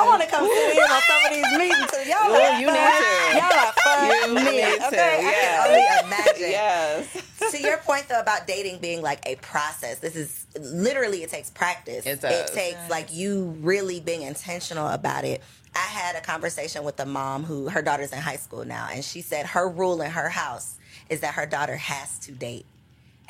I 0.00 0.06
want 0.06 0.22
to 0.22 0.28
come 0.28 0.46
sit 0.46 0.76
in 0.76 0.78
on 0.78 1.02
some 1.02 1.24
of 1.26 1.30
these 1.32 1.58
meetings. 1.58 1.90
'cause 1.90 2.06
Y'all, 2.06 2.30
Ooh, 2.30 2.60
you 2.60 2.66
fun. 2.68 2.76
need 2.78 2.94
to. 3.00 3.36
Y'all 3.36 3.58
are 3.58 3.72
fun. 3.72 4.06
You 4.06 4.34
need 4.52 4.78
to, 4.78 4.86
okay? 4.86 5.18
yes. 5.22 5.60
I 5.60 5.66
can 5.66 5.70
only 5.70 6.06
imagine. 6.06 6.50
yes, 6.50 7.50
to 7.50 7.60
your 7.60 7.78
point 7.78 8.06
though 8.08 8.20
about 8.20 8.46
dating 8.46 8.78
being 8.78 9.02
like 9.02 9.20
a 9.26 9.34
process 9.36 9.98
this 9.98 10.14
is 10.14 10.46
literally 10.60 11.22
it 11.24 11.30
takes 11.30 11.50
practice 11.50 12.06
It 12.06 12.20
does. 12.20 12.50
takes 12.52 12.78
like 12.88 13.12
you 13.12 13.56
really 13.60 13.98
being 13.98 14.22
intentional 14.22 14.86
about 14.86 15.24
it 15.24 15.42
i 15.74 15.78
had 15.78 16.14
a 16.14 16.20
conversation 16.20 16.84
with 16.84 17.00
a 17.00 17.06
mom 17.06 17.42
who 17.44 17.68
her 17.68 17.82
daughter's 17.82 18.12
in 18.12 18.18
high 18.20 18.36
school 18.36 18.64
now 18.64 18.88
and 18.92 19.04
she 19.04 19.20
said 19.22 19.46
her 19.46 19.68
rule 19.68 20.00
in 20.02 20.10
her 20.12 20.28
house 20.28 20.76
is 21.08 21.20
that 21.20 21.34
her 21.34 21.46
daughter 21.46 21.76
has 21.76 22.18
to 22.20 22.30
date 22.32 22.66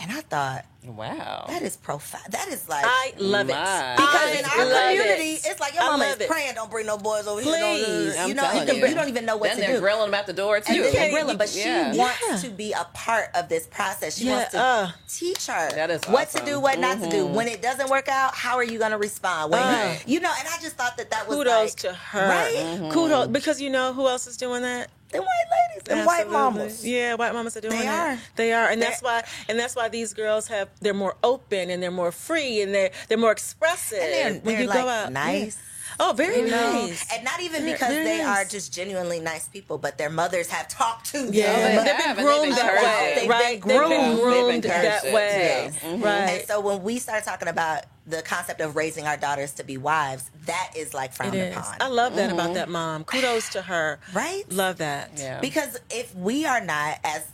And 0.02 0.10
I 0.10 0.22
thought, 0.22 0.64
Wow. 0.82 1.44
that 1.48 1.60
is 1.60 1.76
profound. 1.76 2.24
That 2.32 2.48
is 2.48 2.66
like. 2.70 2.86
I 2.86 3.12
love 3.18 3.48
My. 3.48 3.52
it 3.92 3.96
because 3.96 4.14
I 4.14 4.38
in 4.38 4.44
our 4.46 4.88
community, 4.96 5.32
it. 5.34 5.44
it's 5.46 5.60
like 5.60 5.74
your 5.74 5.82
I 5.82 5.88
mama 5.88 6.04
is 6.06 6.26
praying, 6.26 6.54
don't 6.54 6.70
bring 6.70 6.86
no 6.86 6.96
boys 6.96 7.26
over 7.26 7.42
here. 7.42 7.52
Please. 7.52 8.14
Don't, 8.14 8.22
I'm 8.22 8.28
you 8.30 8.34
know, 8.34 8.42
telling 8.44 8.60
you, 8.60 8.66
can, 8.66 8.76
you. 8.76 8.86
you 8.86 8.94
don't 8.94 9.08
even 9.10 9.26
know 9.26 9.36
what 9.36 9.48
then 9.50 9.56
to 9.56 9.60
they're 9.62 9.74
do. 9.74 9.80
grilling 9.80 10.06
them 10.10 10.14
at 10.14 10.26
the 10.26 10.32
door 10.32 10.58
too. 10.60 10.72
and 10.72 10.84
then 10.84 10.88
Okay. 10.94 11.10
grill 11.10 11.28
her, 11.28 11.36
but 11.36 11.50
she 11.50 11.60
Yeah. 11.60 11.94
wants 11.94 12.18
Yeah. 12.26 12.36
to 12.38 12.48
be 12.48 12.72
a 12.72 12.84
part 12.94 13.28
of 13.34 13.50
this 13.50 13.66
process. 13.66 14.16
She 14.16 14.24
Yeah, 14.24 14.36
wants 14.36 14.50
to 14.52 14.58
uh. 14.58 14.90
teach 15.06 15.46
her 15.48 15.70
That 15.72 15.90
is 15.90 16.00
what 16.04 16.30
to 16.30 16.42
do, 16.46 16.58
what 16.58 16.78
not 16.78 16.98
to 17.02 17.10
do. 17.10 17.26
Mhm. 17.26 17.34
When 17.34 17.48
it 17.48 17.60
doesn't 17.60 17.90
work 17.90 18.08
out, 18.08 18.34
how 18.34 18.56
are 18.56 18.64
you 18.64 18.78
going 18.78 18.92
to 18.92 18.98
respond? 18.98 19.52
When 19.52 19.60
Uh. 19.62 19.96
you, 20.06 20.14
you 20.14 20.20
know, 20.20 20.32
and 20.38 20.48
I 20.48 20.56
just 20.62 20.76
thought 20.76 20.96
that 20.96 21.10
that 21.10 21.28
was 21.28 21.36
Kudos 21.36 21.52
like, 21.64 21.76
to 21.80 21.92
her. 21.92 22.26
right? 22.26 22.54
Mm-hmm. 22.56 22.90
Kudos 22.92 23.26
because 23.28 23.60
you 23.60 23.68
know 23.68 23.92
who 23.92 24.08
else 24.08 24.26
is 24.26 24.38
doing 24.38 24.62
that? 24.62 24.88
The 25.12 25.18
white 25.20 25.26
ladies 25.74 25.88
and 25.88 26.06
white 26.06 26.30
mamas. 26.30 26.86
Yeah, 26.86 27.14
white 27.14 27.32
mamas 27.32 27.56
are 27.56 27.60
doing 27.60 27.76
They 27.78 27.84
that. 27.84 28.18
are. 28.18 28.22
They 28.36 28.52
are, 28.52 28.68
and 28.68 28.80
that's 28.80 29.00
They're- 29.00 29.10
why, 29.22 29.24
and 29.48 29.58
that's 29.58 29.74
why 29.74 29.88
these 29.88 30.14
girls 30.14 30.46
have 30.48 30.68
they're 30.80 30.94
more 30.94 31.16
open 31.24 31.68
and 31.70 31.82
they're 31.82 31.90
more 31.90 32.12
free 32.12 32.62
and 32.62 32.72
they're 32.74 32.90
they're 33.08 33.18
more 33.18 33.32
expressive 33.32 33.98
And 33.98 34.12
they're, 34.12 34.32
when 34.42 34.54
they're 34.54 34.62
you 34.62 34.68
like 34.68 34.82
go 34.84 34.88
out. 34.88 35.12
nice. 35.12 35.56
Yeah. 35.56 35.62
Oh, 36.02 36.12
very 36.14 36.40
You 36.40 36.50
know, 36.50 36.72
nice. 36.86 37.04
and 37.12 37.22
not 37.24 37.40
even 37.40 37.60
Very- 37.62 37.72
because 37.72 37.92
very 37.92 38.04
they 38.04 38.20
are 38.22 38.36
nice. 38.42 38.50
just 38.50 38.72
genuinely 38.72 39.20
nice 39.20 39.48
people, 39.48 39.76
but 39.76 39.98
their 39.98 40.08
mothers 40.08 40.48
have 40.48 40.66
talked 40.66 41.06
to 41.12 41.18
them. 41.24 41.34
Yeah, 41.34 41.52
they 41.54 41.76
they've 41.76 41.84
been 41.84 42.08
and 42.08 42.18
they've 42.18 42.24
groomed 42.24 42.52
that 42.56 42.82
way. 42.82 43.12
They've 43.14 43.22
been 43.22 43.30
right? 43.30 43.60
groomed. 43.60 43.80
They've 43.80 43.88
been 43.90 44.10
They've 44.16 44.20
groomed 44.22 44.64
encouraged 44.64 45.04
that 45.04 45.04
way. 45.12 45.70
Right? 45.72 45.72
Mm-hmm. 45.92 46.04
And 46.04 46.46
so 46.48 46.60
when 46.60 46.82
we 46.82 46.98
start 46.98 47.24
talking 47.24 47.48
about 47.48 47.84
the 48.06 48.22
concept 48.22 48.60
of 48.60 48.76
raising 48.76 49.06
our 49.06 49.16
daughters 49.18 49.52
to 49.54 49.64
be 49.64 49.76
wives, 49.76 50.30
that 50.46 50.72
is 50.74 50.94
like 50.94 51.10
It 51.10 51.16
frowned 51.16 51.34
is. 51.34 51.56
upon. 51.56 51.76
I 51.80 51.88
love 51.88 52.16
that 52.16 52.32
about 52.32 52.46
mm-hmm. 52.46 52.54
that 52.54 52.68
mom. 52.70 53.04
Kudos 53.04 53.50
to 53.50 53.62
her. 53.62 54.00
Right? 54.14 54.44
Love 54.50 54.78
that. 54.78 55.10
Yeah. 55.16 55.40
Because 55.40 55.78
if 55.90 56.14
we 56.16 56.46
are 56.46 56.60
not, 56.64 56.98
as 57.04 57.26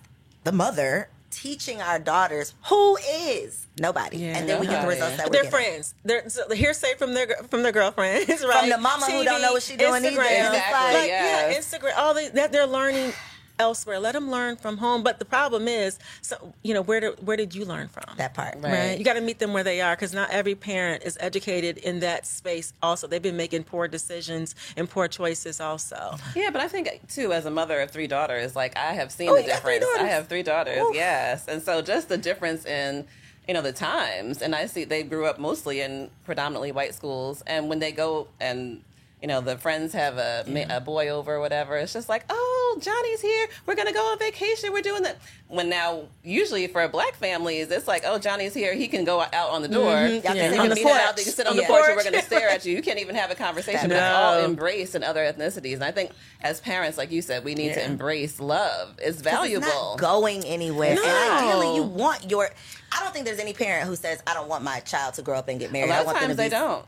the 0.44 0.52
mother, 0.52 1.08
teaching 1.30 1.80
our 1.80 1.98
daughters, 1.98 2.54
who 2.68 2.96
is? 2.96 3.66
Nobody. 3.78 4.18
Yeah, 4.18 4.38
and 4.38 4.48
then 4.48 4.60
we 4.60 4.66
get 4.66 4.82
the 4.82 4.88
results 4.88 5.16
that 5.18 5.30
They're 5.32 5.44
we're 5.44 5.50
friends. 5.50 5.94
They're 6.04 6.28
so 6.28 6.48
hearsay 6.50 6.94
from 6.96 7.14
their 7.14 7.28
from 7.50 7.62
their 7.62 7.72
girlfriends, 7.72 8.28
right? 8.44 8.60
From 8.60 8.70
the 8.70 8.78
mama 8.78 9.06
who 9.06 9.24
don't 9.24 9.42
know 9.42 9.52
what 9.52 9.62
she 9.62 9.76
doing 9.76 10.04
either. 10.04 10.16
Instagram, 10.16 10.46
Exactly, 10.48 11.00
like, 11.00 11.08
yeah, 11.08 11.48
yes. 11.50 11.74
Instagram. 11.74 11.96
All 11.96 12.14
the, 12.14 12.30
that 12.34 12.52
they're 12.52 12.66
learning 12.66 13.12
elsewhere. 13.58 13.98
Let 13.98 14.12
them 14.12 14.30
learn 14.30 14.56
from 14.56 14.78
home. 14.78 15.02
But 15.02 15.18
the 15.18 15.24
problem 15.24 15.68
is, 15.68 15.98
so 16.22 16.54
you 16.62 16.74
know, 16.74 16.82
where 16.82 17.00
did 17.00 17.26
where 17.26 17.36
did 17.36 17.54
you 17.54 17.64
learn 17.64 17.88
from? 17.88 18.04
That 18.16 18.34
part. 18.34 18.54
Right. 18.56 18.72
Right. 18.90 18.98
You 18.98 19.04
got 19.04 19.14
to 19.14 19.20
meet 19.20 19.38
them 19.38 19.52
where 19.52 19.64
they 19.64 19.80
are 19.80 19.94
because 19.94 20.12
not 20.14 20.30
every 20.30 20.54
parent 20.54 21.02
is 21.04 21.16
educated 21.20 21.78
in 21.78 22.00
that 22.00 22.26
space. 22.26 22.72
Also, 22.82 23.06
they've 23.06 23.22
been 23.22 23.36
making 23.36 23.64
poor 23.64 23.88
decisions 23.88 24.54
and 24.76 24.88
poor 24.88 25.08
choices. 25.08 25.60
Also, 25.60 26.16
Yeah, 26.34 26.50
but 26.50 26.60
I 26.60 26.68
think 26.68 27.08
too, 27.08 27.32
as 27.32 27.46
a 27.46 27.50
mother 27.50 27.80
of 27.80 27.90
three 27.90 28.06
daughters, 28.06 28.54
like 28.56 28.76
I 28.76 28.92
have 28.94 29.10
seen 29.12 29.28
Oh, 29.28 29.34
the 29.36 29.42
you 29.42 29.48
got 29.48 29.62
three 29.62 29.78
difference. 29.78 30.00
I 30.00 30.06
have 30.08 30.28
three 30.28 30.42
daughters, 30.42 30.80
Oof. 30.80 30.94
yes, 30.94 31.46
and 31.48 31.62
so 31.62 31.82
just 31.82 32.08
the 32.08 32.18
difference 32.18 32.64
in 32.66 33.06
you 33.48 33.54
know 33.54 33.62
the 33.62 33.72
times, 33.72 34.42
and 34.42 34.54
I 34.54 34.66
see 34.66 34.84
they 34.84 35.02
grew 35.04 35.26
up 35.26 35.38
mostly 35.38 35.80
in 35.80 36.10
predominantly 36.24 36.72
white 36.72 36.94
schools, 36.94 37.42
and 37.46 37.68
when 37.68 37.78
they 37.78 37.92
go 37.92 38.26
and 38.40 38.82
you 39.22 39.28
know 39.28 39.40
the 39.40 39.56
friends 39.56 39.92
have 39.94 40.18
a 40.18 40.44
ma 40.46 40.60
a 40.76 40.80
boy 40.80 41.08
over 41.08 41.36
or 41.36 41.40
whatever, 41.40 41.76
it's 41.76 41.92
just 41.92 42.08
like, 42.08 42.24
oh, 42.28 42.78
Johnny's 42.80 43.20
here, 43.22 43.48
we're 43.64 43.74
gonna 43.74 43.92
go 43.92 44.04
on 44.12 44.18
vacation, 44.18 44.72
we're 44.72 44.82
doing 44.82 45.02
that. 45.04 45.16
When 45.48 45.68
now 45.68 46.02
usually 46.24 46.66
for 46.66 46.86
black 46.88 47.14
families, 47.14 47.70
it's 47.70 47.86
like, 47.88 48.02
oh, 48.04 48.18
Johnny's 48.18 48.52
here, 48.52 48.74
he 48.74 48.88
can 48.88 49.04
go 49.04 49.20
out 49.20 49.50
on 49.50 49.62
the 49.62 49.68
door, 49.68 49.92
mm-hmm. 49.92 50.26
Y'all 50.26 50.34
Yeah. 50.36 50.52
You 50.52 50.60
on 50.60 50.66
can 50.68 50.76
the 50.76 50.82
porch. 50.82 51.00
out, 51.00 51.16
they 51.16 51.22
can 51.22 51.32
sit 51.32 51.46
on 51.46 51.54
Yeah. 51.56 51.62
the 51.62 51.66
porch, 51.68 51.84
and 51.86 51.96
we're 51.96 52.02
going 52.02 52.14
to 52.14 52.22
stare 52.22 52.48
at 52.48 52.64
you. 52.66 52.74
You 52.74 52.82
can't 52.82 52.98
even 52.98 53.14
have 53.14 53.30
a 53.30 53.36
conversation. 53.36 53.88
But 53.88 53.92
it's 53.96 54.00
No. 54.00 54.14
all 54.16 54.38
embraced 54.44 54.96
in 54.96 55.04
other 55.04 55.20
ethnicities. 55.24 55.74
And 55.74 55.84
I 55.84 55.92
think 55.92 56.10
as 56.42 56.60
parents, 56.60 56.98
like 56.98 57.12
you 57.12 57.22
said, 57.22 57.44
we 57.44 57.54
need 57.54 57.74
to 57.74 57.84
embrace 57.84 58.40
love. 58.40 58.96
it's 58.98 59.20
valuable. 59.20 59.66
It's 59.66 59.74
not 59.76 59.98
going 60.00 60.44
anywhere. 60.44 60.96
No. 60.96 61.04
And 61.04 61.46
ideally, 61.46 61.76
you 61.76 61.82
want 61.84 62.28
your. 62.28 62.50
I 62.92 63.02
don't 63.04 63.12
think 63.12 63.24
there's 63.24 63.38
any 63.38 63.52
parent 63.52 63.86
who 63.88 63.94
says, 63.94 64.20
"I 64.26 64.34
don't 64.34 64.48
want 64.48 64.64
my 64.64 64.80
child 64.80 65.14
to 65.14 65.22
grow 65.22 65.36
up 65.38 65.46
and 65.48 65.60
get 65.60 65.70
married. 65.72 65.84
a 65.84 65.88
married." 65.88 65.90
lot 65.90 65.98
I 65.98 66.00
of 66.00 66.06
want 66.06 66.18
them 66.18 66.28
times 66.28 66.36
to 66.36 66.42
they 66.42 66.46
be 66.48 66.50
don't. 66.50 66.84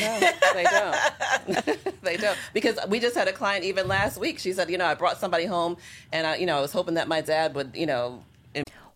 No, 0.00 0.30
they 0.54 0.64
don't. 0.64 1.92
they 2.02 2.16
don't. 2.16 2.38
Because 2.52 2.78
we 2.88 3.00
just 3.00 3.16
had 3.16 3.28
a 3.28 3.32
client 3.32 3.64
even 3.64 3.88
last 3.88 4.18
week. 4.18 4.38
She 4.38 4.52
said, 4.52 4.70
you 4.70 4.78
know, 4.78 4.86
I 4.86 4.94
brought 4.94 5.18
somebody 5.18 5.44
home, 5.46 5.76
and 6.12 6.26
I, 6.26 6.36
you 6.36 6.46
know, 6.46 6.58
I 6.58 6.60
was 6.60 6.72
hoping 6.72 6.94
that 6.94 7.08
my 7.08 7.20
dad 7.20 7.54
would, 7.54 7.72
you 7.74 7.86
know, 7.86 8.22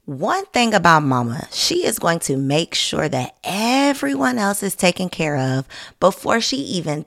One 0.05 0.47
thing 0.47 0.73
about 0.73 1.03
mama, 1.03 1.49
she 1.51 1.85
is 1.85 1.99
going 1.99 2.21
to 2.21 2.37
make 2.37 2.75
sure 2.75 3.09
that 3.09 3.35
everyone 3.43 4.39
else 4.39 4.63
is 4.63 4.77
taken 4.77 5.09
care 5.09 5.37
of 5.37 5.67
before 5.99 6.41
she 6.41 6.59
even 6.59 7.07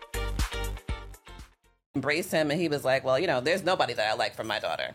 Embrace 1.95 2.31
him, 2.31 2.51
and 2.51 2.59
he 2.59 2.69
was 2.69 2.85
like, 2.85 3.03
well, 3.03 3.19
you 3.19 3.27
know, 3.27 3.41
there's 3.41 3.63
nobody 3.63 3.93
that 3.93 4.09
I 4.09 4.13
like 4.15 4.35
from 4.35 4.47
my 4.47 4.59
daughter. 4.59 4.91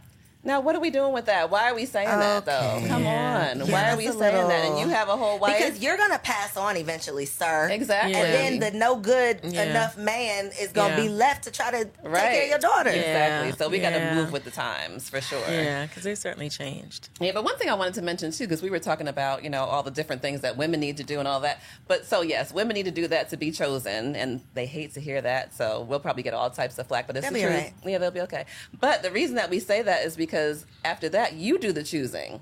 Now, 0.46 0.60
what 0.60 0.76
are 0.76 0.80
we 0.80 0.90
doing 0.90 1.12
with 1.12 1.26
that? 1.26 1.50
Why 1.50 1.68
are 1.70 1.74
we 1.74 1.86
saying 1.86 2.08
that, 2.08 2.44
though? 2.46 2.80
Come 2.86 3.02
Yeah. 3.02 3.50
on. 3.50 3.66
Yeah, 3.66 3.72
Why 3.72 3.90
are 3.90 3.96
we 3.96 4.06
a 4.06 4.12
saying 4.12 4.48
that? 4.48 4.64
And 4.64 4.78
you 4.78 4.88
have 4.88 5.08
a 5.08 5.16
whole 5.16 5.40
wife. 5.40 5.58
Because 5.58 5.80
you're 5.80 5.96
gonna 5.96 6.20
pass 6.20 6.56
on 6.56 6.76
eventually, 6.76 7.26
sir. 7.26 7.68
Exactly. 7.68 8.14
And 8.14 8.60
then 8.62 8.72
the 8.72 8.78
no 8.78 8.94
good 8.94 9.40
Yeah. 9.42 9.64
enough 9.64 9.96
man 9.96 10.52
is 10.60 10.70
gonna 10.70 10.90
Yeah. 10.94 11.00
be 11.02 11.08
left 11.08 11.42
to 11.44 11.50
try 11.50 11.72
to 11.72 11.84
take 11.84 11.92
care 12.12 12.42
of 12.44 12.48
your 12.48 12.58
daughter. 12.60 12.90
Yeah. 12.90 13.42
Exactly. 13.42 13.58
So 13.58 13.68
we 13.68 13.80
got 13.80 13.90
to 13.90 14.14
move 14.14 14.30
with 14.30 14.44
the 14.44 14.52
times 14.52 15.08
for 15.08 15.20
sure. 15.20 15.42
yeah, 15.50 15.86
because 15.86 16.04
they 16.04 16.14
certainly 16.14 16.48
changed. 16.48 17.08
Yeah, 17.18 17.32
but 17.32 17.42
one 17.42 17.58
thing 17.58 17.68
I 17.68 17.74
wanted 17.74 17.94
to 17.94 18.02
mention 18.02 18.30
too, 18.30 18.44
because 18.44 18.62
we 18.62 18.70
were 18.70 18.78
talking 18.78 19.08
about 19.08 19.42
you 19.42 19.50
know 19.50 19.64
all 19.64 19.82
the 19.82 19.90
different 19.90 20.22
things 20.22 20.42
that 20.42 20.56
women 20.56 20.78
need 20.78 20.96
to 20.98 21.04
do 21.04 21.18
and 21.18 21.26
all 21.26 21.40
that. 21.40 21.58
But 21.88 22.06
so 22.06 22.20
yes, 22.22 22.52
women 22.52 22.74
need 22.74 22.84
to 22.84 22.92
do 22.92 23.08
that 23.08 23.30
to 23.30 23.36
be 23.36 23.50
chosen, 23.50 24.14
and 24.14 24.42
they 24.54 24.66
hate 24.66 24.94
to 24.94 25.00
hear 25.00 25.20
that. 25.22 25.54
So 25.56 25.80
we'll 25.88 25.98
probably 25.98 26.22
get 26.22 26.34
all 26.34 26.50
types 26.50 26.78
of 26.78 26.86
flack, 26.86 27.08
but 27.08 27.16
it's 27.16 27.24
They'll 27.24 27.32
the 27.32 27.38
be 27.40 27.42
truth. 27.44 27.54
alright. 27.56 27.72
Yeah, 27.84 27.98
they'll 27.98 28.10
be 28.12 28.20
okay. 28.22 28.44
But 28.78 29.02
the 29.02 29.10
reason 29.10 29.34
that 29.36 29.50
we 29.50 29.58
say 29.58 29.82
that 29.82 30.04
is 30.04 30.14
because 30.16 30.35
after 30.84 31.08
that, 31.10 31.34
you 31.34 31.58
do 31.58 31.72
the 31.72 31.82
choosing. 31.82 32.40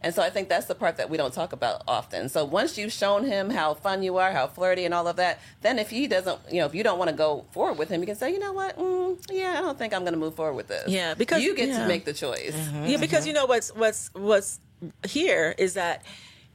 And 0.00 0.14
so 0.14 0.22
I 0.22 0.30
think 0.30 0.48
that's 0.48 0.66
the 0.66 0.76
part 0.76 0.96
that 0.98 1.10
we 1.10 1.16
don't 1.16 1.34
talk 1.34 1.52
about 1.52 1.82
often. 1.88 2.28
So 2.28 2.44
once 2.44 2.78
you've 2.78 2.92
shown 2.92 3.24
him 3.24 3.50
how 3.50 3.74
fun 3.74 4.02
you 4.02 4.16
are, 4.18 4.30
how 4.30 4.46
flirty 4.46 4.84
and 4.84 4.94
all 4.94 5.08
of 5.08 5.16
that, 5.16 5.40
then 5.62 5.78
if 5.78 5.90
he 5.90 6.06
doesn't, 6.06 6.38
you 6.52 6.60
know, 6.60 6.66
if 6.66 6.74
you 6.74 6.84
don't 6.84 6.98
want 6.98 7.10
to 7.10 7.16
go 7.16 7.46
forward 7.50 7.78
with 7.78 7.88
him, 7.88 8.00
you 8.00 8.06
can 8.06 8.14
say, 8.14 8.32
you 8.32 8.38
know 8.38 8.52
what, 8.52 8.78
mm, 8.78 9.18
yeah, 9.30 9.56
I 9.58 9.60
don't 9.60 9.76
think 9.76 9.92
I'm 9.92 10.02
going 10.02 10.12
to 10.12 10.18
move 10.18 10.36
forward 10.36 10.54
with 10.54 10.68
this. 10.68 10.88
Yeah, 10.88 11.14
because- 11.14 11.42
you 11.42 11.54
get 11.56 11.68
yeah. 11.68 11.82
to 11.82 11.88
make 11.88 12.04
the 12.04 12.12
choice. 12.12 12.56
Yeah, 12.84 12.98
because 12.98 13.26
you 13.26 13.32
know 13.32 13.46
what's 13.46 13.74
what's 13.74 14.10
what's 14.14 14.60
here 15.04 15.54
is 15.58 15.74
that 15.74 16.04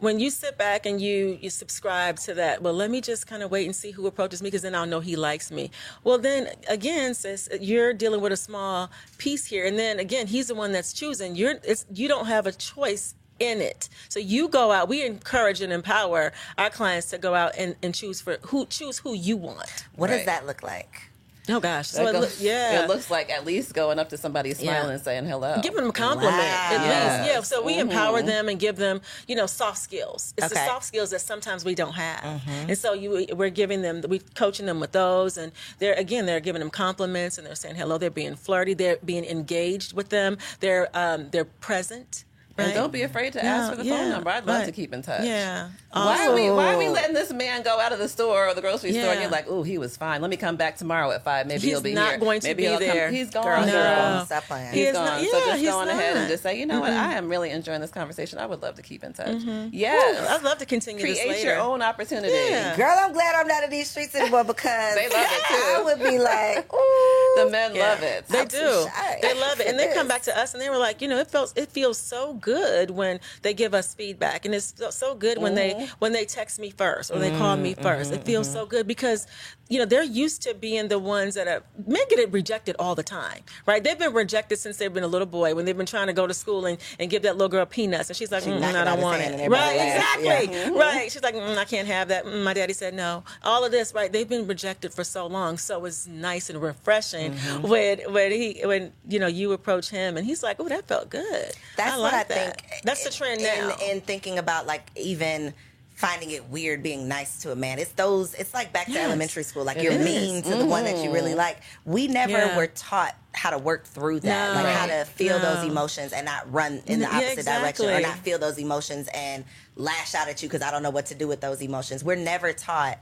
when 0.03 0.19
you 0.19 0.29
sit 0.29 0.57
back 0.57 0.85
and 0.85 0.99
you 0.99 1.39
you 1.41 1.49
subscribe 1.49 2.17
to 2.19 2.33
that, 2.33 2.61
well, 2.61 2.73
let 2.73 2.91
me 2.91 2.99
just 2.99 3.25
kind 3.25 3.41
of 3.41 3.49
wait 3.49 3.65
and 3.65 3.75
see 3.75 3.91
who 3.91 4.05
approaches 4.05 4.41
me 4.41 4.47
because 4.47 4.61
then 4.61 4.75
I'll 4.75 4.85
know 4.85 4.99
he 4.99 5.15
likes 5.15 5.49
me. 5.49 5.71
Well, 6.03 6.17
then 6.17 6.49
again, 6.67 7.13
sis, 7.13 7.47
you're 7.59 7.93
dealing 7.93 8.21
with 8.21 8.33
a 8.33 8.37
small 8.37 8.91
piece 9.17 9.45
here, 9.45 9.65
and 9.65 9.79
then 9.79 9.99
again, 9.99 10.27
he's 10.27 10.47
the 10.47 10.55
one 10.55 10.73
that's 10.73 10.91
choosing. 10.91 11.35
You're 11.35 11.55
it's 11.63 11.85
you 11.93 12.07
don't 12.07 12.25
have 12.25 12.45
a 12.45 12.51
choice 12.51 13.15
in 13.39 13.61
it. 13.61 13.89
So 14.09 14.19
you 14.19 14.49
go 14.49 14.71
out. 14.71 14.89
We 14.89 15.05
encourage 15.05 15.61
and 15.61 15.71
empower 15.71 16.33
our 16.57 16.69
clients 16.69 17.09
to 17.11 17.17
go 17.17 17.33
out 17.33 17.53
and, 17.57 17.75
and 17.81 17.95
choose 17.95 18.19
for 18.19 18.37
who 18.43 18.65
choose 18.65 18.99
who 18.99 19.13
you 19.13 19.37
want. 19.37 19.85
What 19.95 20.09
does 20.09 20.25
that 20.25 20.45
look 20.45 20.63
like? 20.63 21.09
Oh 21.49 21.59
gosh. 21.59 21.89
So 21.89 22.07
it 22.07 22.11
goes- 22.13 22.21
look- 22.21 22.33
yeah. 22.39 22.83
It 22.83 22.87
looks 22.87 23.11
like 23.11 23.29
at 23.29 23.45
least 23.45 23.73
going 23.73 23.99
up 23.99 24.09
to 24.09 24.17
somebody 24.17 24.53
smiling 24.53 24.87
Yeah. 24.87 24.93
and 24.93 25.01
saying 25.03 25.25
hello. 25.25 25.59
Give 25.61 25.73
them 25.75 25.89
a 25.89 25.91
compliment 25.91 26.33
at 26.41 26.77
Wow. 26.77 26.83
least. 27.17 27.31
Yeah. 27.33 27.41
So 27.41 27.61
we 27.61 27.77
empower 27.79 28.19
Mm-hmm. 28.19 28.27
them 28.27 28.49
and 28.49 28.59
give 28.59 28.77
them, 28.77 29.01
you 29.27 29.35
know, 29.35 29.45
soft 29.45 29.79
skills. 29.79 30.33
It's 30.37 30.49
the 30.49 30.55
soft 30.55 30.85
skills 30.85 31.09
that 31.09 31.19
sometimes 31.19 31.65
we 31.65 31.75
don't 31.75 31.93
have. 31.95 32.21
Mm-hmm. 32.23 32.69
And 32.69 32.77
so 32.77 32.93
you 32.93 33.25
we're 33.33 33.49
giving 33.49 33.81
them 33.81 34.01
we're 34.07 34.21
coaching 34.35 34.65
them 34.67 34.79
with 34.79 34.93
those 34.93 35.37
and 35.37 35.51
they're 35.79 35.95
again 35.95 36.25
they're 36.25 36.39
giving 36.39 36.59
them 36.61 36.69
compliments 36.69 37.37
and 37.37 37.45
they're 37.45 37.55
saying 37.55 37.75
hello, 37.75 37.97
they're 37.97 38.09
being 38.09 38.35
flirty, 38.35 38.73
they're 38.73 38.97
being 39.03 39.25
engaged 39.25 39.91
with 39.93 40.09
them, 40.09 40.37
they're 40.61 40.89
um 40.97 41.29
they're 41.31 41.45
present. 41.45 42.23
And 42.55 42.71
don't 42.73 42.93
be 42.93 43.01
afraid 43.01 43.33
to 43.33 43.43
ask 43.43 43.71
for 43.71 43.77
the 43.77 43.83
Yeah, 43.85 43.97
phone 43.97 44.09
number. 44.09 44.29
I'd 44.29 44.45
love 44.45 44.57
right. 44.59 44.65
to 44.65 44.71
keep 44.71 44.93
in 44.93 45.01
touch. 45.01 45.23
Yeah. 45.25 45.69
Why 45.91 46.27
are 46.27 46.35
we 46.35 46.49
Why 46.51 46.73
are 46.73 46.77
we 46.77 46.87
letting 46.87 47.13
this 47.15 47.31
man 47.33 47.63
go 47.63 47.79
out 47.79 47.91
of 47.91 47.97
the 47.99 48.07
store 48.07 48.47
or 48.49 48.53
the 48.53 48.61
grocery 48.61 48.91
store 48.91 49.05
and 49.05 49.15
Yeah. 49.15 49.21
you're 49.23 49.31
like, 49.31 49.45
oh, 49.47 49.63
he 49.63 49.77
was 49.79 49.97
fine. 49.97 50.21
Let 50.21 50.29
me 50.29 50.37
come 50.37 50.55
back 50.55 50.77
tomorrow 50.77 51.09
at 51.11 51.23
five. 51.23 51.47
Maybe 51.47 51.61
He's 51.61 51.71
he'll 51.71 51.81
be 51.81 51.93
not 51.95 52.09
here. 52.11 52.17
going 52.19 52.41
to 52.41 52.47
Maybe 52.49 52.63
be 52.63 52.69
he'll 52.69 52.77
come- 52.77 52.87
there. 52.87 53.09
He's 53.11 53.31
gone. 53.31 53.43
Girl, 53.43 53.65
No. 53.65 53.71
girl, 53.71 54.25
stop 54.25 54.43
playing. 54.43 54.71
He 54.73 54.79
He's 54.81 54.87
is 54.89 54.93
gone. 54.93 55.05
not- 55.05 55.21
so 55.21 55.39
just 55.47 55.59
he's 55.59 55.69
go 55.69 55.79
on 55.79 55.87
ahead 55.89 56.17
and 56.17 56.27
just 56.29 56.43
say, 56.43 56.59
you 56.59 56.65
know 56.67 56.79
what, 56.79 56.91
mm-hmm. 56.91 57.09
I 57.09 57.13
am 57.15 57.27
really 57.27 57.49
enjoying 57.49 57.81
this 57.81 57.89
conversation. 57.91 58.37
I 58.37 58.45
would 58.45 58.61
love 58.61 58.75
to 58.75 58.81
keep 58.83 59.03
in 59.03 59.13
touch. 59.13 59.27
Mm-hmm. 59.29 59.49
Ooh, 59.49 59.69
Yes. 59.71 60.29
I'd 60.29 60.43
love 60.43 60.59
to 60.59 60.65
continue 60.67 61.03
this 61.03 61.19
Create 61.19 61.37
later. 61.37 61.49
your 61.53 61.59
own 61.59 61.81
opportunity. 61.81 62.33
Yeah. 62.33 62.75
Girl, 62.75 62.95
I'm 62.99 63.13
glad 63.13 63.33
I'm 63.35 63.47
not 63.47 63.63
in 63.63 63.69
these 63.71 63.89
streets 63.89 64.13
anymore 64.15 64.43
because 64.43 64.93
They 64.95 65.09
love 65.09 65.27
it, 65.27 65.43
too. 65.47 65.55
I 65.55 65.81
would 65.83 65.99
be 65.99 66.19
like, 66.19 66.71
ooh. 66.73 67.33
The 67.43 67.49
men 67.49 67.73
love 67.75 68.03
it. 68.03 68.27
They 68.27 68.45
do. 68.45 68.85
They 69.23 69.33
love 69.39 69.59
it, 69.59 69.65
and 69.67 69.79
they 69.79 69.91
come 69.95 70.07
back 70.07 70.21
to 70.23 70.37
us, 70.37 70.53
and 70.53 70.61
they 70.61 70.69
were 70.69 70.77
like, 70.77 71.01
you 71.01 71.07
know, 71.07 71.17
it 71.17 71.31
feels 71.31 71.51
it 71.55 71.69
feels 71.71 71.97
so 71.97 72.33
good 72.43 72.91
when 72.91 73.19
they 73.41 73.53
give 73.53 73.73
us 73.73 73.93
feedback, 73.93 74.45
and 74.45 74.53
it's 74.53 74.73
so- 74.91 75.13
good 75.15 75.37
when 75.37 75.53
Mm-hmm. 75.55 75.79
they 75.79 75.89
when 75.99 76.11
they 76.17 76.25
text 76.25 76.59
me 76.59 76.69
first 76.71 77.11
or 77.11 77.19
they 77.19 77.29
call 77.41 77.55
me 77.55 77.75
1st 77.75 78.11
It 78.13 78.25
feels 78.25 78.47
mm-hmm. 78.47 78.57
so 78.57 78.65
good 78.65 78.85
because 78.87 79.27
you 79.69 79.77
know 79.79 79.85
they're 79.85 80.03
used 80.25 80.41
to 80.45 80.53
being 80.53 80.87
the 80.89 80.97
ones 80.99 81.35
that 81.35 81.47
are 81.47 81.61
men 81.95 82.03
get 82.09 82.31
rejected 82.31 82.75
all 82.79 82.95
the 82.95 83.03
time, 83.03 83.41
right? 83.65 83.81
They've 83.83 83.97
been 84.05 84.13
rejected 84.13 84.57
since 84.57 84.75
they've 84.77 84.93
been 84.93 85.03
a 85.11 85.13
little 85.15 85.31
boy 85.41 85.49
when 85.55 85.65
they've 85.65 85.77
been 85.83 85.85
trying 85.95 86.07
to 86.07 86.13
go 86.21 86.25
to 86.27 86.33
school 86.33 86.65
and, 86.65 86.77
and 86.99 87.09
give 87.09 87.21
that 87.23 87.35
little 87.37 87.49
girl 87.55 87.65
peanuts, 87.65 88.09
and 88.09 88.17
she's 88.17 88.31
like, 88.31 88.43
mm, 88.43 88.61
I 88.61 88.83
don't 88.83 89.01
want 89.01 89.21
it, 89.21 89.49
right? 89.49 89.75
Exactly, 89.75 90.55
Yeah. 90.55 90.69
right. 90.87 91.11
She's 91.11 91.23
like, 91.23 91.35
mm, 91.35 91.57
I 91.57 91.65
can't 91.65 91.87
have 91.87 92.07
that. 92.09 92.25
Mm, 92.25 92.43
my 92.43 92.53
daddy 92.53 92.73
said 92.73 92.93
no. 92.93 93.23
All 93.43 93.63
of 93.63 93.71
this, 93.71 93.93
right? 93.93 94.11
They've 94.11 94.27
been 94.35 94.47
rejected 94.47 94.93
for 94.93 95.03
so 95.03 95.27
long, 95.27 95.57
so 95.57 95.85
it's 95.85 96.07
nice 96.07 96.49
and 96.49 96.61
refreshing 96.61 97.31
Mm-hmm. 97.33 97.67
when 97.67 97.99
when 98.15 98.31
he 98.31 98.61
when 98.65 98.91
you 99.07 99.19
know 99.19 99.27
you 99.27 99.51
approach 99.53 99.89
him 99.89 100.17
and 100.17 100.25
he's 100.25 100.41
like, 100.43 100.57
oh, 100.59 100.67
that 100.69 100.87
felt 100.87 101.09
good. 101.09 101.51
That's 101.77 101.95
I 101.95 101.99
what 101.99 102.13
I 102.13 102.23
that. 102.33 102.61
think. 102.61 102.81
That's 102.83 103.03
the 103.03 103.09
trend 103.09 103.41
now. 103.41 103.75
In, 103.83 103.97
in 103.97 104.01
thinking 104.01 104.37
about 104.39 104.65
like 104.65 104.89
even 104.95 105.53
finding 105.95 106.31
it 106.31 106.49
weird 106.49 106.81
being 106.81 107.07
nice 107.07 107.41
to 107.43 107.51
a 107.51 107.55
man. 107.55 107.79
It's 107.79 107.91
those. 107.91 108.33
It's 108.33 108.53
like 108.53 108.73
back 108.73 108.87
to 108.87 108.99
elementary 108.99 109.43
school. 109.43 109.63
Like 109.63 109.77
It 109.77 109.83
you're 109.83 109.93
is. 109.93 110.03
mean 110.03 110.41
to 110.43 110.55
the 110.55 110.65
one 110.65 110.83
that 110.85 111.03
you 111.03 111.13
really 111.13 111.29
mm-hmm. 111.29 111.37
like. 111.37 111.57
We 111.85 112.07
never 112.07 112.31
Yeah. 112.33 112.57
were 112.57 112.67
taught 112.67 113.15
how 113.33 113.51
to 113.51 113.57
work 113.57 113.85
through 113.85 114.21
that, 114.21 114.55
No. 114.55 114.63
like 114.63 114.75
how 114.75 114.87
to 114.87 115.05
feel 115.05 115.39
those 115.39 115.63
emotions 115.63 116.11
and 116.13 116.25
not 116.25 116.51
run 116.51 116.81
in 116.87 116.99
the 116.99 117.05
Yeah, 117.05 117.17
opposite 117.17 117.45
direction, 117.45 117.89
or 117.89 118.01
not 118.01 118.17
feel 118.19 118.37
those 118.39 118.57
emotions 118.57 119.07
and 119.13 119.45
lash 119.75 120.13
out 120.13 120.27
at 120.27 120.41
you 120.41 120.49
because 120.49 120.61
I 120.61 120.71
don't 120.71 120.83
know 120.83 120.89
what 120.91 121.07
to 121.07 121.15
do 121.15 121.27
with 121.27 121.41
those 121.41 121.61
emotions. 121.61 122.03
We're 122.03 122.15
never 122.15 122.53
taught 122.53 122.99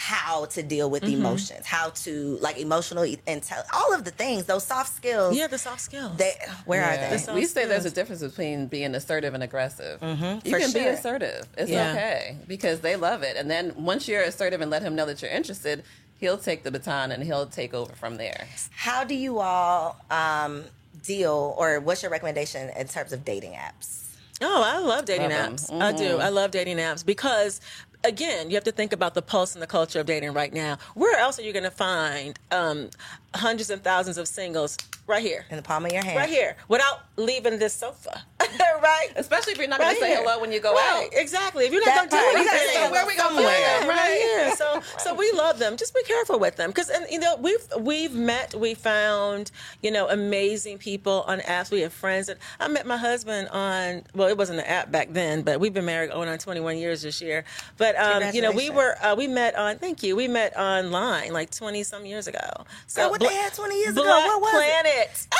how 0.00 0.44
to 0.46 0.62
deal 0.62 0.88
with 0.88 1.02
Mm-hmm. 1.02 1.20
emotions, 1.20 1.66
how 1.66 1.90
to 1.90 2.38
like 2.40 2.56
emotional 2.56 3.02
intel, 3.02 3.64
all 3.74 3.92
of 3.92 4.04
the 4.04 4.12
things, 4.12 4.44
those 4.44 4.64
soft 4.64 4.94
skills. 4.94 5.36
yeah, 5.36 5.48
the 5.48 5.58
soft 5.58 5.80
skills. 5.80 6.16
They, 6.16 6.34
where 6.66 6.82
Yeah. 6.82 7.08
are 7.08 7.10
they? 7.10 7.24
The 7.24 7.34
We 7.34 7.46
say 7.46 7.66
there's 7.66 7.84
a 7.84 7.90
difference 7.90 8.22
between 8.22 8.68
being 8.68 8.94
assertive 8.94 9.34
and 9.34 9.42
aggressive. 9.42 10.00
You 10.00 10.52
for 10.52 10.60
can 10.60 10.72
be 10.72 10.86
assertive. 10.86 11.48
It's 11.58 11.68
Yeah. 11.70 11.90
okay 11.90 12.36
because 12.46 12.78
they 12.80 12.94
love 12.94 13.24
it. 13.24 13.36
And 13.36 13.50
then 13.50 13.72
once 13.76 14.06
you're 14.06 14.22
assertive 14.22 14.60
and 14.60 14.70
let 14.70 14.82
him 14.82 14.94
know 14.94 15.04
that 15.06 15.20
you're 15.20 15.32
interested, 15.32 15.82
he'll 16.20 16.38
take 16.38 16.62
the 16.62 16.70
baton 16.70 17.10
and 17.10 17.24
he'll 17.24 17.46
take 17.46 17.74
over 17.74 17.92
from 17.94 18.18
there. 18.18 18.46
How 18.70 19.02
do 19.02 19.16
you 19.16 19.40
all 19.40 19.96
um, 20.12 20.62
deal, 21.04 21.54
or 21.58 21.80
what's 21.80 22.02
your 22.02 22.12
recommendation 22.12 22.70
in 22.76 22.86
terms 22.86 23.12
of 23.12 23.24
dating 23.24 23.54
apps? 23.54 24.04
Oh, 24.40 24.62
I 24.64 24.78
love 24.78 25.04
dating 25.04 25.30
Love 25.30 25.46
'em. 25.46 25.56
apps. 25.56 25.82
I 25.82 25.90
do. 25.90 26.18
I 26.20 26.28
love 26.28 26.52
dating 26.52 26.76
apps 26.76 27.04
because, 27.04 27.60
again, 28.04 28.50
you 28.50 28.56
have 28.56 28.64
to 28.64 28.72
think 28.72 28.92
about 28.92 29.14
the 29.14 29.22
pulse 29.22 29.54
and 29.54 29.62
the 29.62 29.66
culture 29.66 30.00
of 30.00 30.06
dating 30.06 30.32
right 30.32 30.52
now. 30.52 30.78
Where 30.94 31.18
else 31.18 31.38
are 31.38 31.42
you 31.42 31.52
going 31.52 31.64
to 31.64 31.70
find 31.70 32.38
um, 32.50 32.90
hundreds 33.34 33.70
and 33.70 33.82
thousands 33.82 34.18
of 34.18 34.28
singles 34.28 34.76
right 35.06 35.22
here? 35.22 35.44
In 35.50 35.56
the 35.56 35.62
palm 35.62 35.84
of 35.86 35.92
your 35.92 36.04
hand. 36.04 36.16
Right 36.16 36.28
here, 36.28 36.56
without 36.68 37.00
leaving 37.16 37.58
this 37.58 37.74
sofa, 37.74 38.22
right? 38.82 39.08
Especially 39.16 39.52
if 39.52 39.58
you're 39.58 39.68
not 39.68 39.80
going 39.80 39.94
to 39.94 40.00
say 40.00 40.14
hello 40.14 40.40
when 40.40 40.52
you 40.52 40.60
go 40.60 40.74
right, 40.74 41.06
out. 41.06 41.20
Exactly. 41.20 41.64
If 41.64 41.72
you're 41.72 41.84
not 41.84 42.10
going 42.10 42.10
to 42.10 42.16
do 42.16 42.38
anything, 42.38 42.58
say 42.58 42.74
hello 42.74 42.90
where 42.92 43.06
we 43.06 43.16
gonna 43.16 43.34
somewhere. 43.34 43.58
Yeah, 43.58 43.78
find 43.78 43.88
right 43.88 44.12
here. 44.12 44.56
So, 44.56 44.82
so 44.98 45.14
we 45.14 45.30
love 45.32 45.58
them. 45.58 45.76
Just 45.76 45.94
be 45.94 46.02
careful 46.04 46.38
with 46.38 46.56
them, 46.56 46.70
because 46.70 46.90
and 46.90 47.06
you 47.10 47.18
know 47.18 47.36
we've 47.36 47.66
we've 47.80 48.14
met, 48.14 48.54
we 48.54 48.74
found 48.74 49.50
you 49.82 49.90
know 49.90 50.08
amazing 50.08 50.78
people 50.78 51.24
on 51.26 51.40
apps. 51.40 51.70
We 51.70 51.80
have 51.80 51.92
friends 51.92 52.28
and 52.28 52.38
I 52.60 52.68
met 52.68 52.86
my 52.86 52.96
husband 52.96 53.48
on. 53.48 54.04
Well, 54.14 54.28
it 54.28 54.38
wasn't 54.38 54.60
an 54.60 54.66
app 54.66 54.90
back 54.90 55.12
then, 55.12 55.42
but 55.42 55.60
we've 55.60 55.74
been 55.74 55.84
married 55.84 56.10
going 56.10 56.28
on 56.28 56.38
21 56.38 56.78
years 56.78 57.02
this 57.02 57.20
year. 57.20 57.44
But 57.76 57.96
um, 57.96 58.34
you 58.34 58.42
know 58.42 58.52
we 58.52 58.70
were 58.70 58.96
uh, 59.02 59.14
we 59.16 59.26
met 59.26 59.54
on. 59.56 59.78
Thank 59.78 60.02
you. 60.02 60.16
We 60.16 60.28
met 60.28 60.56
online 60.56 61.32
like 61.32 61.50
20 61.50 61.82
some 61.82 62.06
years 62.06 62.26
ago. 62.26 62.64
So 62.86 63.08
Girl, 63.08 63.17
what 63.18 63.20
Bla- 63.20 63.28
they 63.28 63.34
had 63.36 63.54
20 63.54 63.74
years 63.78 63.92
ago? 63.92 64.02
What 64.04 64.40
was 64.40 64.54
it? 64.54 64.66
Planet. 64.82 65.26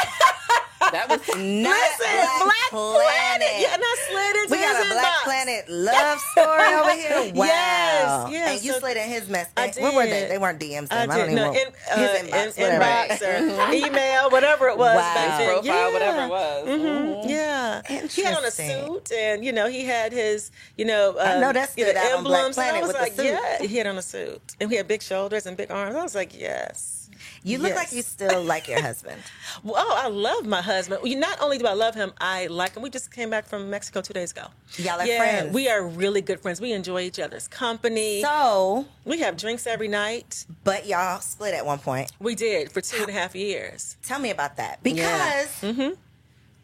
That 0.81 1.09
was 1.11 1.19
Not 1.37 1.37
Listen, 1.37 2.47
Black, 2.47 2.71
Planet. 2.71 3.49
Yeah, 3.59 3.75
and 3.75 3.83
I 3.85 3.97
slid 4.09 4.37
into 4.45 4.51
We 4.53 4.59
got 4.63 4.77
his 4.79 4.87
a 4.87 4.95
Black 4.95 5.05
inbox. 5.05 5.25
Planet 5.25 5.65
love 5.69 6.19
story 6.21 6.75
over 6.75 6.93
here. 6.95 7.35
Wow. 7.35 7.45
Yes, 7.49 8.31
yes. 8.31 8.57
And 8.57 8.65
you 8.65 8.73
So- 8.73 8.79
slid 8.79 8.97
in 8.97 9.09
his 9.09 9.29
mess. 9.29 9.49
I 9.57 9.69
did. 9.71 9.83
Where 9.83 9.93
were 9.93 10.07
they? 10.07 10.29
They 10.29 10.39
weren't 10.39 10.61
DMs. 10.61 10.87
I 10.93 11.05
Them. 11.07 11.11
I, 11.11 11.17
don't 11.19 11.25
even 11.33 11.35
No, 11.35 11.53
know. 11.53 11.59
in, 11.61 11.67
uh, 11.93 11.97
his 11.99 12.31
inbox. 12.31 12.59
in, 12.59 12.63
whatever. 12.79 12.85
inbox 12.85 13.69
or 13.69 13.75
email, 13.87 14.31
whatever 14.31 14.69
it 14.69 14.79
was 14.79 14.95
Wow. 14.97 15.15
back 15.15 15.39
then. 15.39 15.49
profile, 15.49 15.65
yeah. 15.67 15.93
whatever 15.93 16.23
it 16.23 16.29
was. 16.31 16.69
Mhm, 16.69 17.29
Yeah, 17.29 18.07
he 18.09 18.23
had 18.23 18.37
on 18.39 18.45
a 18.45 18.51
suit, 18.51 19.13
and 19.13 19.45
you 19.45 19.53
know 19.53 19.69
he 19.69 19.85
had 19.85 20.13
his, 20.13 20.51
you 20.77 20.85
know, 20.85 21.17
uh, 21.19 21.39
know 21.41 21.53
that 21.53 21.73
you 21.77 21.85
know, 21.85 21.91
stood 21.91 21.97
out 21.99 22.13
on 22.19 22.25
Black 22.25 22.45
emblems. 22.45 22.57
and 22.57 22.65
I 22.67 22.71
Planet 22.71 22.81
was 22.83 22.89
with 22.89 22.97
the 22.97 23.03
like, 23.03 23.13
suit. 23.17 23.25
yeah, 23.61 23.67
he 23.67 23.77
had 23.77 23.87
on 23.89 23.99
a 23.99 24.03
suit, 24.03 24.41
and 24.61 24.71
he 24.71 24.77
had 24.77 24.87
big 24.89 25.03
shoulders 25.03 25.45
and 25.45 25.57
big 25.57 25.71
arms. 25.73 25.97
I 25.97 26.03
was 26.05 26.15
like, 26.15 26.39
yes. 26.39 26.98
You 27.43 27.59
look 27.59 27.69
Yes. 27.71 27.77
like 27.77 27.93
you 27.93 28.03
still 28.03 28.43
like 28.43 28.69
your 28.69 28.81
husband. 28.83 29.21
Well, 29.65 29.75
oh, 29.77 29.95
I 29.97 30.09
love 30.09 30.47
my 30.47 30.63
husband. 30.63 31.01
Not 31.19 31.41
only 31.41 31.59
do 31.59 31.67
I 31.67 31.73
love 31.73 31.95
him, 31.97 32.13
I 32.21 32.47
like 32.47 32.77
him. 32.77 32.83
We 32.83 32.91
just 32.91 33.11
came 33.11 33.29
back 33.31 33.47
from 33.47 33.69
Mexico 33.71 34.01
two 34.03 34.13
days 34.13 34.31
ago. 34.31 34.47
Y'all 34.77 35.01
are 35.01 35.07
yeah, 35.07 35.19
friends. 35.19 35.55
We 35.55 35.69
are 35.69 35.85
really 35.85 36.21
good 36.21 36.39
friends. 36.41 36.61
We 36.61 36.73
enjoy 36.73 37.01
each 37.03 37.19
other's 37.19 37.49
company. 37.49 38.23
So, 38.23 38.87
we 39.05 39.19
have 39.21 39.37
drinks 39.37 39.67
every 39.67 39.89
night. 39.89 40.45
but 40.65 40.87
y'all 40.87 41.21
split 41.21 41.55
at 41.55 41.67
one 41.67 41.79
point. 41.81 42.13
We 42.21 42.35
did 42.37 42.71
for 42.71 42.81
two 42.81 43.01
and 43.03 43.09
a 43.09 43.13
half 43.13 43.35
years. 43.35 43.97
Tell 44.05 44.21
me 44.21 44.31
about 44.31 44.57
that. 44.59 44.81
Because 44.83 45.63
Yeah. 45.63 45.71
Mm-hmm. 45.73 45.95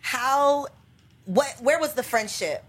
how 0.00 0.66
what 1.26 1.48
where 1.60 1.78
was 1.80 1.94
the 1.94 2.02
friendship 2.02 2.62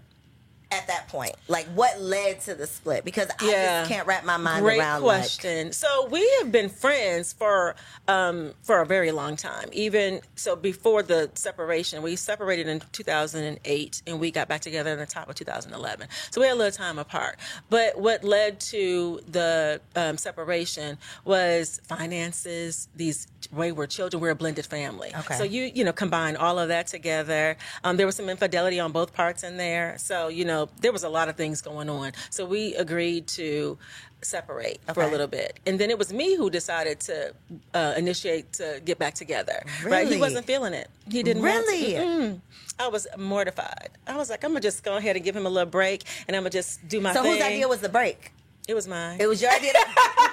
at 0.70 0.86
that 0.88 1.08
point? 1.08 1.34
Like 1.48 1.66
what 1.68 2.00
led 2.00 2.40
to 2.42 2.54
the 2.54 2.66
split? 2.66 3.04
Because 3.04 3.28
I 3.40 3.50
Yeah. 3.50 3.80
just 3.82 3.90
can't 3.90 4.06
wrap 4.06 4.24
my 4.24 4.36
mind 4.36 4.64
Great 4.64 4.78
around 4.80 5.00
Great 5.02 5.08
question. 5.08 5.72
so 5.72 6.06
we 6.06 6.28
have 6.38 6.50
been 6.50 6.68
friends 6.68 7.32
for 7.32 7.76
um, 8.08 8.52
for 8.62 8.80
a 8.80 8.86
very 8.86 9.10
long 9.12 9.36
time. 9.36 9.68
Even 9.72 10.20
so, 10.36 10.54
before 10.56 11.02
the 11.02 11.30
separation, 11.34 12.02
we 12.02 12.14
separated 12.16 12.68
in 12.68 12.80
2008, 12.92 14.02
and 14.06 14.20
we 14.20 14.30
got 14.30 14.48
back 14.48 14.60
together 14.60 14.90
in 14.92 14.98
the 14.98 15.06
top 15.06 15.28
of 15.28 15.34
2011. 15.34 16.08
So 16.30 16.40
we 16.40 16.46
had 16.46 16.54
a 16.54 16.56
little 16.56 16.70
time 16.76 16.98
apart. 16.98 17.38
But 17.70 17.98
what 18.00 18.22
led 18.24 18.60
to 18.60 19.20
the 19.28 19.80
um, 19.96 20.18
separation 20.18 20.98
was 21.24 21.80
finances. 21.88 22.88
These 22.94 23.26
wayward 23.52 23.90
children. 23.90 24.20
We're 24.20 24.30
a 24.30 24.34
blended 24.34 24.66
family. 24.66 25.12
Okay. 25.14 25.36
So 25.36 25.44
you 25.44 25.70
you 25.74 25.84
know 25.84 25.92
combine 25.92 26.36
all 26.36 26.58
of 26.58 26.68
that 26.68 26.86
together. 26.86 27.56
Um, 27.84 27.96
there 27.96 28.06
was 28.06 28.16
some 28.16 28.28
infidelity 28.28 28.80
on 28.80 28.92
both 28.92 29.12
parts 29.14 29.42
in 29.42 29.56
there. 29.56 29.96
So 29.98 30.28
you 30.28 30.44
know 30.44 30.68
there 30.80 30.92
was 30.92 31.04
a 31.04 31.08
lot 31.08 31.28
of 31.28 31.36
things 31.36 31.62
going 31.62 31.88
on. 31.88 32.12
So 32.30 32.44
we 32.46 32.74
agreed 32.74 33.26
to 33.28 33.78
separate 34.22 34.80
for 34.92 35.02
a 35.02 35.08
little 35.08 35.26
bit, 35.26 35.60
and 35.66 35.78
then 35.78 35.90
it 35.90 35.98
was 35.98 36.12
me 36.12 36.36
who 36.36 36.50
decided 36.50 37.00
to 37.00 37.34
uh, 37.74 37.94
initiate 37.96 38.52
to 38.54 38.80
get 38.84 38.98
back 38.98 39.14
together. 39.14 39.62
Right? 39.84 40.08
He 40.08 40.18
wasn't 40.18 40.46
feeling 40.46 40.74
it. 40.74 40.88
He 41.10 41.22
didn't 41.22 41.42
want 41.42 41.66
to. 41.66 41.72
Really? 41.72 42.40
I 42.78 42.88
was 42.88 43.06
mortified. 43.16 43.90
I 44.06 44.16
was 44.16 44.28
like, 44.28 44.44
I'm 44.44 44.50
gonna 44.50 44.60
just 44.60 44.84
go 44.84 44.96
ahead 44.96 45.16
and 45.16 45.24
give 45.24 45.34
him 45.34 45.46
a 45.46 45.50
little 45.50 45.70
break, 45.70 46.04
and 46.26 46.36
I'm 46.36 46.42
gonna 46.42 46.50
just 46.50 46.86
do 46.88 47.00
my 47.00 47.12
thing. 47.12 47.22
So 47.22 47.22
thing. 47.22 47.32
whose 47.32 47.42
idea 47.42 47.68
was 47.68 47.80
the 47.80 47.88
break? 47.88 48.32
It 48.68 48.74
was 48.74 48.88
mine. 48.88 49.18
It 49.20 49.26
was 49.26 49.40
your 49.40 49.50
idea. 49.52 49.72
To- 49.72 49.78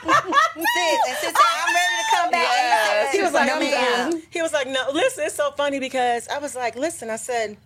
sis, 0.03 0.99
and 1.07 1.17
sis 1.17 1.21
said, 1.21 1.35
I'm 1.35 1.73
ready 1.73 1.95
to 1.97 2.15
come 2.15 2.31
back. 2.31 2.41
Yes. 2.43 3.15
He 3.15 3.21
was 3.21 3.33
like, 3.33 3.47
"No, 3.47 3.53
I'm 3.55 3.59
ma'am." 3.59 4.11
done. 4.11 4.21
He 4.31 4.41
was 4.41 4.53
like, 4.53 4.67
no, 4.67 4.89
listen, 4.93 5.25
it's 5.25 5.35
so 5.35 5.51
funny 5.51 5.79
because 5.79 6.27
I 6.27 6.39
was 6.39 6.55
like, 6.55 6.75
listen, 6.75 7.09
I 7.09 7.15
said, 7.17 7.57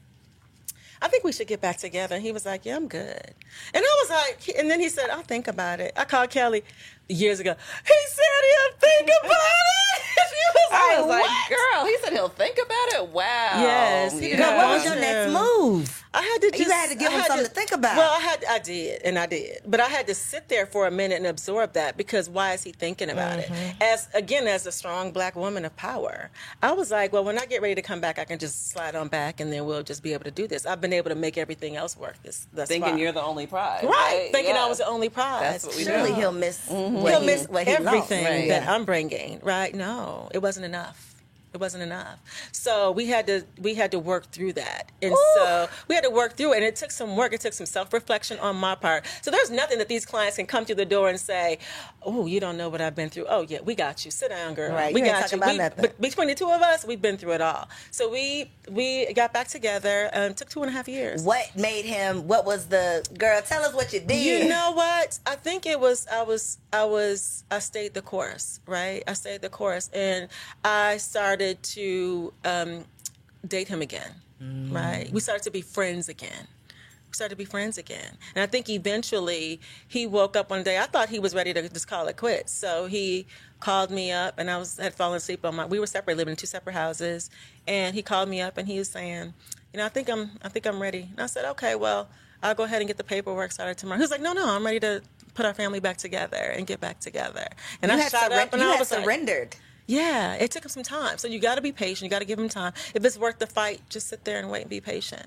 I 1.02 1.08
think 1.08 1.24
we 1.24 1.32
should 1.32 1.48
get 1.48 1.62
back 1.62 1.78
together. 1.78 2.16
And 2.16 2.24
he 2.24 2.32
was 2.32 2.46
like, 2.46 2.66
yeah, 2.66 2.76
I'm 2.76 2.88
good. 2.88 3.34
And 3.74 3.84
I 3.84 4.04
was 4.04 4.10
like, 4.10 4.58
and 4.58 4.70
then 4.70 4.80
he 4.80 4.90
said, 4.90 5.10
I'll 5.10 5.22
think 5.22 5.48
about 5.48 5.80
it. 5.80 5.94
I 5.96 6.06
called 6.06 6.30
Kelly 6.32 6.64
years 7.10 7.40
ago. 7.40 7.56
He 7.86 7.94
said 8.08 8.24
he'll 8.50 8.78
think 8.80 9.10
about 9.24 9.32
it. 9.32 10.02
she 10.30 10.44
was 10.54 10.72
like, 10.72 10.82
I 10.82 11.00
was 11.02 11.10
like, 11.10 11.24
what? 11.24 11.50
girl, 11.50 11.86
he 11.86 11.98
said 12.04 12.14
he'll 12.14 12.30
think 12.30 12.58
about 12.58 13.02
it. 13.02 13.08
Wow. 13.10 13.24
Yes, 13.62 14.20
he- 14.20 14.36
Girl, 14.36 14.56
what 14.58 14.68
was 14.76 14.86
your 14.86 14.96
next 14.96 15.32
move? 15.34 16.04
I 16.14 16.22
had 16.22 16.42
to 16.42 16.50
just, 16.50 16.64
You 16.64 16.72
had 16.72 16.90
to 16.90 16.96
give 16.96 17.12
I 17.12 17.16
him 17.18 17.24
something 17.28 17.46
to 17.46 17.52
think 17.52 17.72
about. 17.74 17.96
Well, 17.96 18.12
I 18.12 18.20
had, 18.20 18.44
I 18.50 18.58
did, 18.60 19.04
and 19.04 19.20
I 19.20 19.28
did, 19.28 19.60
but 19.68 19.80
I 19.80 19.86
had 19.88 20.08
to 20.08 20.16
sit 20.16 20.50
there 20.50 20.66
for 20.66 20.88
a 20.88 20.92
minute 20.92 21.18
and 21.18 21.28
absorb 21.28 21.74
that 21.74 21.96
because 21.96 22.28
why 22.28 22.54
is 22.54 22.64
he 22.64 22.72
thinking 22.72 23.10
about 23.12 23.38
Mm-hmm. 23.40 23.54
it? 23.54 23.76
As 23.82 24.08
again, 24.16 24.48
as 24.48 24.66
a 24.66 24.72
strong 24.72 25.12
black 25.12 25.36
woman 25.36 25.64
of 25.64 25.76
power, 25.76 26.32
I 26.64 26.72
was 26.72 26.90
like, 26.90 27.14
well, 27.14 27.24
when 27.24 27.38
I 27.38 27.46
get 27.46 27.62
ready 27.62 27.76
to 27.76 27.82
come 27.84 28.00
back, 28.02 28.18
I 28.18 28.24
can 28.26 28.40
just 28.40 28.70
slide 28.72 28.96
on 28.96 29.10
back, 29.10 29.40
and 29.42 29.52
then 29.54 29.66
we'll 29.66 29.84
just 29.84 30.02
be 30.02 30.14
able 30.14 30.24
to 30.24 30.32
do 30.32 30.48
this. 30.48 30.66
I've 30.66 30.82
been 30.82 30.94
able 30.94 31.10
to 31.10 31.16
make 31.16 31.38
everything 31.38 31.76
else 31.76 31.96
work. 31.96 32.16
This, 32.24 32.48
thus 32.52 32.68
Thinking 32.70 32.92
far. 32.92 32.98
you're 33.00 33.12
the 33.12 33.22
only 33.22 33.46
prize. 33.46 33.84
right, 33.84 33.92
Right. 33.92 34.30
thinking 34.32 34.56
I 34.56 34.68
was 34.68 34.80
the 34.80 34.88
only 34.88 35.10
prize. 35.10 35.42
That's 35.42 35.66
what 35.68 35.76
we 35.76 35.84
do. 35.84 35.90
Surely 35.92 36.14
he'll 36.14 36.32
miss 36.32 36.68
Mm-hmm. 36.98 37.04
what 37.04 37.12
He'll 37.14 37.24
miss 37.26 37.48
what 37.48 37.68
he 37.68 37.74
lost. 37.78 37.86
everything 37.88 38.26
Right. 38.26 38.48
that 38.50 38.64
Yeah. 38.64 38.74
I'm 38.74 38.86
bringing. 38.86 39.40
Right? 39.42 39.74
No, 39.74 40.30
it 40.34 40.42
wasn't 40.42 40.66
enough. 40.66 41.16
It 41.54 41.60
wasn't 41.60 41.84
enough. 41.84 42.20
So 42.52 42.92
we 42.92 43.08
had 43.08 43.26
to 43.28 43.44
we 43.62 43.74
had 43.74 43.92
to 43.92 44.00
work 44.00 44.32
through 44.32 44.54
that, 44.54 44.92
and 45.02 45.16
so 45.36 45.70
we 45.88 45.96
had 45.96 46.04
to 46.04 46.10
work 46.10 46.36
through 46.36 46.54
it, 46.54 46.58
and 46.58 46.66
it 46.66 46.76
took 46.76 46.92
some 46.92 47.16
work. 47.16 47.34
It 47.34 47.42
took 47.42 47.54
some 47.54 47.66
self 47.66 47.94
reflection 47.94 48.38
on 48.40 48.58
my 48.58 48.76
part. 48.76 49.06
So 49.22 49.32
there's 49.32 49.50
nothing 49.50 49.78
that 49.80 49.88
these 49.88 50.06
clients 50.06 50.36
can 50.36 50.46
come 50.46 50.66
through 50.66 50.76
the 50.76 50.86
door 50.86 51.08
and 51.10 51.20
say, 51.20 51.58
"Oh, 52.04 52.26
you 52.28 52.40
don't 52.42 52.58
know 52.58 52.68
what 52.70 52.82
I've 52.82 52.96
been 52.96 53.10
through." 53.10 53.26
Oh 53.30 53.42
yeah, 53.48 53.60
we 53.64 53.76
got 53.76 54.04
you. 54.04 54.12
Sit 54.12 54.30
down, 54.30 54.54
girl. 54.56 54.74
Right, 54.74 54.94
We 54.94 55.02
you 55.02 55.08
got 55.08 55.32
you. 55.32 55.38
about 55.38 55.54
We- 55.54 55.58
But 55.82 56.02
between 56.02 56.28
the 56.28 56.36
two 56.36 56.52
of 56.52 56.62
us, 56.62 56.84
we've 56.86 57.02
been 57.02 57.18
through 57.18 57.32
it 57.34 57.42
all. 57.42 57.68
So 57.92 58.10
we 58.10 58.52
we 58.70 59.12
got 59.14 59.34
back 59.34 59.48
together. 59.48 60.10
Um, 60.14 60.34
took 60.34 60.50
two 60.50 60.62
and 60.64 60.70
a 60.70 60.74
half 60.74 60.88
years. 60.90 61.24
What 61.24 61.56
made 61.56 61.86
him? 61.86 62.28
What 62.28 62.46
was 62.46 62.66
the 62.68 63.08
girl? 63.18 63.42
Tell 63.42 63.64
us 63.64 63.74
what 63.74 63.94
you 63.94 64.02
did. 64.02 64.44
You 64.44 64.50
know 64.50 64.74
what? 64.74 65.18
I 65.26 65.36
think 65.36 65.66
it 65.66 65.80
was 65.80 66.06
I 66.12 66.24
was 66.24 66.58
I 66.74 66.84
was 66.84 67.46
I 67.50 67.60
stayed 67.60 67.94
the 67.94 68.02
course, 68.02 68.60
right? 68.68 69.02
I 69.08 69.14
stayed 69.14 69.42
the 69.42 69.50
course 69.50 69.90
and 69.94 70.28
I 70.64 70.98
started 70.98 71.37
to 71.40 72.34
um, 72.46 72.86
date 73.48 73.68
him 73.68 73.82
again. 73.82 74.12
Right? 74.70 75.10
We 75.12 75.20
started 75.20 75.44
to 75.44 75.52
be 75.52 75.62
friends 75.62 76.10
again. 76.10 76.48
We 77.10 77.14
started 77.14 77.34
to 77.34 77.38
be 77.38 77.46
friends 77.46 77.78
again. 77.78 78.18
And 78.36 78.44
I 78.44 78.46
think 78.46 78.70
eventually 78.70 79.60
he 79.88 80.06
woke 80.06 80.36
up 80.36 80.52
one 80.52 80.62
day. 80.62 80.78
I 80.78 80.84
thought 80.84 81.10
he 81.10 81.20
was 81.20 81.34
ready 81.34 81.54
to 81.54 81.68
just 81.70 81.88
call 81.88 82.08
it 82.08 82.18
quits. 82.18 82.52
So 82.52 82.86
he 82.86 83.26
called 83.60 83.90
me 83.90 84.12
up 84.12 84.38
and 84.38 84.52
I 84.52 84.58
was 84.58 84.78
had 84.78 84.94
fallen 84.94 85.18
asleep 85.18 85.44
on 85.44 85.56
my 85.56 85.66
we 85.66 85.80
were 85.80 85.88
separate, 85.88 86.18
living 86.18 86.34
in 86.34 86.36
two 86.36 86.46
separate 86.46 86.74
houses. 86.74 87.32
And 87.68 87.96
he 87.96 88.04
called 88.04 88.30
me 88.30 88.42
up 88.42 88.58
and 88.58 88.68
he 88.68 88.78
was 88.78 88.90
saying, 88.90 89.34
you 89.74 89.80
know, 89.80 89.86
I 89.86 89.90
think 89.90 90.10
I'm 90.10 90.32
I 90.44 90.50
think 90.50 90.68
I'm 90.68 90.80
ready. 90.80 91.08
And 91.12 91.22
I 91.22 91.26
said, 91.26 91.46
Okay, 91.46 91.74
well, 91.76 92.10
I'll 92.44 92.54
go 92.54 92.64
ahead 92.66 92.82
and 92.82 92.88
get 92.88 92.98
the 92.98 93.04
paperwork 93.04 93.52
started 93.52 93.78
tomorrow. 93.78 93.98
He 93.98 94.04
was 94.04 94.12
like, 94.12 94.22
No, 94.22 94.34
no, 94.34 94.48
I'm 94.48 94.66
ready 94.66 94.82
to 94.82 95.02
put 95.34 95.46
our 95.46 95.54
family 95.54 95.80
back 95.80 95.98
together 95.98 96.38
and 96.38 96.68
get 96.68 96.80
back 96.80 97.00
together. 97.00 97.48
And 97.82 97.92
you 97.92 97.98
I 97.98 98.02
had, 98.02 98.12
shot 98.12 98.32
surren- 98.32 98.44
up 98.44 98.54
and 98.54 98.62
you 98.62 98.68
I 98.68 98.72
had 98.74 98.80
was 98.82 98.92
like, 98.92 99.04
surrendered. 99.04 99.56
Yeah, 99.88 100.36
it 100.36 100.52
took 100.52 100.64
him 100.66 100.70
some 100.70 100.84
time. 100.84 101.18
So 101.18 101.28
you 101.28 101.40
got 101.40 101.56
to 101.56 101.62
be 101.62 101.72
patient. 101.72 102.04
You 102.04 102.10
got 102.10 102.20
to 102.20 102.26
give 102.26 102.38
him 102.38 102.50
time. 102.50 102.74
If 102.94 103.04
it's 103.04 103.18
worth 103.18 103.40
the 103.40 103.48
fight, 103.48 103.82
just 103.90 104.08
sit 104.08 104.24
there 104.26 104.38
and 104.40 104.50
wait 104.52 104.62
and 104.62 104.70
be 104.70 104.80
patient. 104.82 105.26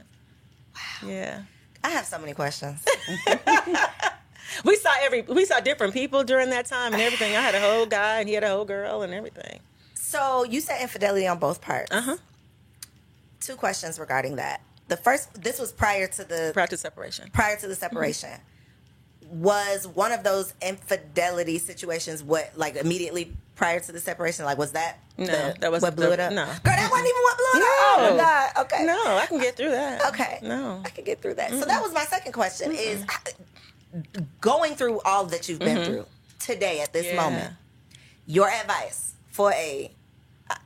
Wow. 0.75 1.09
Yeah. 1.09 1.43
I 1.83 1.91
have 1.91 2.05
so 2.07 2.19
many 2.19 2.35
questions. 2.35 2.85
We 4.65 4.75
saw 4.77 4.91
every 5.01 5.23
we 5.23 5.45
saw 5.45 5.61
different 5.61 5.93
people 5.93 6.25
during 6.25 6.51
that 6.51 6.67
time 6.67 6.93
and 6.93 7.01
everything. 7.01 7.37
I 7.37 7.41
had 7.41 7.55
a 7.55 7.61
whole 7.61 7.87
guy 7.87 8.19
and 8.19 8.29
he 8.29 8.35
had 8.35 8.43
a 8.43 8.49
whole 8.49 8.65
girl 8.65 9.03
and 9.03 9.15
everything. 9.15 9.61
so 9.95 10.43
you 10.43 10.61
said 10.61 10.83
infidelity 10.83 11.29
on 11.29 11.39
both 11.39 11.61
parts. 11.61 11.93
Uh 11.93 12.01
huh. 12.01 12.17
Two 13.39 13.55
questions 13.55 13.99
regarding 14.01 14.37
that. 14.37 14.61
The 14.89 14.97
first, 14.97 15.41
this 15.41 15.61
was 15.61 15.73
prior 15.73 16.09
to 16.09 16.25
the 16.25 16.51
Prior 16.53 16.67
to 16.67 16.77
separation. 16.77 17.31
prior 17.33 17.57
to 17.59 17.69
the 17.69 17.77
separation. 17.77 18.41
Was 19.31 19.87
one 19.87 20.11
of 20.11 20.25
those 20.25 20.53
infidelity 20.61 21.59
situations 21.59 22.21
what 22.25 22.51
like 22.57 22.75
immediately 22.75 23.33
prior 23.61 23.79
to 23.79 23.93
the 23.93 24.01
separation? 24.01 24.47
Like 24.47 24.57
was 24.57 24.73
that 24.73 24.99
No, 25.19 25.27
the- 25.27 25.55
that 25.61 25.71
was 25.71 25.83
what 25.83 25.95
blew 25.95 26.07
the- 26.07 26.15
it 26.15 26.21
up? 26.21 26.33
no. 26.33 26.47
girl, 26.47 26.55
that 26.65 26.91
wasn't 26.91 27.09
even 27.13 27.23
what 27.23 27.37
blew 27.37 27.61
it 27.61 27.63
up. 27.63 27.69
Oh 27.69 27.97
No. 28.01 28.11
my 28.13 28.17
god. 28.23 28.51
Okay. 28.65 28.85
No, 28.87 29.17
I 29.19 29.27
can 29.27 29.39
get 29.39 29.57
through 29.57 29.71
that. 29.73 30.07
Okay. 30.09 30.39
No. 30.43 30.81
I 30.83 30.89
can 30.89 31.05
get 31.05 31.21
through 31.21 31.35
that. 31.35 31.51
So 31.51 31.65
that 31.67 31.83
was 31.83 31.93
my 31.93 32.05
second 32.05 32.33
question: 32.33 32.73
is 32.73 33.05
going 34.41 34.75
through 34.77 35.01
all 35.05 35.27
that 35.27 35.49
you've 35.49 35.59
been 35.59 35.85
through 35.85 36.07
today 36.39 36.81
at 36.81 36.93
this 36.93 37.05
Mm-hmm. 37.07 37.17
Yeah. 37.17 37.23
moment. 37.23 37.55
Your 38.27 38.49
advice 38.49 39.13
for 39.31 39.53
a? 39.53 39.91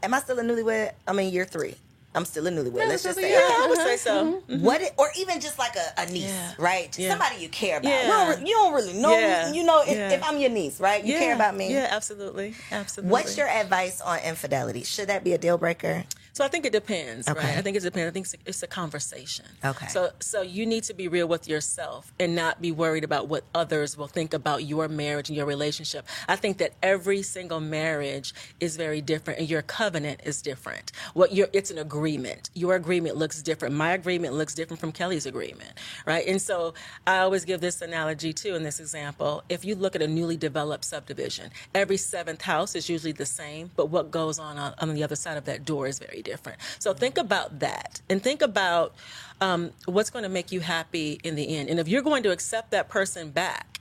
Am 0.02 0.14
I 0.14 0.20
still 0.20 0.38
a 0.38 0.42
newlywed? 0.42 0.92
I'm 1.08 1.18
in 1.18 1.30
year 1.32 1.44
three. 1.44 1.74
I'm 2.14 2.24
still 2.24 2.46
a 2.46 2.50
newlywed. 2.50 2.74
Let's 2.88 3.02
just 3.02 3.18
say. 3.18 3.32
Yeah, 3.32 3.38
okay. 3.44 3.54
I 3.58 3.66
would 3.68 3.78
say 3.78 3.96
so. 3.96 4.24
Mm-hmm. 4.24 4.52
Mm-hmm. 4.52 4.64
What 4.64 4.80
it, 4.82 4.92
or 4.98 5.08
even 5.18 5.40
just 5.40 5.58
like 5.58 5.74
a, 5.76 6.00
a 6.02 6.06
niece, 6.06 6.24
Yeah. 6.30 6.52
right? 6.58 6.96
Yeah. 6.98 7.10
Somebody 7.10 7.42
you 7.42 7.48
care 7.48 7.78
about. 7.78 7.88
Yeah. 7.88 8.06
Don't 8.06 8.40
re- 8.40 8.48
you 8.48 8.54
don't 8.54 8.72
really 8.72 8.92
know. 8.94 9.18
Yeah. 9.18 9.52
You 9.52 9.64
know, 9.64 9.82
if, 9.82 9.96
Yeah. 9.96 10.10
if 10.10 10.22
I'm 10.22 10.38
your 10.38 10.50
niece, 10.50 10.80
right? 10.80 11.04
You 11.04 11.14
yeah. 11.14 11.18
care 11.18 11.34
about 11.34 11.56
me. 11.56 11.72
Yeah, 11.74 11.88
absolutely. 11.90 12.54
Absolutely. 12.70 13.10
What's 13.10 13.36
your 13.36 13.48
advice 13.48 14.00
on 14.00 14.18
infidelity? 14.20 14.84
Should 14.84 15.08
that 15.08 15.24
be 15.24 15.32
a 15.32 15.38
deal 15.38 15.58
breaker? 15.58 16.04
So 16.34 16.44
I 16.44 16.48
think 16.48 16.66
it 16.66 16.72
depends, 16.72 17.28
Okay. 17.28 17.38
right? 17.38 17.56
I 17.56 17.62
think 17.62 17.76
it 17.76 17.84
depends. 17.84 18.08
I 18.08 18.10
think 18.10 18.26
it's 18.26 18.34
a, 18.34 18.38
it's 18.44 18.62
a 18.64 18.66
conversation. 18.66 19.44
Okay. 19.64 19.86
So 19.86 20.10
so 20.18 20.42
you 20.42 20.66
need 20.66 20.82
to 20.84 20.94
be 20.94 21.06
real 21.06 21.28
with 21.28 21.46
yourself 21.46 22.12
and 22.18 22.34
not 22.34 22.60
be 22.60 22.72
worried 22.72 23.04
about 23.04 23.28
what 23.28 23.44
others 23.54 23.96
will 23.96 24.08
think 24.08 24.34
about 24.34 24.64
your 24.64 24.88
marriage 24.88 25.28
and 25.28 25.36
your 25.36 25.46
relationship. 25.46 26.04
I 26.28 26.34
think 26.34 26.58
that 26.58 26.72
every 26.82 27.22
single 27.22 27.60
marriage 27.60 28.34
is 28.58 28.76
very 28.76 29.00
different 29.00 29.38
and 29.38 29.48
your 29.48 29.62
covenant 29.62 30.22
is 30.24 30.42
different. 30.42 30.90
What 31.14 31.32
your 31.32 31.46
it's 31.52 31.70
an 31.70 31.78
agreement. 31.78 32.50
Your 32.54 32.74
agreement 32.74 33.16
looks 33.16 33.40
different. 33.40 33.76
My 33.76 33.92
agreement 33.92 34.34
looks 34.34 34.54
different 34.56 34.80
from 34.80 34.90
Kelly's 34.90 35.26
agreement, 35.26 35.74
right? 36.04 36.26
And 36.26 36.42
so 36.42 36.74
I 37.06 37.18
always 37.20 37.44
give 37.44 37.60
this 37.60 37.80
analogy 37.80 38.32
too 38.32 38.56
in 38.56 38.64
this 38.64 38.80
example. 38.80 39.44
If 39.48 39.64
you 39.64 39.76
look 39.76 39.94
at 39.94 40.02
a 40.02 40.08
newly 40.08 40.36
developed 40.36 40.84
subdivision, 40.84 41.52
every 41.76 41.96
seventh 41.96 42.42
house 42.42 42.74
is 42.74 42.88
usually 42.88 43.12
the 43.12 43.24
same, 43.26 43.70
but 43.76 43.86
what 43.88 44.10
goes 44.10 44.40
on 44.40 44.58
on, 44.58 44.74
on 44.80 44.94
the 44.94 45.04
other 45.04 45.14
side 45.14 45.36
of 45.36 45.44
that 45.44 45.64
door 45.64 45.86
is 45.86 46.00
very 46.00 46.23
different. 46.24 46.58
So 46.78 46.92
think 46.94 47.18
about 47.18 47.60
that 47.60 48.00
and 48.08 48.22
think 48.22 48.42
about 48.42 48.94
um, 49.40 49.70
what's 49.86 50.10
going 50.10 50.22
to 50.22 50.28
make 50.28 50.52
you 50.52 50.60
happy 50.60 51.20
in 51.22 51.34
the 51.34 51.56
end. 51.56 51.68
And 51.68 51.78
if 51.78 51.88
you're 51.88 52.02
going 52.02 52.22
to 52.24 52.32
accept 52.32 52.70
that 52.70 52.88
person 52.88 53.30
back, 53.30 53.80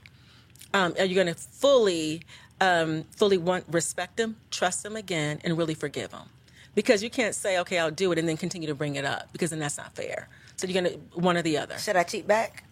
um, 0.72 0.94
are 0.98 1.04
you 1.04 1.14
going 1.14 1.28
to 1.28 1.34
fully, 1.34 2.22
um, 2.60 3.04
fully 3.16 3.38
want 3.38 3.64
respect 3.68 4.16
them, 4.16 4.36
trust 4.50 4.82
them 4.82 4.96
again, 4.96 5.40
and 5.44 5.56
really 5.56 5.74
forgive 5.74 6.10
them? 6.10 6.28
Because 6.74 7.04
you 7.04 7.10
can't 7.10 7.34
say, 7.36 7.58
"Okay, 7.60 7.78
I'll 7.78 7.92
do 7.92 8.10
it," 8.10 8.18
and 8.18 8.28
then 8.28 8.36
continue 8.36 8.66
to 8.66 8.74
bring 8.74 8.96
it 8.96 9.04
up 9.04 9.28
because 9.32 9.50
then 9.50 9.60
that's 9.60 9.78
not 9.78 9.94
fair. 9.94 10.28
So 10.56 10.66
you're 10.66 10.82
going 10.82 10.92
to 10.92 11.20
one 11.20 11.36
or 11.36 11.42
the 11.42 11.56
other. 11.58 11.78
Should 11.78 11.94
I 11.94 12.02
cheat 12.02 12.26
back? 12.26 12.64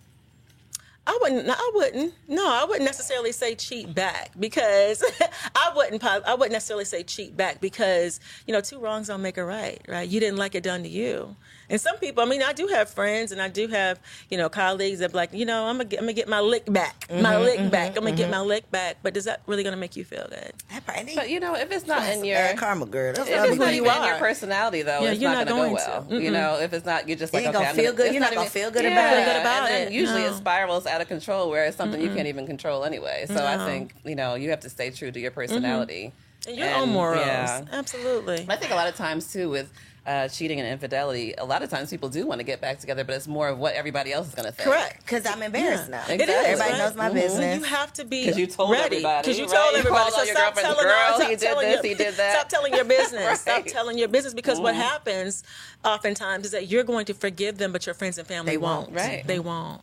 I 1.04 1.18
wouldn't. 1.20 1.48
I 1.50 1.70
wouldn't. 1.74 2.14
No, 2.28 2.48
I 2.48 2.64
wouldn't 2.64 2.84
necessarily 2.84 3.32
say 3.32 3.56
cheat 3.56 3.92
back 3.92 4.30
because 4.38 5.02
I 5.54 5.72
wouldn't. 5.74 6.04
I 6.04 6.34
wouldn't 6.34 6.52
necessarily 6.52 6.84
say 6.84 7.02
cheat 7.02 7.36
back 7.36 7.60
because 7.60 8.20
you 8.46 8.52
know 8.52 8.60
two 8.60 8.78
wrongs 8.78 9.08
don't 9.08 9.20
make 9.22 9.36
a 9.36 9.44
right. 9.44 9.80
Right? 9.88 10.08
You 10.08 10.20
didn't 10.20 10.38
like 10.38 10.54
it 10.54 10.62
done 10.62 10.84
to 10.84 10.88
you. 10.88 11.36
And 11.72 11.80
some 11.80 11.96
people. 11.96 12.22
I 12.22 12.26
mean, 12.26 12.42
I 12.42 12.52
do 12.52 12.66
have 12.66 12.90
friends 12.90 13.32
and 13.32 13.40
I 13.40 13.48
do 13.48 13.66
have 13.68 13.98
you 14.28 14.36
know 14.36 14.48
colleagues 14.50 14.98
that 14.98 15.10
be 15.12 15.16
like, 15.16 15.32
you 15.32 15.46
know, 15.46 15.64
I'm 15.64 15.78
gonna 15.78 15.86
get, 15.86 15.98
I'm 16.00 16.04
gonna 16.04 16.12
get 16.12 16.28
my 16.28 16.40
lick 16.40 16.70
back, 16.70 17.06
my 17.10 17.16
mm-hmm, 17.16 17.42
lick 17.42 17.58
mm-hmm, 17.58 17.68
back. 17.70 17.96
I'm 17.96 18.04
gonna 18.04 18.14
get 18.14 18.24
mm-hmm. 18.24 18.30
my 18.32 18.40
lick 18.42 18.70
back. 18.70 18.98
But 19.02 19.16
is 19.16 19.24
that 19.24 19.40
really 19.46 19.64
gonna 19.64 19.78
make 19.78 19.96
you 19.96 20.04
feel 20.04 20.26
good? 20.28 20.52
That 20.70 20.84
probably, 20.84 21.14
But 21.14 21.30
you 21.30 21.40
know, 21.40 21.54
if 21.56 21.72
it's 21.72 21.86
not 21.86 22.06
in 22.10 22.24
your 22.24 22.54
karma, 22.54 22.84
girl. 22.84 23.14
That's 23.14 23.28
If 23.28 23.34
what 23.34 23.40
I 23.40 23.48
it's 23.48 23.58
not 23.58 23.70
be- 23.70 23.76
even 23.76 23.90
in 23.90 24.04
your 24.04 24.18
personality, 24.18 24.82
though, 24.82 25.00
Yeah, 25.00 25.10
it's 25.12 25.20
you're 25.20 25.30
not, 25.30 25.46
not 25.46 25.48
going 25.48 25.74
to 25.74 25.78
go 25.80 25.86
going 25.86 26.04
well. 26.10 26.20
to. 26.20 26.22
You 26.22 26.30
know, 26.30 26.60
if 26.60 26.72
it's 26.74 26.84
not, 26.84 27.08
you're 27.08 27.16
just 27.16 27.32
like, 27.32 27.46
ain't 27.46 27.54
okay, 27.54 27.64
gonna 27.64 27.70
I'm 27.70 27.74
feel 27.74 27.84
gonna- 27.86 27.96
good. 27.96 28.12
You're 28.12 28.20
not 28.20 28.30
gonna 28.30 28.40
even- 28.42 28.52
feel 28.52 28.70
good 28.70 28.84
yeah. 28.84 28.90
about 28.90 29.18
it. 29.18 29.24
Good 29.24 29.40
about 29.40 29.62
and 29.62 29.74
then 29.74 29.86
it. 29.88 29.92
usually 29.94 30.22
it 30.24 30.30
No. 30.30 30.36
spirals 30.36 30.86
out 30.86 31.00
of 31.00 31.08
control, 31.08 31.48
where 31.48 31.64
it's 31.64 31.76
something 31.78 32.00
you 32.00 32.10
can't 32.14 32.28
even 32.28 32.46
control 32.46 32.84
anyway. 32.84 33.24
So 33.28 33.44
I 33.46 33.56
think 33.64 33.94
you 34.04 34.14
know 34.14 34.34
you 34.34 34.50
have 34.50 34.60
to 34.60 34.68
stay 34.68 34.90
true 34.90 35.10
to 35.10 35.18
your 35.18 35.30
personality 35.30 36.12
And 36.46 36.56
your 36.56 36.74
own 36.74 36.90
morals. 36.90 37.24
Yeah. 37.24 37.64
Absolutely. 37.72 38.44
I 38.46 38.56
think 38.56 38.72
a 38.72 38.74
lot 38.74 38.88
of 38.88 38.94
times 38.94 39.32
too 39.32 39.48
with 39.48 39.72
uh, 40.04 40.26
cheating 40.26 40.58
and 40.58 40.68
infidelity, 40.68 41.32
a 41.38 41.44
lot 41.44 41.62
of 41.62 41.70
times 41.70 41.88
people 41.90 42.08
do 42.08 42.26
want 42.26 42.40
to 42.40 42.44
get 42.44 42.60
back 42.60 42.80
together, 42.80 43.04
but 43.04 43.14
it's 43.14 43.28
more 43.28 43.48
of 43.48 43.58
what 43.58 43.74
everybody 43.74 44.12
else 44.12 44.26
is 44.28 44.34
going 44.34 44.46
to 44.46 44.52
think. 44.52 44.68
Correct. 44.68 45.00
Because 45.04 45.24
I'm 45.26 45.42
embarrassed 45.42 45.88
Yeah. 45.90 46.04
now. 46.08 46.12
It 46.14 46.20
is. 46.22 46.28
Everybody 46.28 46.70
right? 46.72 46.78
knows 46.78 46.96
my 46.96 47.08
Mhm. 47.10 47.14
business. 47.14 47.58
You 47.58 47.64
have 47.64 47.92
to 47.92 48.04
be 48.04 48.24
'Cause 48.26 48.36
you 48.36 48.46
told 48.48 48.72
ready. 48.72 48.96
everybody, 48.96 49.22
Because 49.22 49.38
you 49.38 49.46
right? 49.46 49.54
told 49.56 49.72
You 49.74 49.78
everybody. 49.78 50.02
called 50.10 50.14
all 50.14 50.26
So 50.26 50.32
stop 50.32 50.54
telling 50.56 50.82
"Girl, 50.84 50.94
stop 51.14 51.22
he 51.22 51.28
did 51.28 51.40
telling 51.40 51.66
this, 51.68 51.74
your- 51.74 51.82
he 51.84 51.94
did 51.94 52.14
that." 52.16 52.34
Stop 52.34 52.48
telling 52.48 52.74
your 52.74 52.84
business. 52.84 53.40
Stop 53.42 53.66
telling 53.66 53.96
your 53.98 54.08
business 54.08 54.34
because 54.34 54.58
what 54.58 54.74
happens 54.74 55.44
oftentimes 55.84 56.46
is 56.46 56.50
that 56.52 56.66
you're 56.66 56.82
going 56.84 57.04
to 57.06 57.14
forgive 57.14 57.58
them, 57.58 57.70
but 57.70 57.86
your 57.86 57.94
friends 57.94 58.18
and 58.18 58.26
family 58.26 58.50
They 58.52 58.56
won't. 58.56 58.88
won't. 58.90 58.98
Right. 58.98 59.24
They 59.26 59.38
won't. 59.38 59.82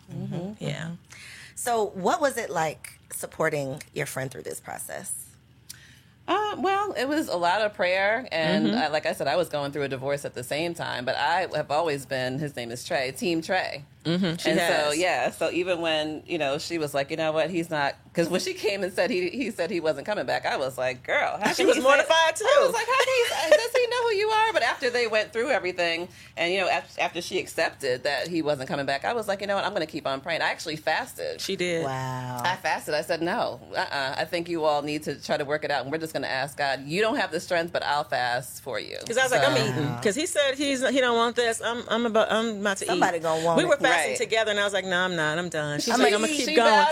Yeah. 0.60 0.90
So, 1.56 1.92
what 1.96 2.20
was 2.20 2.36
it 2.38 2.50
like 2.50 3.00
supporting 3.14 3.82
your 3.94 4.06
friend 4.06 4.30
through 4.30 4.44
this 4.44 4.60
process? 4.60 5.12
Uh, 6.30 6.56
well, 6.60 6.94
it 6.94 7.08
was 7.08 7.28
a 7.28 7.36
lot 7.36 7.62
of 7.62 7.74
prayer, 7.74 8.28
and 8.32 8.68
Mm-hmm. 8.68 8.78
uh, 8.84 8.90
like 8.92 9.06
I 9.08 9.14
said, 9.14 9.28
I 9.28 9.36
was 9.36 9.50
going 9.50 9.72
through 9.72 9.84
a 9.84 9.88
divorce 9.88 10.26
at 10.26 10.36
the 10.36 10.44
same 10.44 10.74
time. 10.76 11.04
But 11.04 11.16
I 11.16 11.48
have 11.56 11.72
always 11.72 12.06
been. 12.06 12.38
His 12.38 12.56
name 12.56 12.70
is 12.72 12.86
Trey, 12.86 13.12
Team 13.12 13.42
Trey. 13.42 13.84
Mm-hmm. 14.06 14.26
and 14.26 14.60
so 14.60 14.92
yeah, 14.94 15.30
so 15.30 15.52
even 15.52 15.82
when 15.82 16.24
you 16.26 16.38
know 16.38 16.58
she 16.58 16.78
was 16.78 16.94
like, 16.94 17.12
you 17.12 17.18
know 17.18 17.34
what, 17.34 17.50
he's 17.50 17.70
not 17.70 17.96
because 18.06 18.30
when 18.30 18.40
she 18.40 18.54
came 18.54 18.82
and 18.82 18.94
said 18.94 19.10
he 19.10 19.30
he 19.30 19.52
said 19.52 19.70
he 19.70 19.82
wasn't 19.82 20.06
coming 20.08 20.26
back, 20.26 20.46
I 20.46 20.56
was 20.56 20.78
like, 20.78 21.04
girl, 21.06 21.38
how 21.42 21.52
She 21.54 21.66
was 21.66 21.76
he 21.76 21.82
say- 21.82 21.88
mortified, 21.88 22.36
too. 22.38 22.46
I 22.46 22.64
was 22.66 22.74
like, 22.74 22.86
how 22.88 23.04
can 23.04 23.50
he, 23.52 23.58
does 23.58 23.74
he 23.74 23.88
know 23.88 24.02
who 24.04 24.16
you 24.16 24.30
are? 24.30 24.54
But 24.54 24.64
after 24.64 24.90
they 24.90 25.08
went 25.08 25.34
through 25.34 25.50
everything, 25.50 26.08
and 26.38 26.54
you 26.54 26.60
know 26.62 26.70
after, 26.70 27.02
after 27.02 27.22
she 27.22 27.40
accepted 27.40 28.04
that 28.04 28.28
he 28.30 28.42
wasn't 28.42 28.70
coming 28.70 28.86
back, 28.86 29.04
I 29.04 29.12
was 29.14 29.28
like, 29.28 29.42
you 29.42 29.48
know 29.48 29.56
what, 29.56 29.66
I'm 29.66 29.72
going 29.74 29.86
to 29.86 29.92
keep 29.92 30.08
on 30.08 30.22
praying. 30.22 30.42
I 30.42 30.50
actually 30.50 30.78
fasted. 30.78 31.42
She 31.42 31.58
did. 31.58 31.84
Wow. 31.84 32.42
I 32.44 32.56
fasted. 32.56 32.94
I 32.96 33.02
said, 33.02 33.22
no, 33.22 33.60
uh-uh. 33.76 34.16
I 34.18 34.24
think 34.26 34.48
you 34.48 34.64
all 34.64 34.82
need 34.82 35.04
to 35.04 35.22
try 35.22 35.36
to 35.36 35.44
work 35.46 35.66
it 35.66 35.72
out. 35.72 35.84
And 35.84 35.92
we're 35.92 35.98
just 35.98 36.14
going 36.14 36.24
to 36.24 36.30
ask 36.32 36.58
God, 36.58 36.84
you 36.86 37.02
don't 37.02 37.18
have 37.18 37.32
the 37.32 37.40
strength, 37.42 37.74
but 37.74 37.84
I'll 37.84 38.06
fast 38.06 38.64
for 38.64 38.80
you. 38.80 38.98
Because 39.02 39.18
I 39.18 39.24
was 39.24 39.32
like, 39.34 39.46
I'm 39.48 39.58
eating. 39.58 39.96
Because 39.98 40.16
he 40.16 40.26
said 40.26 40.56
he's 40.56 40.88
he 40.88 41.02
don't 41.02 41.18
want 41.18 41.36
this. 41.36 41.62
I'm 41.62 41.84
I'm 41.90 42.06
about 42.06 42.32
I'm 42.32 42.62
about 42.62 42.78
to 42.78 42.86
Somebody 42.86 43.18
eat. 43.18 43.24
Somebody 43.24 43.40
gonna 43.42 43.46
want 43.46 43.58
We 43.58 43.64
it. 43.64 43.68
were 43.70 43.78
fasting 43.90 44.12
Right. 44.12 44.18
together, 44.18 44.52
and 44.52 44.60
I 44.60 44.64
was 44.64 44.74
like, 44.74 44.86
No, 44.86 44.98
I'm 45.00 45.16
not. 45.16 45.38
I'm 45.38 45.50
done. 45.50 45.80
She's 45.80 45.94
I'm 45.94 46.00
like, 46.00 46.12
like, 46.14 46.14
I'm 46.22 46.22
gonna 46.22 46.34
keep 46.34 46.56
going. 46.56 46.86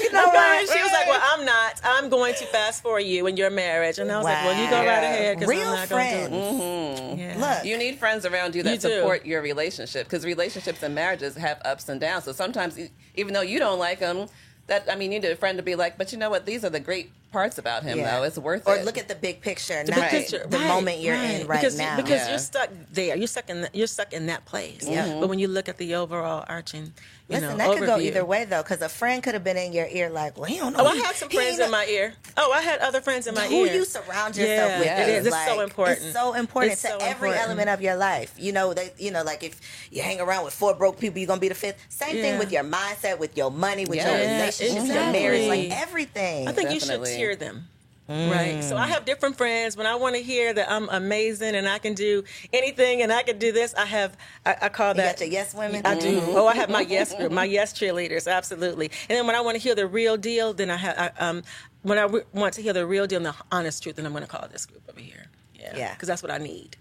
you 0.00 0.12
know 0.12 0.20
I'm 0.20 0.26
what? 0.26 0.34
going. 0.34 0.66
She 0.76 0.82
was 0.82 0.92
like, 0.92 1.06
"Well, 1.06 1.20
I'm 1.22 1.44
not. 1.44 1.80
I'm 1.82 2.08
going 2.10 2.34
to 2.34 2.44
fast 2.46 2.82
for 2.82 3.00
you 3.00 3.26
and 3.26 3.38
your 3.38 3.48
marriage." 3.50 3.98
And 3.98 4.10
I 4.12 4.16
was 4.18 4.24
like, 4.24 4.44
"Well, 4.44 4.62
you 4.62 4.68
go 4.68 4.76
right 4.78 4.86
ahead." 4.86 5.14
ahead." 5.14 5.38
'cause 5.38 5.48
Real 5.48 5.68
I'm 5.68 5.74
not 5.76 5.88
friends. 5.88 6.28
Gonna 6.28 6.40
do 6.42 6.46
it. 6.46 6.52
Mm-hmm. 6.52 7.18
Yeah. 7.20 7.54
Look, 7.56 7.64
You 7.64 7.78
need 7.78 7.98
friends 7.98 8.26
around 8.26 8.54
you 8.54 8.62
that 8.64 8.72
You 8.72 8.78
do. 8.90 8.96
support 8.98 9.24
your 9.24 9.40
relationship 9.42 10.06
because 10.06 10.24
relationships 10.26 10.82
and 10.82 10.94
marriages 10.94 11.36
have 11.36 11.60
ups 11.64 11.88
and 11.88 12.00
downs. 12.00 12.24
So 12.24 12.32
sometimes, 12.32 12.78
e- 12.78 12.90
even 13.14 13.32
though 13.32 13.40
you 13.40 13.58
don't 13.58 13.78
like 13.78 14.00
them, 14.00 14.26
that 14.66 14.86
I 14.90 14.96
mean, 14.96 15.10
you 15.12 15.20
need 15.20 15.28
a 15.30 15.36
friend 15.36 15.56
to 15.58 15.62
be 15.62 15.74
like, 15.74 15.96
but 15.96 16.12
you 16.12 16.18
know 16.18 16.28
what? 16.30 16.44
These 16.44 16.64
are 16.64 16.70
the 16.70 16.80
great 16.80 17.10
parts 17.36 17.58
about 17.58 17.82
him, 17.82 17.98
Yeah. 17.98 18.06
though. 18.18 18.22
It's 18.28 18.38
worth 18.38 18.66
or 18.66 18.76
it. 18.76 18.84
look 18.86 18.96
at 18.96 19.08
the 19.08 19.14
big 19.14 19.36
picture, 19.42 19.84
The 19.84 19.92
not 19.92 20.10
big 20.10 20.10
picture, 20.16 20.46
the 20.48 20.56
right, 20.56 20.68
moment 20.68 21.00
you're 21.00 21.14
in 21.14 21.46
right 21.46 21.60
because, 21.60 21.76
now. 21.76 21.96
Because 21.96 22.20
Yeah. 22.22 22.30
you're 22.30 22.38
stuck 22.38 22.70
there. 22.98 23.14
You're 23.20 23.26
stuck 23.36 23.50
in. 23.50 23.60
The, 23.62 23.70
you're 23.78 23.86
stuck 23.98 24.10
in 24.18 24.24
that 24.32 24.42
place. 24.46 24.84
Yeah. 24.88 25.18
But 25.20 25.28
when 25.28 25.38
you 25.38 25.48
look 25.48 25.68
at 25.68 25.76
the 25.76 25.94
overall 25.96 26.44
arching, 26.48 26.84
you 26.84 26.90
Listen, 27.28 27.48
know, 27.50 27.56
that 27.56 27.76
could 27.78 27.86
go 27.86 27.98
either 27.98 28.24
way 28.24 28.44
though, 28.44 28.62
because 28.62 28.80
a 28.82 28.88
friend 28.88 29.20
could 29.20 29.34
have 29.34 29.42
been 29.42 29.56
in 29.56 29.72
your 29.72 29.88
ear 29.90 30.08
like, 30.08 30.36
"Well, 30.36 30.44
he 30.44 30.58
don't 30.58 30.72
know." 30.74 30.84
Oh, 30.84 30.86
I 30.86 30.94
he- 30.94 31.02
had 31.02 31.16
some 31.16 31.28
friends 31.28 31.58
in 31.58 31.72
my 31.72 31.84
ear. 31.86 32.14
Oh, 32.36 32.52
I 32.52 32.60
had 32.60 32.78
other 32.78 33.00
friends 33.00 33.26
in 33.26 33.34
my 33.34 33.46
who 33.48 33.64
ear. 33.64 33.68
Who 33.72 33.78
you 33.78 33.84
surround 33.84 34.36
yourself 34.36 34.70
Yeah, 34.70 34.78
with 34.78 35.08
it 35.08 35.08
is 35.12 35.26
is. 35.26 35.32
It's 35.32 35.44
so 35.46 35.60
important. 35.60 35.98
It's 36.02 36.12
so 36.12 36.34
important 36.34 36.72
It's 36.74 36.82
to 36.82 36.88
so 36.88 36.98
every 36.98 37.30
important. 37.30 37.40
element 37.48 37.68
of 37.70 37.82
your 37.82 37.96
life. 37.96 38.32
You 38.38 38.52
know 38.52 38.72
that 38.74 39.00
you 39.00 39.10
know, 39.10 39.24
like 39.24 39.42
if 39.42 39.60
you 39.90 40.02
hang 40.02 40.20
around 40.20 40.44
with 40.44 40.54
four 40.54 40.74
broke 40.74 41.00
people, 41.00 41.18
you're 41.18 41.26
gonna 41.26 41.40
be 41.40 41.48
the 41.48 41.56
fifth. 41.56 41.84
Same 41.88 42.14
thing 42.14 42.38
with 42.38 42.52
your 42.52 42.62
mindset, 42.62 43.18
with 43.18 43.36
your 43.36 43.50
money, 43.50 43.86
with 43.86 43.98
your 43.98 44.06
Yeah, 44.06 44.36
relationships, 44.38 44.86
your 44.86 45.10
marriage, 45.10 45.48
like 45.48 45.70
everything. 45.72 46.46
I 46.46 46.52
think 46.52 46.70
you 46.70 46.78
should 46.78 47.04
tier 47.06 47.34
them. 47.34 47.68
Right. 48.08 48.62
So 48.62 48.76
I 48.76 48.86
have 48.86 49.04
different 49.04 49.36
friends. 49.36 49.76
When 49.76 49.86
I 49.86 49.96
want 49.96 50.14
to 50.14 50.22
hear 50.22 50.54
that 50.54 50.70
I'm 50.70 50.88
amazing 50.90 51.56
and 51.56 51.68
I 51.68 51.78
can 51.78 51.94
do 51.94 52.22
anything 52.52 53.02
and 53.02 53.12
I 53.12 53.22
can 53.22 53.38
do 53.38 53.50
this, 53.52 53.74
I 53.74 53.84
have, 53.84 54.16
I, 54.44 54.56
I 54.62 54.68
call 54.68 54.88
you 54.88 54.94
that. 54.94 55.18
got 55.18 55.20
your 55.26 55.32
yes 55.32 55.54
women. 55.54 55.84
I 55.84 55.98
do. 55.98 56.20
Oh, 56.28 56.46
I 56.46 56.54
have 56.54 56.70
my 56.70 56.82
yes 56.82 57.14
group, 57.14 57.32
my 57.32 57.44
yes 57.44 57.72
cheerleaders, 57.72 58.30
absolutely. 58.30 58.90
And 59.08 59.16
then 59.16 59.26
when 59.26 59.34
I 59.34 59.40
want 59.40 59.56
to 59.56 59.60
hear 59.60 59.74
the 59.74 59.86
real 59.86 60.16
deal, 60.16 60.52
then 60.52 60.70
I 60.70 60.76
have, 60.76 60.98
I, 60.98 61.24
um, 61.24 61.42
when 61.82 61.98
I 61.98 62.04
re- 62.04 62.22
want 62.32 62.54
to 62.54 62.62
hear 62.62 62.72
the 62.72 62.86
real 62.86 63.06
deal 63.06 63.18
and 63.18 63.26
the 63.26 63.34
honest 63.50 63.82
truth, 63.82 63.96
then 63.96 64.06
I'm 64.06 64.12
going 64.12 64.24
to 64.24 64.30
call 64.30 64.46
this 64.48 64.66
group 64.66 64.82
over 64.88 65.00
here. 65.00 65.26
Yeah. 65.54 65.76
Yeah. 65.76 65.94
Because 65.94 66.08
that's 66.08 66.22
what 66.22 66.30
I 66.30 66.38
need. 66.38 66.76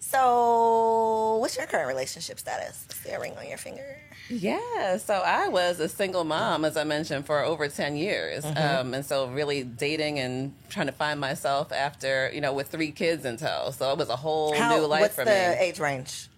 So, 0.00 1.36
what's 1.40 1.56
your 1.56 1.66
current 1.66 1.88
relationship 1.88 2.38
status? 2.38 2.86
Is 2.90 3.00
there 3.02 3.18
a 3.18 3.20
ring 3.20 3.36
on 3.36 3.48
your 3.48 3.58
finger? 3.58 3.96
Yeah, 4.30 4.96
so 4.98 5.14
I 5.14 5.48
was 5.48 5.80
a 5.80 5.88
single 5.88 6.24
mom, 6.24 6.64
as 6.64 6.76
I 6.76 6.84
mentioned, 6.84 7.26
for 7.26 7.42
over 7.42 7.66
10 7.68 7.96
years. 7.96 8.44
Mm-hmm. 8.44 8.80
Um, 8.88 8.94
and 8.94 9.04
so, 9.04 9.26
really 9.28 9.64
dating 9.64 10.18
and 10.18 10.54
trying 10.70 10.86
to 10.86 10.92
find 10.92 11.18
myself 11.20 11.72
after, 11.72 12.30
you 12.32 12.40
know, 12.40 12.52
with 12.52 12.68
three 12.68 12.90
kids 12.92 13.24
in 13.24 13.36
tow. 13.36 13.70
So, 13.72 13.90
it 13.92 13.98
was 13.98 14.08
a 14.08 14.16
whole 14.16 14.52
new 14.52 14.86
life 14.86 15.14
for 15.14 15.24
me. 15.24 15.30
what's 15.30 15.56
the 15.58 15.62
age 15.62 15.78
range? 15.80 16.28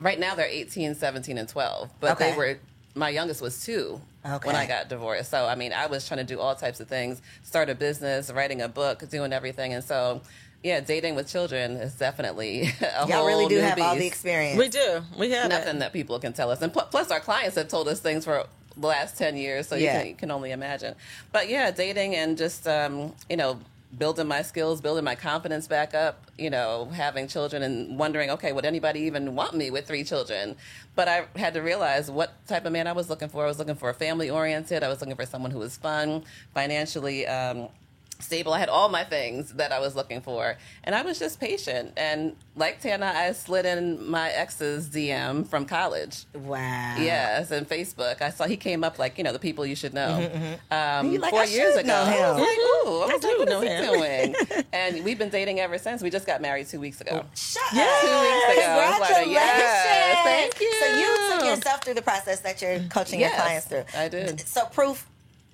Right 0.00 0.18
now, 0.18 0.34
they're 0.34 0.46
18, 0.46 0.94
17, 0.94 1.38
and 1.38 1.48
12. 1.48 1.90
But 2.00 2.12
Okay. 2.12 2.30
they 2.30 2.36
were, 2.36 2.58
my 2.94 3.08
youngest 3.08 3.42
was 3.42 3.64
two 3.64 4.00
Okay. 4.24 4.46
when 4.46 4.54
I 4.56 4.66
got 4.66 4.88
divorced. 4.88 5.30
So, 5.30 5.46
I 5.46 5.54
mean, 5.54 5.72
I 5.72 5.86
was 5.86 6.06
trying 6.06 6.18
to 6.18 6.24
do 6.34 6.38
all 6.38 6.54
types 6.54 6.78
of 6.80 6.88
things 6.88 7.20
start 7.42 7.68
a 7.68 7.74
business, 7.74 8.30
writing 8.30 8.62
a 8.62 8.68
book, 8.68 9.08
doing 9.10 9.32
everything. 9.32 9.72
And 9.74 9.82
so, 9.82 10.20
yeah, 10.62 10.80
dating 10.80 11.14
with 11.14 11.28
children 11.28 11.72
is 11.72 11.94
definitely 11.94 12.62
a 12.80 13.06
whole 13.06 13.06
new 13.06 13.06
beast. 13.06 13.08
Y'all 13.10 13.26
really 13.26 13.48
do 13.48 13.56
new 13.56 13.60
have 13.60 13.80
all 13.80 13.96
the 13.96 14.06
experience. 14.06 14.58
We 14.58 14.68
do. 14.68 15.02
We 15.16 15.30
have 15.30 15.48
nothing 15.48 15.76
it. 15.76 15.80
that 15.80 15.92
people 15.92 16.18
can 16.18 16.32
tell 16.32 16.50
us. 16.50 16.62
And 16.62 16.72
pl- 16.72 16.88
plus, 16.90 17.10
our 17.10 17.20
clients 17.20 17.56
have 17.56 17.68
told 17.68 17.88
us 17.88 18.00
things 18.00 18.24
for 18.24 18.46
the 18.76 18.86
last 18.86 19.16
10 19.18 19.36
years, 19.36 19.68
so 19.68 19.76
you, 19.76 19.86
can, 19.86 20.06
you 20.06 20.14
can 20.14 20.30
only 20.30 20.52
imagine. 20.52 20.94
But 21.32 21.48
yeah, 21.48 21.70
dating 21.70 22.14
and 22.14 22.36
just, 22.36 22.66
um, 22.66 23.14
you 23.28 23.36
know, 23.36 23.58
building 23.96 24.26
my 24.28 24.42
skills, 24.42 24.80
building 24.80 25.04
my 25.04 25.14
confidence 25.14 25.66
back 25.66 25.94
up, 25.94 26.30
you 26.36 26.50
know, 26.50 26.88
having 26.92 27.26
children 27.26 27.62
and 27.62 27.98
wondering, 27.98 28.30
okay, 28.30 28.52
would 28.52 28.66
anybody 28.66 29.00
even 29.00 29.34
want 29.34 29.54
me 29.54 29.70
with 29.70 29.86
three 29.86 30.04
children? 30.04 30.56
But 30.94 31.08
I 31.08 31.24
had 31.36 31.54
to 31.54 31.60
realize 31.60 32.10
what 32.10 32.32
type 32.46 32.66
of 32.66 32.72
man 32.72 32.86
I 32.86 32.92
was 32.92 33.08
looking 33.08 33.28
for. 33.28 33.44
I 33.44 33.48
was 33.48 33.58
looking 33.58 33.76
for 33.76 33.88
a 33.88 33.94
family 33.94 34.28
oriented, 34.28 34.82
I 34.82 34.88
was 34.88 35.00
looking 35.00 35.16
for 35.16 35.26
someone 35.26 35.50
who 35.50 35.58
was 35.58 35.76
fun, 35.76 36.24
financially. 36.52 37.26
Um, 37.26 37.68
stable. 38.20 38.52
I 38.52 38.58
had 38.58 38.68
all 38.68 38.88
my 38.88 39.04
things 39.04 39.52
that 39.54 39.72
I 39.72 39.78
was 39.80 39.94
looking 39.96 40.20
for, 40.20 40.56
and 40.84 40.94
I 40.94 41.02
was 41.02 41.18
just 41.18 41.38
patient. 41.40 41.92
And 41.96 42.36
like 42.56 42.80
Tana, 42.80 43.12
I 43.14 43.32
slid 43.32 43.64
in 43.66 44.08
my 44.10 44.30
ex's 44.30 44.88
DM 44.88 45.46
from 45.46 45.64
college. 45.66 46.24
Wow. 46.34 46.96
Yes, 46.98 47.50
and 47.50 47.68
Facebook. 47.68 48.20
I 48.22 48.30
saw 48.30 48.44
he 48.46 48.56
came 48.56 48.82
up 48.84 48.98
like 48.98 49.18
you 49.18 49.24
know 49.24 49.32
the 49.32 49.38
people 49.38 49.64
you 49.66 49.76
should 49.76 49.94
know. 49.94 50.30
Um, 50.70 51.14
like, 51.16 51.30
four 51.30 51.40
I 51.40 51.44
years 51.44 51.76
ago, 51.76 51.88
know 51.88 51.94
I 52.02 52.30
was 52.32 52.40
like, 52.40 52.58
ooh, 52.58 53.02
I 53.02 53.06
was 53.12 53.20
do 53.20 53.38
like, 53.38 53.48
know 53.48 53.60
him. 53.60 53.92
doing? 53.92 54.64
and 54.72 55.04
we've 55.04 55.18
been 55.18 55.30
dating 55.30 55.60
ever 55.60 55.78
since. 55.78 56.02
We 56.02 56.10
just 56.10 56.26
got 56.26 56.40
married 56.42 56.66
two 56.68 56.80
weeks 56.80 57.00
ago. 57.00 57.24
Shut. 57.34 57.62
Two 57.70 57.76
weeks 57.76 57.84
ago. 57.84 58.62
I 58.68 58.96
like, 59.00 59.14
Congratulations. 59.14 59.32
yes, 59.32 60.24
thank 60.24 60.60
you. 60.60 60.72
So 60.80 60.86
you 60.96 61.30
took 61.38 61.44
yourself 61.56 61.84
through 61.84 61.94
the 61.94 62.02
process 62.02 62.40
that 62.40 62.60
you're 62.62 62.80
coaching 62.90 63.20
your 63.20 63.30
clients 63.30 63.66
through. 63.66 63.84
I 63.96 64.08
did. 64.08 64.40
So 64.40 64.64
proof, 64.66 65.06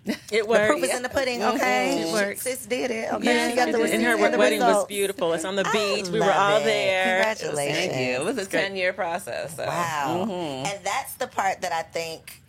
It 0.06 0.20
the 0.30 0.42
worked. 0.46 0.68
proof 0.68 0.84
is 0.84 0.94
in 0.94 1.02
the 1.02 1.08
pudding, 1.08 1.42
okay? 1.42 2.02
It 2.02 2.12
works. 2.12 2.42
Sis 2.42 2.66
did 2.66 2.90
it, 2.90 3.12
okay? 3.12 3.24
Yeah, 3.24 3.50
she 3.50 3.56
got 3.56 3.66
the 3.66 3.72
did. 3.72 3.82
receipts 3.82 3.94
and 3.94 4.02
her 4.04 4.24
and 4.24 4.34
the 4.34 4.38
wedding 4.38 4.60
was 4.60 4.86
beautiful. 4.86 5.32
It's 5.32 5.44
on 5.44 5.56
the 5.56 5.66
I 5.66 5.72
beach. 5.72 6.08
We 6.08 6.20
were 6.20 6.30
all 6.30 6.58
it. 6.58 6.64
there. 6.64 7.24
Congratulations. 7.24 7.76
Thank 7.78 7.92
you. 7.92 8.14
It 8.16 8.24
was 8.24 8.38
a 8.38 8.46
ten 8.46 8.76
year 8.76 8.92
process. 8.92 9.56
So. 9.56 9.64
Wow. 9.64 10.26
Mm-hmm. 10.28 10.66
And 10.66 10.84
that's 10.84 11.14
the 11.14 11.26
part 11.26 11.62
that 11.62 11.72
I 11.72 11.82
think 11.82 12.42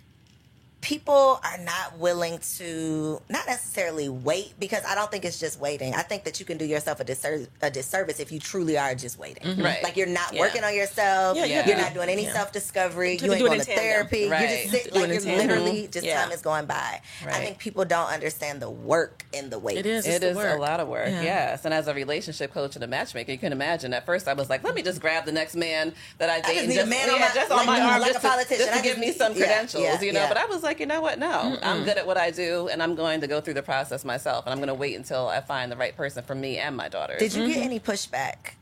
people 0.86 1.39
are 1.43 1.57
not 1.63 1.97
willing 1.97 2.38
to 2.57 3.19
not 3.27 3.47
necessarily 3.47 4.07
wait 4.07 4.53
because 4.59 4.83
I 4.86 4.93
don't 4.93 5.09
think 5.09 5.25
it's 5.25 5.39
just 5.39 5.59
waiting. 5.59 5.95
I 5.95 6.03
think 6.03 6.25
that 6.25 6.39
you 6.39 6.45
can 6.45 6.59
do 6.59 6.65
yourself 6.65 6.99
a 6.99 7.03
disservice, 7.03 7.47
a 7.63 7.71
disservice 7.71 8.19
if 8.19 8.31
you 8.31 8.39
truly 8.39 8.77
are 8.77 8.93
just 8.93 9.17
waiting. 9.17 9.41
Mm-hmm. 9.41 9.63
Right. 9.63 9.83
Like 9.83 9.97
you're 9.97 10.05
not 10.05 10.31
Yeah. 10.33 10.41
working 10.41 10.63
on 10.63 10.75
yourself. 10.75 11.38
Yeah, 11.38 11.45
yeah. 11.45 11.67
You're 11.67 11.77
not 11.77 11.95
doing 11.95 12.09
any 12.09 12.25
Yeah. 12.25 12.33
self 12.33 12.51
discovery. 12.51 13.13
You 13.13 13.25
You 13.25 13.31
have 13.31 13.31
ain't 13.31 13.39
to 13.39 13.43
do 13.43 13.47
going 13.47 13.59
to 13.61 13.65
tandem. 13.65 13.83
therapy. 13.83 14.19
You're 14.19 14.38
just 14.38 14.69
sitting 14.69 14.93
like 15.01 15.09
you're 15.09 15.21
tandem. 15.21 15.47
literally 15.47 15.81
mm-hmm. 15.81 15.91
just 15.91 16.05
Yeah. 16.05 16.21
time 16.21 16.31
is 16.31 16.41
going 16.43 16.67
by. 16.67 17.01
Right. 17.25 17.33
I 17.36 17.39
think 17.43 17.57
people 17.57 17.83
don't 17.83 18.09
understand 18.11 18.61
the 18.61 18.69
work 18.69 19.25
in 19.33 19.49
the 19.49 19.57
wait. 19.57 19.79
It 19.79 19.88
is. 19.88 20.05
It 20.05 20.21
the 20.21 20.29
is 20.29 20.38
a 20.38 20.57
lot 20.57 20.79
of 20.79 20.88
work, 20.88 21.07
Yeah. 21.09 21.23
yes. 21.23 21.65
And 21.65 21.73
as 21.73 21.88
a 21.88 21.95
relationship 21.95 22.53
coach 22.53 22.75
and 22.75 22.83
a 22.83 22.88
matchmaker, 22.88 23.31
you 23.31 23.39
can 23.39 23.51
imagine. 23.53 23.91
At 23.91 24.05
first, 24.05 24.27
I 24.27 24.33
was 24.33 24.51
like, 24.51 24.63
"Let 24.63 24.75
me 24.75 24.83
just 24.83 25.01
grab 25.01 25.25
the 25.25 25.31
next 25.31 25.55
man 25.55 25.95
that 26.19 26.29
I 26.29 26.41
date, 26.41 26.53
just 26.53 26.59
and 26.59 26.69
need 26.69 26.77
a 26.77 26.86
man 26.86 27.09
on 27.09 27.19
my- 27.21 27.31
just 27.33 27.49
like- 27.49 27.59
on 27.61 27.65
my 27.65 27.79
like 27.79 27.91
arm, 27.93 28.01
a 28.03 28.05
just, 28.05 28.49
to, 28.49 28.57
just 28.57 28.73
to 28.73 28.83
give 28.83 28.99
me 28.99 29.11
some 29.11 29.33
credentials, 29.33 30.03
you 30.03 30.13
know." 30.13 30.27
But 30.27 30.38
I 30.38 30.45
was 30.45 30.61
like, 30.61 30.74
you 30.80 30.86
know 30.86 31.01
what? 31.01 31.19
No, 31.19 31.57
I'm 31.61 31.84
good 31.84 31.97
at 31.97 32.07
what 32.07 32.17
I 32.17 32.32
do, 32.32 32.67
and 32.67 32.82
I'm 32.82 32.95
going 32.95 33.21
to 33.21 33.28
go 33.28 33.41
through 33.41 33.55
the 33.55 33.63
process 33.63 34.05
myself, 34.05 34.45
and 34.45 34.51
I'm 34.51 34.59
going 34.59 34.67
to 34.67 34.73
wait 34.73 34.95
until 34.95 35.28
I 35.28 35.41
find 35.41 35.71
the 35.71 35.76
right 35.76 35.95
person 35.95 36.23
for 36.23 36.36
me 36.36 36.57
and 36.57 36.76
my 36.76 36.89
daughter. 36.89 37.15
Did 37.17 37.34
you 37.34 37.47
get 37.47 37.57
mm-hmm. 37.57 37.63
any 37.63 37.80
pushback? 37.80 38.53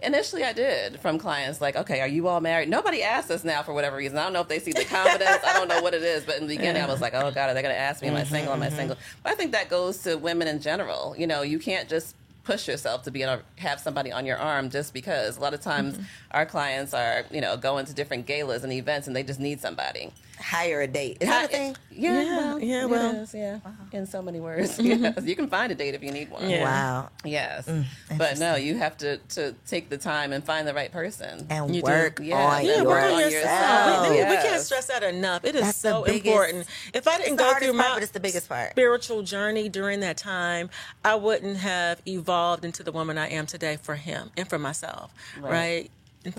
Initially, 0.00 0.44
I 0.44 0.52
did 0.52 1.00
from 1.00 1.18
clients 1.18 1.60
like, 1.60 1.74
"Okay, 1.74 2.00
are 2.00 2.06
you 2.06 2.28
all 2.28 2.40
married?" 2.40 2.68
Nobody 2.68 3.02
asks 3.02 3.32
us 3.32 3.42
now 3.42 3.62
for 3.62 3.72
whatever 3.74 3.96
reason. 3.96 4.16
I 4.16 4.24
don't 4.24 4.32
know 4.32 4.40
if 4.40 4.48
they 4.48 4.60
see 4.60 4.72
the 4.72 4.84
confidence. 4.90 5.40
I 5.44 5.52
don't 5.54 5.66
know 5.66 5.82
what 5.82 5.92
it 5.92 6.02
is, 6.02 6.24
but 6.24 6.36
in 6.36 6.46
the 6.46 6.56
beginning, 6.56 6.82
I 6.82 6.86
was 6.86 7.00
like, 7.00 7.14
"Oh 7.14 7.30
God, 7.32 7.50
are 7.50 7.54
they 7.54 7.62
going 7.62 7.74
to 7.74 7.80
ask 7.80 8.00
me? 8.00 8.08
Am 8.08 8.14
I 8.14 8.20
mm-hmm, 8.20 8.32
single? 8.32 8.52
Am 8.52 8.62
I 8.62 8.66
mm-hmm. 8.66 8.76
single?" 8.76 8.96
But 9.24 9.32
I 9.32 9.34
think 9.34 9.52
that 9.52 9.68
goes 9.68 9.98
to 10.02 10.16
women 10.16 10.46
in 10.46 10.60
general. 10.60 11.16
You 11.18 11.26
know, 11.26 11.42
you 11.42 11.58
can't 11.58 11.88
just 11.88 12.14
push 12.44 12.68
yourself 12.68 13.02
to 13.02 13.10
be 13.10 13.22
in 13.22 13.28
a, 13.28 13.42
have 13.56 13.80
somebody 13.80 14.10
on 14.12 14.24
your 14.24 14.38
arm 14.38 14.70
just 14.70 14.94
because. 14.94 15.36
A 15.36 15.40
lot 15.40 15.52
of 15.52 15.60
times, 15.60 15.98
our 16.30 16.46
clients 16.46 16.94
are 16.94 17.24
you 17.32 17.40
know 17.40 17.56
going 17.56 17.84
to 17.86 17.92
different 17.92 18.26
galas 18.26 18.62
and 18.62 18.72
events, 18.72 19.08
and 19.08 19.16
they 19.16 19.24
just 19.24 19.40
need 19.40 19.60
somebody. 19.60 20.12
Hire 20.40 20.80
a 20.82 20.86
date. 20.86 21.18
Is 21.20 21.28
that 21.28 21.44
a 21.46 21.48
thing? 21.48 21.76
Yeah, 21.90 22.22
Yeah, 22.22 22.36
well, 22.36 22.58
yeah, 22.60 22.84
well. 22.84 23.14
is, 23.16 23.34
yeah. 23.34 23.58
Uh-huh. 23.64 23.72
In 23.92 24.06
so 24.06 24.22
many 24.22 24.38
words, 24.40 24.78
mm-hmm. 24.78 25.02
yes. 25.04 25.24
You 25.24 25.34
can 25.34 25.48
find 25.48 25.72
a 25.72 25.74
date 25.74 25.94
if 25.94 26.02
you 26.02 26.12
need 26.12 26.30
one. 26.30 26.48
Yeah. 26.48 26.62
Wow. 26.64 27.08
Yes, 27.24 27.66
mm, 27.66 27.84
but 28.16 28.38
no, 28.38 28.54
you 28.54 28.76
have 28.78 28.96
to 28.98 29.16
to 29.34 29.54
take 29.66 29.88
the 29.90 29.98
time 29.98 30.32
and 30.32 30.44
find 30.44 30.66
the 30.68 30.74
right 30.74 30.92
person. 30.92 31.46
And 31.50 31.74
You 31.74 31.82
do. 31.82 31.86
work 31.90 32.20
Yeah. 32.22 32.36
on 32.36 32.64
Yeah, 32.64 32.70
Yeah, 32.70 32.76
your 32.82 32.86
work 32.86 33.02
on 33.04 33.12
on 33.14 33.20
yourself. 33.20 33.42
yourself. 33.42 34.08
We, 34.10 34.16
we- 34.16 34.24
we 34.30 34.36
can't 34.36 34.62
stress 34.62 34.86
that 34.86 35.02
enough. 35.02 35.44
It 35.44 35.54
is 35.56 35.62
That's 35.62 35.78
so 35.78 36.04
biggest- 36.04 36.26
important. 36.26 36.66
If 36.94 37.08
I 37.08 37.18
didn't 37.18 37.36
go 37.36 37.52
through 37.58 37.72
part, 37.72 37.76
my 37.76 37.94
but 37.94 38.02
it's 38.04 38.12
the 38.12 38.20
biggest 38.20 38.48
part. 38.48 38.70
spiritual 38.70 39.22
journey 39.22 39.68
during 39.68 40.00
that 40.00 40.16
time, 40.16 40.70
I 41.04 41.16
wouldn't 41.16 41.56
have 41.58 42.00
evolved 42.06 42.64
into 42.64 42.82
the 42.84 42.92
woman 42.92 43.18
I 43.18 43.28
am 43.30 43.46
today 43.46 43.76
for 43.82 43.96
him 43.96 44.30
and 44.36 44.48
for 44.48 44.58
myself. 44.58 45.12
Right. 45.40 45.82
And 45.82 45.90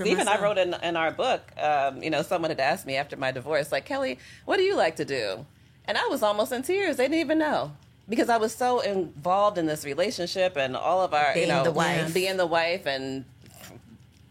Even 0.05 0.27
I 0.27 0.41
wrote 0.41 0.57
in 0.57 0.73
in 0.83 0.95
our 0.95 1.11
book, 1.11 1.41
um, 1.57 2.01
you 2.03 2.09
know, 2.09 2.21
someone 2.21 2.51
had 2.51 2.59
asked 2.59 2.85
me 2.85 2.95
after 2.95 3.15
my 3.17 3.31
divorce, 3.31 3.71
like 3.71 3.85
Kelly, 3.85 4.19
what 4.45 4.57
do 4.57 4.63
you 4.63 4.75
like 4.75 4.95
to 4.97 5.05
do? 5.05 5.45
And 5.85 5.97
I 5.97 6.07
was 6.07 6.21
almost 6.23 6.51
in 6.51 6.61
tears. 6.61 6.97
They 6.97 7.05
didn't 7.05 7.19
even 7.19 7.39
know 7.39 7.73
because 8.07 8.29
I 8.29 8.37
was 8.37 8.53
so 8.53 8.79
involved 8.79 9.57
in 9.57 9.65
this 9.65 9.85
relationship 9.85 10.55
and 10.57 10.75
all 10.75 11.01
of 11.01 11.13
our, 11.13 11.33
Being 11.33 11.47
you 11.47 11.53
know, 11.53 11.63
the 11.63 11.71
wife. 11.71 12.13
being 12.13 12.37
the 12.37 12.45
wife 12.47 12.85
and 12.85 13.25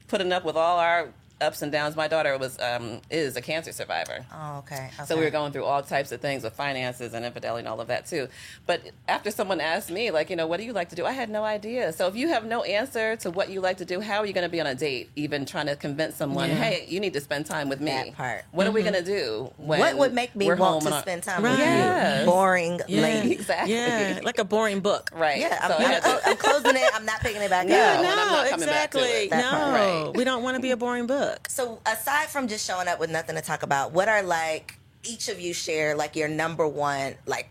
putting 0.08 0.32
up 0.32 0.44
with 0.44 0.56
all 0.56 0.78
our 0.78 1.08
ups 1.40 1.62
and 1.62 1.70
downs. 1.70 1.94
My 1.96 2.08
daughter 2.08 2.36
was 2.38 2.58
um, 2.60 3.00
is 3.10 3.36
a 3.36 3.40
cancer 3.40 3.72
survivor. 3.72 4.24
Oh, 4.32 4.58
okay. 4.58 4.90
So 5.06 5.16
we 5.16 5.24
were 5.24 5.30
going 5.30 5.52
through 5.52 5.64
all 5.64 5.82
types 5.82 6.10
of 6.12 6.20
things 6.20 6.42
with 6.42 6.54
finances 6.54 7.14
and 7.14 7.24
infidelity 7.24 7.60
and 7.60 7.68
all 7.68 7.80
of 7.80 7.88
that 7.88 8.06
too. 8.06 8.28
But 8.66 8.82
after 9.06 9.30
someone 9.30 9.60
asked 9.60 9.90
me, 9.90 10.10
like, 10.10 10.30
you 10.30 10.36
know, 10.36 10.46
what 10.46 10.58
do 10.58 10.64
you 10.66 10.72
like 10.72 10.88
to 10.90 10.96
do? 10.96 11.04
I 11.06 11.12
had 11.12 11.30
no 11.30 11.44
idea. 11.44 11.92
So 11.92 12.06
if 12.08 12.16
you 12.16 12.28
have 12.28 12.44
no 12.44 12.62
answer 12.64 13.16
to 13.16 13.30
what 13.30 13.50
you 13.50 13.60
like 13.60 13.78
to 13.78 13.84
do, 13.84 14.00
how 14.00 14.18
are 14.18 14.26
you 14.26 14.32
going 14.32 14.46
to 14.46 14.50
be 14.50 14.60
on 14.60 14.66
a 14.66 14.74
date, 14.74 15.10
even 15.16 15.44
trying 15.46 15.66
to 15.66 15.76
convince 15.76 16.16
someone, 16.16 16.48
Yeah. 16.50 16.56
hey, 16.56 16.86
you 16.88 17.00
need 17.00 17.12
to 17.14 17.20
spend 17.20 17.46
time 17.46 17.68
with 17.68 17.80
me? 17.80 17.90
That 17.92 18.14
part. 18.14 18.44
What 18.52 18.66
are 18.66 18.72
we 18.72 18.82
going 18.82 18.94
to 18.94 19.04
do? 19.04 19.52
When 19.56 19.80
what 19.80 19.96
would 19.96 20.14
make 20.14 20.34
me 20.34 20.46
want 20.48 20.58
home 20.60 20.80
to 20.82 20.92
on- 20.92 21.02
spend 21.02 21.22
time 21.22 21.42
Right. 21.44 21.50
with 21.52 21.60
Yes. 21.60 22.20
you? 22.20 22.26
Boring 22.26 22.80
Yeah. 22.88 23.02
lady. 23.02 23.32
Exactly. 23.38 23.74
Yeah, 23.74 24.20
like 24.24 24.38
a 24.38 24.44
boring 24.44 24.80
book. 24.80 25.10
Right. 25.14 25.38
Yeah, 25.38 25.58
I'm, 25.62 25.70
So 25.70 25.76
I 25.78 25.84
I'm, 25.94 26.02
to- 26.02 26.28
I'm 26.30 26.36
closing 26.36 26.76
it. 26.76 26.90
I'm 26.94 27.04
not 27.06 27.20
picking 27.20 27.40
it 27.40 27.48
back 27.50 27.66
No, 27.68 27.74
up. 27.78 27.98
and 27.98 28.06
I'm 28.06 28.16
no, 28.28 28.32
not 28.32 28.48
coming 28.50 28.66
back 28.66 28.90
to 28.90 28.98
exactly. 28.98 29.10
it. 29.26 29.30
No, 29.30 29.50
part. 29.50 29.72
Right. 30.06 30.16
we 30.16 30.24
don't 30.24 30.42
want 30.42 30.56
to 30.56 30.60
be 30.62 30.70
a 30.72 30.76
boring 30.76 31.06
book. 31.06 31.27
So 31.48 31.80
aside 31.86 32.28
from 32.28 32.48
just 32.48 32.66
showing 32.66 32.88
up 32.88 32.98
with 33.00 33.10
nothing 33.10 33.36
to 33.36 33.42
talk 33.42 33.62
about, 33.62 33.92
what 33.92 34.08
are 34.08 34.22
like 34.22 34.78
each 35.04 35.28
of 35.28 35.40
you 35.40 35.54
share 35.54 35.94
like 35.96 36.16
your 36.16 36.28
number 36.28 36.66
one 36.66 37.14
like 37.26 37.48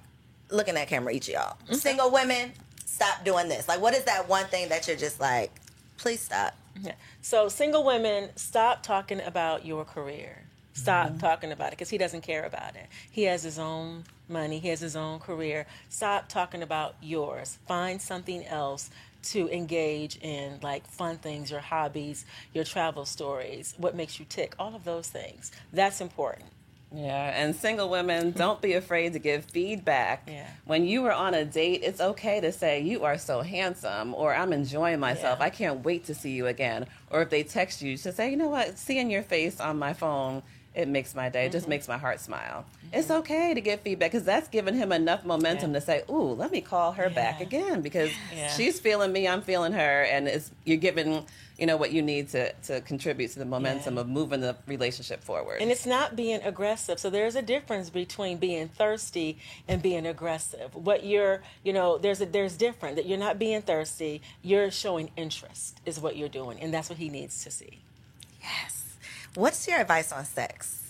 looking 0.51 0.75
at 0.75 0.88
camera 0.89 1.13
each 1.13 1.30
of 1.30 1.34
y'all 1.36 1.57
single 1.78 2.11
women 2.11 2.51
stop 2.86 3.23
doing 3.23 3.47
this 3.47 3.67
like 3.69 3.82
what 3.82 3.93
is 3.93 4.03
that 4.03 4.28
one 4.28 4.45
thing 4.47 4.67
that 4.69 4.86
you're 4.88 4.97
just 4.97 5.19
like 5.19 5.49
please 5.97 6.19
stop 6.19 6.53
Yeah. 6.84 6.91
So, 7.21 7.49
single 7.49 7.84
women, 7.84 8.30
stop 8.36 8.84
talking 8.84 9.19
about 9.21 9.65
your 9.65 9.84
career. 9.86 10.43
Stop 10.73 11.07
Mm-hmm. 11.09 11.17
talking 11.17 11.51
about 11.51 11.67
it 11.69 11.71
because 11.71 11.89
he 11.89 11.97
doesn't 11.97 12.21
care 12.21 12.43
about 12.45 12.75
it. 12.75 12.86
He 13.09 13.23
has 13.23 13.41
his 13.43 13.57
own 13.57 14.03
money, 14.30 14.59
he 14.59 14.67
has 14.69 14.80
his 14.82 14.95
own 14.95 15.19
career. 15.19 15.65
Stop 15.89 16.30
talking 16.30 16.61
about 16.61 16.95
yours. 17.01 17.57
Find 17.67 17.99
something 18.01 18.45
else 18.45 18.89
to 19.32 19.49
engage 19.49 20.17
in, 20.17 20.59
like 20.61 20.88
fun 20.88 21.17
things, 21.17 21.51
your 21.51 21.59
hobbies, 21.59 22.25
your 22.53 22.63
travel 22.63 23.05
stories, 23.05 23.73
what 23.78 23.95
makes 23.95 24.19
you 24.19 24.25
tick, 24.28 24.55
all 24.59 24.75
of 24.75 24.84
those 24.84 25.07
things. 25.09 25.51
That's 25.73 26.01
important. 26.01 26.49
Yeah, 26.93 27.34
and 27.36 27.53
single 27.55 27.89
women, 27.89 28.32
don't 28.38 28.61
be 28.61 28.73
afraid 28.73 29.13
to 29.13 29.19
give 29.19 29.45
feedback. 29.45 30.23
Yeah. 30.28 30.47
When 30.65 30.86
you 30.86 31.05
are 31.05 31.11
on 31.11 31.34
a 31.34 31.43
date, 31.43 31.82
it's 31.84 31.99
okay 31.99 32.39
to 32.39 32.51
say, 32.51 32.82
You 32.82 33.03
are 33.03 33.17
so 33.17 33.41
handsome, 33.41 34.13
or 34.15 34.34
I'm 34.34 34.53
enjoying 34.53 34.99
myself. 34.99 35.39
Yeah. 35.39 35.45
I 35.45 35.49
can't 35.49 35.84
wait 35.84 36.05
to 36.05 36.15
see 36.15 36.32
you 36.32 36.47
again. 36.47 36.88
Or 37.09 37.21
if 37.21 37.30
they 37.30 37.43
text 37.43 37.82
you, 37.82 37.97
to 37.97 38.11
say, 38.13 38.32
You 38.32 38.38
know 38.38 38.47
what, 38.47 38.78
seeing 38.78 39.11
your 39.11 39.23
face 39.23 39.59
on 39.59 39.78
my 39.78 39.93
phone, 39.93 40.43
it 40.78 40.88
makes 40.88 41.13
my 41.15 41.28
day. 41.28 41.41
It 41.43 41.47
Mm-hmm. 41.47 41.51
just 41.57 41.67
makes 41.67 41.88
my 41.89 41.97
heart 41.97 42.19
smile. 42.21 42.63
It's 42.93 43.11
okay 43.11 43.53
to 43.53 43.59
give 43.59 43.82
feedback 43.82 44.11
because 44.11 44.23
that's 44.25 44.47
giving 44.47 44.75
him 44.75 44.91
enough 44.93 45.25
momentum 45.25 45.71
Yeah. 45.73 45.80
to 45.80 45.86
say, 45.86 46.03
Ooh, 46.09 46.32
let 46.34 46.51
me 46.51 46.61
call 46.61 46.93
her 46.93 47.09
back 47.09 47.41
again 47.41 47.82
because 47.82 48.11
Yeah. 48.34 48.47
she's 48.55 48.80
feeling 48.80 49.11
me, 49.11 49.28
I'm 49.28 49.41
feeling 49.41 49.73
her, 49.73 50.03
and 50.03 50.28
it's, 50.28 50.51
you're 50.63 50.78
giving. 50.78 51.25
You 51.59 51.65
know 51.65 51.75
what 51.75 51.91
you 51.91 52.03
need 52.03 52.30
to, 52.30 52.53
to 52.69 52.82
contribute 52.82 53.30
to 53.32 53.39
the 53.39 53.45
momentum 53.45 53.95
Yeah. 53.95 54.01
of 54.01 54.07
moving 54.07 54.41
the 54.41 54.55
relationship 54.67 55.23
forward. 55.23 55.59
And 55.59 55.71
it's 55.71 55.88
not 55.88 56.15
being 56.15 56.39
aggressive. 56.43 56.99
So 56.99 57.09
there's 57.09 57.36
a 57.36 57.41
difference 57.41 57.89
between 57.89 58.38
being 58.38 58.67
thirsty 58.67 59.39
and 59.67 59.82
being 59.82 60.05
aggressive. 60.05 60.75
What 60.75 61.03
you're, 61.03 61.41
you 61.63 61.73
know, 61.73 61.97
there's 61.97 62.21
a 62.21 62.28
there's 62.28 62.55
different 62.57 62.95
that 62.97 63.07
you're 63.07 63.17
not 63.17 63.39
being 63.39 63.63
thirsty. 63.63 64.21
You're 64.43 64.69
showing 64.69 65.09
interest 65.17 65.82
is 65.88 65.99
what 65.99 66.15
you're 66.15 66.30
doing, 66.30 66.59
and 66.61 66.71
that's 66.71 66.89
what 66.91 66.99
he 66.99 67.09
needs 67.09 67.43
to 67.45 67.49
see. 67.49 67.80
yes 68.39 68.76
what's 69.38 69.67
your 69.67 69.79
advice 69.79 70.11
on 70.11 70.25
sex 70.25 70.83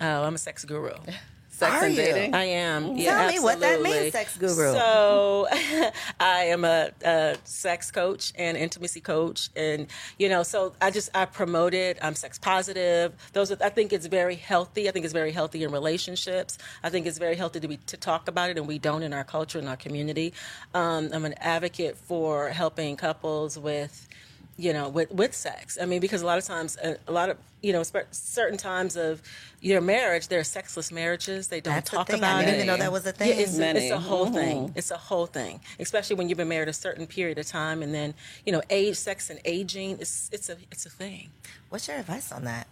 Oh, 0.00 0.24
I'm 0.24 0.34
a 0.34 0.38
sex 0.38 0.64
guru. 0.64 0.90
Sex 1.50 1.72
Are 1.72 1.84
and 1.84 1.94
you? 1.94 2.02
dating. 2.02 2.34
I 2.34 2.46
am. 2.46 2.96
Yeah, 2.96 3.16
Tell 3.16 3.28
me 3.30 3.38
what 3.38 3.60
that 3.60 3.80
means, 3.80 4.10
sex 4.10 4.36
guru. 4.36 4.72
So, 4.72 5.46
I 6.20 6.46
am 6.46 6.64
a, 6.64 6.90
a 7.04 7.36
sex 7.44 7.92
coach 7.92 8.32
and 8.36 8.56
intimacy 8.56 9.00
coach, 9.00 9.50
and 9.54 9.86
you 10.18 10.28
know, 10.28 10.42
so 10.42 10.74
I 10.82 10.90
just 10.90 11.10
I 11.16 11.26
promote 11.26 11.72
it. 11.72 11.96
I'm 12.02 12.16
sex 12.16 12.40
positive. 12.40 13.12
Those 13.34 13.52
are, 13.52 13.56
I 13.62 13.68
think 13.68 13.92
it's 13.92 14.06
very 14.06 14.34
healthy. 14.34 14.88
I 14.88 14.90
think 14.90 15.04
it's 15.04 15.14
very 15.14 15.30
healthy 15.30 15.62
in 15.62 15.70
relationships. 15.70 16.58
I 16.82 16.90
think 16.90 17.06
it's 17.06 17.18
very 17.18 17.36
healthy 17.36 17.60
to 17.60 17.68
be 17.68 17.76
to 17.76 17.96
talk 17.96 18.26
about 18.26 18.50
it, 18.50 18.58
and 18.58 18.66
we 18.66 18.80
don't 18.80 19.04
in 19.04 19.12
our 19.12 19.22
culture 19.22 19.60
in 19.60 19.68
our 19.68 19.76
community. 19.76 20.34
Um, 20.74 21.10
I'm 21.12 21.24
an 21.24 21.34
advocate 21.34 21.96
for 21.96 22.48
helping 22.48 22.96
couples 22.96 23.56
with 23.56 24.08
you 24.56 24.72
know, 24.72 24.88
with 24.88 25.10
with 25.10 25.34
sex. 25.34 25.76
I 25.80 25.86
mean, 25.86 26.00
because 26.00 26.22
a 26.22 26.26
lot 26.26 26.38
of 26.38 26.44
times, 26.44 26.76
uh, 26.78 26.96
a 27.08 27.12
lot 27.12 27.28
of 27.30 27.36
you 27.62 27.72
know, 27.72 27.82
spe- 27.82 28.12
certain 28.12 28.58
times 28.58 28.94
of 28.96 29.22
your 29.60 29.80
marriage, 29.80 30.28
there 30.28 30.38
are 30.40 30.44
sexless 30.44 30.92
marriages. 30.92 31.48
They 31.48 31.60
don't 31.60 31.74
That's 31.74 31.90
talk 31.90 32.10
about 32.10 32.36
I 32.36 32.40
didn't 32.42 32.50
it. 32.50 32.54
even 32.56 32.66
know 32.68 32.76
that 32.76 32.92
was 32.92 33.06
a 33.06 33.12
thing. 33.12 33.28
Yeah, 33.30 33.34
it's, 33.36 33.58
it's 33.58 33.90
a 33.90 33.98
whole 33.98 34.26
Mhm. 34.26 34.34
thing. 34.34 34.72
It's 34.76 34.90
a 34.90 34.96
whole 34.98 35.26
thing, 35.26 35.60
especially 35.80 36.16
when 36.16 36.28
you've 36.28 36.38
been 36.38 36.48
married 36.48 36.68
a 36.68 36.72
certain 36.74 37.06
period 37.06 37.38
of 37.38 37.46
time, 37.46 37.82
and 37.82 37.92
then 37.94 38.14
you 38.46 38.52
know, 38.52 38.62
age, 38.70 38.96
sex, 38.96 39.30
and 39.30 39.40
aging. 39.44 39.98
It's 40.00 40.28
it's 40.32 40.48
a 40.48 40.56
it's 40.70 40.86
a 40.86 40.90
thing. 40.90 41.30
what's 41.70 41.88
your 41.88 41.96
advice 41.96 42.30
on 42.30 42.44
that 42.44 42.66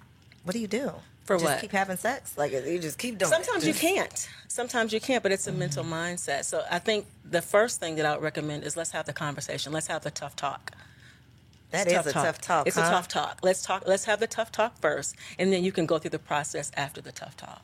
what 0.44 0.52
do 0.52 0.58
you 0.58 0.66
do 0.68 0.92
For 1.24 1.36
just 1.36 1.44
what? 1.44 1.60
keep 1.60 1.70
having 1.72 1.96
sex 1.96 2.36
like 2.36 2.50
you 2.52 2.78
just 2.80 2.98
keep 2.98 3.16
doing 3.18 3.30
it. 3.30 3.34
Sometimes 3.34 3.66
you 3.66 3.74
can't. 3.74 4.28
Sometimes 4.48 4.92
you 4.92 5.00
can't, 5.00 5.22
but 5.22 5.30
it's 5.32 5.46
a 5.46 5.52
mental 5.52 5.84
mindset. 5.84 6.44
So 6.44 6.62
I 6.70 6.78
think 6.80 7.06
the 7.24 7.40
first 7.40 7.80
thing 7.80 7.94
that 7.96 8.04
I 8.06 8.14
would 8.14 8.22
recommend 8.22 8.64
is 8.64 8.76
let's 8.76 8.90
have 8.90 9.06
the 9.06 9.12
conversation. 9.12 9.72
Let's 9.72 9.86
have 9.86 10.02
the 10.02 10.10
tough 10.10 10.34
talk. 10.36 10.72
That 11.72 11.86
It's 11.88 12.06
is 12.06 12.06
a 12.06 12.12
tough 12.12 12.40
talk 12.40 12.66
It's 12.66 12.76
huh? 12.76 12.82
a 12.86 12.90
tough 12.90 13.08
talk. 13.08 13.40
Let's 13.42 13.62
talk. 13.62 13.84
Let's 13.86 14.04
have 14.04 14.20
the 14.20 14.26
tough 14.26 14.52
talk 14.52 14.78
first, 14.78 15.16
and 15.38 15.52
then 15.52 15.64
you 15.64 15.72
can 15.72 15.86
go 15.86 15.98
through 15.98 16.10
the 16.10 16.18
process 16.18 16.70
after 16.76 17.00
the 17.00 17.12
tough 17.12 17.36
talk. 17.36 17.62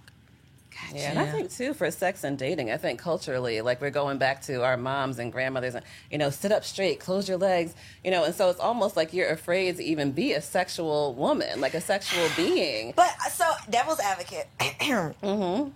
Yeah, 0.94 1.10
and 1.10 1.18
I 1.18 1.26
think 1.26 1.50
too 1.50 1.74
for 1.74 1.90
sex 1.90 2.24
and 2.24 2.38
dating, 2.38 2.70
I 2.70 2.76
think 2.76 3.00
culturally, 3.00 3.60
like 3.60 3.80
we're 3.80 3.90
going 3.90 4.18
back 4.18 4.42
to 4.42 4.62
our 4.62 4.76
moms 4.76 5.18
and 5.18 5.32
grandmothers, 5.32 5.74
and 5.74 5.84
you 6.10 6.18
know, 6.18 6.30
sit 6.30 6.52
up 6.52 6.64
straight, 6.64 7.00
close 7.00 7.28
your 7.28 7.36
legs, 7.36 7.74
you 8.04 8.10
know, 8.10 8.24
and 8.24 8.34
so 8.34 8.48
it's 8.48 8.60
almost 8.60 8.96
like 8.96 9.12
you're 9.12 9.28
afraid 9.28 9.76
to 9.76 9.84
even 9.84 10.12
be 10.12 10.32
a 10.32 10.40
sexual 10.40 11.14
woman, 11.14 11.60
like 11.60 11.74
a 11.74 11.80
sexual 11.80 12.28
being. 12.36 12.92
But 12.96 13.10
so, 13.30 13.44
devil's 13.68 14.00
advocate. 14.00 14.46
mm-hmm. 14.60 15.70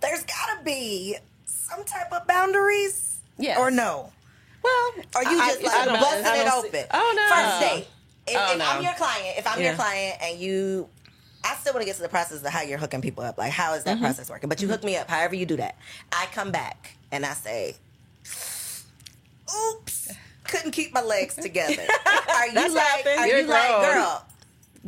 There's 0.00 0.24
got 0.24 0.58
to 0.58 0.64
be 0.64 1.16
some 1.46 1.84
type 1.84 2.12
of 2.12 2.26
boundaries. 2.26 3.20
Yes. 3.38 3.58
Or 3.58 3.70
no? 3.70 4.12
Well, 4.66 5.04
Or 5.16 5.22
you 5.30 5.38
just 5.38 5.64
I 5.64 5.86
like 5.86 6.00
busting 6.00 6.40
it 6.40 6.44
don't 6.44 6.62
see- 6.62 6.68
open? 6.68 6.84
Oh 6.92 7.12
no, 7.16 7.36
First 7.36 7.60
date. 7.60 7.86
If, 8.28 8.36
Oh, 8.36 8.54
if 8.56 8.60
I'm 8.62 8.82
your 8.82 8.92
client, 8.94 9.38
if 9.38 9.46
I'm 9.46 9.62
your 9.62 9.74
client, 9.74 10.16
and 10.20 10.40
you, 10.40 10.88
I 11.44 11.54
still 11.54 11.72
want 11.72 11.82
to 11.82 11.86
get 11.86 11.94
to 11.96 12.02
the 12.02 12.08
process 12.08 12.42
of 12.42 12.46
how 12.50 12.62
you're 12.62 12.78
hooking 12.78 13.00
people 13.00 13.22
up. 13.22 13.38
Like, 13.38 13.52
how 13.52 13.74
is 13.74 13.84
Mm-hmm. 13.84 13.90
that 13.90 14.00
process 14.00 14.28
working? 14.28 14.48
But 14.48 14.60
you 14.60 14.66
hook 14.68 14.82
me 14.82 14.96
up, 14.96 15.08
however 15.08 15.36
you 15.36 15.46
do 15.46 15.56
that. 15.58 15.76
I 16.12 16.26
come 16.32 16.50
back 16.50 16.96
and 17.12 17.24
I 17.24 17.34
say, 17.34 17.76
"Oops, 19.54 20.12
couldn't 20.44 20.72
keep 20.72 20.92
my 20.92 21.02
legs 21.02 21.34
together." 21.36 21.82
Are 22.28 22.46
you 22.48 22.54
That's 22.54 22.74
like? 22.74 23.06
Are 23.18 23.26
You're 23.26 23.38
you 23.40 23.46
like, 23.46 23.92
girl? 23.92 24.24